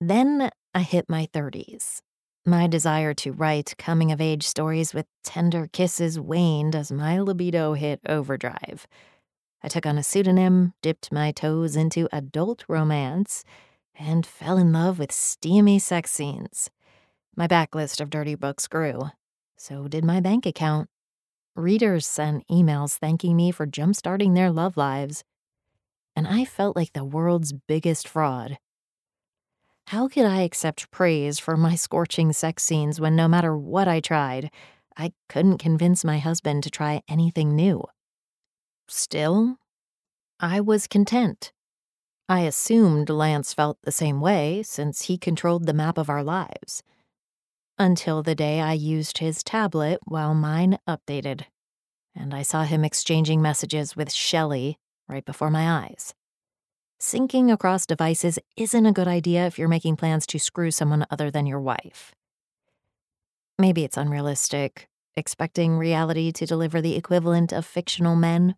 Then 0.00 0.50
I 0.74 0.80
hit 0.80 1.08
my 1.08 1.28
30s. 1.32 2.00
My 2.46 2.66
desire 2.66 3.14
to 3.14 3.32
write 3.32 3.74
coming 3.78 4.12
of 4.12 4.20
age 4.20 4.42
stories 4.42 4.92
with 4.92 5.06
tender 5.22 5.68
kisses 5.72 6.20
waned 6.20 6.76
as 6.76 6.92
my 6.92 7.18
libido 7.18 7.72
hit 7.72 8.00
overdrive. 8.06 8.86
I 9.62 9.68
took 9.68 9.86
on 9.86 9.96
a 9.96 10.02
pseudonym, 10.02 10.74
dipped 10.82 11.10
my 11.10 11.32
toes 11.32 11.74
into 11.74 12.06
adult 12.12 12.64
romance, 12.68 13.44
and 13.94 14.26
fell 14.26 14.58
in 14.58 14.72
love 14.72 14.98
with 14.98 15.10
steamy 15.10 15.78
sex 15.78 16.10
scenes. 16.10 16.68
My 17.34 17.46
backlist 17.46 18.00
of 18.00 18.10
dirty 18.10 18.34
books 18.34 18.66
grew. 18.66 19.10
So 19.56 19.88
did 19.88 20.04
my 20.04 20.20
bank 20.20 20.44
account. 20.44 20.90
Readers 21.56 22.06
sent 22.06 22.46
emails 22.48 22.98
thanking 22.98 23.36
me 23.36 23.50
for 23.52 23.66
jumpstarting 23.66 24.34
their 24.34 24.50
love 24.50 24.76
lives. 24.76 25.24
And 26.14 26.28
I 26.28 26.44
felt 26.44 26.76
like 26.76 26.92
the 26.92 27.04
world's 27.04 27.52
biggest 27.52 28.06
fraud. 28.06 28.58
How 29.88 30.08
could 30.08 30.24
I 30.24 30.40
accept 30.40 30.90
praise 30.90 31.38
for 31.38 31.56
my 31.56 31.74
scorching 31.74 32.32
sex 32.32 32.62
scenes 32.62 33.00
when 33.00 33.14
no 33.14 33.28
matter 33.28 33.56
what 33.56 33.86
I 33.86 34.00
tried, 34.00 34.50
I 34.96 35.12
couldn't 35.28 35.58
convince 35.58 36.04
my 36.04 36.18
husband 36.18 36.62
to 36.62 36.70
try 36.70 37.02
anything 37.06 37.54
new? 37.54 37.84
Still, 38.88 39.58
I 40.40 40.60
was 40.60 40.86
content. 40.86 41.52
I 42.28 42.40
assumed 42.40 43.10
Lance 43.10 43.52
felt 43.52 43.78
the 43.82 43.92
same 43.92 44.20
way 44.22 44.62
since 44.62 45.02
he 45.02 45.18
controlled 45.18 45.66
the 45.66 45.74
map 45.74 45.98
of 45.98 46.08
our 46.08 46.24
lives 46.24 46.82
until 47.78 48.22
the 48.22 48.34
day 48.34 48.60
I 48.60 48.72
used 48.72 49.18
his 49.18 49.42
tablet 49.42 49.98
while 50.04 50.34
mine 50.34 50.78
updated, 50.88 51.42
and 52.14 52.32
I 52.32 52.42
saw 52.42 52.62
him 52.62 52.84
exchanging 52.84 53.42
messages 53.42 53.96
with 53.96 54.12
Shelley 54.12 54.78
right 55.08 55.24
before 55.24 55.50
my 55.50 55.68
eyes. 55.84 56.14
Syncing 57.04 57.52
across 57.52 57.84
devices 57.84 58.38
isn't 58.56 58.86
a 58.86 58.90
good 58.90 59.06
idea 59.06 59.46
if 59.46 59.58
you're 59.58 59.68
making 59.68 59.94
plans 59.94 60.26
to 60.26 60.38
screw 60.38 60.70
someone 60.70 61.04
other 61.10 61.30
than 61.30 61.44
your 61.44 61.60
wife. 61.60 62.14
Maybe 63.58 63.84
it's 63.84 63.98
unrealistic, 63.98 64.88
expecting 65.14 65.76
reality 65.76 66.32
to 66.32 66.46
deliver 66.46 66.80
the 66.80 66.96
equivalent 66.96 67.52
of 67.52 67.66
fictional 67.66 68.16
men. 68.16 68.54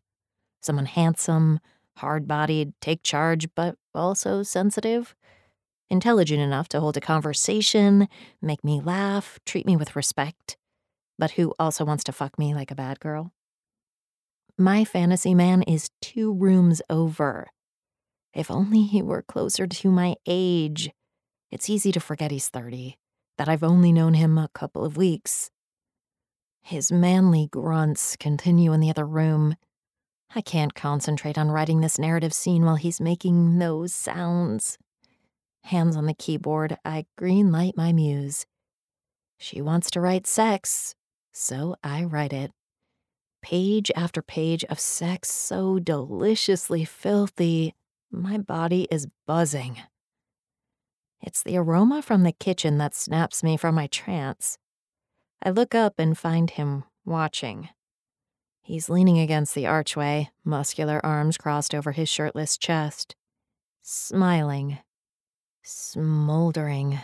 Someone 0.63 0.87
handsome, 0.87 1.59
hard 1.97 2.29
bodied, 2.29 2.73
take 2.81 3.03
charge, 3.03 3.49
but 3.57 3.75
also 3.97 4.45
sensitive 4.45 5.17
intelligent 5.91 6.41
enough 6.41 6.69
to 6.69 6.79
hold 6.79 6.97
a 6.97 7.01
conversation, 7.01 8.07
make 8.41 8.63
me 8.63 8.81
laugh, 8.81 9.41
treat 9.45 9.67
me 9.67 9.77
with 9.77 9.97
respect, 9.97 10.57
but 11.19 11.33
who 11.33 11.53
also 11.59 11.85
wants 11.85 12.05
to 12.05 12.13
fuck 12.13 12.39
me 12.39 12.55
like 12.55 12.71
a 12.71 12.77
bad 12.77 13.01
girl. 13.01 13.33
My 14.57 14.85
fantasy 14.85 15.35
man 15.35 15.63
is 15.63 15.91
two 16.01 16.33
rooms 16.33 16.81
over. 16.89 17.49
If 18.37 18.51
only 18.51 18.83
he 18.83 19.01
were 19.01 19.23
closer 19.23 19.67
to 19.67 19.91
my 19.91 20.15
age. 20.27 20.91
It's 21.51 21.71
easy 21.71 21.91
to 21.93 22.01
forget 22.01 22.31
he's 22.31 22.51
30, 22.51 22.99
that 23.39 23.49
I've 23.49 23.63
only 23.63 23.93
known 23.93 24.13
him 24.13 24.37
a 24.37 24.51
couple 24.53 24.85
of 24.85 24.99
weeks. 24.99 25.51
His 26.63 26.93
manly 26.93 27.49
grunts 27.51 28.15
continue 28.15 28.75
in 28.75 28.81
the 28.81 28.91
other 28.91 29.07
room. 29.07 29.57
I 30.35 30.43
can't 30.43 30.75
concentrate 30.75 31.39
on 31.39 31.51
writing 31.51 31.81
this 31.81 31.99
narrative 31.99 32.35
scene 32.35 32.67
while 32.67 32.77
he's 32.77 33.01
making 33.01 33.59
those 33.59 33.95
sounds. 33.95 34.77
Hands 35.65 35.97
on 35.97 36.05
the 36.05 36.13
keyboard, 36.13 36.77
I 36.85 37.07
greenlight 37.19 37.75
my 37.75 37.95
muse. 37.95 38.45
She 39.39 39.63
wants 39.63 39.91
to 39.93 40.01
write 40.03 40.27
sex, 40.27 40.95
so 41.33 41.77
I 41.83 42.05
write 42.05 42.35
it. 42.35 42.51
Page 43.41 43.91
after 43.97 44.21
page 44.21 44.63
of 44.65 44.79
sex 44.79 45.31
so 45.31 45.79
deliciously 45.79 46.85
filthy, 46.85 47.73
my 48.11 48.39
body 48.39 48.87
is 48.91 49.09
buzzing. 49.27 49.79
It's 51.23 51.43
the 51.43 51.57
aroma 51.57 52.03
from 52.03 52.23
the 52.23 52.33
kitchen 52.33 52.79
that 52.79 52.95
snaps 52.95 53.43
me 53.43 53.57
from 53.57 53.75
my 53.75 53.87
trance. 53.87 54.59
I 55.43 55.51
look 55.51 55.75
up 55.75 55.95
and 55.99 56.17
find 56.17 56.51
him 56.51 56.85
watching. 57.05 57.69
He's 58.63 58.89
leaning 58.89 59.19
against 59.19 59.55
the 59.55 59.67
archway, 59.67 60.31
muscular 60.45 61.05
arms 61.05 61.37
crossed 61.37 61.75
over 61.75 61.93
his 61.93 62.09
shirtless 62.09 62.57
chest, 62.57 63.15
smiling 63.83 64.79
smoldering. 65.67 67.01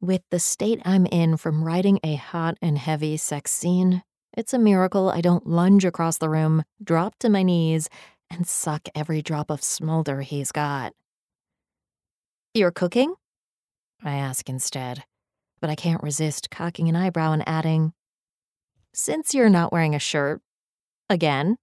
With 0.00 0.22
the 0.30 0.40
state 0.40 0.80
I'm 0.84 1.06
in 1.06 1.36
from 1.36 1.64
writing 1.64 2.00
a 2.02 2.16
hot 2.16 2.58
and 2.60 2.76
heavy 2.76 3.16
sex 3.16 3.52
scene, 3.52 4.02
it's 4.36 4.52
a 4.52 4.58
miracle 4.58 5.10
I 5.10 5.20
don't 5.20 5.46
lunge 5.46 5.84
across 5.84 6.18
the 6.18 6.28
room, 6.28 6.64
drop 6.82 7.16
to 7.20 7.28
my 7.28 7.42
knees, 7.42 7.88
and 8.30 8.46
suck 8.46 8.88
every 8.94 9.22
drop 9.22 9.50
of 9.50 9.62
smolder 9.62 10.22
he's 10.22 10.52
got. 10.52 10.92
You're 12.54 12.70
cooking? 12.70 13.14
I 14.04 14.16
ask 14.16 14.48
instead, 14.48 15.04
but 15.60 15.70
I 15.70 15.74
can't 15.74 16.02
resist 16.02 16.50
cocking 16.50 16.88
an 16.88 16.96
eyebrow 16.96 17.32
and 17.32 17.46
adding, 17.48 17.92
Since 18.92 19.34
you're 19.34 19.48
not 19.50 19.72
wearing 19.72 19.94
a 19.94 19.98
shirt, 19.98 20.40
again, 21.08 21.56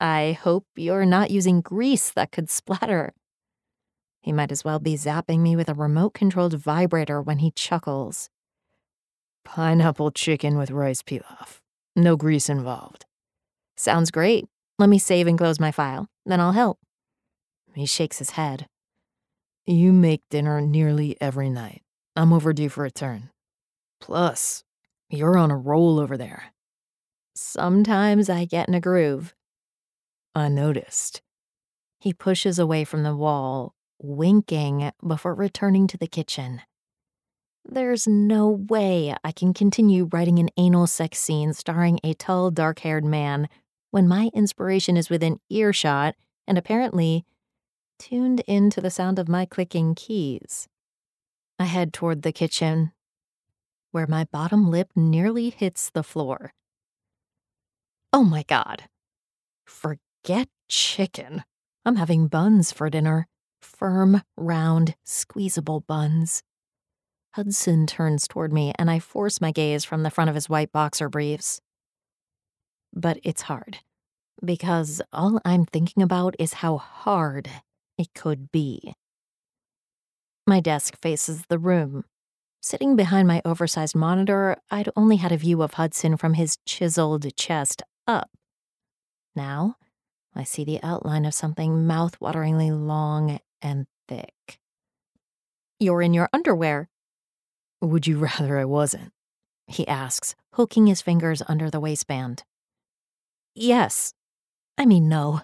I 0.00 0.38
hope 0.40 0.66
you're 0.76 1.06
not 1.06 1.30
using 1.30 1.60
grease 1.60 2.10
that 2.10 2.32
could 2.32 2.48
splatter. 2.48 3.12
He 4.20 4.32
might 4.32 4.52
as 4.52 4.64
well 4.64 4.78
be 4.78 4.94
zapping 4.94 5.40
me 5.40 5.56
with 5.56 5.68
a 5.68 5.74
remote 5.74 6.14
controlled 6.14 6.54
vibrator 6.54 7.20
when 7.20 7.38
he 7.38 7.50
chuckles. 7.50 8.28
Pineapple 9.44 10.10
chicken 10.10 10.58
with 10.58 10.70
rice 10.70 11.02
pilaf. 11.02 11.60
No 11.96 12.16
grease 12.16 12.48
involved. 12.48 13.06
Sounds 13.76 14.10
great. 14.10 14.46
Let 14.78 14.88
me 14.88 14.98
save 14.98 15.26
and 15.26 15.36
close 15.36 15.58
my 15.58 15.72
file, 15.72 16.08
then 16.24 16.40
I'll 16.40 16.52
help. 16.52 16.78
He 17.74 17.86
shakes 17.86 18.18
his 18.18 18.30
head. 18.30 18.66
You 19.66 19.92
make 19.92 20.22
dinner 20.30 20.60
nearly 20.60 21.16
every 21.20 21.50
night. 21.50 21.82
I'm 22.14 22.32
overdue 22.32 22.68
for 22.68 22.84
a 22.84 22.90
turn. 22.90 23.30
Plus, 24.00 24.64
you're 25.10 25.36
on 25.36 25.50
a 25.50 25.56
roll 25.56 25.98
over 25.98 26.16
there. 26.16 26.52
Sometimes 27.34 28.30
I 28.30 28.44
get 28.44 28.68
in 28.68 28.74
a 28.74 28.80
groove. 28.80 29.34
I 30.34 30.48
noticed. 30.48 31.22
He 31.98 32.12
pushes 32.12 32.58
away 32.58 32.84
from 32.84 33.02
the 33.02 33.16
wall, 33.16 33.74
winking 34.00 34.92
before 35.04 35.34
returning 35.34 35.86
to 35.88 35.96
the 35.96 36.06
kitchen. 36.06 36.62
There's 37.64 38.06
no 38.06 38.48
way 38.48 39.14
I 39.24 39.32
can 39.32 39.52
continue 39.52 40.08
writing 40.12 40.38
an 40.38 40.50
anal 40.56 40.86
sex 40.86 41.18
scene 41.18 41.52
starring 41.52 41.98
a 42.04 42.14
tall, 42.14 42.50
dark 42.50 42.78
haired 42.80 43.04
man 43.04 43.48
when 43.90 44.08
my 44.08 44.30
inspiration 44.34 44.96
is 44.96 45.10
within 45.10 45.40
earshot 45.48 46.14
and 46.46 46.58
apparently 46.58 47.24
tuned 47.98 48.40
in 48.46 48.70
to 48.70 48.80
the 48.80 48.90
sound 48.90 49.18
of 49.18 49.28
my 49.28 49.44
clicking 49.44 49.94
keys. 49.94 50.68
I 51.58 51.64
head 51.64 51.92
toward 51.92 52.22
the 52.22 52.32
kitchen, 52.32 52.92
where 53.90 54.06
my 54.06 54.24
bottom 54.24 54.70
lip 54.70 54.90
nearly 54.94 55.50
hits 55.50 55.90
the 55.90 56.02
floor. 56.02 56.54
Oh 58.12 58.24
my 58.24 58.44
god. 58.44 58.84
Forget 59.66 60.48
chicken. 60.68 61.44
I'm 61.84 61.96
having 61.96 62.28
buns 62.28 62.72
for 62.72 62.88
dinner 62.88 63.26
firm, 63.60 64.22
round, 64.36 64.94
squeezable 65.04 65.80
buns. 65.80 66.42
Hudson 67.32 67.86
turns 67.86 68.26
toward 68.26 68.52
me, 68.52 68.72
and 68.78 68.90
I 68.90 68.98
force 68.98 69.40
my 69.40 69.52
gaze 69.52 69.84
from 69.84 70.02
the 70.02 70.10
front 70.10 70.28
of 70.28 70.34
his 70.34 70.48
white 70.48 70.72
boxer 70.72 71.08
briefs. 71.08 71.60
But 72.92 73.18
it's 73.22 73.42
hard, 73.42 73.78
because 74.44 75.02
all 75.12 75.40
I'm 75.44 75.64
thinking 75.64 76.02
about 76.02 76.34
is 76.38 76.54
how 76.54 76.78
hard 76.78 77.48
it 77.96 78.14
could 78.14 78.50
be. 78.50 78.94
My 80.46 80.60
desk 80.60 80.96
faces 81.00 81.44
the 81.48 81.58
room. 81.58 82.04
Sitting 82.60 82.96
behind 82.96 83.28
my 83.28 83.40
oversized 83.44 83.94
monitor, 83.94 84.56
I'd 84.70 84.88
only 84.96 85.16
had 85.16 85.30
a 85.30 85.36
view 85.36 85.62
of 85.62 85.74
Hudson 85.74 86.16
from 86.16 86.34
his 86.34 86.58
chiseled 86.66 87.36
chest 87.36 87.82
up. 88.06 88.30
Now, 89.36 89.76
I 90.34 90.44
see 90.44 90.64
the 90.64 90.80
outline 90.82 91.24
of 91.24 91.34
something 91.34 91.86
mouth-wateringly 91.86 92.70
long 92.70 93.38
and 93.62 93.86
thick. 94.08 94.58
You're 95.78 96.02
in 96.02 96.14
your 96.14 96.28
underwear. 96.32 96.88
Would 97.80 98.06
you 98.06 98.18
rather 98.38 98.58
I 98.58 98.64
wasn't? 98.64 99.12
he 99.68 99.86
asks, 99.86 100.34
hooking 100.54 100.86
his 100.86 101.02
fingers 101.02 101.42
under 101.46 101.70
the 101.70 101.78
waistband. 101.80 102.42
Yes. 103.60 104.14
I 104.76 104.86
mean, 104.86 105.08
no. 105.08 105.40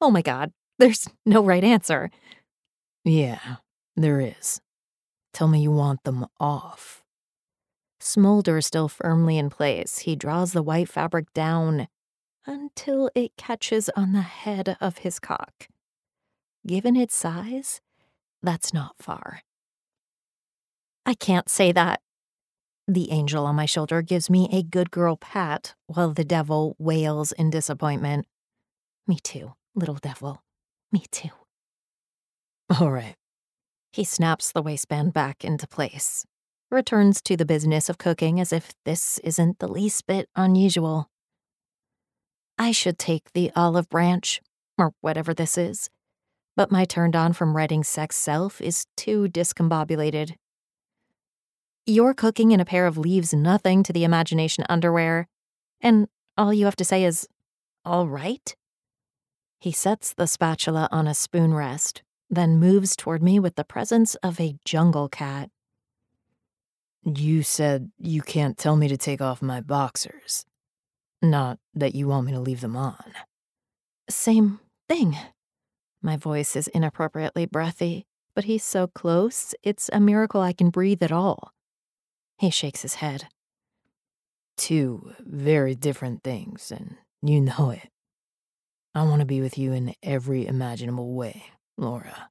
Oh 0.00 0.10
my 0.10 0.22
god, 0.22 0.52
there's 0.78 1.08
no 1.24 1.42
right 1.42 1.64
answer. 1.64 2.10
Yeah, 3.04 3.56
there 3.96 4.20
is. 4.20 4.60
Tell 5.32 5.48
me 5.48 5.60
you 5.60 5.72
want 5.72 6.04
them 6.04 6.26
off. 6.38 7.02
Smolder 7.98 8.60
still 8.60 8.88
firmly 8.88 9.36
in 9.36 9.50
place, 9.50 9.98
he 10.00 10.14
draws 10.14 10.52
the 10.52 10.62
white 10.62 10.88
fabric 10.88 11.32
down 11.34 11.88
until 12.46 13.10
it 13.16 13.36
catches 13.36 13.90
on 13.96 14.12
the 14.12 14.20
head 14.22 14.76
of 14.80 14.98
his 14.98 15.18
cock. 15.18 15.66
Given 16.66 16.94
its 16.94 17.16
size, 17.16 17.80
that's 18.42 18.72
not 18.72 18.94
far. 18.98 19.40
I 21.04 21.14
can't 21.14 21.48
say 21.48 21.72
that. 21.72 22.00
The 22.88 23.10
angel 23.10 23.46
on 23.46 23.56
my 23.56 23.66
shoulder 23.66 24.00
gives 24.00 24.30
me 24.30 24.48
a 24.52 24.62
good 24.62 24.92
girl 24.92 25.16
pat 25.16 25.74
while 25.86 26.12
the 26.12 26.24
devil 26.24 26.76
wails 26.78 27.32
in 27.32 27.50
disappointment. 27.50 28.26
Me 29.08 29.18
too, 29.18 29.54
little 29.74 29.96
devil. 29.96 30.42
Me 30.92 31.04
too. 31.10 31.30
All 32.78 32.92
right. 32.92 33.16
He 33.92 34.04
snaps 34.04 34.52
the 34.52 34.62
waistband 34.62 35.12
back 35.12 35.44
into 35.44 35.66
place, 35.66 36.26
returns 36.70 37.20
to 37.22 37.36
the 37.36 37.44
business 37.44 37.88
of 37.88 37.98
cooking 37.98 38.38
as 38.38 38.52
if 38.52 38.72
this 38.84 39.18
isn't 39.18 39.58
the 39.58 39.68
least 39.68 40.06
bit 40.06 40.28
unusual. 40.36 41.08
I 42.58 42.70
should 42.70 42.98
take 42.98 43.32
the 43.32 43.50
olive 43.56 43.88
branch, 43.88 44.40
or 44.78 44.92
whatever 45.00 45.34
this 45.34 45.58
is, 45.58 45.90
but 46.56 46.70
my 46.70 46.84
turned 46.84 47.16
on 47.16 47.32
from 47.32 47.56
Redding 47.56 47.82
sex 47.82 48.16
self 48.16 48.60
is 48.60 48.86
too 48.96 49.28
discombobulated. 49.28 50.36
You're 51.88 52.14
cooking 52.14 52.50
in 52.50 52.58
a 52.58 52.64
pair 52.64 52.84
of 52.86 52.98
leaves 52.98 53.32
nothing 53.32 53.84
to 53.84 53.92
the 53.92 54.02
imagination 54.02 54.64
underwear, 54.68 55.28
and 55.80 56.08
all 56.36 56.52
you 56.52 56.64
have 56.64 56.74
to 56.76 56.84
say 56.84 57.04
is, 57.04 57.28
all 57.84 58.08
right? 58.08 58.56
He 59.60 59.70
sets 59.70 60.12
the 60.12 60.26
spatula 60.26 60.88
on 60.90 61.06
a 61.06 61.14
spoon 61.14 61.54
rest, 61.54 62.02
then 62.28 62.58
moves 62.58 62.96
toward 62.96 63.22
me 63.22 63.38
with 63.38 63.54
the 63.54 63.62
presence 63.62 64.16
of 64.16 64.40
a 64.40 64.56
jungle 64.64 65.08
cat. 65.08 65.48
You 67.04 67.44
said 67.44 67.92
you 68.00 68.20
can't 68.20 68.58
tell 68.58 68.74
me 68.74 68.88
to 68.88 68.96
take 68.96 69.20
off 69.20 69.40
my 69.40 69.60
boxers. 69.60 70.44
Not 71.22 71.60
that 71.72 71.94
you 71.94 72.08
want 72.08 72.26
me 72.26 72.32
to 72.32 72.40
leave 72.40 72.62
them 72.62 72.76
on. 72.76 73.12
Same 74.10 74.58
thing. 74.88 75.16
My 76.02 76.16
voice 76.16 76.56
is 76.56 76.66
inappropriately 76.66 77.46
breathy, 77.46 78.06
but 78.34 78.44
he's 78.44 78.64
so 78.64 78.88
close, 78.88 79.54
it's 79.62 79.88
a 79.92 80.00
miracle 80.00 80.40
I 80.40 80.52
can 80.52 80.70
breathe 80.70 81.04
at 81.04 81.12
all. 81.12 81.52
He 82.38 82.50
shakes 82.50 82.82
his 82.82 82.94
head. 82.94 83.28
Two 84.56 85.12
very 85.20 85.74
different 85.74 86.22
things, 86.22 86.70
and 86.70 86.96
you 87.22 87.40
know 87.58 87.70
it. 87.70 87.88
I 88.94 89.02
want 89.02 89.20
to 89.20 89.26
be 89.26 89.40
with 89.40 89.58
you 89.58 89.72
in 89.72 89.94
every 90.02 90.46
imaginable 90.46 91.14
way, 91.14 91.44
Laura. 91.76 92.30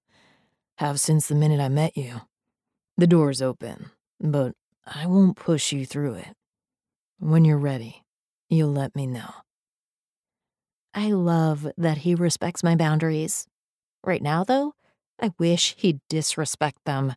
Have 0.79 0.99
since 0.99 1.27
the 1.27 1.35
minute 1.35 1.59
I 1.59 1.69
met 1.69 1.95
you. 1.95 2.21
The 2.97 3.07
door's 3.07 3.41
open, 3.41 3.91
but 4.19 4.53
I 4.85 5.05
won't 5.05 5.37
push 5.37 5.71
you 5.71 5.85
through 5.85 6.15
it. 6.15 6.33
When 7.19 7.45
you're 7.45 7.57
ready, 7.57 8.03
you'll 8.49 8.71
let 8.71 8.95
me 8.95 9.05
know. 9.05 9.31
I 10.93 11.11
love 11.11 11.67
that 11.77 11.99
he 11.99 12.15
respects 12.15 12.63
my 12.63 12.75
boundaries. 12.75 13.47
Right 14.03 14.21
now, 14.21 14.43
though, 14.43 14.73
I 15.21 15.33
wish 15.37 15.75
he'd 15.77 15.99
disrespect 16.09 16.79
them. 16.85 17.15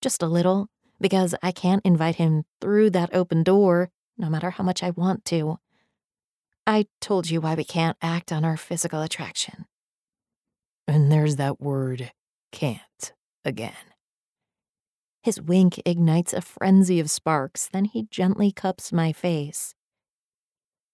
Just 0.00 0.22
a 0.22 0.26
little, 0.26 0.68
because 1.00 1.34
I 1.42 1.52
can't 1.52 1.84
invite 1.84 2.16
him 2.16 2.44
through 2.60 2.90
that 2.90 3.14
open 3.14 3.42
door, 3.42 3.90
no 4.16 4.28
matter 4.28 4.50
how 4.50 4.64
much 4.64 4.82
I 4.82 4.90
want 4.90 5.24
to. 5.26 5.58
I 6.66 6.86
told 7.00 7.30
you 7.30 7.40
why 7.40 7.54
we 7.54 7.64
can't 7.64 7.96
act 8.02 8.32
on 8.32 8.44
our 8.44 8.56
physical 8.56 9.02
attraction. 9.02 9.66
And 10.88 11.10
there's 11.12 11.36
that 11.36 11.60
word, 11.60 12.12
can't, 12.52 13.12
again. 13.44 13.72
His 15.22 15.40
wink 15.40 15.80
ignites 15.84 16.32
a 16.32 16.40
frenzy 16.40 17.00
of 17.00 17.10
sparks, 17.10 17.68
then 17.68 17.84
he 17.84 18.06
gently 18.10 18.52
cups 18.52 18.92
my 18.92 19.12
face. 19.12 19.74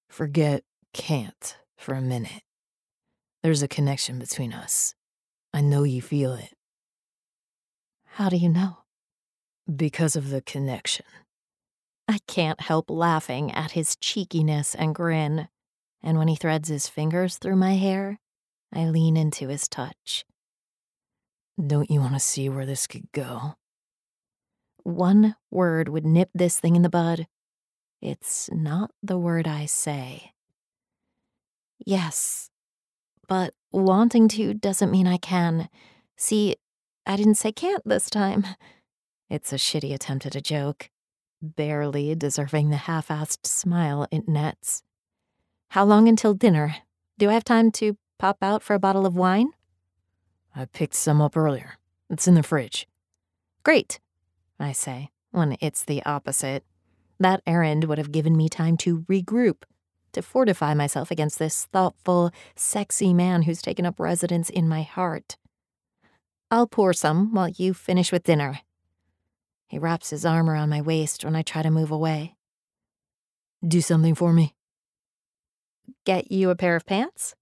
Forget 0.09 0.63
can't 0.95 1.59
for 1.77 1.95
a 1.95 2.03
minute. 2.03 2.43
There's 3.43 3.63
a 3.63 3.69
connection 3.69 4.19
between 4.19 4.53
us. 4.53 4.95
I 5.53 5.61
know 5.61 5.83
you 5.83 6.01
feel 6.01 6.35
it. 6.35 6.55
How 8.05 8.29
do 8.29 8.37
you 8.37 8.49
know? 8.49 8.82
Because 9.75 10.17
of 10.17 10.31
the 10.31 10.43
connection. 10.43 11.07
I 12.09 12.19
can't 12.27 12.61
help 12.61 12.91
laughing 12.91 13.53
at 13.53 13.73
his 13.73 13.97
cheekiness 13.97 14.75
and 14.75 14.95
grin 14.95 15.49
and 16.03 16.19
when 16.19 16.29
he 16.29 16.37
threads 16.37 16.69
his 16.69 16.89
fingers 16.89 17.39
through 17.39 17.57
my 17.57 17.75
hair, 17.75 18.19
I 18.75 18.87
lean 18.87 19.17
into 19.17 19.49
his 19.49 19.69
touch. 19.69 20.25
Don't 21.65 21.91
you 21.91 22.01
want 22.01 22.15
to 22.15 22.21
see 22.21 22.49
where 22.49 22.67
this 22.67 22.87
could 22.87 23.13
go? 23.13 23.55
One 24.83 25.37
word 25.51 25.89
would 25.89 26.05
nip 26.05 26.31
this 26.35 26.59
thing 26.59 26.75
in 26.75 26.83
the 26.83 26.89
bud. 26.89 27.27
It's 28.01 28.51
not 28.53 28.91
the 29.03 29.19
word 29.19 29.47
I 29.47 29.67
say. 29.67 30.33
Yes, 31.85 32.51
but 33.29 33.55
wanting 33.71 34.27
to 34.29 34.55
doesn't 34.55 34.91
mean 34.91 35.07
I 35.07 35.19
can. 35.19 35.69
See, 36.17 36.57
I 37.07 37.17
didn't 37.17 37.37
say 37.37 37.53
can't 37.53 37.87
this 37.87 38.11
time. 38.11 38.45
It's 39.33 39.51
a 39.51 39.57
shitty 39.57 39.95
attempt 39.95 40.27
at 40.27 40.35
a 40.35 40.43
joke, 40.43 40.91
barely 41.41 42.15
deserving 42.15 42.69
the 42.69 42.77
half 42.77 43.09
assed 43.09 43.47
smile 43.47 44.07
it 44.11 44.29
nets. 44.29 44.83
How 45.71 45.87
long 45.87 46.07
until 46.07 46.35
dinner? 46.35 46.77
Do 47.17 47.31
I 47.31 47.33
have 47.33 47.43
time 47.43 47.71
to 47.81 47.97
pop 48.19 48.43
out 48.43 48.63
for 48.63 48.75
a 48.75 48.79
bottle 48.79 49.07
of 49.07 49.17
wine? 49.17 49.53
I 50.55 50.67
picked 50.67 50.93
some 50.93 51.23
up 51.23 51.35
earlier. 51.35 51.79
It's 52.11 52.29
in 52.29 52.35
the 52.35 52.43
fridge. 52.43 52.87
Great, 53.65 54.01
I 54.61 54.73
say, 54.73 55.09
when 55.31 55.57
it's 55.63 55.83
the 55.83 56.05
opposite. 56.05 56.63
That 57.19 57.41
errand 57.47 57.85
would 57.85 57.97
have 57.97 58.13
given 58.13 58.37
me 58.37 58.51
time 58.51 58.77
to 58.85 58.99
regroup, 59.05 59.63
to 60.13 60.21
fortify 60.21 60.75
myself 60.75 61.11
against 61.11 61.39
this 61.39 61.65
thoughtful, 61.73 62.33
sexy 62.55 63.15
man 63.15 63.45
who's 63.45 63.63
taken 63.63 63.87
up 63.87 63.99
residence 63.99 64.51
in 64.51 64.69
my 64.69 64.83
heart. 64.83 65.39
I'll 66.51 66.67
pour 66.67 66.93
some 66.93 67.33
while 67.33 67.49
you 67.49 67.73
finish 67.73 68.13
with 68.13 68.25
dinner. 68.25 68.61
He 69.73 69.79
wraps 69.79 70.11
his 70.11 70.27
arm 70.27 70.51
around 70.51 70.69
my 70.69 70.83
waist 70.83 71.25
when 71.25 71.35
I 71.35 71.41
try 71.41 71.63
to 71.63 71.71
move 71.71 71.91
away. 71.91 72.37
Do 73.67 73.81
something 73.81 74.15
for 74.15 74.31
me? 74.31 74.55
Get 76.05 76.31
you 76.31 76.51
a 76.51 76.55
pair 76.55 76.77
of 76.77 76.85
pants? 76.85 77.35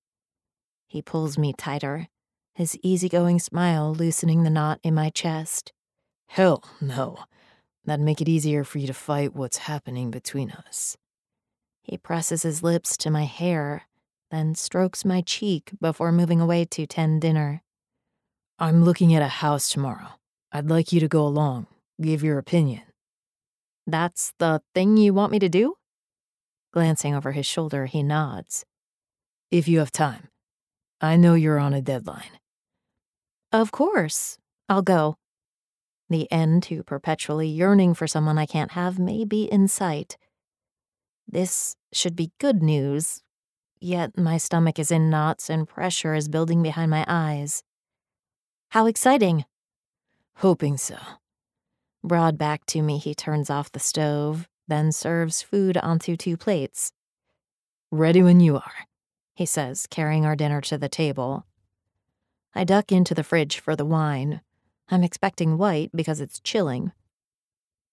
He 0.87 1.03
pulls 1.03 1.37
me 1.37 1.53
tighter, 1.53 2.07
his 2.55 2.79
easygoing 2.85 3.41
smile 3.41 3.93
loosening 3.93 4.45
the 4.45 4.49
knot 4.49 4.79
in 4.85 4.95
my 4.95 5.11
chest. 5.11 5.73
Hell 6.29 6.63
no. 6.81 7.19
That'd 7.85 8.05
make 8.05 8.21
it 8.21 8.29
easier 8.29 8.63
for 8.63 8.79
you 8.79 8.87
to 8.87 8.95
fight 8.95 9.35
what's 9.35 9.67
happening 9.67 10.13
between 10.13 10.53
us. 10.53 10.97
He 11.83 11.99
presses 11.99 12.45
his 12.45 12.63
lips 12.63 12.97
to 12.99 13.11
my 13.11 13.25
hair, 13.25 13.89
then 14.31 14.55
strokes 14.55 15.05
my 15.05 15.21
cheek 15.21 15.73
before 15.81 16.13
moving 16.13 16.41
away 16.41 16.65
to 16.67 16.87
tend 16.87 17.23
dinner. 17.23 17.65
I'm 18.57 18.85
looking 18.85 19.13
at 19.17 19.23
a 19.23 19.41
house 19.43 19.69
tomorrow. 19.69 20.11
I'd 20.53 20.71
like 20.71 20.93
you 20.93 21.01
to 21.01 21.09
go 21.09 21.27
along, 21.27 21.67
give 22.01 22.23
your 22.23 22.39
opinion. 22.39 22.83
That's 23.87 24.33
the 24.39 24.63
thing 24.75 24.97
you 24.97 25.13
want 25.15 25.33
me 25.33 25.39
to 25.39 25.49
do? 25.49 25.75
Glancing 26.73 27.15
over 27.15 27.33
his 27.33 27.47
shoulder, 27.47 27.87
he 27.87 28.03
nods. 28.03 28.65
If 29.51 29.67
you 29.67 29.81
have 29.81 29.93
time. 29.93 30.29
I 31.01 31.17
know 31.17 31.35
you're 31.35 31.59
on 31.59 31.75
a 31.75 31.83
deadline. 31.83 32.39
Of 33.53 33.73
course. 33.73 34.39
I'll 34.69 34.83
go. 34.83 35.17
The 36.09 36.31
end 36.31 36.63
to 36.65 36.83
perpetually 36.83 37.49
yearning 37.49 37.95
for 37.95 38.07
someone 38.07 38.39
I 38.39 38.47
can't 38.47 38.73
have 38.73 38.99
may 38.99 39.25
be 39.25 39.45
in 39.45 39.67
sight. 39.69 40.17
This 41.27 41.77
should 41.93 42.17
be 42.17 42.33
good 42.39 42.63
news, 42.63 43.23
yet 43.81 44.19
my 44.19 44.37
stomach 44.37 44.79
is 44.79 44.91
in 44.91 45.11
knots 45.11 45.49
and 45.49 45.69
pressure 45.69 46.15
is 46.15 46.29
building 46.29 46.63
behind 46.63 46.91
my 46.91 47.05
eyes. 47.09 47.63
How 48.71 48.87
exciting! 48.87 49.45
Hoping 50.37 50.77
so. 50.77 50.97
Broad 52.03 52.39
back 52.39 52.65
to 52.67 52.83
me, 52.83 52.99
he 52.99 53.15
turns 53.15 53.51
off 53.51 53.73
the 53.73 53.79
stove, 53.79 54.49
then 54.69 54.93
serves 54.93 55.43
food 55.43 55.77
onto 55.77 56.17
two 56.17 56.37
plates. 56.37 56.93
Ready 57.91 58.23
when 58.23 58.41
you 58.41 58.57
are, 58.57 58.87
he 59.35 59.45
says, 59.45 59.87
carrying 59.87 60.25
our 60.25 60.37
dinner 60.37 60.61
to 60.63 60.79
the 60.79 60.89
table. 60.89 61.45
I 62.55 62.65
duck 62.65 62.91
into 62.91 63.15
the 63.15 63.23
fridge 63.23 63.59
for 63.59 63.77
the 63.77 63.85
wine. 63.85 64.41
I'm 64.89 65.03
expecting 65.03 65.59
white 65.59 65.91
because 65.95 66.21
it's 66.21 66.41
chilling. 66.41 66.93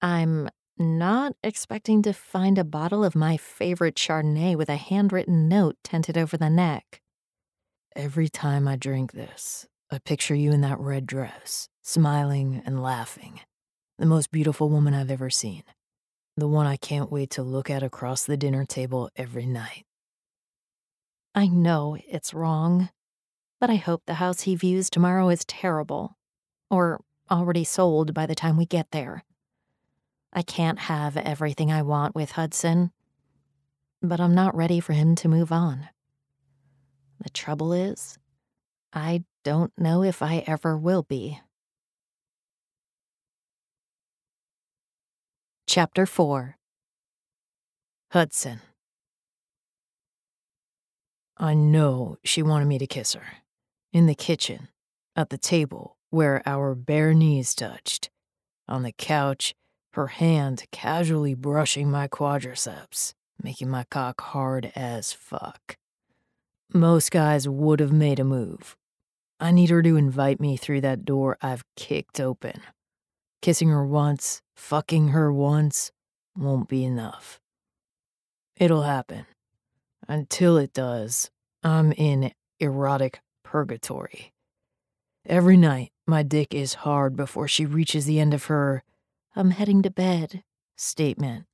I'm 0.01 0.49
not 0.77 1.33
expecting 1.43 2.01
to 2.03 2.13
find 2.13 2.57
a 2.57 2.63
bottle 2.63 3.03
of 3.03 3.15
my 3.15 3.37
favorite 3.37 3.95
Chardonnay 3.95 4.55
with 4.55 4.69
a 4.69 4.75
handwritten 4.75 5.47
note 5.47 5.75
tented 5.83 6.17
over 6.17 6.37
the 6.37 6.49
neck. 6.49 7.01
Every 7.95 8.29
time 8.29 8.67
I 8.67 8.75
drink 8.75 9.11
this, 9.11 9.67
I 9.91 9.97
picture 9.97 10.35
you 10.35 10.51
in 10.51 10.61
that 10.61 10.79
red 10.79 11.07
dress, 11.07 11.69
smiling 11.81 12.61
and 12.65 12.81
laughing. 12.81 13.41
The 13.99 14.05
most 14.05 14.31
beautiful 14.31 14.69
woman 14.69 14.93
I've 14.93 15.09
ever 15.09 15.31
seen. 15.31 15.63
The 16.35 16.47
one 16.47 16.67
I 16.67 16.75
can't 16.75 17.11
wait 17.11 17.31
to 17.31 17.41
look 17.41 17.69
at 17.69 17.81
across 17.81 18.25
the 18.25 18.37
dinner 18.37 18.63
table 18.63 19.09
every 19.15 19.47
night. 19.47 19.85
I 21.33 21.47
know 21.47 21.97
it's 22.07 22.33
wrong, 22.33 22.89
but 23.59 23.71
I 23.71 23.75
hope 23.75 24.03
the 24.05 24.15
house 24.15 24.41
he 24.41 24.55
views 24.55 24.91
tomorrow 24.91 25.29
is 25.29 25.43
terrible. 25.45 26.15
Or 26.69 27.01
already 27.31 27.63
sold 27.63 28.13
by 28.13 28.27
the 28.27 28.35
time 28.35 28.55
we 28.55 28.67
get 28.67 28.91
there. 28.91 29.23
I 30.31 30.43
can't 30.43 30.77
have 30.79 31.17
everything 31.17 31.71
I 31.71 31.81
want 31.81 32.13
with 32.13 32.33
Hudson, 32.33 32.91
but 34.03 34.19
I'm 34.19 34.35
not 34.35 34.55
ready 34.55 34.79
for 34.79 34.93
him 34.93 35.15
to 35.15 35.27
move 35.27 35.51
on. 35.51 35.89
The 37.23 37.31
trouble 37.31 37.73
is, 37.73 38.19
I 38.93 39.23
don't 39.43 39.71
know 39.75 40.03
if 40.03 40.21
I 40.21 40.43
ever 40.45 40.77
will 40.77 41.01
be. 41.01 41.39
Chapter 45.69 46.05
4 46.05 46.55
Hudson. 48.11 48.61
I 51.37 51.55
know 51.55 52.15
she 52.23 52.41
wanted 52.41 52.69
me 52.69 52.79
to 52.79 52.87
kiss 52.87 53.15
her. 53.15 53.43
In 53.91 54.05
the 54.05 54.15
kitchen, 54.15 54.69
at 55.13 55.29
the 55.29 55.37
table 55.37 55.97
where 56.09 56.41
our 56.45 56.73
bare 56.73 57.13
knees 57.13 57.53
touched, 57.53 58.09
on 58.69 58.83
the 58.83 58.93
couch, 58.93 59.55
her 59.91 60.07
hand 60.07 60.63
casually 60.71 61.33
brushing 61.33 61.91
my 61.91 62.07
quadriceps, 62.07 63.13
making 63.43 63.69
my 63.69 63.83
cock 63.91 64.21
hard 64.21 64.71
as 64.73 65.11
fuck. 65.11 65.75
Most 66.73 67.11
guys 67.11 67.45
would 67.45 67.81
have 67.81 67.91
made 67.91 68.19
a 68.21 68.23
move. 68.23 68.77
I 69.37 69.51
need 69.51 69.69
her 69.69 69.83
to 69.83 69.97
invite 69.97 70.39
me 70.39 70.55
through 70.55 70.79
that 70.81 71.03
door 71.03 71.37
I've 71.41 71.65
kicked 71.75 72.21
open. 72.21 72.61
Kissing 73.41 73.69
her 73.69 73.85
once, 73.85 74.41
fucking 74.55 75.09
her 75.09 75.31
once, 75.31 75.91
won't 76.35 76.67
be 76.67 76.83
enough. 76.83 77.39
It'll 78.55 78.83
happen. 78.83 79.25
Until 80.07 80.57
it 80.57 80.73
does, 80.73 81.29
I'm 81.63 81.91
in 81.91 82.31
erotic 82.59 83.21
purgatory. 83.43 84.33
Every 85.25 85.57
night, 85.57 85.91
my 86.05 86.23
dick 86.23 86.53
is 86.53 86.75
hard 86.75 87.15
before 87.15 87.47
she 87.47 87.65
reaches 87.65 88.05
the 88.05 88.19
end 88.19 88.33
of 88.33 88.45
her, 88.45 88.83
I'm 89.35 89.51
heading 89.51 89.81
to 89.83 89.91
bed 89.91 90.43
statement. 90.77 91.45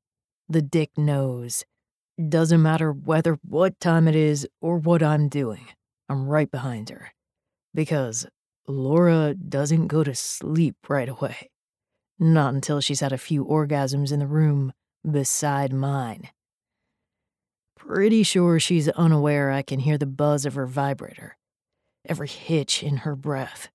The 0.47 0.61
dick 0.61 0.91
knows 0.97 1.65
doesn't 2.29 2.61
matter 2.61 2.91
whether 2.91 3.39
what 3.43 3.79
time 3.79 4.07
it 4.07 4.15
is 4.15 4.47
or 4.61 4.77
what 4.77 5.01
I'm 5.01 5.27
doing. 5.29 5.67
I'm 6.07 6.27
right 6.27 6.49
behind 6.49 6.89
her. 6.89 7.11
Because 7.73 8.27
Laura 8.67 9.33
doesn't 9.33 9.87
go 9.87 10.03
to 10.03 10.13
sleep 10.13 10.75
right 10.87 11.09
away. 11.09 11.49
Not 12.23 12.53
until 12.53 12.79
she's 12.79 13.01
had 13.01 13.11
a 13.11 13.17
few 13.17 13.43
orgasms 13.43 14.11
in 14.11 14.19
the 14.19 14.27
room 14.27 14.71
beside 15.09 15.73
mine. 15.73 16.29
Pretty 17.75 18.23
sure 18.23 18.59
she's 18.59 18.87
unaware 18.89 19.51
I 19.51 19.61
can 19.61 19.79
hear 19.79 19.97
the 19.97 20.05
buzz 20.05 20.45
of 20.45 20.55
her 20.55 20.65
vibrator, 20.65 21.37
every 22.05 22.29
hitch 22.29 22.81
in 22.81 22.97
her 22.97 23.15
breath, 23.15 23.69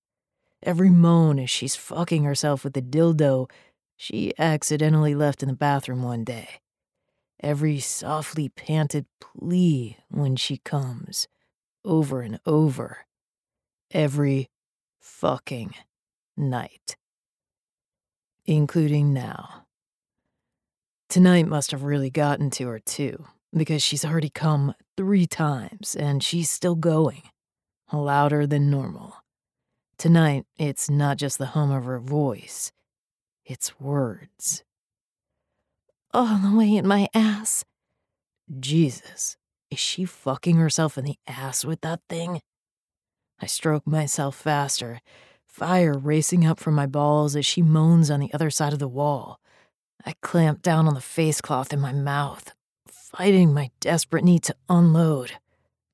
every 0.63 0.89
moan 0.89 1.39
as 1.39 1.51
she's 1.51 1.77
fucking 1.77 2.25
herself 2.25 2.65
with 2.65 2.73
the 2.73 2.83
dildo 2.83 3.51
she 3.97 4.33
accidentally 4.39 5.15
left 5.15 5.43
in 5.43 5.49
the 5.49 5.55
bathroom 5.55 6.03
one 6.03 6.25
day 6.25 6.61
every 7.41 7.79
softly 7.79 8.49
panted 8.49 9.07
plea 9.21 9.97
when 10.09 10.37
she 10.37 10.59
comes, 10.59 11.29
over 11.85 12.21
and 12.21 12.41
over, 12.47 13.07
every 13.91 14.51
fucking 15.01 15.75
night, 16.37 16.97
including 18.49 19.13
now. 19.13 19.67
Tonight 21.09 21.47
must 21.47 21.71
have 21.71 21.83
really 21.83 22.11
gotten 22.11 22.51
to 22.51 22.69
her, 22.69 22.79
too, 22.79 23.27
because 23.57 23.83
she's 23.83 24.05
already 24.05 24.31
come 24.31 24.75
three 24.97 25.27
times 25.27 25.95
and 25.95 26.23
she's 26.23 26.51
still 26.51 26.75
going, 26.75 27.23
louder 27.93 28.47
than 28.47 28.71
normal. 28.71 29.15
Tonight, 29.99 30.45
it's 30.59 30.91
not 30.91 31.17
just 31.17 31.39
the 31.39 31.47
hum 31.47 31.71
of 31.71 31.85
her 31.85 31.99
voice, 31.99 32.73
it's 33.45 33.81
words 33.81 34.65
all 36.13 36.39
the 36.39 36.57
way 36.57 36.75
in 36.75 36.87
my 36.87 37.09
ass. 37.15 37.65
Jesus, 38.59 39.37
is 39.71 39.79
she 39.79 40.05
fucking 40.05 40.57
herself 40.57 40.97
in 40.97 41.05
the 41.05 41.19
ass 41.27 41.65
with 41.65 41.81
that 41.83 42.01
thing? 42.09 42.41
I 43.41 43.47
stroke 43.47 43.87
myself 43.87 44.37
faster, 44.37 45.01
fire 45.59 45.99
racing 45.99 46.47
up 46.47 46.61
from 46.61 46.73
my 46.75 46.87
balls 46.87 47.35
as 47.35 47.45
she 47.45 47.63
moans 47.63 48.13
on 48.13 48.21
the 48.21 48.33
other 48.33 48.49
side 48.49 48.73
of 48.73 48.79
the 48.79 48.87
wall. 48.87 49.41
I 50.07 50.15
clamp 50.23 50.63
down 50.63 50.87
on 50.87 50.95
the 50.95 51.01
face 51.01 51.41
cloth 51.41 51.73
in 51.73 51.81
my 51.81 51.93
mouth, 51.93 52.55
fighting 52.87 53.53
my 53.53 53.73
desperate 53.81 54.23
need 54.23 54.45
to 54.45 54.55
unload 54.69 55.33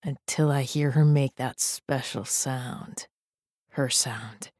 until 0.03 0.53
I 0.53 0.63
hear 0.63 0.91
her 0.91 1.05
make 1.07 1.37
that 1.37 1.61
special 1.61 2.27
sound. 2.27 3.07
Her 3.71 3.89
sound. 3.89 4.51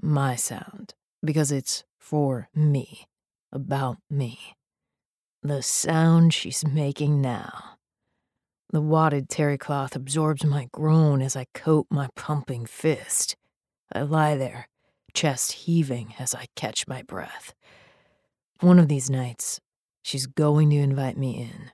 My 0.00 0.36
sound. 0.36 0.94
Because 1.22 1.52
it's 1.52 1.84
for 1.98 2.48
me. 2.54 3.06
About 3.52 3.98
me. 4.08 4.38
The 5.42 5.62
sound 5.62 6.32
she's 6.32 6.66
making 6.66 7.20
now. 7.20 7.76
The 8.70 8.80
wadded 8.80 9.28
terry 9.28 9.58
cloth 9.58 9.94
absorbs 9.94 10.46
my 10.46 10.68
groan 10.72 11.20
as 11.20 11.36
I 11.36 11.44
coat 11.52 11.86
my 11.90 12.08
pumping 12.16 12.64
fist. 12.64 13.36
I 13.92 14.02
lie 14.02 14.36
there, 14.36 14.68
chest 15.12 15.52
heaving 15.52 16.14
as 16.18 16.34
I 16.34 16.46
catch 16.56 16.88
my 16.88 17.02
breath. 17.02 17.54
One 18.60 18.78
of 18.78 18.88
these 18.88 19.10
nights, 19.10 19.60
she's 20.02 20.26
going 20.26 20.70
to 20.70 20.76
invite 20.76 21.16
me 21.16 21.40
in. 21.40 21.70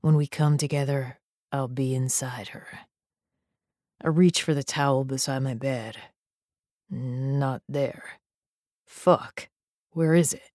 When 0.00 0.14
we 0.14 0.26
come 0.26 0.56
together, 0.56 1.18
I'll 1.52 1.68
be 1.68 1.94
inside 1.94 2.48
her. 2.48 2.66
I 4.02 4.08
reach 4.08 4.42
for 4.42 4.54
the 4.54 4.62
towel 4.62 5.04
beside 5.04 5.42
my 5.42 5.54
bed. 5.54 5.96
Not 6.90 7.62
there. 7.68 8.20
Fuck. 8.86 9.48
Where 9.90 10.14
is 10.14 10.32
it? 10.32 10.50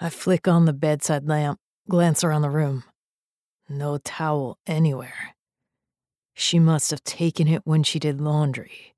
I 0.00 0.10
flick 0.10 0.48
on 0.48 0.64
the 0.64 0.72
bedside 0.72 1.28
lamp 1.28 1.60
Glance 1.88 2.22
around 2.22 2.42
the 2.42 2.50
room. 2.50 2.84
No 3.68 3.98
towel 3.98 4.56
anywhere. 4.66 5.34
She 6.32 6.58
must 6.58 6.90
have 6.90 7.02
taken 7.02 7.48
it 7.48 7.62
when 7.64 7.82
she 7.82 7.98
did 7.98 8.20
laundry. 8.20 8.94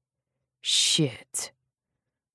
Shit. 0.66 1.52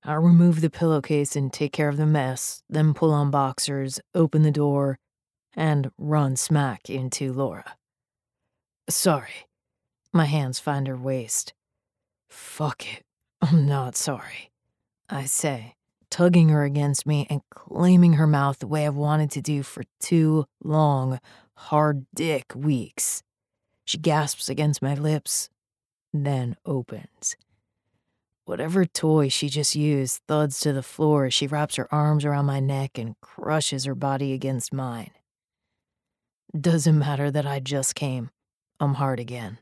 I'll 0.04 0.20
remove 0.20 0.60
the 0.60 0.70
pillowcase 0.70 1.34
and 1.34 1.52
take 1.52 1.72
care 1.72 1.88
of 1.88 1.96
the 1.96 2.06
mess, 2.06 2.62
then 2.70 2.94
pull 2.94 3.12
on 3.12 3.32
boxers, 3.32 4.00
open 4.14 4.42
the 4.44 4.52
door, 4.52 5.00
and 5.56 5.90
run 5.98 6.36
smack 6.36 6.88
into 6.88 7.32
Laura. 7.32 7.74
Sorry. 8.88 9.48
My 10.12 10.26
hands 10.26 10.60
find 10.60 10.86
her 10.86 10.96
waist. 10.96 11.54
Fuck 12.28 12.86
it. 12.98 13.02
I'm 13.42 13.66
not 13.66 13.96
sorry. 13.96 14.52
I 15.08 15.24
say, 15.24 15.74
tugging 16.08 16.50
her 16.50 16.62
against 16.62 17.08
me 17.08 17.26
and 17.28 17.40
claiming 17.52 18.12
her 18.12 18.28
mouth 18.28 18.60
the 18.60 18.68
way 18.68 18.86
I've 18.86 18.94
wanted 18.94 19.32
to 19.32 19.42
do 19.42 19.64
for 19.64 19.82
two 19.98 20.44
long, 20.62 21.18
hard 21.56 22.06
dick 22.14 22.52
weeks. 22.54 23.24
She 23.84 23.98
gasps 23.98 24.48
against 24.48 24.82
my 24.82 24.94
lips, 24.94 25.50
then 26.12 26.56
opens. 26.64 27.34
Whatever 28.50 28.84
toy 28.84 29.28
she 29.28 29.48
just 29.48 29.76
used 29.76 30.22
thuds 30.26 30.58
to 30.58 30.72
the 30.72 30.82
floor 30.82 31.26
as 31.26 31.32
she 31.32 31.46
wraps 31.46 31.76
her 31.76 31.86
arms 31.94 32.24
around 32.24 32.46
my 32.46 32.58
neck 32.58 32.98
and 32.98 33.14
crushes 33.20 33.84
her 33.84 33.94
body 33.94 34.32
against 34.32 34.72
mine. 34.72 35.12
Doesn't 36.60 36.98
matter 36.98 37.30
that 37.30 37.46
I 37.46 37.60
just 37.60 37.94
came. 37.94 38.30
I'm 38.80 38.94
hard 38.94 39.20
again. 39.20 39.58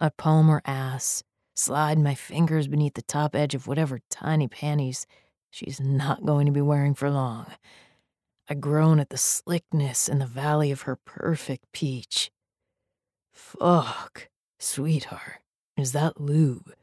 I 0.00 0.08
palm 0.08 0.48
her 0.48 0.62
ass, 0.64 1.22
slide 1.54 2.00
my 2.00 2.16
fingers 2.16 2.66
beneath 2.66 2.94
the 2.94 3.02
top 3.02 3.36
edge 3.36 3.54
of 3.54 3.68
whatever 3.68 4.00
tiny 4.10 4.48
panties 4.48 5.06
she's 5.52 5.78
not 5.78 6.26
going 6.26 6.46
to 6.46 6.52
be 6.52 6.60
wearing 6.60 6.94
for 6.94 7.10
long. 7.10 7.46
I 8.50 8.54
groan 8.54 8.98
at 8.98 9.10
the 9.10 9.16
slickness 9.16 10.08
in 10.08 10.18
the 10.18 10.26
valley 10.26 10.72
of 10.72 10.82
her 10.82 10.96
perfect 10.96 11.66
peach. 11.72 12.32
Fuck, 13.30 14.28
sweetheart, 14.58 15.38
is 15.76 15.92
that 15.92 16.20
lube? 16.20 16.74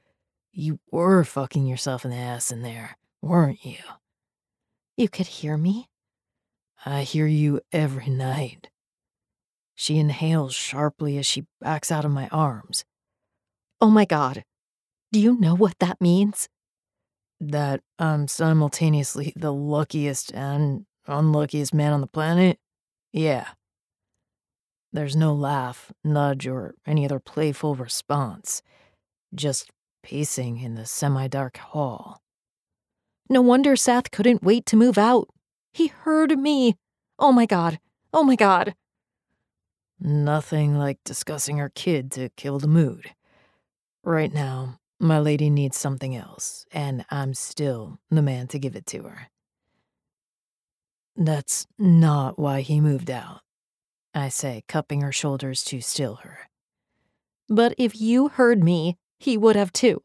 You 0.58 0.80
were 0.90 1.24
fucking 1.24 1.66
yourself 1.68 2.06
in 2.06 2.12
the 2.12 2.18
ass 2.18 2.52
in 2.52 2.62
there, 2.62 2.98
weren't 3.22 3.66
you? 3.66 3.78
You 4.96 5.10
could 5.10 5.28
hear 5.28 5.58
me? 5.58 5.90
I 6.86 7.04
hear 7.04 7.28
you 7.28 7.60
every 7.72 8.10
night. 8.10 8.70
She 9.76 9.98
inhales 9.98 10.56
sharply 10.56 11.18
as 11.18 11.26
she 11.26 11.46
backs 11.60 11.92
out 11.92 12.06
of 12.06 12.12
my 12.12 12.30
arms. 12.30 12.86
Oh 13.82 13.90
my 13.90 14.06
god. 14.06 14.46
Do 15.12 15.20
you 15.20 15.38
know 15.38 15.56
what 15.56 15.78
that 15.80 16.00
means? 16.00 16.48
that 17.40 17.82
I'm 18.00 18.28
simultaneously 18.28 19.34
the 19.36 19.54
luckiest 19.54 20.34
and 20.34 20.86
unluckiest 21.08 21.74
man 21.74 21.94
on 21.94 22.02
the 22.02 22.08
planet? 22.08 22.60
Yeah. 23.12 23.50
There's 24.94 25.16
no 25.16 25.34
laugh, 25.34 25.92
nudge, 26.04 26.48
or 26.48 26.76
any 26.86 27.04
other 27.06 27.20
playful 27.20 27.76
response. 27.76 28.62
Just 29.34 29.70
pacing 30.06 30.60
in 30.60 30.76
the 30.76 30.86
semi 30.86 31.28
dark 31.28 31.58
hall. 31.58 32.22
No 33.28 33.42
wonder 33.42 33.76
Seth 33.76 34.12
couldn't 34.12 34.44
wait 34.44 34.68
to 34.68 34.76
move 34.76 35.00
out. 35.00 35.30
He 35.74 35.88
heard 35.88 36.38
me. 36.38 36.76
Oh 37.18 37.32
my 37.32 37.48
god. 37.48 37.80
Oh 38.14 38.24
my 38.24 38.36
god. 38.36 38.76
Nothing 40.00 40.78
like 40.78 41.00
discussing 41.04 41.58
her 41.58 41.72
kid 41.74 42.12
to 42.12 42.30
kill 42.38 42.60
the 42.60 42.68
mood. 42.68 43.16
Right 44.04 44.32
now, 44.32 44.80
my 45.00 45.18
lady 45.18 45.50
needs 45.50 45.76
something 45.76 46.16
else, 46.16 46.68
and 46.72 47.04
I'm 47.10 47.34
still 47.34 47.98
the 48.12 48.22
man 48.22 48.46
to 48.50 48.60
give 48.60 48.76
it 48.76 48.86
to 48.88 49.04
her. 49.04 49.30
That's 51.16 51.66
not 51.80 52.38
why 52.38 52.62
he 52.62 52.80
moved 52.80 53.10
out, 53.10 53.42
I 54.14 54.30
say, 54.30 54.64
cupping 54.68 55.02
her 55.02 55.12
shoulders 55.12 55.64
to 55.66 55.82
still 55.82 56.16
her. 56.18 56.42
But 57.50 57.74
if 57.80 58.00
you 58.00 58.28
heard 58.28 58.64
me, 58.64 58.98
he 59.20 59.38
would 59.38 59.56
have 59.56 59.72
too. 59.72 60.02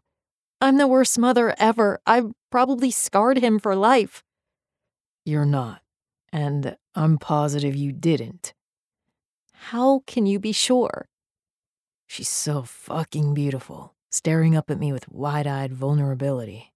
I'm 0.60 0.76
the 0.76 0.88
worst 0.88 1.18
mother 1.18 1.54
ever. 1.58 2.00
I've 2.06 2.32
probably 2.50 2.90
scarred 2.90 3.38
him 3.38 3.58
for 3.58 3.74
life. 3.74 4.22
You're 5.24 5.46
not, 5.46 5.82
and 6.32 6.76
I'm 6.94 7.18
positive 7.18 7.74
you 7.74 7.92
didn't. 7.92 8.52
How 9.52 10.02
can 10.06 10.26
you 10.26 10.38
be 10.38 10.52
sure? 10.52 11.08
She's 12.06 12.28
so 12.28 12.62
fucking 12.62 13.34
beautiful, 13.34 13.94
staring 14.10 14.56
up 14.56 14.70
at 14.70 14.78
me 14.78 14.92
with 14.92 15.08
wide 15.08 15.46
eyed 15.46 15.72
vulnerability. 15.72 16.72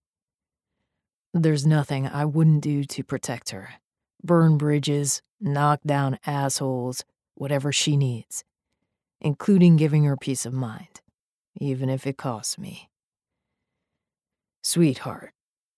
There's 1.32 1.66
nothing 1.66 2.06
I 2.06 2.24
wouldn't 2.24 2.62
do 2.62 2.84
to 2.84 3.02
protect 3.02 3.50
her. 3.50 3.74
Burn 4.22 4.56
bridges, 4.56 5.20
knock 5.40 5.80
down 5.84 6.18
assholes, 6.24 7.04
whatever 7.34 7.72
she 7.72 7.96
needs, 7.96 8.44
including 9.20 9.76
giving 9.76 10.04
her 10.04 10.16
peace 10.16 10.46
of 10.46 10.52
mind, 10.52 11.00
even 11.56 11.88
if 11.88 12.06
it 12.06 12.16
costs 12.16 12.58
me. 12.58 12.90
Sweetheart, 14.62 15.32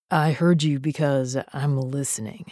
I 0.09 0.31
heard 0.31 0.63
you 0.63 0.79
because 0.79 1.37
I'm 1.53 1.77
listening. 1.77 2.45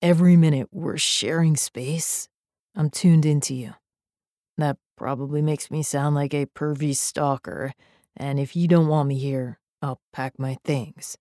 Every 0.00 0.36
minute 0.36 0.68
we're 0.72 0.96
sharing 0.96 1.56
space, 1.56 2.28
I'm 2.74 2.88
tuned 2.88 3.26
into 3.26 3.54
you. 3.54 3.74
That 4.56 4.78
probably 4.96 5.42
makes 5.42 5.70
me 5.70 5.82
sound 5.82 6.14
like 6.14 6.34
a 6.34 6.46
pervy 6.46 6.96
stalker, 6.96 7.72
and 8.16 8.40
if 8.40 8.56
you 8.56 8.66
don't 8.66 8.88
want 8.88 9.08
me 9.08 9.18
here, 9.18 9.58
I'll 9.82 10.00
pack 10.12 10.38
my 10.38 10.56
things. 10.64 11.16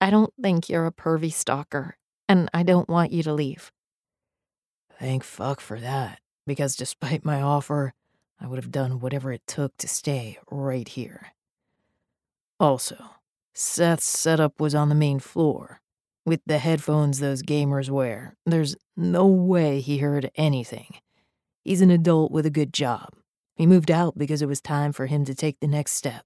I 0.00 0.10
don't 0.10 0.32
think 0.40 0.68
you're 0.68 0.86
a 0.86 0.92
pervy 0.92 1.32
stalker, 1.32 1.96
and 2.28 2.48
I 2.54 2.62
don't 2.62 2.88
want 2.88 3.12
you 3.12 3.22
to 3.24 3.32
leave. 3.32 3.70
Thank 4.98 5.24
fuck 5.24 5.60
for 5.60 5.80
that, 5.80 6.20
because 6.46 6.76
despite 6.76 7.24
my 7.24 7.42
offer, 7.42 7.92
I 8.42 8.48
would 8.48 8.58
have 8.58 8.72
done 8.72 9.00
whatever 9.00 9.32
it 9.32 9.46
took 9.46 9.76
to 9.78 9.88
stay 9.88 10.38
right 10.50 10.88
here. 10.88 11.28
Also, 12.58 12.96
Seth's 13.54 14.04
setup 14.04 14.60
was 14.60 14.74
on 14.74 14.88
the 14.88 14.94
main 14.94 15.20
floor, 15.20 15.80
with 16.24 16.40
the 16.46 16.58
headphones 16.58 17.18
those 17.18 17.42
gamers 17.42 17.90
wear, 17.90 18.36
there's 18.46 18.76
no 18.96 19.26
way 19.26 19.80
he 19.80 19.98
heard 19.98 20.30
anything. 20.36 20.94
He's 21.64 21.80
an 21.80 21.90
adult 21.90 22.30
with 22.30 22.46
a 22.46 22.50
good 22.50 22.72
job. 22.72 23.10
He 23.56 23.66
moved 23.66 23.90
out 23.90 24.16
because 24.16 24.40
it 24.40 24.48
was 24.48 24.60
time 24.60 24.92
for 24.92 25.06
him 25.06 25.24
to 25.24 25.34
take 25.34 25.60
the 25.60 25.66
next 25.66 25.92
step. 25.92 26.24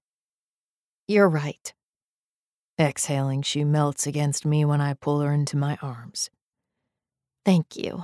You're 1.07 1.29
right. 1.29 1.73
Exhaling, 2.79 3.41
she 3.41 3.63
melts 3.63 4.05
against 4.05 4.45
me 4.45 4.65
when 4.65 4.81
I 4.81 4.93
pull 4.93 5.21
her 5.21 5.33
into 5.33 5.57
my 5.57 5.77
arms. 5.81 6.29
Thank 7.43 7.75
you. 7.75 8.03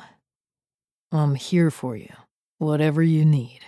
I'm 1.12 1.36
here 1.36 1.70
for 1.70 1.96
you, 1.96 2.14
whatever 2.58 3.04
you 3.04 3.24
need. 3.24 3.60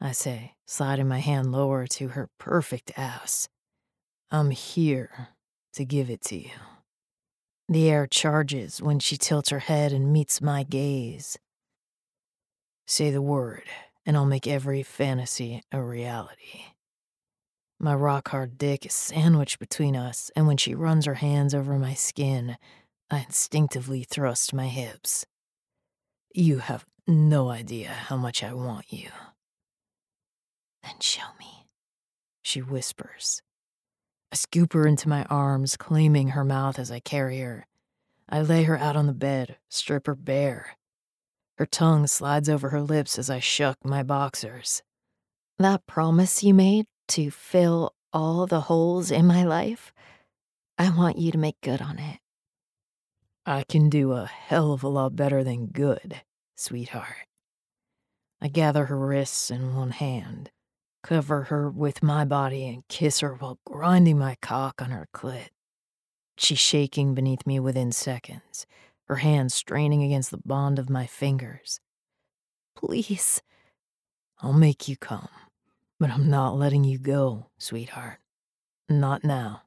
I 0.00 0.12
say, 0.12 0.54
sliding 0.66 1.08
my 1.08 1.18
hand 1.18 1.50
lower 1.50 1.86
to 1.88 2.08
her 2.08 2.28
perfect 2.38 2.92
ass. 2.96 3.48
I'm 4.30 4.50
here 4.50 5.28
to 5.72 5.84
give 5.84 6.10
it 6.10 6.20
to 6.22 6.36
you. 6.36 6.50
The 7.68 7.90
air 7.90 8.06
charges 8.06 8.80
when 8.80 8.98
she 8.98 9.16
tilts 9.16 9.50
her 9.50 9.58
head 9.58 9.92
and 9.92 10.12
meets 10.12 10.40
my 10.40 10.62
gaze. 10.62 11.38
Say 12.86 13.10
the 13.10 13.20
word, 13.20 13.64
and 14.06 14.16
I'll 14.16 14.24
make 14.24 14.46
every 14.46 14.82
fantasy 14.82 15.62
a 15.70 15.82
reality. 15.82 16.62
My 17.78 17.94
rock 17.94 18.28
hard 18.28 18.56
dick 18.56 18.86
is 18.86 18.94
sandwiched 18.94 19.58
between 19.58 19.94
us, 19.96 20.30
and 20.34 20.46
when 20.46 20.56
she 20.56 20.74
runs 20.74 21.06
her 21.06 21.14
hands 21.14 21.54
over 21.54 21.78
my 21.78 21.94
skin, 21.94 22.56
I 23.10 23.20
instinctively 23.20 24.02
thrust 24.02 24.54
my 24.54 24.68
hips. 24.68 25.26
You 26.32 26.58
have 26.58 26.86
no 27.06 27.50
idea 27.50 27.88
how 27.88 28.16
much 28.16 28.42
I 28.42 28.52
want 28.54 28.92
you. 28.92 29.10
Then 30.82 31.00
show 31.00 31.28
me, 31.38 31.66
she 32.42 32.60
whispers. 32.60 33.42
I 34.32 34.36
scoop 34.36 34.72
her 34.74 34.86
into 34.86 35.08
my 35.08 35.24
arms, 35.24 35.76
claiming 35.76 36.28
her 36.28 36.44
mouth 36.44 36.78
as 36.78 36.90
I 36.90 37.00
carry 37.00 37.38
her. 37.40 37.66
I 38.28 38.42
lay 38.42 38.64
her 38.64 38.76
out 38.76 38.96
on 38.96 39.06
the 39.06 39.14
bed, 39.14 39.56
strip 39.68 40.06
her 40.06 40.14
bare. 40.14 40.76
Her 41.56 41.66
tongue 41.66 42.06
slides 42.06 42.48
over 42.48 42.68
her 42.68 42.82
lips 42.82 43.18
as 43.18 43.30
I 43.30 43.40
shuck 43.40 43.78
my 43.84 44.02
boxers. 44.02 44.82
That 45.58 45.86
promise 45.86 46.42
you 46.44 46.54
made 46.54 46.86
to 47.08 47.30
fill 47.30 47.94
all 48.12 48.46
the 48.46 48.62
holes 48.62 49.10
in 49.10 49.26
my 49.26 49.44
life, 49.44 49.92
I 50.78 50.90
want 50.90 51.18
you 51.18 51.32
to 51.32 51.38
make 51.38 51.60
good 51.62 51.80
on 51.80 51.98
it. 51.98 52.20
I 53.44 53.64
can 53.64 53.88
do 53.88 54.12
a 54.12 54.26
hell 54.26 54.72
of 54.72 54.82
a 54.82 54.88
lot 54.88 55.16
better 55.16 55.42
than 55.42 55.66
good, 55.66 56.20
sweetheart. 56.54 57.26
I 58.40 58.48
gather 58.48 58.84
her 58.84 58.98
wrists 58.98 59.50
in 59.50 59.74
one 59.74 59.90
hand 59.90 60.50
cover 61.08 61.44
her 61.44 61.70
with 61.70 62.02
my 62.02 62.22
body 62.22 62.68
and 62.68 62.86
kiss 62.88 63.20
her 63.20 63.34
while 63.34 63.58
grinding 63.64 64.18
my 64.18 64.36
cock 64.42 64.82
on 64.82 64.90
her 64.90 65.08
clit. 65.14 65.48
She's 66.36 66.58
shaking 66.58 67.14
beneath 67.14 67.46
me 67.46 67.58
within 67.58 67.92
seconds, 67.92 68.66
her 69.04 69.16
hands 69.16 69.54
straining 69.54 70.02
against 70.02 70.30
the 70.30 70.42
bond 70.44 70.78
of 70.78 70.90
my 70.90 71.06
fingers. 71.06 71.80
Please. 72.76 73.40
I'll 74.40 74.52
make 74.52 74.86
you 74.86 74.98
come, 74.98 75.30
but 75.98 76.10
I'm 76.10 76.28
not 76.28 76.58
letting 76.58 76.84
you 76.84 76.98
go, 76.98 77.46
sweetheart. 77.56 78.18
Not 78.90 79.24
now. 79.24 79.62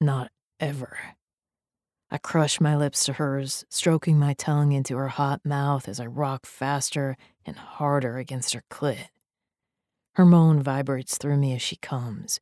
Not 0.00 0.30
ever. 0.60 0.96
I 2.08 2.18
crush 2.18 2.60
my 2.60 2.76
lips 2.76 3.04
to 3.06 3.14
hers, 3.14 3.64
stroking 3.68 4.16
my 4.16 4.34
tongue 4.34 4.70
into 4.70 4.96
her 4.96 5.08
hot 5.08 5.40
mouth 5.44 5.88
as 5.88 5.98
I 5.98 6.06
rock 6.06 6.46
faster 6.46 7.16
and 7.44 7.56
harder 7.56 8.16
against 8.18 8.54
her 8.54 8.62
clit. 8.70 9.08
Her 10.14 10.24
moan 10.24 10.62
vibrates 10.62 11.18
through 11.18 11.38
me 11.38 11.54
as 11.54 11.62
she 11.62 11.76
comes, 11.76 12.38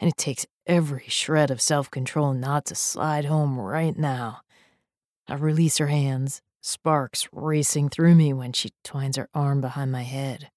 and 0.00 0.10
it 0.10 0.16
takes 0.16 0.46
every 0.66 1.04
shred 1.06 1.50
of 1.50 1.60
self 1.60 1.90
control 1.90 2.34
not 2.34 2.64
to 2.66 2.74
slide 2.74 3.26
home 3.26 3.58
right 3.60 3.96
now. 3.96 4.40
I 5.28 5.34
release 5.34 5.78
her 5.78 5.86
hands, 5.86 6.42
sparks 6.60 7.28
racing 7.32 7.90
through 7.90 8.16
me 8.16 8.32
when 8.32 8.52
she 8.52 8.70
twines 8.82 9.16
her 9.16 9.28
arm 9.34 9.60
behind 9.60 9.92
my 9.92 10.02
head. 10.02 10.50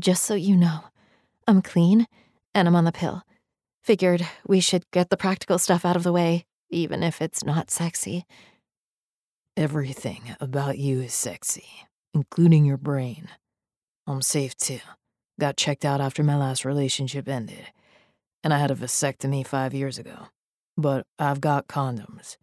Just 0.00 0.24
so 0.24 0.34
you 0.34 0.56
know, 0.56 0.80
I'm 1.46 1.62
clean 1.62 2.06
and 2.52 2.66
I'm 2.66 2.74
on 2.74 2.84
the 2.84 2.92
pill. 2.92 3.22
Figured 3.84 4.26
we 4.46 4.58
should 4.58 4.90
get 4.90 5.10
the 5.10 5.16
practical 5.16 5.58
stuff 5.58 5.84
out 5.84 5.94
of 5.94 6.02
the 6.02 6.12
way, 6.12 6.46
even 6.68 7.04
if 7.04 7.22
it's 7.22 7.44
not 7.44 7.70
sexy. 7.70 8.24
Everything 9.56 10.34
about 10.40 10.78
you 10.78 11.00
is 11.00 11.14
sexy, 11.14 11.68
including 12.12 12.64
your 12.64 12.76
brain. 12.76 13.28
I'm 14.06 14.22
safe 14.22 14.56
too. 14.56 14.80
Got 15.40 15.56
checked 15.56 15.84
out 15.84 16.00
after 16.00 16.22
my 16.22 16.36
last 16.36 16.64
relationship 16.64 17.28
ended. 17.28 17.66
And 18.42 18.52
I 18.52 18.58
had 18.58 18.70
a 18.70 18.74
vasectomy 18.74 19.46
five 19.46 19.74
years 19.74 19.98
ago. 19.98 20.28
But 20.76 21.06
I've 21.18 21.40
got 21.40 21.68
condoms. 21.68 22.36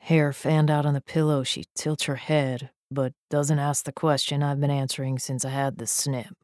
Hair 0.00 0.32
fanned 0.32 0.70
out 0.70 0.86
on 0.86 0.94
the 0.94 1.00
pillow, 1.00 1.42
she 1.42 1.64
tilts 1.74 2.04
her 2.04 2.16
head, 2.16 2.70
but 2.90 3.12
doesn't 3.28 3.58
ask 3.58 3.84
the 3.84 3.92
question 3.92 4.42
I've 4.42 4.60
been 4.60 4.70
answering 4.70 5.18
since 5.18 5.44
I 5.44 5.50
had 5.50 5.78
the 5.78 5.86
snip. 5.86 6.34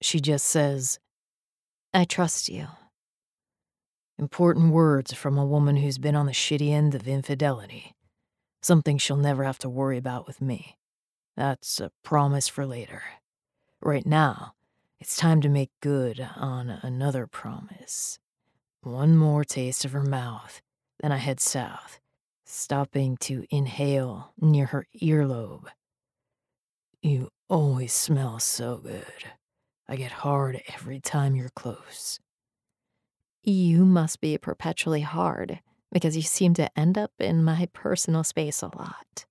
She 0.00 0.18
just 0.18 0.46
says, 0.46 0.98
I 1.92 2.04
trust 2.04 2.48
you. 2.48 2.68
Important 4.18 4.72
words 4.72 5.12
from 5.12 5.36
a 5.38 5.46
woman 5.46 5.76
who's 5.76 5.98
been 5.98 6.14
on 6.14 6.26
the 6.26 6.32
shitty 6.32 6.70
end 6.70 6.94
of 6.94 7.06
infidelity. 7.06 7.94
Something 8.62 8.98
she'll 8.98 9.16
never 9.16 9.44
have 9.44 9.58
to 9.58 9.68
worry 9.68 9.98
about 9.98 10.26
with 10.26 10.40
me. 10.40 10.76
That's 11.36 11.80
a 11.80 11.90
promise 12.02 12.48
for 12.48 12.66
later. 12.66 13.02
Right 13.82 14.04
now, 14.04 14.52
it's 15.00 15.16
time 15.16 15.40
to 15.40 15.48
make 15.48 15.70
good 15.80 16.28
on 16.36 16.68
another 16.82 17.26
promise. 17.26 18.18
One 18.82 19.16
more 19.16 19.42
taste 19.42 19.86
of 19.86 19.92
her 19.92 20.02
mouth, 20.02 20.60
then 21.00 21.12
I 21.12 21.16
head 21.16 21.40
south, 21.40 21.98
stopping 22.44 23.16
to 23.18 23.46
inhale 23.48 24.34
near 24.38 24.66
her 24.66 24.86
earlobe. 25.00 25.64
You 27.00 27.30
always 27.48 27.94
smell 27.94 28.38
so 28.38 28.76
good. 28.76 29.24
I 29.88 29.96
get 29.96 30.12
hard 30.12 30.60
every 30.74 31.00
time 31.00 31.34
you're 31.34 31.48
close. 31.48 32.20
You 33.42 33.86
must 33.86 34.20
be 34.20 34.36
perpetually 34.36 35.00
hard 35.00 35.60
because 35.90 36.16
you 36.16 36.22
seem 36.22 36.52
to 36.54 36.78
end 36.78 36.98
up 36.98 37.12
in 37.18 37.42
my 37.42 37.66
personal 37.72 38.24
space 38.24 38.60
a 38.60 38.66
lot. 38.76 39.24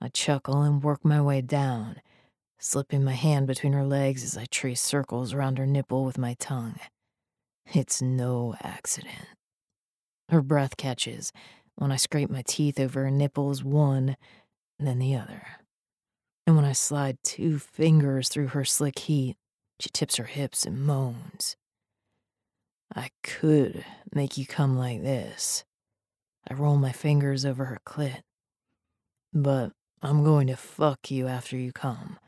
I 0.00 0.08
chuckle 0.08 0.62
and 0.62 0.80
work 0.80 1.04
my 1.04 1.20
way 1.20 1.40
down, 1.40 2.00
slipping 2.58 3.04
my 3.04 3.12
hand 3.12 3.46
between 3.46 3.72
her 3.72 3.84
legs 3.84 4.24
as 4.24 4.36
I 4.36 4.46
trace 4.46 4.80
circles 4.80 5.32
around 5.32 5.58
her 5.58 5.66
nipple 5.66 6.04
with 6.04 6.18
my 6.18 6.34
tongue. 6.38 6.78
It's 7.72 8.00
no 8.00 8.54
accident. 8.62 9.28
Her 10.28 10.42
breath 10.42 10.76
catches, 10.76 11.32
when 11.76 11.92
I 11.92 11.96
scrape 11.96 12.30
my 12.30 12.42
teeth 12.46 12.80
over 12.80 13.02
her 13.04 13.10
nipples 13.10 13.62
one 13.62 14.16
then 14.78 14.98
the 14.98 15.16
other. 15.16 15.42
And 16.46 16.54
when 16.54 16.64
I 16.64 16.72
slide 16.72 17.18
two 17.22 17.58
fingers 17.58 18.28
through 18.28 18.48
her 18.48 18.64
slick 18.64 18.98
heat, 19.00 19.36
she 19.80 19.88
tips 19.90 20.16
her 20.16 20.24
hips 20.24 20.64
and 20.64 20.80
moans. 20.80 21.56
I 22.94 23.10
could 23.22 23.84
make 24.14 24.38
you 24.38 24.46
come 24.46 24.76
like 24.76 25.02
this. 25.02 25.64
I 26.48 26.54
roll 26.54 26.76
my 26.76 26.92
fingers 26.92 27.44
over 27.44 27.64
her 27.64 27.80
clit. 27.86 28.20
But 29.32 29.72
I'm 30.02 30.22
going 30.22 30.46
to 30.46 30.56
fuck 30.56 31.10
you 31.10 31.26
after 31.26 31.56
you 31.56 31.72
come, 31.72 32.18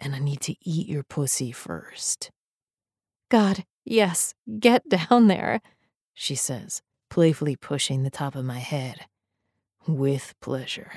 and 0.00 0.14
I 0.14 0.18
need 0.18 0.40
to 0.42 0.56
eat 0.62 0.88
your 0.88 1.02
pussy 1.02 1.52
first. 1.52 2.30
God, 3.28 3.64
yes, 3.84 4.34
get 4.58 4.88
down 5.10 5.28
there, 5.28 5.60
she 6.14 6.34
says, 6.34 6.82
playfully 7.08 7.56
pushing 7.56 8.02
the 8.02 8.10
top 8.10 8.34
of 8.34 8.44
my 8.44 8.58
head. 8.58 9.06
With 9.86 10.34
pleasure. 10.40 10.92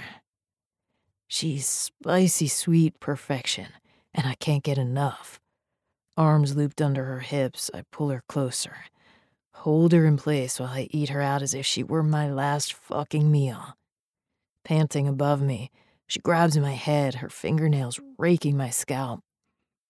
She's 1.27 1.67
spicy 1.67 2.47
sweet 2.47 2.99
perfection, 2.99 3.67
and 4.13 4.27
I 4.27 4.35
can't 4.35 4.63
get 4.63 4.77
enough. 4.77 5.39
Arms 6.15 6.55
looped 6.55 6.81
under 6.81 7.05
her 7.05 7.21
hips, 7.21 7.71
I 7.73 7.83
pull 7.91 8.09
her 8.09 8.23
closer. 8.27 8.75
Hold 9.53 9.93
her 9.93 10.05
in 10.05 10.17
place 10.17 10.59
while 10.59 10.69
I 10.69 10.89
eat 10.91 11.09
her 11.09 11.21
out 11.21 11.41
as 11.41 11.53
if 11.53 11.65
she 11.65 11.83
were 11.83 12.03
my 12.03 12.29
last 12.29 12.73
fucking 12.73 13.31
meal. 13.31 13.77
Panting 14.63 15.07
above 15.07 15.41
me, 15.41 15.71
she 16.13 16.19
grabs 16.19 16.55
my 16.55 16.73
head, 16.73 17.15
her 17.15 17.29
fingernails 17.29 17.99
raking 18.19 18.55
my 18.55 18.69
scalp. 18.69 19.21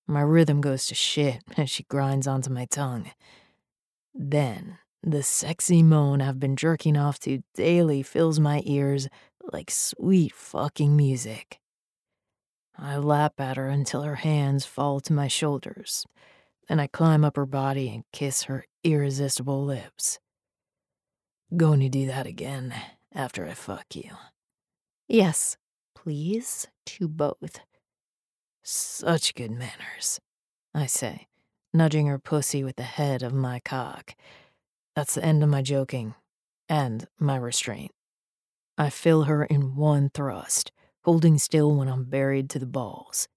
My 0.08 0.22
rhythm 0.22 0.62
goes 0.62 0.86
to 0.86 0.96
shit 0.96 1.44
as 1.58 1.70
she 1.70 1.84
grinds 1.84 2.28
onto 2.28 2.50
my 2.50 2.64
tongue. 2.64 3.12
Then, 4.16 4.78
the 5.02 5.22
sexy 5.22 5.84
moan 5.84 6.22
I've 6.22 6.40
been 6.40 6.56
jerking 6.56 6.96
off 6.96 7.20
to 7.22 7.44
daily 7.56 8.04
fills 8.04 8.40
my 8.40 8.62
ears 8.64 9.10
like 9.52 9.70
sweet 9.70 10.34
fucking 10.34 10.96
music. 10.96 11.60
I 12.78 12.96
lap 12.96 13.34
at 13.42 13.58
her 13.58 13.68
until 13.68 14.04
her 14.04 14.16
hands 14.16 14.66
fall 14.66 15.02
to 15.02 15.12
my 15.12 15.28
shoulders. 15.28 16.06
Then 16.70 16.80
I 16.80 16.88
climb 16.88 17.26
up 17.26 17.36
her 17.36 17.46
body 17.46 17.90
and 17.90 18.06
kiss 18.14 18.44
her 18.44 18.66
irresistible 18.82 19.66
lips. 19.66 20.20
Going 21.58 21.82
to 21.82 21.90
do 21.90 22.06
that 22.08 22.28
again 22.28 22.74
after 23.14 23.46
I 23.46 23.56
fuck 23.56 23.94
you. 23.94 24.12
Yes, 25.10 25.58
please, 26.04 26.68
to 26.86 27.08
both. 27.08 27.62
Such 28.62 29.36
good 29.36 29.52
manners, 29.52 30.20
I 30.74 30.86
say, 30.86 31.28
nudging 31.74 32.08
her 32.08 32.20
pussy 32.20 32.62
with 32.64 32.76
the 32.76 32.84
head 32.84 33.24
of 33.24 33.34
my 33.34 33.62
cock. 33.62 34.16
That's 34.96 35.16
the 35.16 35.24
end 35.24 35.44
of 35.44 35.50
my 35.50 35.62
joking 35.62 36.16
and 36.68 37.08
my 37.20 37.38
restraint. 37.38 37.92
I 38.78 38.90
fill 38.90 39.24
her 39.24 39.46
in 39.46 39.76
one 39.78 40.10
thrust, 40.14 40.74
holding 41.04 41.38
still 41.38 41.74
when 41.74 41.88
I'm 41.88 42.04
buried 42.04 42.50
to 42.52 42.60
the 42.60 42.66
balls. 42.66 43.30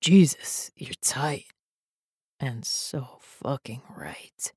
Jesus, 0.00 0.70
you're 0.74 0.94
tight. 1.02 1.46
And 2.40 2.64
so 2.64 3.18
fucking 3.20 3.82
right. 3.94 4.52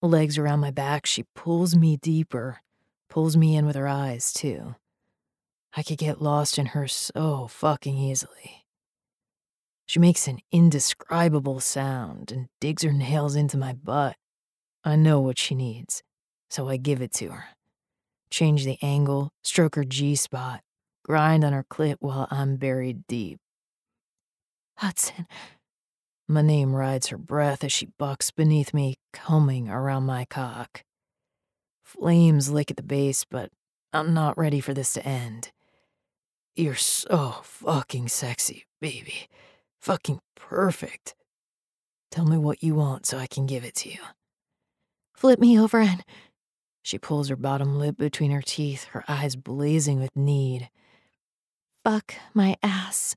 Legs 0.00 0.38
around 0.38 0.60
my 0.60 0.70
back, 0.70 1.04
she 1.04 1.24
pulls 1.34 1.76
me 1.76 1.96
deeper, 1.96 2.60
pulls 3.10 3.36
me 3.36 3.56
in 3.56 3.66
with 3.66 3.76
her 3.76 3.88
eyes, 3.88 4.32
too. 4.32 4.76
I 5.76 5.82
could 5.82 5.98
get 5.98 6.20
lost 6.20 6.58
in 6.58 6.66
her 6.66 6.86
so 6.86 7.46
fucking 7.46 7.96
easily. 7.96 8.66
She 9.86 9.98
makes 9.98 10.28
an 10.28 10.38
indescribable 10.50 11.60
sound 11.60 12.30
and 12.30 12.48
digs 12.60 12.82
her 12.82 12.92
nails 12.92 13.36
into 13.36 13.56
my 13.56 13.72
butt. 13.72 14.16
I 14.84 14.96
know 14.96 15.20
what 15.20 15.38
she 15.38 15.54
needs, 15.54 16.02
so 16.50 16.68
I 16.68 16.76
give 16.76 17.00
it 17.02 17.12
to 17.14 17.28
her 17.30 17.44
change 18.32 18.64
the 18.64 18.78
angle, 18.82 19.30
stroke 19.44 19.76
her 19.76 19.84
G 19.84 20.16
spot, 20.16 20.62
grind 21.04 21.44
on 21.44 21.52
her 21.52 21.64
clit 21.70 21.96
while 22.00 22.26
I'm 22.30 22.56
buried 22.56 23.06
deep. 23.06 23.38
Hudson. 24.78 25.26
My 26.28 26.40
name 26.40 26.74
rides 26.74 27.08
her 27.08 27.18
breath 27.18 27.62
as 27.62 27.72
she 27.72 27.90
bucks 27.98 28.30
beneath 28.30 28.72
me, 28.72 28.94
combing 29.12 29.68
around 29.68 30.04
my 30.04 30.24
cock. 30.24 30.82
Flames 31.84 32.50
lick 32.50 32.70
at 32.70 32.78
the 32.78 32.82
base, 32.82 33.24
but 33.24 33.50
I'm 33.92 34.14
not 34.14 34.38
ready 34.38 34.60
for 34.60 34.72
this 34.72 34.94
to 34.94 35.06
end. 35.06 35.52
You're 36.54 36.74
so 36.74 37.40
fucking 37.42 38.08
sexy, 38.08 38.66
baby. 38.80 39.28
Fucking 39.80 40.20
perfect. 40.34 41.14
Tell 42.10 42.26
me 42.26 42.36
what 42.36 42.62
you 42.62 42.74
want 42.74 43.06
so 43.06 43.16
I 43.16 43.26
can 43.26 43.46
give 43.46 43.64
it 43.64 43.74
to 43.76 43.88
you. 43.88 44.00
Flip 45.14 45.38
me 45.38 45.58
over 45.58 45.78
and 45.78 46.04
she 46.82 46.98
pulls 46.98 47.28
her 47.28 47.36
bottom 47.36 47.78
lip 47.78 47.96
between 47.96 48.32
her 48.32 48.42
teeth, 48.42 48.84
her 48.90 49.04
eyes 49.08 49.34
blazing 49.34 49.98
with 49.98 50.14
need. 50.14 50.68
Fuck 51.84 52.14
my 52.34 52.56
ass. 52.62 53.16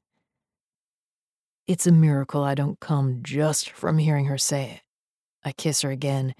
It's 1.68 1.88
a 1.88 1.92
miracle 1.92 2.44
I 2.44 2.56
don't 2.56 2.80
come 2.80 3.20
just 3.22 3.70
from 3.70 3.98
hearing 3.98 4.26
her 4.26 4.38
say 4.38 4.72
it. 4.76 4.82
I 5.44 5.52
kiss 5.52 5.82
her 5.82 5.92
again, 5.92 6.36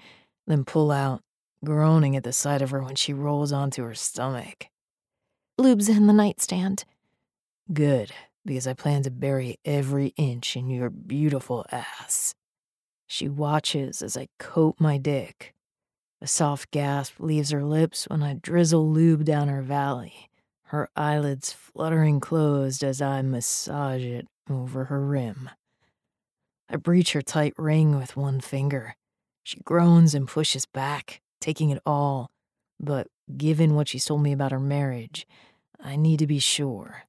then 0.46 0.64
pull 0.64 0.90
out, 0.90 1.22
groaning 1.64 2.16
at 2.16 2.24
the 2.24 2.32
sight 2.32 2.62
of 2.62 2.70
her 2.70 2.82
when 2.82 2.94
she 2.94 3.12
rolls 3.12 3.52
onto 3.52 3.82
her 3.82 3.94
stomach. 3.94 4.68
Lube's 5.58 5.88
in 5.88 6.06
the 6.06 6.12
nightstand. 6.12 6.84
Good, 7.72 8.12
because 8.44 8.66
I 8.66 8.74
plan 8.74 9.02
to 9.04 9.10
bury 9.10 9.58
every 9.64 10.08
inch 10.16 10.56
in 10.56 10.68
your 10.68 10.90
beautiful 10.90 11.64
ass. 11.72 12.34
She 13.06 13.28
watches 13.28 14.02
as 14.02 14.16
I 14.16 14.28
coat 14.38 14.76
my 14.78 14.98
dick, 14.98 15.54
a 16.20 16.26
soft 16.26 16.70
gasp 16.70 17.20
leaves 17.20 17.50
her 17.50 17.62
lips 17.64 18.06
when 18.08 18.22
I 18.22 18.34
drizzle 18.34 18.90
lube 18.90 19.24
down 19.24 19.48
her 19.48 19.62
valley, 19.62 20.30
her 20.64 20.88
eyelids 20.96 21.52
fluttering 21.52 22.20
closed 22.20 22.82
as 22.82 23.02
I 23.02 23.22
massage 23.22 24.02
it 24.02 24.26
over 24.48 24.84
her 24.84 25.04
rim. 25.04 25.50
I 26.68 26.76
breach 26.76 27.12
her 27.12 27.22
tight 27.22 27.54
ring 27.56 27.96
with 27.96 28.16
one 28.16 28.40
finger. 28.40 28.96
She 29.42 29.60
groans 29.60 30.14
and 30.14 30.26
pushes 30.26 30.66
back, 30.66 31.20
taking 31.40 31.70
it 31.70 31.82
all. 31.86 32.30
But 32.78 33.08
given 33.36 33.74
what 33.74 33.88
she's 33.88 34.04
told 34.04 34.22
me 34.22 34.32
about 34.32 34.52
her 34.52 34.60
marriage, 34.60 35.26
I 35.80 35.96
need 35.96 36.18
to 36.18 36.26
be 36.26 36.38
sure. 36.38 37.04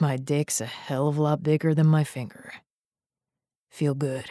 My 0.00 0.16
dick's 0.16 0.60
a 0.60 0.66
hell 0.66 1.08
of 1.08 1.18
a 1.18 1.22
lot 1.22 1.42
bigger 1.42 1.74
than 1.74 1.86
my 1.86 2.04
finger. 2.04 2.52
Feel 3.70 3.94
good. 3.94 4.26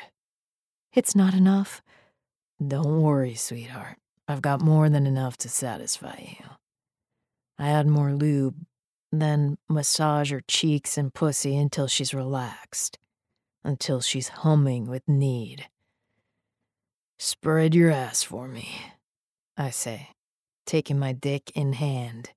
It's 0.94 1.16
not 1.16 1.34
enough. 1.34 1.82
Don't 2.66 3.02
worry, 3.02 3.36
sweetheart. 3.36 3.98
I've 4.28 4.42
got 4.42 4.62
more 4.62 4.90
than 4.90 5.08
enough 5.08 5.38
to 5.38 5.50
satisfy 5.50 6.18
you. 6.20 6.46
I 7.58 7.70
add 7.70 7.88
more 7.88 8.14
lube, 8.14 8.56
then 9.12 9.58
massage 9.70 10.32
her 10.32 10.42
cheeks 10.48 10.98
and 10.98 11.14
pussy 11.14 11.58
until 11.58 11.88
she's 11.88 12.14
relaxed, 12.14 12.98
until 13.64 14.02
she's 14.02 14.30
humming 14.30 14.86
with 14.88 15.08
need. 15.08 15.68
Spread 17.20 17.76
your 17.76 17.92
ass 17.92 18.24
for 18.24 18.48
me, 18.48 18.82
I 19.58 19.70
say, 19.70 20.10
taking 20.66 21.00
my 21.00 21.14
dick 21.14 21.52
in 21.56 21.74
hand. 21.74 22.32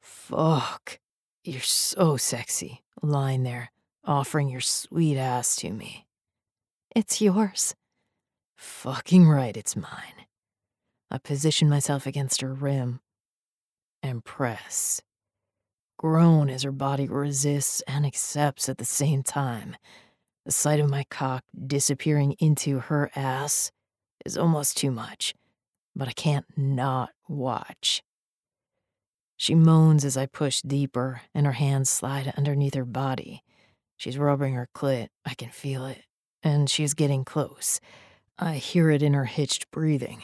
Fuck, 0.00 0.98
you're 1.44 1.60
so 1.60 2.16
sexy, 2.16 2.82
lying 3.02 3.42
there, 3.42 3.70
offering 4.04 4.48
your 4.48 4.60
sweet 4.60 5.16
ass 5.16 5.56
to 5.56 5.70
me. 5.70 6.06
It's 6.94 7.20
yours. 7.20 7.74
Fucking 8.56 9.28
right, 9.28 9.56
it's 9.56 9.76
mine. 9.76 10.26
I 11.10 11.18
position 11.18 11.68
myself 11.68 12.06
against 12.06 12.40
her 12.40 12.52
rim 12.52 13.00
and 14.02 14.24
press. 14.24 15.00
Groan 15.98 16.48
as 16.48 16.62
her 16.62 16.72
body 16.72 17.08
resists 17.08 17.82
and 17.82 18.06
accepts 18.06 18.68
at 18.68 18.78
the 18.78 18.84
same 18.84 19.22
time. 19.22 19.76
The 20.44 20.52
sight 20.52 20.80
of 20.80 20.90
my 20.90 21.04
cock 21.10 21.44
disappearing 21.66 22.32
into 22.38 22.78
her 22.78 23.10
ass 23.16 23.70
is 24.24 24.38
almost 24.38 24.76
too 24.76 24.90
much, 24.90 25.34
but 25.98 26.08
I 26.08 26.12
can't 26.12 26.46
not 26.56 27.10
watch. 27.28 28.02
She 29.36 29.54
moans 29.54 30.04
as 30.04 30.16
I 30.16 30.26
push 30.26 30.62
deeper, 30.62 31.22
and 31.34 31.44
her 31.44 31.52
hands 31.52 31.90
slide 31.90 32.32
underneath 32.36 32.74
her 32.74 32.84
body. 32.84 33.42
She's 33.96 34.16
rubbing 34.16 34.54
her 34.54 34.68
clit, 34.74 35.08
I 35.26 35.34
can 35.34 35.50
feel 35.50 35.84
it, 35.84 36.04
and 36.42 36.70
she's 36.70 36.94
getting 36.94 37.24
close. 37.24 37.80
I 38.38 38.54
hear 38.54 38.90
it 38.90 39.02
in 39.02 39.14
her 39.14 39.24
hitched 39.24 39.70
breathing. 39.72 40.22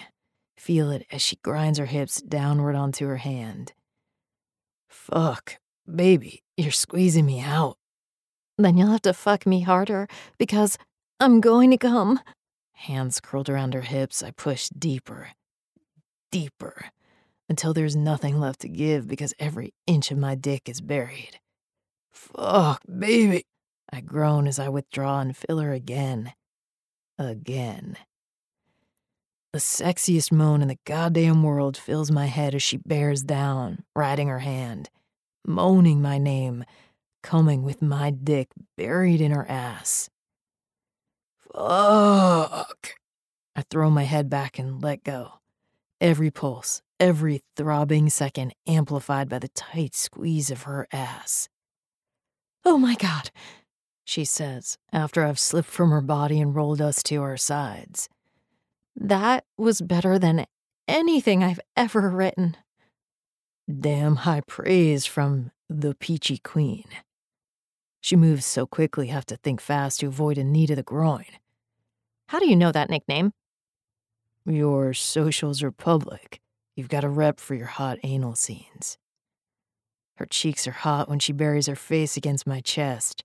Feel 0.57 0.91
it 0.93 1.07
as 1.11 1.21
she 1.21 1.37
grinds 1.43 1.81
her 1.81 1.87
hips 1.87 2.23
downward 2.23 2.77
onto 2.77 3.07
her 3.09 3.17
hand. 3.17 3.73
Fuck, 4.89 5.57
baby, 5.93 6.45
you're 6.57 6.71
squeezing 6.71 7.27
me 7.27 7.41
out. 7.41 7.77
Then 8.57 8.77
you'll 8.77 8.93
have 8.93 9.03
to 9.03 9.13
fuck 9.13 9.45
me 9.45 9.63
harder 9.63 10.07
because 10.39 10.79
I'm 11.19 11.41
going 11.41 11.71
to 11.73 11.77
come. 11.77 12.21
Hands 12.75 13.21
curled 13.21 13.49
around 13.49 13.75
her 13.75 13.81
hips, 13.81 14.23
I 14.23 14.31
push 14.31 14.69
deeper, 14.69 15.31
deeper, 16.35 16.86
until 17.48 17.73
there's 17.73 17.94
nothing 17.94 18.40
left 18.40 18.59
to 18.61 18.69
give 18.69 19.06
because 19.06 19.32
every 19.39 19.73
inch 19.86 20.11
of 20.11 20.19
my 20.19 20.35
dick 20.35 20.69
is 20.69 20.81
buried. 20.81 21.39
Fuck, 22.12 22.82
baby. 22.98 23.44
I 23.93 24.01
groan 24.01 24.48
as 24.48 24.59
I 24.59 24.69
withdraw 24.69 25.20
and 25.20 25.36
fill 25.36 25.59
her 25.61 25.73
again. 25.73 26.32
Again. 27.20 27.97
The 29.52 29.61
sexiest 29.61 30.32
moan 30.32 30.61
in 30.61 30.66
the 30.66 30.78
goddamn 30.85 31.44
world 31.44 31.77
fills 31.77 32.11
my 32.11 32.27
head 32.27 32.56
as 32.56 32.65
she 32.65 32.78
bears 32.78 33.23
down, 33.23 33.85
riding 33.94 34.27
her 34.27 34.40
hand, 34.40 34.90
moaning 35.47 36.02
my 36.02 36.19
name, 36.19 36.65
coming 37.23 37.62
with 37.62 37.81
my 37.81 38.11
dick 38.11 38.48
buried 38.77 39.20
in 39.20 39.31
her 39.31 39.48
ass. 39.48 40.11
Fuck. 41.52 42.94
I 43.55 43.62
throw 43.70 43.89
my 43.89 44.02
head 44.02 44.28
back 44.28 44.59
and 44.59 44.82
let 44.82 45.05
go. 45.05 45.35
Every 46.05 46.31
pulse, 46.31 46.83
every 47.01 47.41
throbbing 47.57 48.11
second 48.11 48.53
amplified 48.67 49.27
by 49.27 49.39
the 49.39 49.49
tight 49.49 49.95
squeeze 49.95 50.51
of 50.51 50.65
her 50.65 50.87
ass. 50.93 51.49
Oh 52.63 52.77
my 52.77 52.95
god, 52.95 53.31
she 54.05 54.27
says, 54.27 54.77
after 54.93 55.25
I've 55.25 55.39
slipped 55.39 55.71
from 55.71 55.93
her 55.93 56.03
body 56.03 56.43
and 56.43 56.55
rolled 56.55 56.83
us 56.83 57.03
to 57.05 57.23
our 57.23 57.39
sides. 57.39 58.11
That 58.95 59.45
was 59.57 59.81
better 59.81 60.19
than 60.19 60.45
anything 60.87 61.43
I've 61.43 61.61
ever 61.75 62.11
written. 62.11 62.59
Damn 63.67 64.17
high 64.17 64.43
praise 64.47 65.07
from 65.07 65.53
the 65.71 65.95
peachy 65.95 66.37
queen. 66.37 66.85
She 68.03 68.15
moves 68.15 68.45
so 68.45 68.67
quickly, 68.67 69.07
have 69.07 69.25
to 69.25 69.39
think 69.39 69.59
fast 69.59 70.01
to 70.01 70.09
avoid 70.09 70.37
a 70.37 70.45
knee 70.45 70.67
to 70.67 70.77
the 70.77 70.83
groin. 70.83 71.25
How 72.29 72.41
do 72.41 72.47
you 72.47 72.57
know 72.57 72.73
that 72.73 72.91
nickname? 72.91 73.33
Your 74.47 74.93
socials 74.93 75.62
are 75.62 75.71
public. 75.71 76.41
You've 76.77 76.89
got 76.89 77.05
a 77.05 77.09
rep 77.09 77.41
for 77.41 77.55
your 77.55 77.66
hot 77.66 77.99
anal 78.03 78.35
scenes. 78.35 78.99
Her 80.16 80.27
cheeks 80.27 80.66
are 80.66 80.73
hot 80.73 81.09
when 81.09 81.19
she 81.19 81.33
buries 81.33 81.66
her 81.66 81.77
face 81.77 82.16
against 82.16 82.47
my 82.47 82.61
chest. 82.61 83.25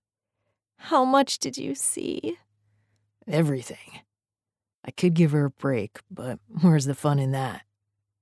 How 0.76 1.04
much 1.04 1.38
did 1.38 1.58
you 1.58 1.74
see? 1.74 2.38
Everything. 3.28 4.00
I 4.84 4.90
could 4.90 5.14
give 5.14 5.32
her 5.32 5.44
a 5.44 5.50
break, 5.50 5.98
but 6.10 6.38
where's 6.62 6.86
the 6.86 6.94
fun 6.94 7.18
in 7.18 7.32
that? 7.32 7.62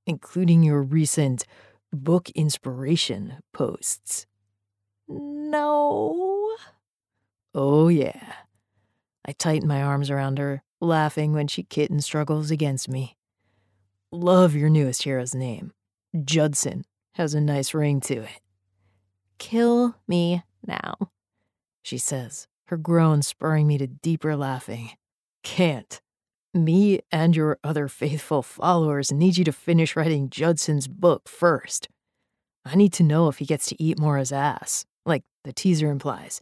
Including 0.07 0.63
your 0.63 0.83
recent 0.83 1.45
book 1.93 2.31
inspiration 2.31 3.39
posts. 3.53 4.27
No. 5.07 6.57
Oh, 7.55 7.89
yeah. 7.89 8.35
I 9.25 9.33
tighten 9.33 9.69
my 9.69 9.83
arms 9.83 10.11
around 10.11 10.39
her, 10.39 10.63
laughing 10.81 11.33
when 11.33 11.49
she 11.49 11.63
kitten 11.63 12.01
struggles 12.01 12.51
against 12.51 12.89
me. 12.89 13.17
Love 14.11 14.55
your 14.55 14.71
newest 14.71 15.03
hero's 15.03 15.35
name. 15.35 15.73
Judson 16.25 16.85
has 17.15 17.35
a 17.35 17.41
nice 17.41 17.75
ring 17.75 18.01
to 18.01 18.23
it. 18.23 18.41
Kill 19.39 19.97
me 20.07 20.43
now, 20.67 20.97
she 21.83 21.99
says, 21.99 22.49
her 22.67 22.77
groan 22.77 23.23
spurring 23.23 23.67
me 23.67 23.79
to 23.79 23.87
deeper 23.87 24.37
laughing. 24.37 24.91
Can't. 25.43 26.01
Me 26.55 27.01
and 27.13 27.37
your 27.37 27.59
other 27.63 27.89
faithful 27.89 28.43
followers 28.43 29.13
need 29.13 29.37
you 29.37 29.45
to 29.45 29.53
finish 29.53 29.95
writing 29.95 30.31
Judson's 30.31 30.89
book 30.89 31.29
first. 31.29 31.89
I 32.65 32.75
need 32.75 32.93
to 32.95 33.03
know 33.03 33.29
if 33.29 33.39
he 33.39 33.45
gets 33.45 33.67
to 33.67 33.83
eat 33.83 33.99
Moira's 33.99 34.33
ass, 34.33 34.85
like 35.07 35.25
the 35.45 35.53
teaser 35.53 35.91
implies. 35.91 36.41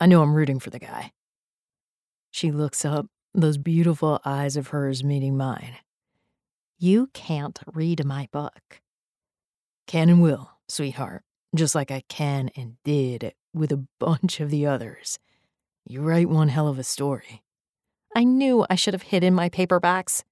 I 0.00 0.06
know 0.06 0.22
I'm 0.22 0.34
rooting 0.34 0.60
for 0.60 0.70
the 0.70 0.78
guy. 0.78 1.12
She 2.30 2.50
looks 2.50 2.84
up, 2.84 3.06
those 3.40 3.58
beautiful 3.58 4.20
eyes 4.24 4.56
of 4.56 4.68
hers 4.68 5.04
meeting 5.04 5.36
mine. 5.36 5.76
You 6.78 7.08
can't 7.12 7.58
read 7.66 8.04
my 8.04 8.28
book. 8.32 8.80
Can 9.86 10.08
and 10.08 10.22
will, 10.22 10.50
sweetheart, 10.68 11.24
just 11.54 11.74
like 11.74 11.90
I 11.90 12.02
can 12.08 12.50
and 12.56 12.76
did 12.84 13.34
with 13.54 13.72
a 13.72 13.84
bunch 13.98 14.40
of 14.40 14.50
the 14.50 14.66
others. 14.66 15.18
You 15.86 16.02
write 16.02 16.28
one 16.28 16.48
hell 16.48 16.68
of 16.68 16.78
a 16.78 16.84
story. 16.84 17.42
I 18.14 18.24
knew 18.24 18.64
I 18.68 18.74
should 18.74 18.94
have 18.94 19.02
hidden 19.02 19.34
my 19.34 19.48
paperbacks. 19.48 20.22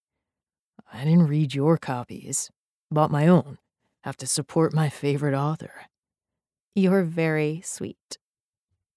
I 0.93 1.05
didn't 1.05 1.27
read 1.27 1.55
your 1.55 1.77
copies, 1.78 2.51
bought 2.91 3.11
my 3.11 3.27
own. 3.27 3.59
Have 4.05 4.16
to 4.19 4.27
support 4.27 4.73
my 4.73 4.89
favorite 4.89 5.35
author. 5.35 5.87
You're 6.74 7.03
very 7.03 7.61
sweet. 7.65 8.19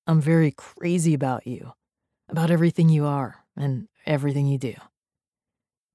I'm 0.05 0.21
very 0.21 0.51
crazy 0.51 1.13
about 1.13 1.47
you, 1.47 1.73
about 2.29 2.51
everything 2.51 2.89
you 2.89 3.05
are 3.05 3.43
and 3.59 3.87
everything 4.05 4.47
you 4.47 4.57
do. 4.57 4.73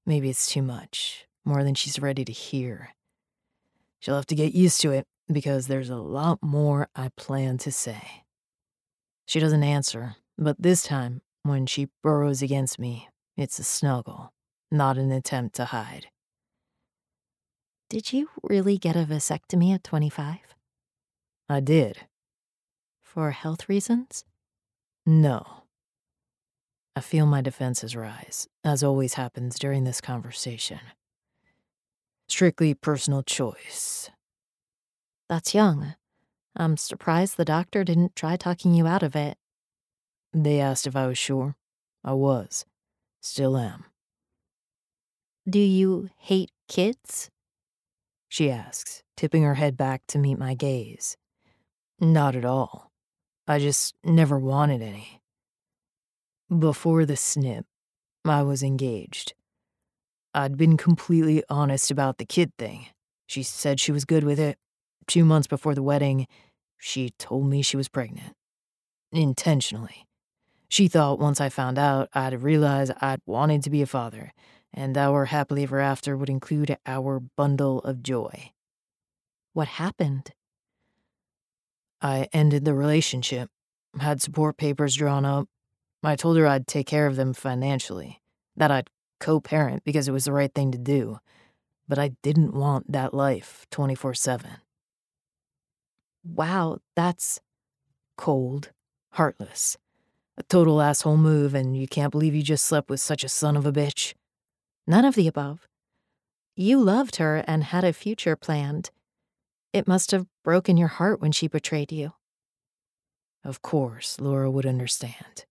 Maybe 0.05 0.29
it's 0.29 0.47
too 0.47 0.61
much, 0.61 1.25
more 1.43 1.63
than 1.63 1.75
she's 1.75 1.99
ready 1.99 2.23
to 2.25 2.31
hear. 2.31 2.89
She'll 3.99 4.15
have 4.15 4.27
to 4.27 4.35
get 4.35 4.53
used 4.53 4.81
to 4.81 4.91
it 4.91 5.07
because 5.31 5.67
there's 5.67 5.89
a 5.89 5.95
lot 5.95 6.39
more 6.43 6.89
I 6.95 7.09
plan 7.17 7.57
to 7.59 7.71
say. 7.71 8.23
She 9.25 9.39
doesn't 9.39 9.63
answer, 9.63 10.15
but 10.37 10.61
this 10.61 10.83
time, 10.83 11.21
when 11.43 11.65
she 11.65 11.89
burrows 12.03 12.41
against 12.41 12.77
me, 12.77 13.09
it's 13.35 13.57
a 13.59 13.63
snuggle, 13.63 14.33
not 14.71 14.97
an 14.97 15.11
attempt 15.11 15.55
to 15.55 15.65
hide. 15.65 16.07
Did 17.89 18.13
you 18.13 18.29
really 18.43 18.77
get 18.77 18.95
a 18.95 19.03
vasectomy 19.03 19.73
at 19.73 19.83
25? 19.83 20.37
I 21.47 21.59
did. 21.59 22.07
For 23.03 23.31
health 23.31 23.69
reasons? 23.69 24.25
No. 25.05 25.64
I 26.95 27.01
feel 27.01 27.25
my 27.25 27.41
defenses 27.41 27.95
rise, 27.95 28.47
as 28.63 28.81
always 28.81 29.15
happens 29.15 29.59
during 29.59 29.83
this 29.83 29.99
conversation. 29.99 30.79
Strictly 32.29 32.73
personal 32.73 33.21
choice. 33.21 34.09
That's 35.27 35.53
young. 35.53 35.95
I'm 36.55 36.77
surprised 36.77 37.35
the 37.35 37.43
doctor 37.43 37.83
didn't 37.83 38.15
try 38.15 38.37
talking 38.37 38.73
you 38.73 38.87
out 38.87 39.03
of 39.03 39.15
it. 39.15 39.37
They 40.33 40.61
asked 40.61 40.87
if 40.87 40.95
I 40.95 41.07
was 41.07 41.17
sure. 41.17 41.55
I 42.03 42.13
was. 42.13 42.65
Still 43.21 43.57
am. 43.57 43.85
Do 45.47 45.59
you 45.59 46.09
hate 46.17 46.51
kids? 46.69 47.29
She 48.29 48.49
asks, 48.49 49.03
tipping 49.17 49.43
her 49.43 49.55
head 49.55 49.75
back 49.75 50.03
to 50.07 50.17
meet 50.17 50.39
my 50.39 50.53
gaze. 50.53 51.17
Not 51.99 52.35
at 52.35 52.45
all. 52.45 52.91
I 53.47 53.59
just 53.59 53.95
never 54.03 54.39
wanted 54.39 54.81
any. 54.81 55.21
Before 56.49 57.05
the 57.05 57.17
snip, 57.17 57.65
I 58.23 58.43
was 58.43 58.61
engaged. 58.61 59.33
I'd 60.35 60.57
been 60.57 60.77
completely 60.77 61.43
honest 61.49 61.89
about 61.89 62.19
the 62.19 62.25
kid 62.25 62.51
thing. 62.59 62.85
She 63.25 63.41
said 63.41 63.79
she 63.79 63.91
was 63.91 64.05
good 64.05 64.23
with 64.23 64.39
it. 64.39 64.59
Two 65.07 65.25
months 65.25 65.47
before 65.47 65.73
the 65.73 65.81
wedding, 65.81 66.27
she 66.77 67.09
told 67.17 67.47
me 67.47 67.63
she 67.63 67.77
was 67.77 67.89
pregnant. 67.89 68.33
Intentionally. 69.11 70.05
She 70.69 70.87
thought 70.87 71.17
once 71.17 71.41
I 71.41 71.49
found 71.49 71.79
out, 71.79 72.09
I'd 72.13 72.41
realize 72.43 72.91
I'd 73.01 73.21
wanted 73.25 73.63
to 73.63 73.71
be 73.71 73.81
a 73.81 73.87
father, 73.87 74.31
and 74.71 74.95
our 74.97 75.25
happily 75.25 75.63
ever 75.63 75.79
after 75.79 76.15
would 76.15 76.29
include 76.29 76.77
our 76.85 77.19
bundle 77.19 77.79
of 77.79 78.03
joy. 78.03 78.51
What 79.53 79.67
happened? 79.67 80.31
I 82.01 82.27
ended 82.31 82.65
the 82.65 82.75
relationship, 82.75 83.49
had 83.99 84.21
support 84.21 84.57
papers 84.57 84.95
drawn 84.95 85.25
up. 85.25 85.47
I 86.03 86.15
told 86.15 86.37
her 86.37 86.47
I'd 86.47 86.67
take 86.67 86.87
care 86.87 87.07
of 87.07 87.15
them 87.15 87.33
financially, 87.33 88.21
that 88.55 88.71
I'd 88.71 88.89
co 89.19 89.39
parent 89.39 89.83
because 89.83 90.07
it 90.07 90.11
was 90.11 90.25
the 90.25 90.31
right 90.31 90.53
thing 90.53 90.71
to 90.71 90.77
do, 90.77 91.19
but 91.87 91.97
I 91.97 92.09
didn't 92.21 92.53
want 92.53 92.91
that 92.91 93.13
life 93.13 93.65
24 93.71 94.13
7. 94.13 94.49
Wow, 96.23 96.79
that's 96.95 97.39
cold, 98.17 98.71
heartless. 99.11 99.77
A 100.37 100.43
total 100.43 100.81
asshole 100.81 101.17
move, 101.17 101.53
and 101.55 101.77
you 101.77 101.87
can't 101.87 102.11
believe 102.11 102.35
you 102.35 102.43
just 102.43 102.65
slept 102.65 102.89
with 102.89 102.99
such 102.99 103.23
a 103.23 103.29
son 103.29 103.55
of 103.55 103.65
a 103.65 103.71
bitch. 103.71 104.13
None 104.85 105.05
of 105.05 105.15
the 105.15 105.27
above. 105.27 105.67
You 106.55 106.81
loved 106.81 107.17
her 107.17 107.43
and 107.47 107.63
had 107.65 107.83
a 107.83 107.93
future 107.93 108.35
planned. 108.35 108.89
It 109.71 109.87
must 109.87 110.11
have 110.11 110.27
broken 110.43 110.77
your 110.77 110.87
heart 110.87 111.21
when 111.21 111.31
she 111.31 111.47
betrayed 111.47 111.91
you. 111.91 112.13
Of 113.43 113.61
course, 113.61 114.19
Laura 114.19 114.49
would 114.49 114.65
understand. 114.65 115.45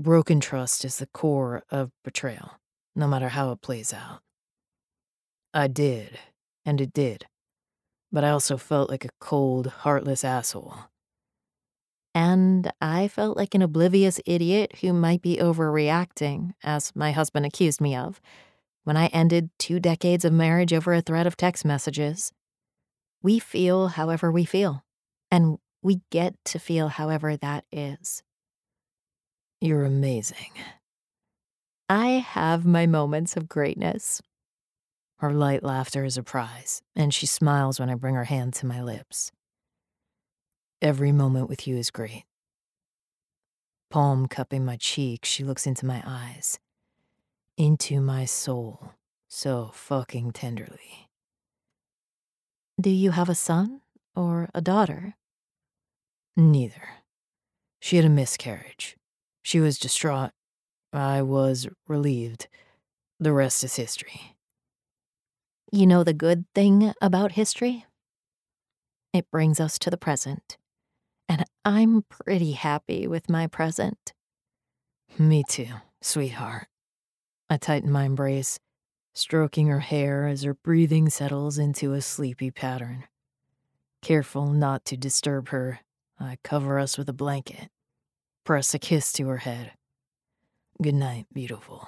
Broken 0.00 0.40
trust 0.40 0.84
is 0.84 0.96
the 0.96 1.06
core 1.06 1.62
of 1.70 1.92
betrayal, 2.02 2.52
no 2.96 3.06
matter 3.06 3.28
how 3.28 3.52
it 3.52 3.60
plays 3.60 3.92
out. 3.92 4.20
I 5.54 5.66
did, 5.68 6.18
and 6.64 6.80
it 6.80 6.92
did. 6.92 7.26
But 8.10 8.24
I 8.24 8.30
also 8.30 8.56
felt 8.56 8.90
like 8.90 9.04
a 9.04 9.10
cold, 9.20 9.66
heartless 9.68 10.24
asshole 10.24 10.90
and 12.14 12.70
I 12.80 13.08
felt 13.08 13.36
like 13.36 13.54
an 13.54 13.62
oblivious 13.62 14.20
idiot 14.26 14.76
who 14.80 14.92
might 14.92 15.22
be 15.22 15.36
overreacting, 15.36 16.52
as 16.62 16.94
my 16.94 17.12
husband 17.12 17.46
accused 17.46 17.80
me 17.80 17.94
of, 17.94 18.20
when 18.84 18.96
I 18.96 19.06
ended 19.06 19.50
two 19.58 19.78
decades 19.78 20.24
of 20.24 20.32
marriage 20.32 20.72
over 20.72 20.92
a 20.92 21.02
thread 21.02 21.26
of 21.26 21.36
text 21.36 21.64
messages. 21.64 22.32
We 23.22 23.38
feel 23.38 23.88
however 23.88 24.32
we 24.32 24.44
feel, 24.44 24.84
and 25.30 25.58
we 25.82 26.00
get 26.10 26.34
to 26.46 26.58
feel 26.58 26.88
however 26.88 27.36
that 27.36 27.64
is. 27.70 28.22
You're 29.60 29.84
amazing. 29.84 30.52
I 31.90 32.06
have 32.12 32.64
my 32.64 32.86
moments 32.86 33.36
of 33.36 33.48
greatness. 33.48 34.22
Her 35.18 35.34
light 35.34 35.62
laughter 35.62 36.02
is 36.04 36.16
a 36.16 36.22
prize, 36.22 36.80
and 36.96 37.12
she 37.12 37.26
smiles 37.26 37.78
when 37.78 37.90
I 37.90 37.94
bring 37.94 38.14
her 38.14 38.24
hand 38.24 38.54
to 38.54 38.66
my 38.66 38.82
lips. 38.82 39.32
Every 40.80 41.12
moment 41.12 41.50
with 41.50 41.66
you 41.66 41.76
is 41.76 41.90
great. 41.90 42.24
Palm 43.90 44.28
cupping 44.28 44.64
my 44.64 44.76
cheek, 44.76 45.26
she 45.26 45.44
looks 45.44 45.66
into 45.66 45.84
my 45.84 46.02
eyes, 46.06 46.58
into 47.58 48.00
my 48.00 48.24
soul, 48.24 48.92
so 49.28 49.72
fucking 49.74 50.30
tenderly. 50.30 51.10
Do 52.80 52.88
you 52.88 53.10
have 53.10 53.28
a 53.28 53.34
son 53.34 53.82
or 54.16 54.48
a 54.54 54.62
daughter? 54.62 55.16
Neither. 56.34 56.88
She 57.80 57.96
had 57.96 58.06
a 58.06 58.08
miscarriage. 58.08 58.96
She 59.42 59.60
was 59.60 59.78
distraught. 59.78 60.32
I 60.92 61.22
was 61.22 61.68
relieved. 61.88 62.48
The 63.18 63.32
rest 63.32 63.62
is 63.64 63.76
history. 63.76 64.36
You 65.72 65.86
know 65.86 66.02
the 66.02 66.12
good 66.12 66.46
thing 66.54 66.92
about 67.00 67.32
history? 67.32 67.86
It 69.12 69.30
brings 69.30 69.60
us 69.60 69.78
to 69.80 69.90
the 69.90 69.96
present. 69.96 70.56
And 71.28 71.44
I'm 71.64 72.02
pretty 72.08 72.52
happy 72.52 73.06
with 73.06 73.28
my 73.28 73.46
present. 73.46 74.12
Me 75.18 75.44
too, 75.48 75.68
sweetheart. 76.00 76.66
I 77.48 77.56
tighten 77.56 77.90
my 77.90 78.04
embrace, 78.04 78.58
stroking 79.14 79.66
her 79.68 79.80
hair 79.80 80.26
as 80.26 80.42
her 80.42 80.54
breathing 80.54 81.08
settles 81.08 81.58
into 81.58 81.92
a 81.92 82.00
sleepy 82.00 82.50
pattern. 82.50 83.04
Careful 84.02 84.46
not 84.46 84.84
to 84.86 84.96
disturb 84.96 85.48
her, 85.48 85.80
I 86.18 86.38
cover 86.42 86.78
us 86.78 86.96
with 86.96 87.08
a 87.08 87.12
blanket, 87.12 87.70
press 88.44 88.74
a 88.74 88.78
kiss 88.78 89.12
to 89.14 89.28
her 89.28 89.38
head. 89.38 89.72
Good 90.82 90.94
night, 90.94 91.26
beautiful. 91.32 91.86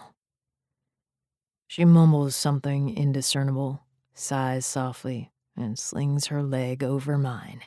She 1.66 1.84
mumbles 1.84 2.36
something 2.36 2.94
indiscernible, 2.94 3.82
sighs 4.12 4.66
softly, 4.66 5.32
and 5.56 5.78
slings 5.78 6.26
her 6.26 6.42
leg 6.42 6.84
over 6.84 7.16
mine. 7.16 7.62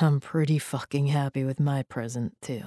I'm 0.00 0.20
pretty 0.20 0.58
fucking 0.58 1.08
happy 1.08 1.44
with 1.44 1.60
my 1.60 1.82
present, 1.84 2.34
too. 2.42 2.64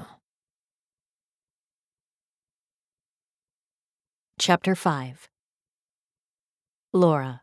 Chapter 4.37 4.75
5 4.75 5.29
Laura 6.93 7.41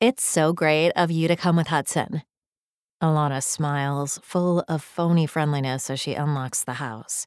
It's 0.00 0.24
so 0.24 0.52
great 0.52 0.90
of 0.96 1.10
you 1.10 1.28
to 1.28 1.36
come 1.36 1.56
with 1.56 1.68
Hudson. 1.68 2.22
Alana 3.02 3.42
smiles, 3.42 4.20
full 4.22 4.64
of 4.68 4.82
phony 4.82 5.26
friendliness 5.26 5.90
as 5.90 5.98
she 5.98 6.14
unlocks 6.14 6.62
the 6.62 6.74
house. 6.74 7.26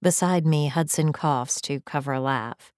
Beside 0.00 0.46
me, 0.46 0.68
Hudson 0.68 1.12
coughs 1.12 1.60
to 1.62 1.80
cover 1.80 2.14
a 2.14 2.20
laugh. 2.20 2.72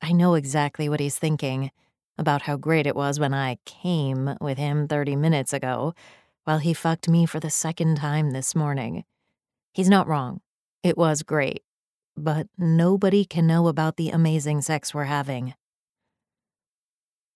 I 0.00 0.10
know 0.12 0.34
exactly 0.34 0.88
what 0.88 0.98
he's 0.98 1.18
thinking 1.18 1.70
about 2.18 2.42
how 2.42 2.56
great 2.56 2.86
it 2.86 2.96
was 2.96 3.20
when 3.20 3.32
I 3.32 3.58
came 3.64 4.36
with 4.40 4.58
him 4.58 4.88
30 4.88 5.14
minutes 5.14 5.52
ago, 5.52 5.94
while 6.44 6.58
he 6.58 6.74
fucked 6.74 7.08
me 7.08 7.26
for 7.26 7.38
the 7.38 7.50
second 7.50 7.96
time 7.96 8.32
this 8.32 8.54
morning. 8.54 9.04
He's 9.72 9.88
not 9.88 10.08
wrong. 10.08 10.40
It 10.82 10.98
was 10.98 11.22
great. 11.22 11.62
But 12.16 12.48
nobody 12.58 13.24
can 13.24 13.46
know 13.46 13.68
about 13.68 13.96
the 13.96 14.10
amazing 14.10 14.62
sex 14.62 14.92
we're 14.92 15.04
having. 15.04 15.54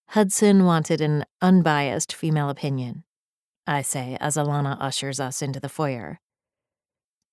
Hudson 0.08 0.64
wanted 0.64 1.00
an 1.00 1.24
unbiased 1.40 2.12
female 2.12 2.50
opinion, 2.50 3.04
I 3.66 3.82
say 3.82 4.16
as 4.20 4.36
Alana 4.36 4.76
ushers 4.80 5.18
us 5.18 5.42
into 5.42 5.60
the 5.60 5.68
foyer. 5.68 6.20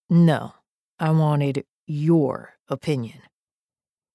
No, 0.10 0.54
I 1.00 1.12
wanted 1.12 1.66
your 1.86 2.56
opinion. 2.70 3.20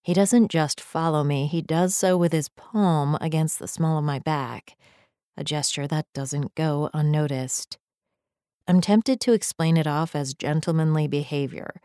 He 0.02 0.14
doesn't 0.14 0.50
just 0.50 0.80
follow 0.80 1.22
me, 1.22 1.46
he 1.46 1.60
does 1.60 1.94
so 1.94 2.16
with 2.16 2.32
his 2.32 2.48
palm 2.48 3.18
against 3.20 3.58
the 3.58 3.68
small 3.68 3.98
of 3.98 4.04
my 4.04 4.18
back, 4.18 4.76
a 5.36 5.44
gesture 5.44 5.86
that 5.86 6.06
doesn't 6.14 6.54
go 6.54 6.88
unnoticed. 6.94 7.78
I'm 8.66 8.80
tempted 8.80 9.20
to 9.20 9.32
explain 9.32 9.76
it 9.76 9.86
off 9.86 10.16
as 10.16 10.34
gentlemanly 10.34 11.08
behavior, 11.08 11.80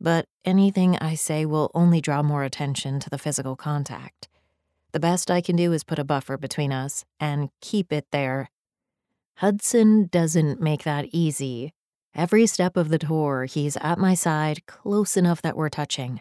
but 0.00 0.26
anything 0.44 0.96
I 0.98 1.14
say 1.14 1.46
will 1.46 1.70
only 1.74 2.00
draw 2.00 2.22
more 2.22 2.44
attention 2.44 3.00
to 3.00 3.10
the 3.10 3.18
physical 3.18 3.56
contact. 3.56 4.28
The 4.92 5.00
best 5.00 5.30
I 5.30 5.40
can 5.40 5.56
do 5.56 5.72
is 5.72 5.84
put 5.84 5.98
a 5.98 6.04
buffer 6.04 6.36
between 6.36 6.72
us 6.72 7.04
and 7.18 7.48
keep 7.60 7.92
it 7.92 8.06
there. 8.12 8.50
Hudson 9.36 10.06
doesn't 10.06 10.60
make 10.60 10.84
that 10.84 11.06
easy, 11.12 11.72
Every 12.14 12.46
step 12.46 12.76
of 12.76 12.90
the 12.90 12.98
tour, 12.98 13.46
he's 13.46 13.78
at 13.78 13.98
my 13.98 14.12
side, 14.12 14.66
close 14.66 15.16
enough 15.16 15.40
that 15.40 15.56
we're 15.56 15.70
touching. 15.70 16.20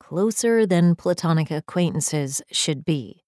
Closer 0.00 0.64
than 0.64 0.96
platonic 0.96 1.50
acquaintances 1.50 2.40
should 2.50 2.82
be. 2.82 3.24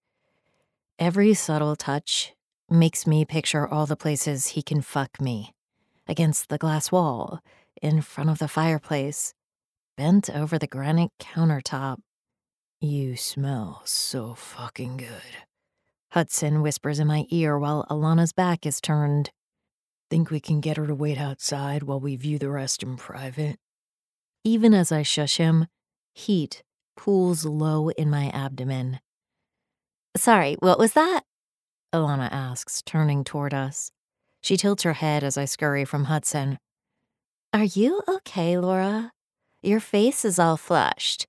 Every 0.98 1.34
subtle 1.34 1.76
touch 1.76 2.32
makes 2.70 3.06
me 3.06 3.26
picture 3.26 3.68
all 3.68 3.84
the 3.84 3.97
places 3.97 4.48
he 4.48 4.62
can 4.62 4.80
fuck 4.80 5.20
me 5.20 5.52
against 6.09 6.48
the 6.48 6.59
glass 6.59 6.90
wall, 6.90 7.40
in 7.82 8.01
front 8.01 8.30
of 8.30 8.38
the 8.38 8.48
fireplace, 8.48 9.34
bent 9.97 10.28
over 10.30 10.59
the 10.59 10.66
granite 10.66 11.12
countertop. 11.20 11.98
You 12.80 13.14
smell 13.14 13.82
so 13.84 14.34
fucking 14.34 14.97
good. 14.97 15.49
Hudson 16.12 16.61
whispers 16.61 16.99
in 16.99 17.07
my 17.07 17.24
ear 17.31 17.57
while 17.57 17.87
Alana's 17.89 18.32
back 18.32 18.66
is 18.66 18.81
turned. 18.81 19.31
Think 20.11 20.31
we 20.31 20.41
can 20.41 20.61
get 20.61 20.77
her 20.77 20.89
to 20.89 20.95
wait 20.95 21.19
outside 21.19 21.85
while 21.85 22.01
we 22.01 22.16
view 22.16 22.37
the 22.37 22.51
rest 22.51 22.82
in 22.82 22.97
private? 22.97 23.59
Even 24.43 24.74
as 24.74 24.91
I 24.91 25.03
shush 25.03 25.37
him, 25.37 25.69
heat 26.12 26.65
pools 26.97 27.45
low 27.45 27.91
in 27.91 28.11
my 28.11 28.28
abdomen. 28.31 28.99
Sorry, 30.16 30.57
what 30.59 30.81
was 30.81 30.95
that? 30.95 31.23
Alana 31.95 32.28
asks, 32.32 32.82
turning 32.82 33.23
toward 33.23 33.55
us. 33.55 33.93
She 34.41 34.57
tilts 34.57 34.82
her 34.82 34.95
head 34.95 35.23
as 35.23 35.39
I 35.39 35.45
scurry 35.45 35.85
from 35.85 36.05
Hudson. 36.05 36.59
Are 37.53 37.65
you 37.65 38.03
okay, 38.09 38.59
Laura? 38.59 39.12
Your 39.62 39.81
face 39.81 40.24
is 40.24 40.41
all 40.41 40.57
flushed. 40.57 41.28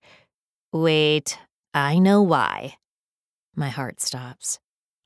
Wait, 0.73 1.37
I 1.73 1.99
know 1.99 2.23
why. 2.23 2.77
My 3.55 3.69
heart 3.69 4.01
stops. 4.01 4.59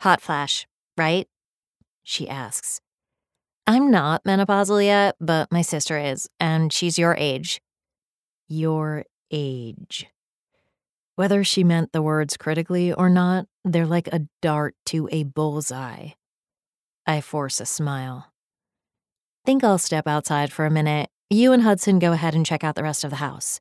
Hot 0.05 0.21
flash, 0.21 0.67
right? 0.99 1.27
She 2.03 2.29
asks, 2.29 2.79
I'm 3.65 3.89
not 3.89 4.23
menopausal 4.23 4.85
yet, 4.85 5.15
but 5.19 5.51
my 5.51 5.63
sister 5.63 5.97
is, 5.97 6.29
and 6.39 6.71
she's 6.71 6.99
your 6.99 7.15
age. 7.17 7.59
Your 8.47 9.05
age. 9.31 10.05
Whether 11.15 11.43
she 11.43 11.63
meant 11.63 11.91
the 11.91 12.03
words 12.03 12.37
critically 12.37 12.93
or 12.93 13.09
not, 13.09 13.47
they're 13.63 13.87
like 13.87 14.07
a 14.09 14.27
dart 14.43 14.75
to 14.85 15.09
a 15.11 15.23
bullseye. 15.23 16.09
I 17.07 17.19
force 17.19 17.59
a 17.59 17.65
smile. 17.65 18.31
Think 19.43 19.63
I'll 19.63 19.79
step 19.79 20.05
outside 20.07 20.53
for 20.53 20.67
a 20.67 20.71
minute. 20.71 21.09
You 21.31 21.51
and 21.51 21.63
Hudson 21.63 21.97
go 21.97 22.11
ahead 22.11 22.35
and 22.35 22.45
check 22.45 22.63
out 22.63 22.75
the 22.75 22.83
rest 22.83 23.03
of 23.03 23.09
the 23.09 23.15
house. 23.15 23.59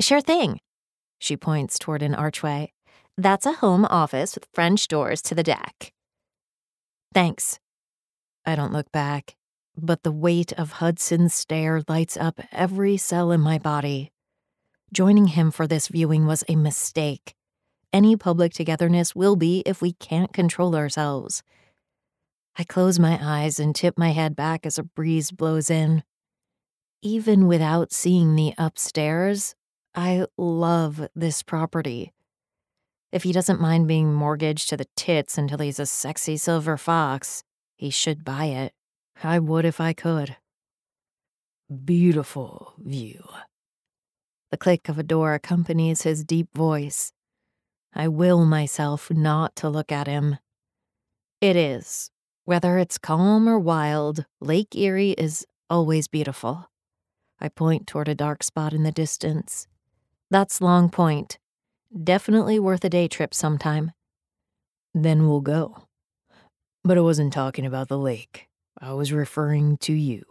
Sure 0.00 0.20
thing. 0.20 0.60
She 1.18 1.36
points 1.36 1.76
toward 1.76 2.04
an 2.04 2.14
archway. 2.14 2.72
That's 3.18 3.44
a 3.44 3.52
home 3.52 3.84
office 3.84 4.34
with 4.34 4.48
French 4.54 4.88
doors 4.88 5.20
to 5.22 5.34
the 5.34 5.42
deck. 5.42 5.92
Thanks. 7.12 7.58
I 8.46 8.56
don't 8.56 8.72
look 8.72 8.90
back, 8.90 9.36
but 9.76 10.02
the 10.02 10.10
weight 10.10 10.52
of 10.54 10.72
Hudson's 10.72 11.34
stare 11.34 11.82
lights 11.88 12.16
up 12.16 12.40
every 12.50 12.96
cell 12.96 13.30
in 13.30 13.40
my 13.40 13.58
body. 13.58 14.12
Joining 14.92 15.28
him 15.28 15.50
for 15.50 15.66
this 15.66 15.88
viewing 15.88 16.26
was 16.26 16.42
a 16.48 16.56
mistake. 16.56 17.34
Any 17.92 18.16
public 18.16 18.54
togetherness 18.54 19.14
will 19.14 19.36
be 19.36 19.62
if 19.66 19.82
we 19.82 19.92
can't 19.92 20.32
control 20.32 20.74
ourselves. 20.74 21.42
I 22.58 22.64
close 22.64 22.98
my 22.98 23.18
eyes 23.22 23.58
and 23.58 23.74
tip 23.74 23.98
my 23.98 24.10
head 24.10 24.34
back 24.34 24.64
as 24.64 24.78
a 24.78 24.82
breeze 24.82 25.30
blows 25.30 25.68
in. 25.68 26.02
Even 27.02 27.46
without 27.46 27.92
seeing 27.92 28.36
the 28.36 28.54
upstairs, 28.56 29.54
I 29.94 30.26
love 30.38 31.08
this 31.14 31.42
property. 31.42 32.12
If 33.12 33.24
he 33.24 33.32
doesn't 33.32 33.60
mind 33.60 33.86
being 33.86 34.14
mortgaged 34.14 34.70
to 34.70 34.76
the 34.76 34.86
tits 34.96 35.36
until 35.36 35.58
he's 35.58 35.78
a 35.78 35.84
sexy 35.84 36.38
silver 36.38 36.78
fox, 36.78 37.44
he 37.76 37.90
should 37.90 38.24
buy 38.24 38.46
it. 38.46 38.72
I 39.22 39.38
would 39.38 39.66
if 39.66 39.80
I 39.80 39.92
could. 39.92 40.36
Beautiful 41.84 42.72
view. 42.78 43.22
The 44.50 44.56
click 44.56 44.88
of 44.88 44.98
a 44.98 45.02
door 45.02 45.34
accompanies 45.34 46.02
his 46.02 46.24
deep 46.24 46.48
voice. 46.54 47.12
I 47.94 48.08
will 48.08 48.46
myself 48.46 49.10
not 49.10 49.54
to 49.56 49.68
look 49.68 49.92
at 49.92 50.06
him. 50.06 50.38
It 51.40 51.56
is. 51.56 52.10
Whether 52.44 52.78
it's 52.78 52.98
calm 52.98 53.48
or 53.48 53.58
wild, 53.58 54.24
Lake 54.40 54.74
Erie 54.74 55.12
is 55.12 55.46
always 55.68 56.08
beautiful. 56.08 56.70
I 57.40 57.48
point 57.48 57.86
toward 57.86 58.08
a 58.08 58.14
dark 58.14 58.42
spot 58.42 58.72
in 58.72 58.82
the 58.82 58.92
distance. 58.92 59.66
That's 60.30 60.60
Long 60.60 60.88
Point. 60.88 61.38
Definitely 61.92 62.58
worth 62.58 62.84
a 62.86 62.88
day 62.88 63.06
trip 63.06 63.34
sometime. 63.34 63.92
Then 64.94 65.28
we'll 65.28 65.42
go. 65.42 65.88
But 66.82 66.96
I 66.96 67.02
wasn't 67.02 67.34
talking 67.34 67.66
about 67.66 67.88
the 67.88 67.98
lake. 67.98 68.48
I 68.80 68.94
was 68.94 69.12
referring 69.12 69.76
to 69.78 69.92
you. 69.92 70.22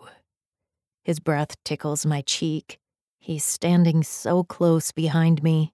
His 1.03 1.19
breath 1.19 1.55
tickles 1.63 2.03
my 2.03 2.21
cheek. 2.21 2.79
He's 3.19 3.45
standing 3.45 4.01
so 4.01 4.43
close 4.43 4.91
behind 4.91 5.43
me. 5.43 5.71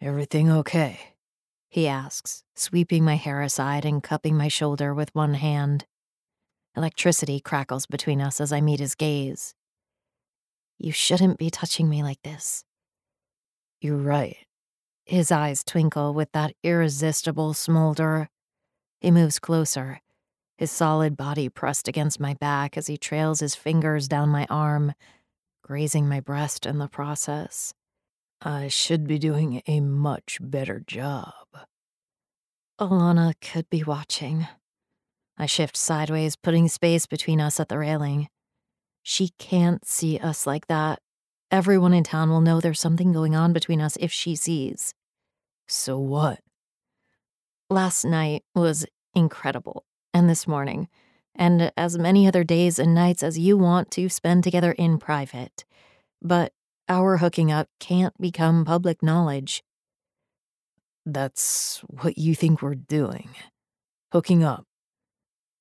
Everything 0.00 0.50
okay? 0.50 1.14
He 1.68 1.86
asks, 1.86 2.42
sweeping 2.56 3.04
my 3.04 3.16
hair 3.16 3.42
aside 3.42 3.84
and 3.84 4.02
cupping 4.02 4.36
my 4.36 4.48
shoulder 4.48 4.92
with 4.92 5.14
one 5.14 5.34
hand. 5.34 5.86
Electricity 6.76 7.38
crackles 7.38 7.86
between 7.86 8.20
us 8.20 8.40
as 8.40 8.52
I 8.52 8.60
meet 8.60 8.80
his 8.80 8.96
gaze. 8.96 9.54
You 10.76 10.90
shouldn't 10.90 11.38
be 11.38 11.50
touching 11.50 11.88
me 11.88 12.02
like 12.02 12.22
this. 12.22 12.64
You're 13.80 13.96
right. 13.96 14.36
His 15.06 15.32
eyes 15.32 15.64
twinkle 15.64 16.12
with 16.12 16.32
that 16.32 16.54
irresistible 16.62 17.54
smolder. 17.54 18.28
He 19.00 19.10
moves 19.10 19.38
closer, 19.38 20.00
his 20.58 20.70
solid 20.70 21.16
body 21.16 21.48
pressed 21.48 21.86
against 21.86 22.18
my 22.18 22.34
back 22.34 22.76
as 22.76 22.86
he 22.86 22.96
trails 22.96 23.40
his 23.40 23.54
fingers 23.54 24.08
down 24.08 24.30
my 24.30 24.46
arm, 24.48 24.94
grazing 25.62 26.08
my 26.08 26.20
breast 26.20 26.64
in 26.64 26.78
the 26.78 26.88
process. 26.88 27.74
I 28.40 28.68
should 28.68 29.06
be 29.06 29.18
doing 29.18 29.62
a 29.66 29.80
much 29.80 30.38
better 30.40 30.82
job. 30.86 31.46
Alana 32.80 33.34
could 33.40 33.68
be 33.70 33.82
watching. 33.82 34.46
I 35.38 35.46
shift 35.46 35.76
sideways, 35.76 36.36
putting 36.36 36.68
space 36.68 37.06
between 37.06 37.40
us 37.40 37.60
at 37.60 37.68
the 37.68 37.78
railing. 37.78 38.28
She 39.02 39.30
can't 39.38 39.86
see 39.86 40.18
us 40.18 40.46
like 40.46 40.66
that. 40.68 41.00
Everyone 41.50 41.94
in 41.94 42.02
town 42.02 42.30
will 42.30 42.40
know 42.40 42.60
there's 42.60 42.80
something 42.80 43.12
going 43.12 43.36
on 43.36 43.52
between 43.52 43.80
us 43.80 43.96
if 44.00 44.12
she 44.12 44.34
sees. 44.34 44.94
So 45.68 45.98
what? 45.98 46.40
Last 47.70 48.04
night 48.04 48.42
was 48.54 48.84
incredible, 49.14 49.84
and 50.12 50.28
this 50.28 50.46
morning, 50.46 50.88
and 51.34 51.72
as 51.76 51.98
many 51.98 52.26
other 52.26 52.42
days 52.42 52.78
and 52.78 52.94
nights 52.94 53.22
as 53.22 53.38
you 53.38 53.56
want 53.56 53.90
to 53.92 54.08
spend 54.08 54.42
together 54.44 54.72
in 54.72 54.98
private. 54.98 55.64
But 56.20 56.52
our 56.88 57.18
hooking 57.18 57.52
up 57.52 57.68
can't 57.78 58.20
become 58.20 58.64
public 58.64 59.02
knowledge. 59.02 59.62
That's 61.04 61.78
what 61.88 62.18
you 62.18 62.34
think 62.34 62.62
we're 62.62 62.74
doing. 62.74 63.30
Hooking 64.12 64.42
up. 64.42 64.64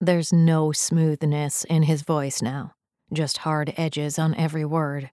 There's 0.02 0.34
no 0.34 0.72
smoothness 0.72 1.64
in 1.66 1.84
his 1.84 2.02
voice 2.02 2.42
now, 2.42 2.74
just 3.14 3.40
hard 3.40 3.74
edges 3.78 4.18
on 4.18 4.36
every 4.36 4.66
word. 4.66 5.12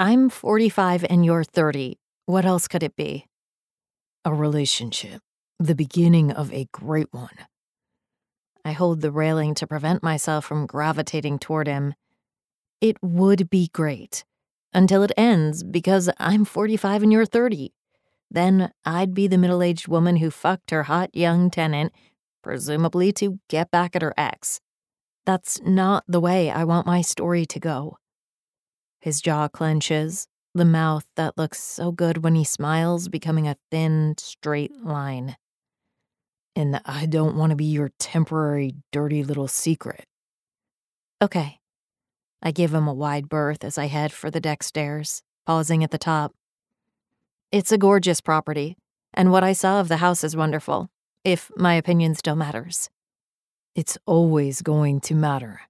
I'm 0.00 0.28
45 0.30 1.04
and 1.10 1.24
you're 1.24 1.42
30. 1.42 1.98
What 2.26 2.44
else 2.44 2.68
could 2.68 2.84
it 2.84 2.94
be? 2.94 3.26
A 4.24 4.32
relationship. 4.32 5.20
The 5.58 5.74
beginning 5.74 6.30
of 6.30 6.52
a 6.52 6.68
great 6.70 7.08
one. 7.10 7.34
I 8.64 8.70
hold 8.70 9.00
the 9.00 9.10
railing 9.10 9.56
to 9.56 9.66
prevent 9.66 10.04
myself 10.04 10.44
from 10.44 10.66
gravitating 10.66 11.40
toward 11.40 11.66
him. 11.66 11.94
It 12.80 12.96
would 13.02 13.50
be 13.50 13.70
great 13.72 14.24
until 14.72 15.02
it 15.02 15.10
ends 15.16 15.64
because 15.64 16.08
I'm 16.16 16.44
45 16.44 17.02
and 17.02 17.12
you're 17.12 17.26
30. 17.26 17.74
Then 18.30 18.70
I'd 18.84 19.14
be 19.14 19.26
the 19.26 19.36
middle 19.36 19.64
aged 19.64 19.88
woman 19.88 20.18
who 20.18 20.30
fucked 20.30 20.70
her 20.70 20.84
hot 20.84 21.10
young 21.12 21.50
tenant, 21.50 21.92
presumably 22.44 23.10
to 23.14 23.40
get 23.48 23.72
back 23.72 23.96
at 23.96 24.02
her 24.02 24.14
ex. 24.16 24.60
That's 25.26 25.60
not 25.62 26.04
the 26.06 26.20
way 26.20 26.52
I 26.52 26.62
want 26.62 26.86
my 26.86 27.00
story 27.02 27.46
to 27.46 27.58
go. 27.58 27.96
His 29.08 29.22
jaw 29.22 29.48
clenches, 29.48 30.26
the 30.54 30.66
mouth 30.66 31.06
that 31.16 31.38
looks 31.38 31.58
so 31.58 31.90
good 31.90 32.22
when 32.22 32.34
he 32.34 32.44
smiles 32.44 33.08
becoming 33.08 33.48
a 33.48 33.56
thin, 33.70 34.16
straight 34.18 34.84
line. 34.84 35.38
And 36.54 36.82
I 36.84 37.06
don't 37.06 37.34
want 37.34 37.48
to 37.48 37.56
be 37.56 37.64
your 37.64 37.90
temporary, 37.98 38.74
dirty 38.92 39.24
little 39.24 39.48
secret. 39.48 40.04
Okay, 41.22 41.58
I 42.42 42.50
give 42.50 42.74
him 42.74 42.86
a 42.86 42.92
wide 42.92 43.30
berth 43.30 43.64
as 43.64 43.78
I 43.78 43.86
head 43.86 44.12
for 44.12 44.30
the 44.30 44.42
deck 44.42 44.62
stairs, 44.62 45.22
pausing 45.46 45.82
at 45.82 45.90
the 45.90 45.96
top. 45.96 46.34
It's 47.50 47.72
a 47.72 47.78
gorgeous 47.78 48.20
property, 48.20 48.76
and 49.14 49.32
what 49.32 49.42
I 49.42 49.54
saw 49.54 49.80
of 49.80 49.88
the 49.88 49.96
house 50.04 50.22
is 50.22 50.36
wonderful, 50.36 50.90
if 51.24 51.50
my 51.56 51.72
opinion 51.76 52.14
still 52.14 52.36
matters. 52.36 52.90
It's 53.74 53.96
always 54.04 54.60
going 54.60 55.00
to 55.00 55.14
matter. 55.14 55.62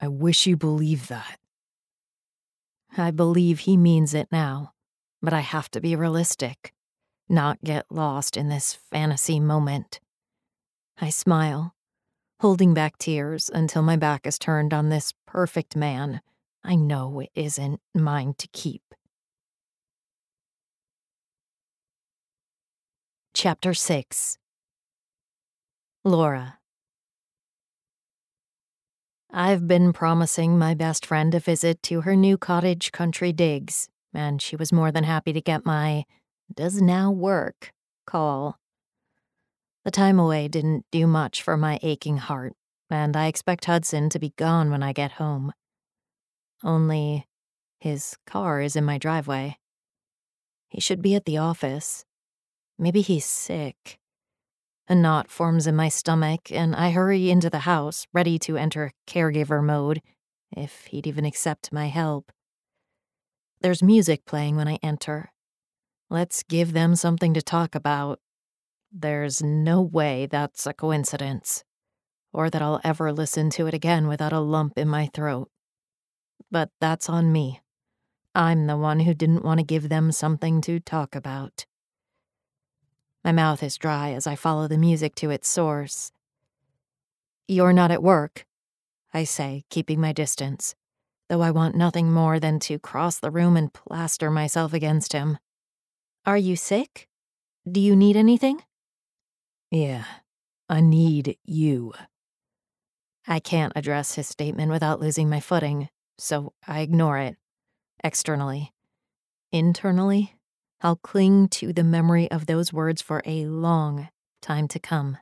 I 0.00 0.06
wish 0.06 0.46
you 0.46 0.56
believed 0.56 1.08
that. 1.08 1.40
I 2.96 3.10
believe 3.10 3.60
he 3.60 3.76
means 3.76 4.14
it 4.14 4.28
now, 4.32 4.72
but 5.22 5.32
I 5.32 5.40
have 5.40 5.70
to 5.72 5.80
be 5.80 5.94
realistic, 5.94 6.72
not 7.28 7.62
get 7.62 7.86
lost 7.90 8.36
in 8.36 8.48
this 8.48 8.74
fantasy 8.74 9.38
moment. 9.38 10.00
I 11.00 11.10
smile, 11.10 11.74
holding 12.40 12.74
back 12.74 12.98
tears 12.98 13.50
until 13.52 13.82
my 13.82 13.96
back 13.96 14.26
is 14.26 14.38
turned 14.38 14.74
on 14.74 14.88
this 14.88 15.12
perfect 15.26 15.76
man 15.76 16.20
I 16.64 16.74
know 16.74 17.20
it 17.20 17.30
isn't 17.34 17.80
mine 17.94 18.34
to 18.38 18.48
keep. 18.48 18.82
Chapter 23.32 23.72
6 23.72 24.38
Laura 26.04 26.57
I've 29.30 29.68
been 29.68 29.92
promising 29.92 30.58
my 30.58 30.72
best 30.74 31.04
friend 31.04 31.34
a 31.34 31.40
visit 31.40 31.82
to 31.84 32.00
her 32.02 32.16
new 32.16 32.38
cottage 32.38 32.92
country 32.92 33.32
digs, 33.32 33.90
and 34.14 34.40
she 34.40 34.56
was 34.56 34.72
more 34.72 34.90
than 34.90 35.04
happy 35.04 35.34
to 35.34 35.40
get 35.40 35.66
my 35.66 36.04
does 36.54 36.80
now 36.80 37.10
work 37.10 37.72
call. 38.06 38.58
The 39.84 39.90
time 39.90 40.18
away 40.18 40.48
didn't 40.48 40.86
do 40.90 41.06
much 41.06 41.42
for 41.42 41.58
my 41.58 41.78
aching 41.82 42.16
heart, 42.16 42.54
and 42.90 43.14
I 43.16 43.26
expect 43.26 43.66
Hudson 43.66 44.08
to 44.10 44.18
be 44.18 44.32
gone 44.36 44.70
when 44.70 44.82
I 44.82 44.94
get 44.94 45.12
home. 45.12 45.52
Only 46.64 47.26
his 47.80 48.16
car 48.26 48.62
is 48.62 48.76
in 48.76 48.84
my 48.84 48.96
driveway. 48.96 49.58
He 50.68 50.80
should 50.80 51.02
be 51.02 51.14
at 51.14 51.26
the 51.26 51.36
office. 51.36 52.04
Maybe 52.78 53.02
he's 53.02 53.26
sick. 53.26 53.98
A 54.90 54.94
knot 54.94 55.30
forms 55.30 55.66
in 55.66 55.76
my 55.76 55.90
stomach, 55.90 56.50
and 56.50 56.74
I 56.74 56.90
hurry 56.90 57.30
into 57.30 57.50
the 57.50 57.60
house, 57.60 58.06
ready 58.14 58.38
to 58.38 58.56
enter 58.56 58.92
caregiver 59.06 59.62
mode, 59.62 60.00
if 60.56 60.86
he'd 60.86 61.06
even 61.06 61.26
accept 61.26 61.72
my 61.72 61.88
help. 61.88 62.32
There's 63.60 63.82
music 63.82 64.24
playing 64.24 64.56
when 64.56 64.66
I 64.66 64.78
enter. 64.82 65.30
Let's 66.08 66.42
give 66.42 66.72
them 66.72 66.94
something 66.94 67.34
to 67.34 67.42
talk 67.42 67.74
about. 67.74 68.18
There's 68.90 69.42
no 69.42 69.82
way 69.82 70.24
that's 70.24 70.66
a 70.66 70.72
coincidence, 70.72 71.64
or 72.32 72.48
that 72.48 72.62
I'll 72.62 72.80
ever 72.82 73.12
listen 73.12 73.50
to 73.50 73.66
it 73.66 73.74
again 73.74 74.08
without 74.08 74.32
a 74.32 74.40
lump 74.40 74.78
in 74.78 74.88
my 74.88 75.10
throat. 75.12 75.50
But 76.50 76.70
that's 76.80 77.10
on 77.10 77.30
me. 77.30 77.60
I'm 78.34 78.66
the 78.66 78.76
one 78.78 79.00
who 79.00 79.12
didn't 79.12 79.44
want 79.44 79.60
to 79.60 79.66
give 79.66 79.90
them 79.90 80.12
something 80.12 80.62
to 80.62 80.80
talk 80.80 81.14
about. 81.14 81.66
My 83.28 83.32
mouth 83.32 83.62
is 83.62 83.76
dry 83.76 84.12
as 84.12 84.26
I 84.26 84.36
follow 84.36 84.68
the 84.68 84.78
music 84.78 85.14
to 85.16 85.28
its 85.28 85.46
source. 85.46 86.12
You're 87.46 87.74
not 87.74 87.90
at 87.90 88.02
work, 88.02 88.46
I 89.12 89.24
say, 89.24 89.64
keeping 89.68 90.00
my 90.00 90.14
distance, 90.14 90.74
though 91.28 91.42
I 91.42 91.50
want 91.50 91.76
nothing 91.76 92.10
more 92.10 92.40
than 92.40 92.58
to 92.60 92.78
cross 92.78 93.18
the 93.18 93.30
room 93.30 93.54
and 93.54 93.70
plaster 93.70 94.30
myself 94.30 94.72
against 94.72 95.12
him. 95.12 95.36
Are 96.24 96.38
you 96.38 96.56
sick? 96.56 97.06
Do 97.70 97.80
you 97.80 97.94
need 97.94 98.16
anything? 98.16 98.62
Yeah, 99.70 100.04
I 100.70 100.80
need 100.80 101.36
you. 101.44 101.92
I 103.26 103.40
can't 103.40 103.74
address 103.76 104.14
his 104.14 104.26
statement 104.26 104.72
without 104.72 105.00
losing 105.00 105.28
my 105.28 105.40
footing, 105.40 105.90
so 106.16 106.54
I 106.66 106.80
ignore 106.80 107.18
it. 107.18 107.36
Externally. 108.02 108.72
Internally, 109.52 110.37
I'll 110.80 110.96
cling 110.96 111.48
to 111.48 111.72
the 111.72 111.84
memory 111.84 112.30
of 112.30 112.46
those 112.46 112.72
words 112.72 113.02
for 113.02 113.22
a 113.26 113.46
long 113.46 114.08
time 114.40 114.68
to 114.68 114.78
come. 114.78 115.18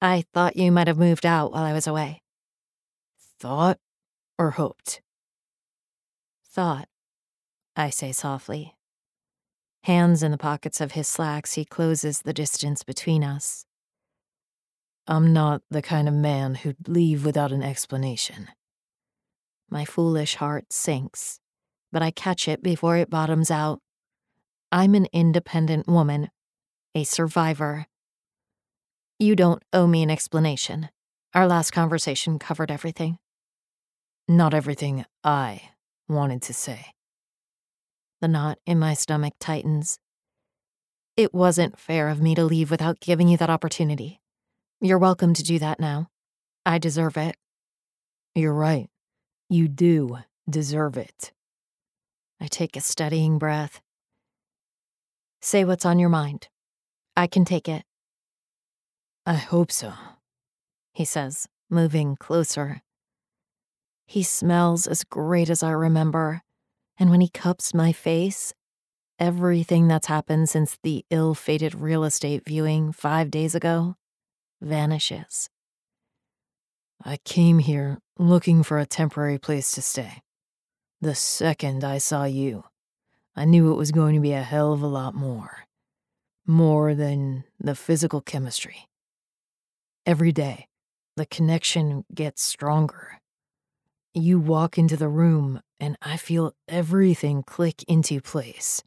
I 0.00 0.24
thought 0.32 0.56
you 0.56 0.72
might 0.72 0.86
have 0.86 0.98
moved 0.98 1.26
out 1.26 1.52
while 1.52 1.64
I 1.64 1.72
was 1.72 1.86
away. 1.86 2.22
Thought 3.38 3.78
or 4.38 4.52
hoped? 4.52 5.02
Thought, 6.46 6.88
I 7.76 7.90
say 7.90 8.12
softly. 8.12 8.74
Hands 9.84 10.22
in 10.22 10.30
the 10.30 10.38
pockets 10.38 10.80
of 10.80 10.92
his 10.92 11.06
slacks, 11.06 11.54
he 11.54 11.64
closes 11.64 12.20
the 12.20 12.32
distance 12.32 12.82
between 12.82 13.22
us. 13.22 13.66
I'm 15.06 15.34
not 15.34 15.60
the 15.70 15.82
kind 15.82 16.08
of 16.08 16.14
man 16.14 16.54
who'd 16.54 16.88
leave 16.88 17.26
without 17.26 17.52
an 17.52 17.62
explanation. 17.62 18.48
My 19.68 19.84
foolish 19.84 20.36
heart 20.36 20.72
sinks, 20.72 21.40
but 21.92 22.02
I 22.02 22.10
catch 22.10 22.48
it 22.48 22.62
before 22.62 22.96
it 22.96 23.10
bottoms 23.10 23.50
out. 23.50 23.80
I'm 24.74 24.96
an 24.96 25.06
independent 25.12 25.86
woman, 25.86 26.32
a 26.96 27.04
survivor. 27.04 27.86
You 29.20 29.36
don't 29.36 29.62
owe 29.72 29.86
me 29.86 30.02
an 30.02 30.10
explanation. 30.10 30.88
Our 31.32 31.46
last 31.46 31.70
conversation 31.70 32.40
covered 32.40 32.72
everything. 32.72 33.18
Not 34.26 34.52
everything 34.52 35.04
I 35.22 35.62
wanted 36.08 36.42
to 36.42 36.52
say. 36.52 36.86
The 38.20 38.26
knot 38.26 38.58
in 38.66 38.80
my 38.80 38.94
stomach 38.94 39.34
tightens. 39.38 40.00
It 41.16 41.32
wasn't 41.32 41.78
fair 41.78 42.08
of 42.08 42.20
me 42.20 42.34
to 42.34 42.42
leave 42.42 42.72
without 42.72 42.98
giving 42.98 43.28
you 43.28 43.36
that 43.36 43.50
opportunity. 43.50 44.20
You're 44.80 44.98
welcome 44.98 45.34
to 45.34 45.44
do 45.44 45.60
that 45.60 45.78
now. 45.78 46.08
I 46.66 46.78
deserve 46.78 47.16
it. 47.16 47.36
You're 48.34 48.52
right. 48.52 48.88
You 49.48 49.68
do 49.68 50.18
deserve 50.50 50.96
it. 50.96 51.30
I 52.40 52.48
take 52.48 52.76
a 52.76 52.80
steadying 52.80 53.38
breath. 53.38 53.80
Say 55.44 55.66
what's 55.66 55.84
on 55.84 55.98
your 55.98 56.08
mind. 56.08 56.48
I 57.18 57.26
can 57.26 57.44
take 57.44 57.68
it. 57.68 57.84
I 59.26 59.34
hope 59.34 59.70
so, 59.70 59.92
he 60.94 61.04
says, 61.04 61.46
moving 61.68 62.16
closer. 62.16 62.80
He 64.06 64.22
smells 64.22 64.86
as 64.86 65.04
great 65.04 65.50
as 65.50 65.62
I 65.62 65.72
remember, 65.72 66.40
and 66.98 67.10
when 67.10 67.20
he 67.20 67.28
cups 67.28 67.74
my 67.74 67.92
face, 67.92 68.54
everything 69.18 69.86
that's 69.86 70.06
happened 70.06 70.48
since 70.48 70.78
the 70.82 71.04
ill 71.10 71.34
fated 71.34 71.74
real 71.74 72.04
estate 72.04 72.42
viewing 72.46 72.90
five 72.90 73.30
days 73.30 73.54
ago 73.54 73.96
vanishes. 74.62 75.50
I 77.04 77.18
came 77.18 77.58
here 77.58 77.98
looking 78.18 78.62
for 78.62 78.78
a 78.78 78.86
temporary 78.86 79.36
place 79.36 79.72
to 79.72 79.82
stay. 79.82 80.22
The 81.02 81.14
second 81.14 81.84
I 81.84 81.98
saw 81.98 82.24
you, 82.24 82.64
I 83.36 83.44
knew 83.44 83.72
it 83.72 83.76
was 83.76 83.90
going 83.90 84.14
to 84.14 84.20
be 84.20 84.32
a 84.32 84.42
hell 84.42 84.72
of 84.72 84.82
a 84.82 84.86
lot 84.86 85.14
more. 85.14 85.64
More 86.46 86.94
than 86.94 87.44
the 87.58 87.74
physical 87.74 88.20
chemistry. 88.20 88.88
Every 90.06 90.32
day, 90.32 90.68
the 91.16 91.26
connection 91.26 92.04
gets 92.14 92.42
stronger. 92.42 93.20
You 94.12 94.38
walk 94.38 94.78
into 94.78 94.96
the 94.96 95.08
room, 95.08 95.60
and 95.80 95.96
I 96.02 96.16
feel 96.16 96.52
everything 96.68 97.42
click 97.42 97.82
into 97.84 98.20
place. 98.20 98.82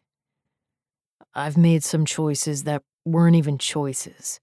I've 1.34 1.58
made 1.58 1.84
some 1.84 2.06
choices 2.06 2.64
that 2.64 2.84
weren't 3.06 3.36
even 3.36 3.58
choices. 3.58 4.40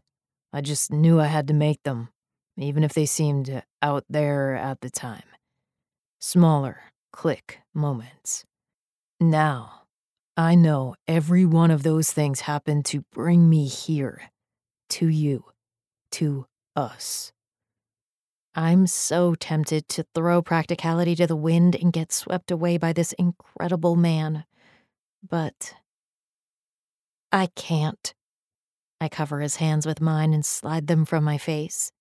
I 0.52 0.60
just 0.60 0.93
knew 0.93 1.20
I 1.20 1.26
had 1.26 1.48
to 1.48 1.55
make 1.55 1.82
them, 1.82 2.10
even 2.56 2.85
if 2.85 2.93
they 2.93 3.06
seemed 3.06 3.62
out 3.81 4.05
there 4.09 4.55
at 4.55 4.81
the 4.81 4.90
time. 4.90 5.24
Smaller, 6.20 6.78
click 7.12 7.60
moments. 7.74 8.44
Now, 9.20 9.84
I 10.36 10.56
know 10.56 10.97
every 11.06 11.47
one 11.47 11.70
of 11.70 11.85
those 11.85 12.11
things 12.11 12.40
happened 12.40 12.86
to 12.86 13.05
bring 13.12 13.48
me 13.48 13.69
here, 13.69 14.20
to 14.90 15.06
you, 15.06 15.44
to 16.12 16.47
us. 16.74 17.32
I'm 18.56 18.89
so 18.89 19.36
tempted 19.36 19.89
to 19.90 20.06
throw 20.15 20.43
practicality 20.43 21.15
to 21.16 21.28
the 21.28 21.36
wind 21.36 21.77
and 21.77 21.93
get 21.93 22.12
swept 22.12 22.51
away 22.51 22.78
by 22.78 22.93
this 22.93 23.12
incredible 23.12 23.94
man. 23.94 24.44
But 25.28 25.74
I 27.31 27.48
can't. 27.55 28.12
I 29.01 29.09
cover 29.09 29.40
his 29.40 29.56
hands 29.56 29.86
with 29.86 30.01
mine 30.01 30.32
and 30.32 30.44
slide 30.44 30.89
them 30.89 31.05
from 31.05 31.23
my 31.23 31.39
face. 31.39 31.93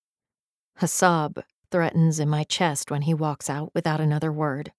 A 0.82 0.88
sob 0.88 1.42
threatens 1.70 2.18
in 2.18 2.28
my 2.28 2.42
chest 2.42 2.90
when 2.90 3.02
he 3.02 3.14
walks 3.14 3.48
out 3.48 3.70
without 3.74 4.00
another 4.00 4.32
word. 4.32 4.72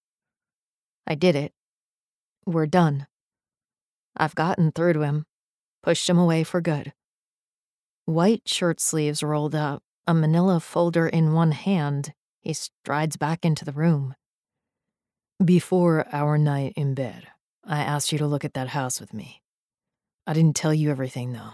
I 1.07 1.15
did 1.15 1.35
it. 1.35 1.53
We're 2.45 2.67
done. 2.67 3.07
I've 4.17 4.35
gotten 4.35 4.71
through 4.71 4.93
to 4.93 5.01
him, 5.01 5.25
pushed 5.83 6.09
him 6.09 6.17
away 6.17 6.43
for 6.43 6.61
good. 6.61 6.93
White 8.05 8.47
shirt 8.47 8.79
sleeves 8.79 9.23
rolled 9.23 9.55
up, 9.55 9.83
a 10.07 10.13
manila 10.13 10.59
folder 10.59 11.07
in 11.07 11.33
one 11.33 11.51
hand, 11.51 12.13
he 12.41 12.53
strides 12.53 13.17
back 13.17 13.43
into 13.43 13.65
the 13.65 13.71
room. 13.71 14.15
Before 15.43 16.05
our 16.13 16.37
night 16.37 16.73
in 16.75 16.93
bed, 16.93 17.27
I 17.63 17.81
asked 17.81 18.11
you 18.11 18.17
to 18.19 18.27
look 18.27 18.45
at 18.45 18.53
that 18.53 18.69
house 18.69 18.99
with 18.99 19.13
me. 19.13 19.41
I 20.27 20.33
didn't 20.33 20.55
tell 20.55 20.73
you 20.73 20.91
everything, 20.91 21.33
though. 21.33 21.53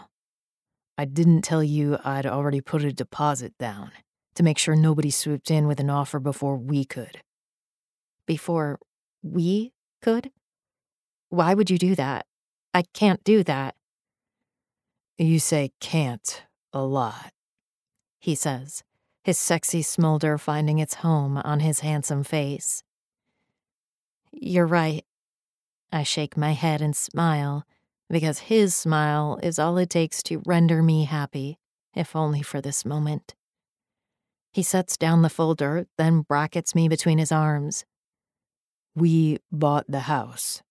I 0.98 1.06
didn't 1.06 1.42
tell 1.42 1.64
you 1.64 1.98
I'd 2.04 2.26
already 2.26 2.62
put 2.62 2.84
a 2.84 2.94
deposit 2.94 3.58
down 3.58 3.92
to 4.36 4.44
make 4.44 4.58
sure 4.58 4.76
nobody 4.76 5.10
swooped 5.10 5.50
in 5.50 5.68
with 5.68 5.80
an 5.80 5.90
offer 5.90 6.20
before 6.20 6.58
we 6.58 6.86
could. 6.86 7.22
Before 8.28 8.80
we 9.24 9.74
could? 10.02 10.32
Why 11.30 11.54
would 11.54 11.70
you 11.70 11.78
do 11.78 11.96
that? 11.96 12.26
I 12.74 12.84
can't 12.94 13.24
do 13.24 13.44
that. 13.44 13.76
You 15.18 15.40
say 15.40 15.72
can't 15.80 16.44
a 16.74 16.82
lot 16.82 17.34
he 18.22 18.36
says, 18.36 18.84
his 19.24 19.38
sexy 19.38 19.82
smolder 19.82 20.38
finding 20.38 20.78
its 20.78 20.96
home 20.96 21.38
on 21.38 21.60
his 21.60 21.80
handsome 21.80 22.24
face. 22.24 22.84
You're 24.32 24.68
right. 24.68 25.04
I 25.92 26.04
shake 26.04 26.38
my 26.38 26.52
head 26.52 26.82
and 26.82 26.96
smile, 26.96 27.66
because 28.10 28.40
his 28.40 28.76
smile 28.76 29.40
is 29.42 29.58
all 29.58 29.78
it 29.80 29.90
takes 29.90 30.22
to 30.24 30.44
render 30.46 30.84
me 30.84 31.06
happy, 31.06 31.58
if 31.96 32.16
only 32.16 32.44
for 32.44 32.62
this 32.62 32.86
moment. 32.86 33.34
He 34.54 34.62
sets 34.62 34.98
down 34.98 35.24
the 35.24 35.30
folder, 35.30 35.88
then 35.98 36.22
brackets 36.22 36.76
me 36.76 36.88
between 36.88 37.18
his 37.18 37.32
arms. 37.32 37.86
We 38.96 39.40
bought 39.52 39.86
the 39.90 40.02
house. 40.02 40.62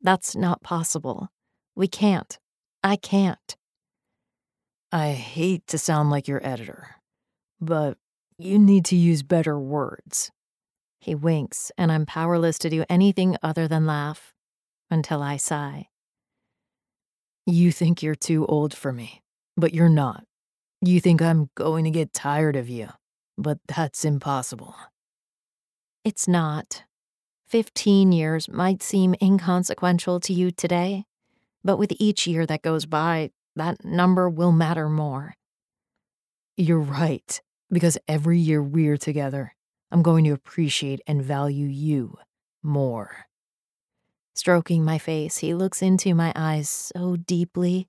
That's 0.00 0.36
not 0.36 0.62
possible. 0.62 1.28
We 1.74 1.88
can't. 1.88 2.38
I 2.82 2.96
can't. 2.96 3.56
I 4.92 5.10
hate 5.10 5.66
to 5.68 5.78
sound 5.78 6.10
like 6.10 6.28
your 6.28 6.44
editor, 6.46 6.96
but 7.60 7.98
you 8.38 8.58
need 8.58 8.84
to 8.86 8.96
use 8.96 9.22
better 9.22 9.58
words. 9.58 10.30
He 11.00 11.14
winks, 11.14 11.70
and 11.76 11.92
I'm 11.92 12.06
powerless 12.06 12.58
to 12.60 12.70
do 12.70 12.84
anything 12.88 13.36
other 13.42 13.68
than 13.68 13.86
laugh 13.86 14.32
until 14.90 15.22
I 15.22 15.36
sigh. 15.36 15.88
You 17.46 17.72
think 17.72 18.02
you're 18.02 18.14
too 18.14 18.46
old 18.46 18.74
for 18.74 18.92
me, 18.92 19.22
but 19.56 19.74
you're 19.74 19.88
not. 19.88 20.24
You 20.80 21.00
think 21.00 21.20
I'm 21.20 21.50
going 21.54 21.84
to 21.84 21.90
get 21.90 22.12
tired 22.12 22.56
of 22.56 22.68
you, 22.68 22.88
but 23.36 23.58
that's 23.66 24.04
impossible. 24.04 24.74
It's 26.04 26.28
not. 26.28 26.84
Fifteen 27.48 28.12
years 28.12 28.46
might 28.46 28.82
seem 28.82 29.14
inconsequential 29.22 30.20
to 30.20 30.34
you 30.34 30.50
today, 30.50 31.06
but 31.64 31.78
with 31.78 31.94
each 31.98 32.26
year 32.26 32.44
that 32.44 32.60
goes 32.60 32.84
by, 32.84 33.30
that 33.56 33.82
number 33.82 34.28
will 34.28 34.52
matter 34.52 34.86
more. 34.90 35.32
You're 36.58 36.78
right, 36.78 37.40
because 37.70 37.96
every 38.06 38.38
year 38.38 38.62
we're 38.62 38.98
together, 38.98 39.54
I'm 39.90 40.02
going 40.02 40.24
to 40.24 40.32
appreciate 40.32 41.00
and 41.06 41.22
value 41.22 41.66
you 41.66 42.18
more. 42.62 43.24
Stroking 44.34 44.84
my 44.84 44.98
face, 44.98 45.38
he 45.38 45.54
looks 45.54 45.80
into 45.80 46.14
my 46.14 46.34
eyes 46.36 46.68
so 46.68 47.16
deeply, 47.16 47.88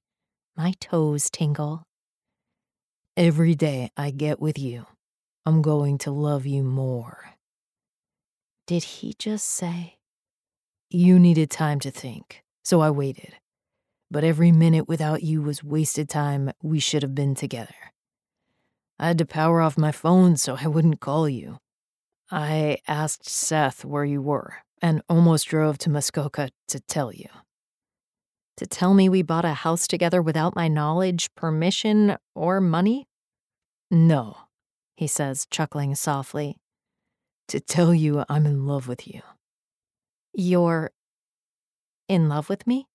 my 0.55 0.73
toes 0.79 1.29
tingle. 1.29 1.83
Every 3.17 3.55
day 3.55 3.89
I 3.97 4.11
get 4.11 4.39
with 4.39 4.57
you, 4.57 4.85
I'm 5.45 5.61
going 5.61 5.97
to 5.97 6.11
love 6.11 6.45
you 6.45 6.63
more. 6.63 7.33
Did 8.69 8.83
he 8.83 9.15
just 9.17 9.47
say? 9.47 9.97
You 10.89 11.19
needed 11.19 11.49
time 11.49 11.79
to 11.79 11.91
think, 11.91 12.43
so 12.63 12.81
I 12.81 12.91
waited 12.91 13.33
but 14.11 14.23
every 14.23 14.51
minute 14.51 14.87
without 14.87 15.23
you 15.23 15.41
was 15.41 15.63
wasted 15.63 16.09
time 16.09 16.51
we 16.63 16.79
should 16.79 17.03
have 17.03 17.13
been 17.13 17.35
together. 17.35 17.75
I 18.97 19.07
had 19.07 19.17
to 19.19 19.25
power 19.25 19.61
off 19.61 19.77
my 19.77 19.91
phone 19.91 20.35
so 20.37 20.57
I 20.59 20.67
wouldn't 20.67 20.99
call 20.99 21.29
you. 21.29 21.59
I 22.31 22.79
asked 22.87 23.29
Seth 23.29 23.85
where 23.85 24.05
you 24.05 24.21
were 24.21 24.55
and 24.81 25.01
almost 25.09 25.47
drove 25.47 25.77
to 25.79 25.89
Muskoka 25.89 26.49
to 26.67 26.79
tell 26.81 27.13
you. 27.13 27.27
To 28.57 28.67
tell 28.67 28.93
me 28.93 29.07
we 29.07 29.21
bought 29.21 29.45
a 29.45 29.53
house 29.53 29.87
together 29.87 30.21
without 30.21 30.55
my 30.55 30.67
knowledge, 30.67 31.33
permission, 31.35 32.17
or 32.35 32.59
money? 32.59 33.07
No, 33.89 34.37
he 34.95 35.07
says, 35.07 35.47
chuckling 35.49 35.95
softly. 35.95 36.57
To 37.49 37.59
tell 37.59 37.95
you 37.95 38.23
I'm 38.29 38.45
in 38.45 38.67
love 38.67 38.87
with 38.87 39.07
you. 39.07 39.21
You're 40.35 40.91
in 42.07 42.29
love 42.29 42.47
with 42.47 42.67
me? 42.67 42.87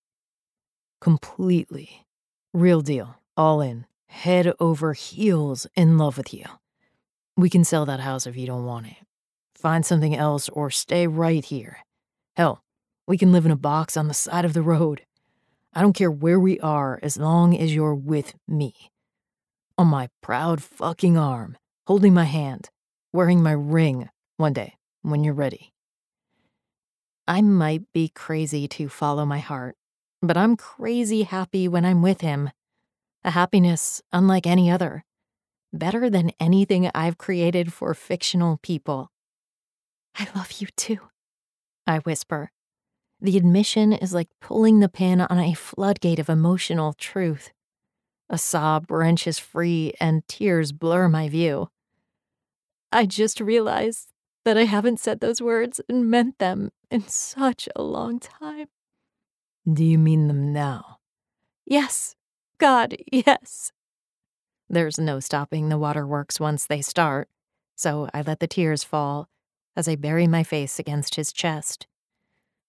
Completely. 1.00 2.06
Real 2.52 2.80
deal. 2.80 3.16
All 3.36 3.60
in. 3.60 3.84
Head 4.06 4.54
over 4.60 4.92
heels 4.92 5.66
in 5.74 5.98
love 5.98 6.16
with 6.16 6.32
you. 6.32 6.44
We 7.36 7.50
can 7.50 7.64
sell 7.64 7.84
that 7.86 7.98
house 7.98 8.28
if 8.28 8.36
you 8.36 8.46
don't 8.46 8.64
want 8.64 8.86
it. 8.86 8.96
Find 9.56 9.84
something 9.84 10.14
else 10.14 10.48
or 10.50 10.70
stay 10.70 11.08
right 11.08 11.44
here. 11.44 11.78
Hell, 12.36 12.62
we 13.08 13.18
can 13.18 13.32
live 13.32 13.46
in 13.46 13.50
a 13.50 13.56
box 13.56 13.96
on 13.96 14.06
the 14.06 14.14
side 14.14 14.44
of 14.44 14.52
the 14.52 14.62
road. 14.62 15.02
I 15.72 15.82
don't 15.82 15.96
care 15.96 16.12
where 16.12 16.38
we 16.38 16.60
are 16.60 17.00
as 17.02 17.16
long 17.16 17.58
as 17.58 17.74
you're 17.74 17.92
with 17.92 18.34
me. 18.46 18.72
On 19.76 19.88
my 19.88 20.10
proud 20.22 20.62
fucking 20.62 21.18
arm, 21.18 21.58
holding 21.88 22.14
my 22.14 22.22
hand, 22.22 22.70
wearing 23.12 23.42
my 23.42 23.50
ring 23.50 24.10
one 24.36 24.52
day 24.52 24.74
when 25.02 25.24
you're 25.24 25.34
ready. 25.34 25.72
I 27.26 27.40
might 27.40 27.82
be 27.92 28.08
crazy 28.08 28.68
to 28.68 28.88
follow 28.88 29.24
my 29.24 29.38
heart, 29.38 29.76
but 30.20 30.36
I'm 30.36 30.56
crazy 30.56 31.22
happy 31.22 31.68
when 31.68 31.84
I'm 31.84 32.02
with 32.02 32.20
him. 32.20 32.50
A 33.24 33.30
happiness 33.30 34.02
unlike 34.12 34.46
any 34.46 34.70
other. 34.70 35.04
Better 35.72 36.10
than 36.10 36.32
anything 36.38 36.90
I've 36.94 37.18
created 37.18 37.72
for 37.72 37.94
fictional 37.94 38.58
people. 38.62 39.10
I 40.16 40.28
love 40.34 40.52
you 40.60 40.68
too, 40.76 41.00
I 41.86 41.98
whisper. 42.00 42.50
The 43.20 43.36
admission 43.36 43.92
is 43.92 44.12
like 44.12 44.28
pulling 44.40 44.80
the 44.80 44.88
pin 44.88 45.22
on 45.22 45.38
a 45.38 45.54
floodgate 45.54 46.18
of 46.18 46.28
emotional 46.28 46.92
truth. 46.92 47.50
A 48.28 48.38
sob 48.38 48.90
wrenches 48.90 49.38
free 49.38 49.94
and 50.00 50.26
tears 50.28 50.72
blur 50.72 51.08
my 51.08 51.28
view. 51.28 51.70
I 52.92 53.06
just 53.06 53.40
realized 53.40 54.13
that 54.44 54.58
I 54.58 54.64
haven't 54.64 55.00
said 55.00 55.20
those 55.20 55.40
words 55.40 55.80
and 55.88 56.10
meant 56.10 56.38
them 56.38 56.70
in 56.90 57.06
such 57.08 57.68
a 57.74 57.82
long 57.82 58.18
time. 58.20 58.66
Do 59.70 59.84
you 59.84 59.98
mean 59.98 60.28
them 60.28 60.52
now? 60.52 60.98
Yes. 61.66 62.14
God, 62.58 62.96
yes. 63.10 63.72
There's 64.68 64.98
no 64.98 65.20
stopping 65.20 65.68
the 65.68 65.78
waterworks 65.78 66.38
once 66.38 66.66
they 66.66 66.82
start, 66.82 67.28
so 67.74 68.08
I 68.14 68.22
let 68.22 68.40
the 68.40 68.46
tears 68.46 68.84
fall 68.84 69.28
as 69.76 69.88
I 69.88 69.96
bury 69.96 70.26
my 70.26 70.42
face 70.42 70.78
against 70.78 71.16
his 71.16 71.32
chest. 71.32 71.86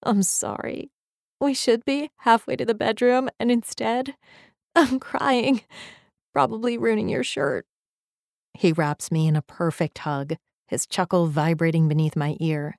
I'm 0.03 0.23
sorry. 0.23 0.91
We 1.39 1.53
should 1.53 1.83
be 1.85 2.11
halfway 2.19 2.55
to 2.55 2.65
the 2.65 2.73
bedroom, 2.73 3.29
and 3.39 3.51
instead, 3.51 4.15
I'm 4.75 4.99
crying, 4.99 5.61
probably 6.33 6.77
ruining 6.77 7.09
your 7.09 7.23
shirt. 7.23 7.65
He 8.53 8.71
wraps 8.71 9.11
me 9.11 9.27
in 9.27 9.35
a 9.35 9.41
perfect 9.41 9.99
hug, 9.99 10.35
his 10.67 10.85
chuckle 10.85 11.27
vibrating 11.27 11.87
beneath 11.87 12.15
my 12.15 12.35
ear. 12.39 12.77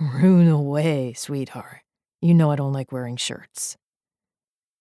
Rune 0.00 0.48
away, 0.48 1.12
sweetheart. 1.12 1.80
You 2.20 2.34
know 2.34 2.50
I 2.50 2.56
don't 2.56 2.72
like 2.72 2.90
wearing 2.90 3.16
shirts. 3.16 3.76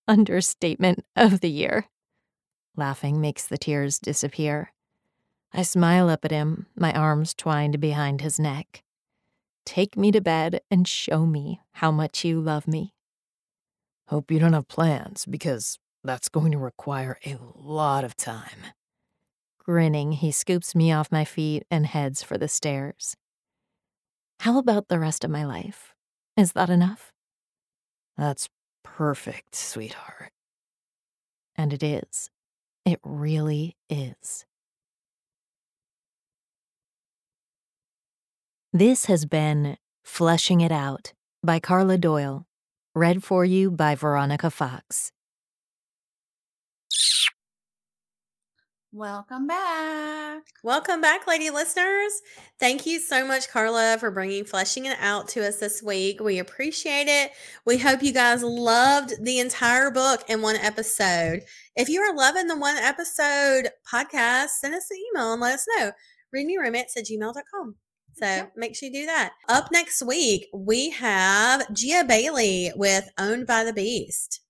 Understatement 0.07 1.05
of 1.15 1.41
the 1.41 1.49
year. 1.49 1.85
Laughing 2.75 3.21
makes 3.21 3.45
the 3.45 3.57
tears 3.57 3.99
disappear. 3.99 4.73
I 5.53 5.61
smile 5.61 6.09
up 6.09 6.25
at 6.25 6.31
him, 6.31 6.65
my 6.75 6.91
arms 6.93 7.35
twined 7.35 7.79
behind 7.79 8.21
his 8.21 8.39
neck. 8.39 8.83
Take 9.65 9.95
me 9.95 10.11
to 10.11 10.19
bed 10.19 10.61
and 10.71 10.87
show 10.87 11.25
me 11.25 11.61
how 11.73 11.91
much 11.91 12.25
you 12.25 12.41
love 12.41 12.67
me. 12.67 12.93
Hope 14.07 14.31
you 14.31 14.39
don't 14.39 14.53
have 14.53 14.67
plans, 14.67 15.25
because 15.25 15.77
that's 16.03 16.27
going 16.27 16.51
to 16.51 16.57
require 16.57 17.17
a 17.25 17.37
lot 17.55 18.03
of 18.03 18.17
time. 18.17 18.73
Grinning, 19.63 20.11
he 20.11 20.29
scoops 20.29 20.75
me 20.75 20.91
off 20.91 21.09
my 21.11 21.23
feet 21.23 21.63
and 21.71 21.85
heads 21.85 22.21
for 22.21 22.37
the 22.37 22.49
stairs. 22.49 23.15
How 24.41 24.57
about 24.57 24.89
the 24.89 24.99
rest 24.99 25.23
of 25.23 25.31
my 25.31 25.45
life? 25.45 25.93
Is 26.35 26.51
that 26.51 26.69
enough? 26.69 27.13
That's 28.17 28.49
perfect, 28.83 29.55
sweetheart. 29.55 30.31
And 31.55 31.71
it 31.71 31.81
is. 31.81 32.29
It 32.85 32.99
really 33.05 33.77
is. 33.89 34.45
This 38.73 39.05
has 39.05 39.25
been 39.25 39.77
Fleshing 40.03 40.59
It 40.59 40.73
Out 40.73 41.13
by 41.41 41.61
Karla 41.61 41.97
Doyle, 41.97 42.45
read 42.93 43.23
for 43.23 43.45
you 43.45 43.71
by 43.71 43.95
Veronica 43.95 44.49
Fox. 44.49 45.12
Welcome 48.95 49.47
back. 49.47 50.43
Welcome 50.61 51.01
back, 51.01 51.25
lady 51.25 51.49
listeners. 51.49 52.11
Thank 52.59 52.85
you 52.85 52.99
so 52.99 53.25
much, 53.25 53.49
Karla, 53.49 53.97
for 53.99 54.11
bringing 54.11 54.45
Fleshing 54.45 54.85
It 54.85 54.97
Out 55.01 55.27
to 55.29 55.47
us 55.47 55.57
this 55.57 55.81
week. 55.81 56.21
We 56.21 56.37
appreciate 56.37 57.07
it. 57.07 57.31
We 57.65 57.79
hope 57.79 58.03
you 58.03 58.13
guys 58.13 58.43
loved 58.43 59.13
the 59.25 59.39
entire 59.39 59.89
book 59.89 60.21
in 60.29 60.43
one 60.43 60.57
episode. 60.57 61.41
If 61.75 61.89
you 61.89 62.01
are 62.01 62.15
loving 62.15 62.45
the 62.45 62.55
one 62.55 62.75
episode 62.77 63.69
podcast, 63.91 64.49
send 64.59 64.75
us 64.75 64.91
an 64.91 64.97
email 65.09 65.33
and 65.33 65.41
let 65.41 65.55
us 65.55 65.65
know. 65.75 65.91
Readmeromance 66.35 66.95
at 66.95 67.05
gmail.com. 67.05 67.75
So 68.15 68.25
Yep. 68.27 68.51
make 68.55 68.75
sure 68.75 68.89
you 68.89 68.93
do 68.93 69.05
that. 69.07 69.33
Up 69.49 69.69
next 69.71 70.03
week, 70.03 70.49
we 70.53 70.91
have 70.91 71.73
Gia 71.73 72.03
Bailey 72.07 72.71
with 72.75 73.09
Owned 73.17 73.47
by 73.47 73.63
the 73.63 73.73
Beast. 73.73 74.41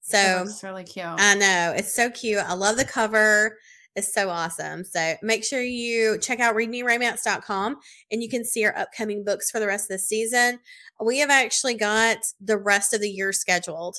So 0.00 0.44
it's 0.44 0.62
really 0.64 0.82
cute. 0.84 1.06
I 1.06 1.34
know. 1.34 1.72
It's 1.76 1.94
so 1.94 2.10
cute. 2.10 2.38
I 2.38 2.54
love 2.54 2.76
the 2.76 2.84
cover. 2.84 3.58
It's 3.96 4.12
so 4.12 4.28
awesome. 4.28 4.84
So 4.84 5.14
make 5.22 5.42
sure 5.42 5.62
you 5.62 6.18
check 6.18 6.38
out 6.38 6.54
readmeromance.com 6.54 7.76
and 8.12 8.22
you 8.22 8.28
can 8.28 8.44
see 8.44 8.64
our 8.66 8.76
upcoming 8.76 9.24
books 9.24 9.50
for 9.50 9.58
the 9.58 9.66
rest 9.66 9.90
of 9.90 9.94
the 9.94 9.98
season. 9.98 10.60
We 11.02 11.18
have 11.18 11.30
actually 11.30 11.74
got 11.74 12.18
the 12.38 12.58
rest 12.58 12.92
of 12.92 13.00
the 13.00 13.08
year 13.08 13.32
scheduled. 13.32 13.96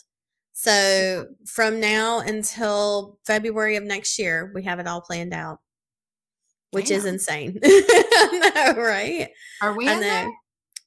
So 0.54 1.26
from 1.46 1.80
now 1.80 2.20
until 2.20 3.18
February 3.26 3.76
of 3.76 3.84
next 3.84 4.20
year, 4.20 4.52
we 4.54 4.64
have 4.64 4.80
it 4.80 4.88
all 4.88 5.02
planned 5.02 5.34
out, 5.34 5.60
which 6.72 6.92
is 6.92 7.06
insane. 7.06 7.60
I 7.64 8.74
know, 8.76 8.82
right? 8.82 9.30
Are 9.62 9.76
we 9.76 9.88
I 9.88 9.94
in 9.94 10.00
there? 10.00 10.26
know. 10.26 10.34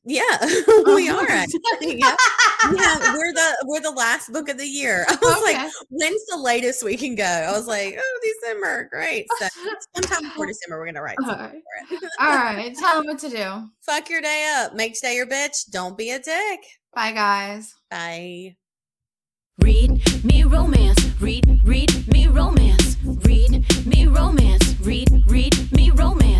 Yeah, 0.05 0.23
we 0.87 1.09
uh-huh. 1.09 1.27
are. 1.28 1.47
yeah 1.82 2.16
yeah, 2.74 3.15
we're 3.15 3.32
the 3.32 3.65
we're 3.66 3.81
the 3.81 3.91
last 3.91 4.32
book 4.32 4.49
of 4.49 4.59
the 4.59 4.66
year. 4.66 5.05
I 5.09 5.16
was 5.23 5.43
okay. 5.43 5.55
like, 5.55 5.73
when's 5.91 6.27
the 6.27 6.37
latest 6.37 6.85
we 6.85 6.97
can 6.97 7.15
go? 7.15 7.24
I 7.24 7.53
was 7.53 7.66
like, 7.66 7.99
oh, 7.99 8.20
December, 8.41 8.89
great. 8.91 9.27
So 9.41 9.49
sometime 9.95 10.28
before 10.28 10.47
December, 10.47 10.78
we're 10.78 10.87
gonna 10.87 11.03
write. 11.03 11.16
All 11.23 11.31
right, 11.31 11.62
All 12.20 12.28
right. 12.28 12.74
tell 12.77 12.99
them 12.99 13.07
what 13.07 13.19
to 13.20 13.31
do. 13.31 13.69
Fuck 13.82 14.11
your 14.11 14.20
day 14.20 14.53
up. 14.57 14.74
Make 14.74 14.95
today 14.95 15.16
your 15.16 15.27
bitch. 15.27 15.70
Don't 15.70 15.97
be 15.97 16.11
a 16.11 16.19
dick. 16.19 16.61
Bye, 16.95 17.12
guys. 17.12 17.74
Bye. 17.91 18.57
Read 19.59 20.24
me 20.24 20.45
romance. 20.45 21.01
Read 21.20 21.61
read 21.65 22.09
me 22.12 22.27
romance. 22.27 22.97
Read 23.05 23.87
me 23.87 24.07
romance. 24.07 24.74
Read 24.81 25.09
read 25.27 25.73
me 25.73 25.91
romance. 25.91 26.40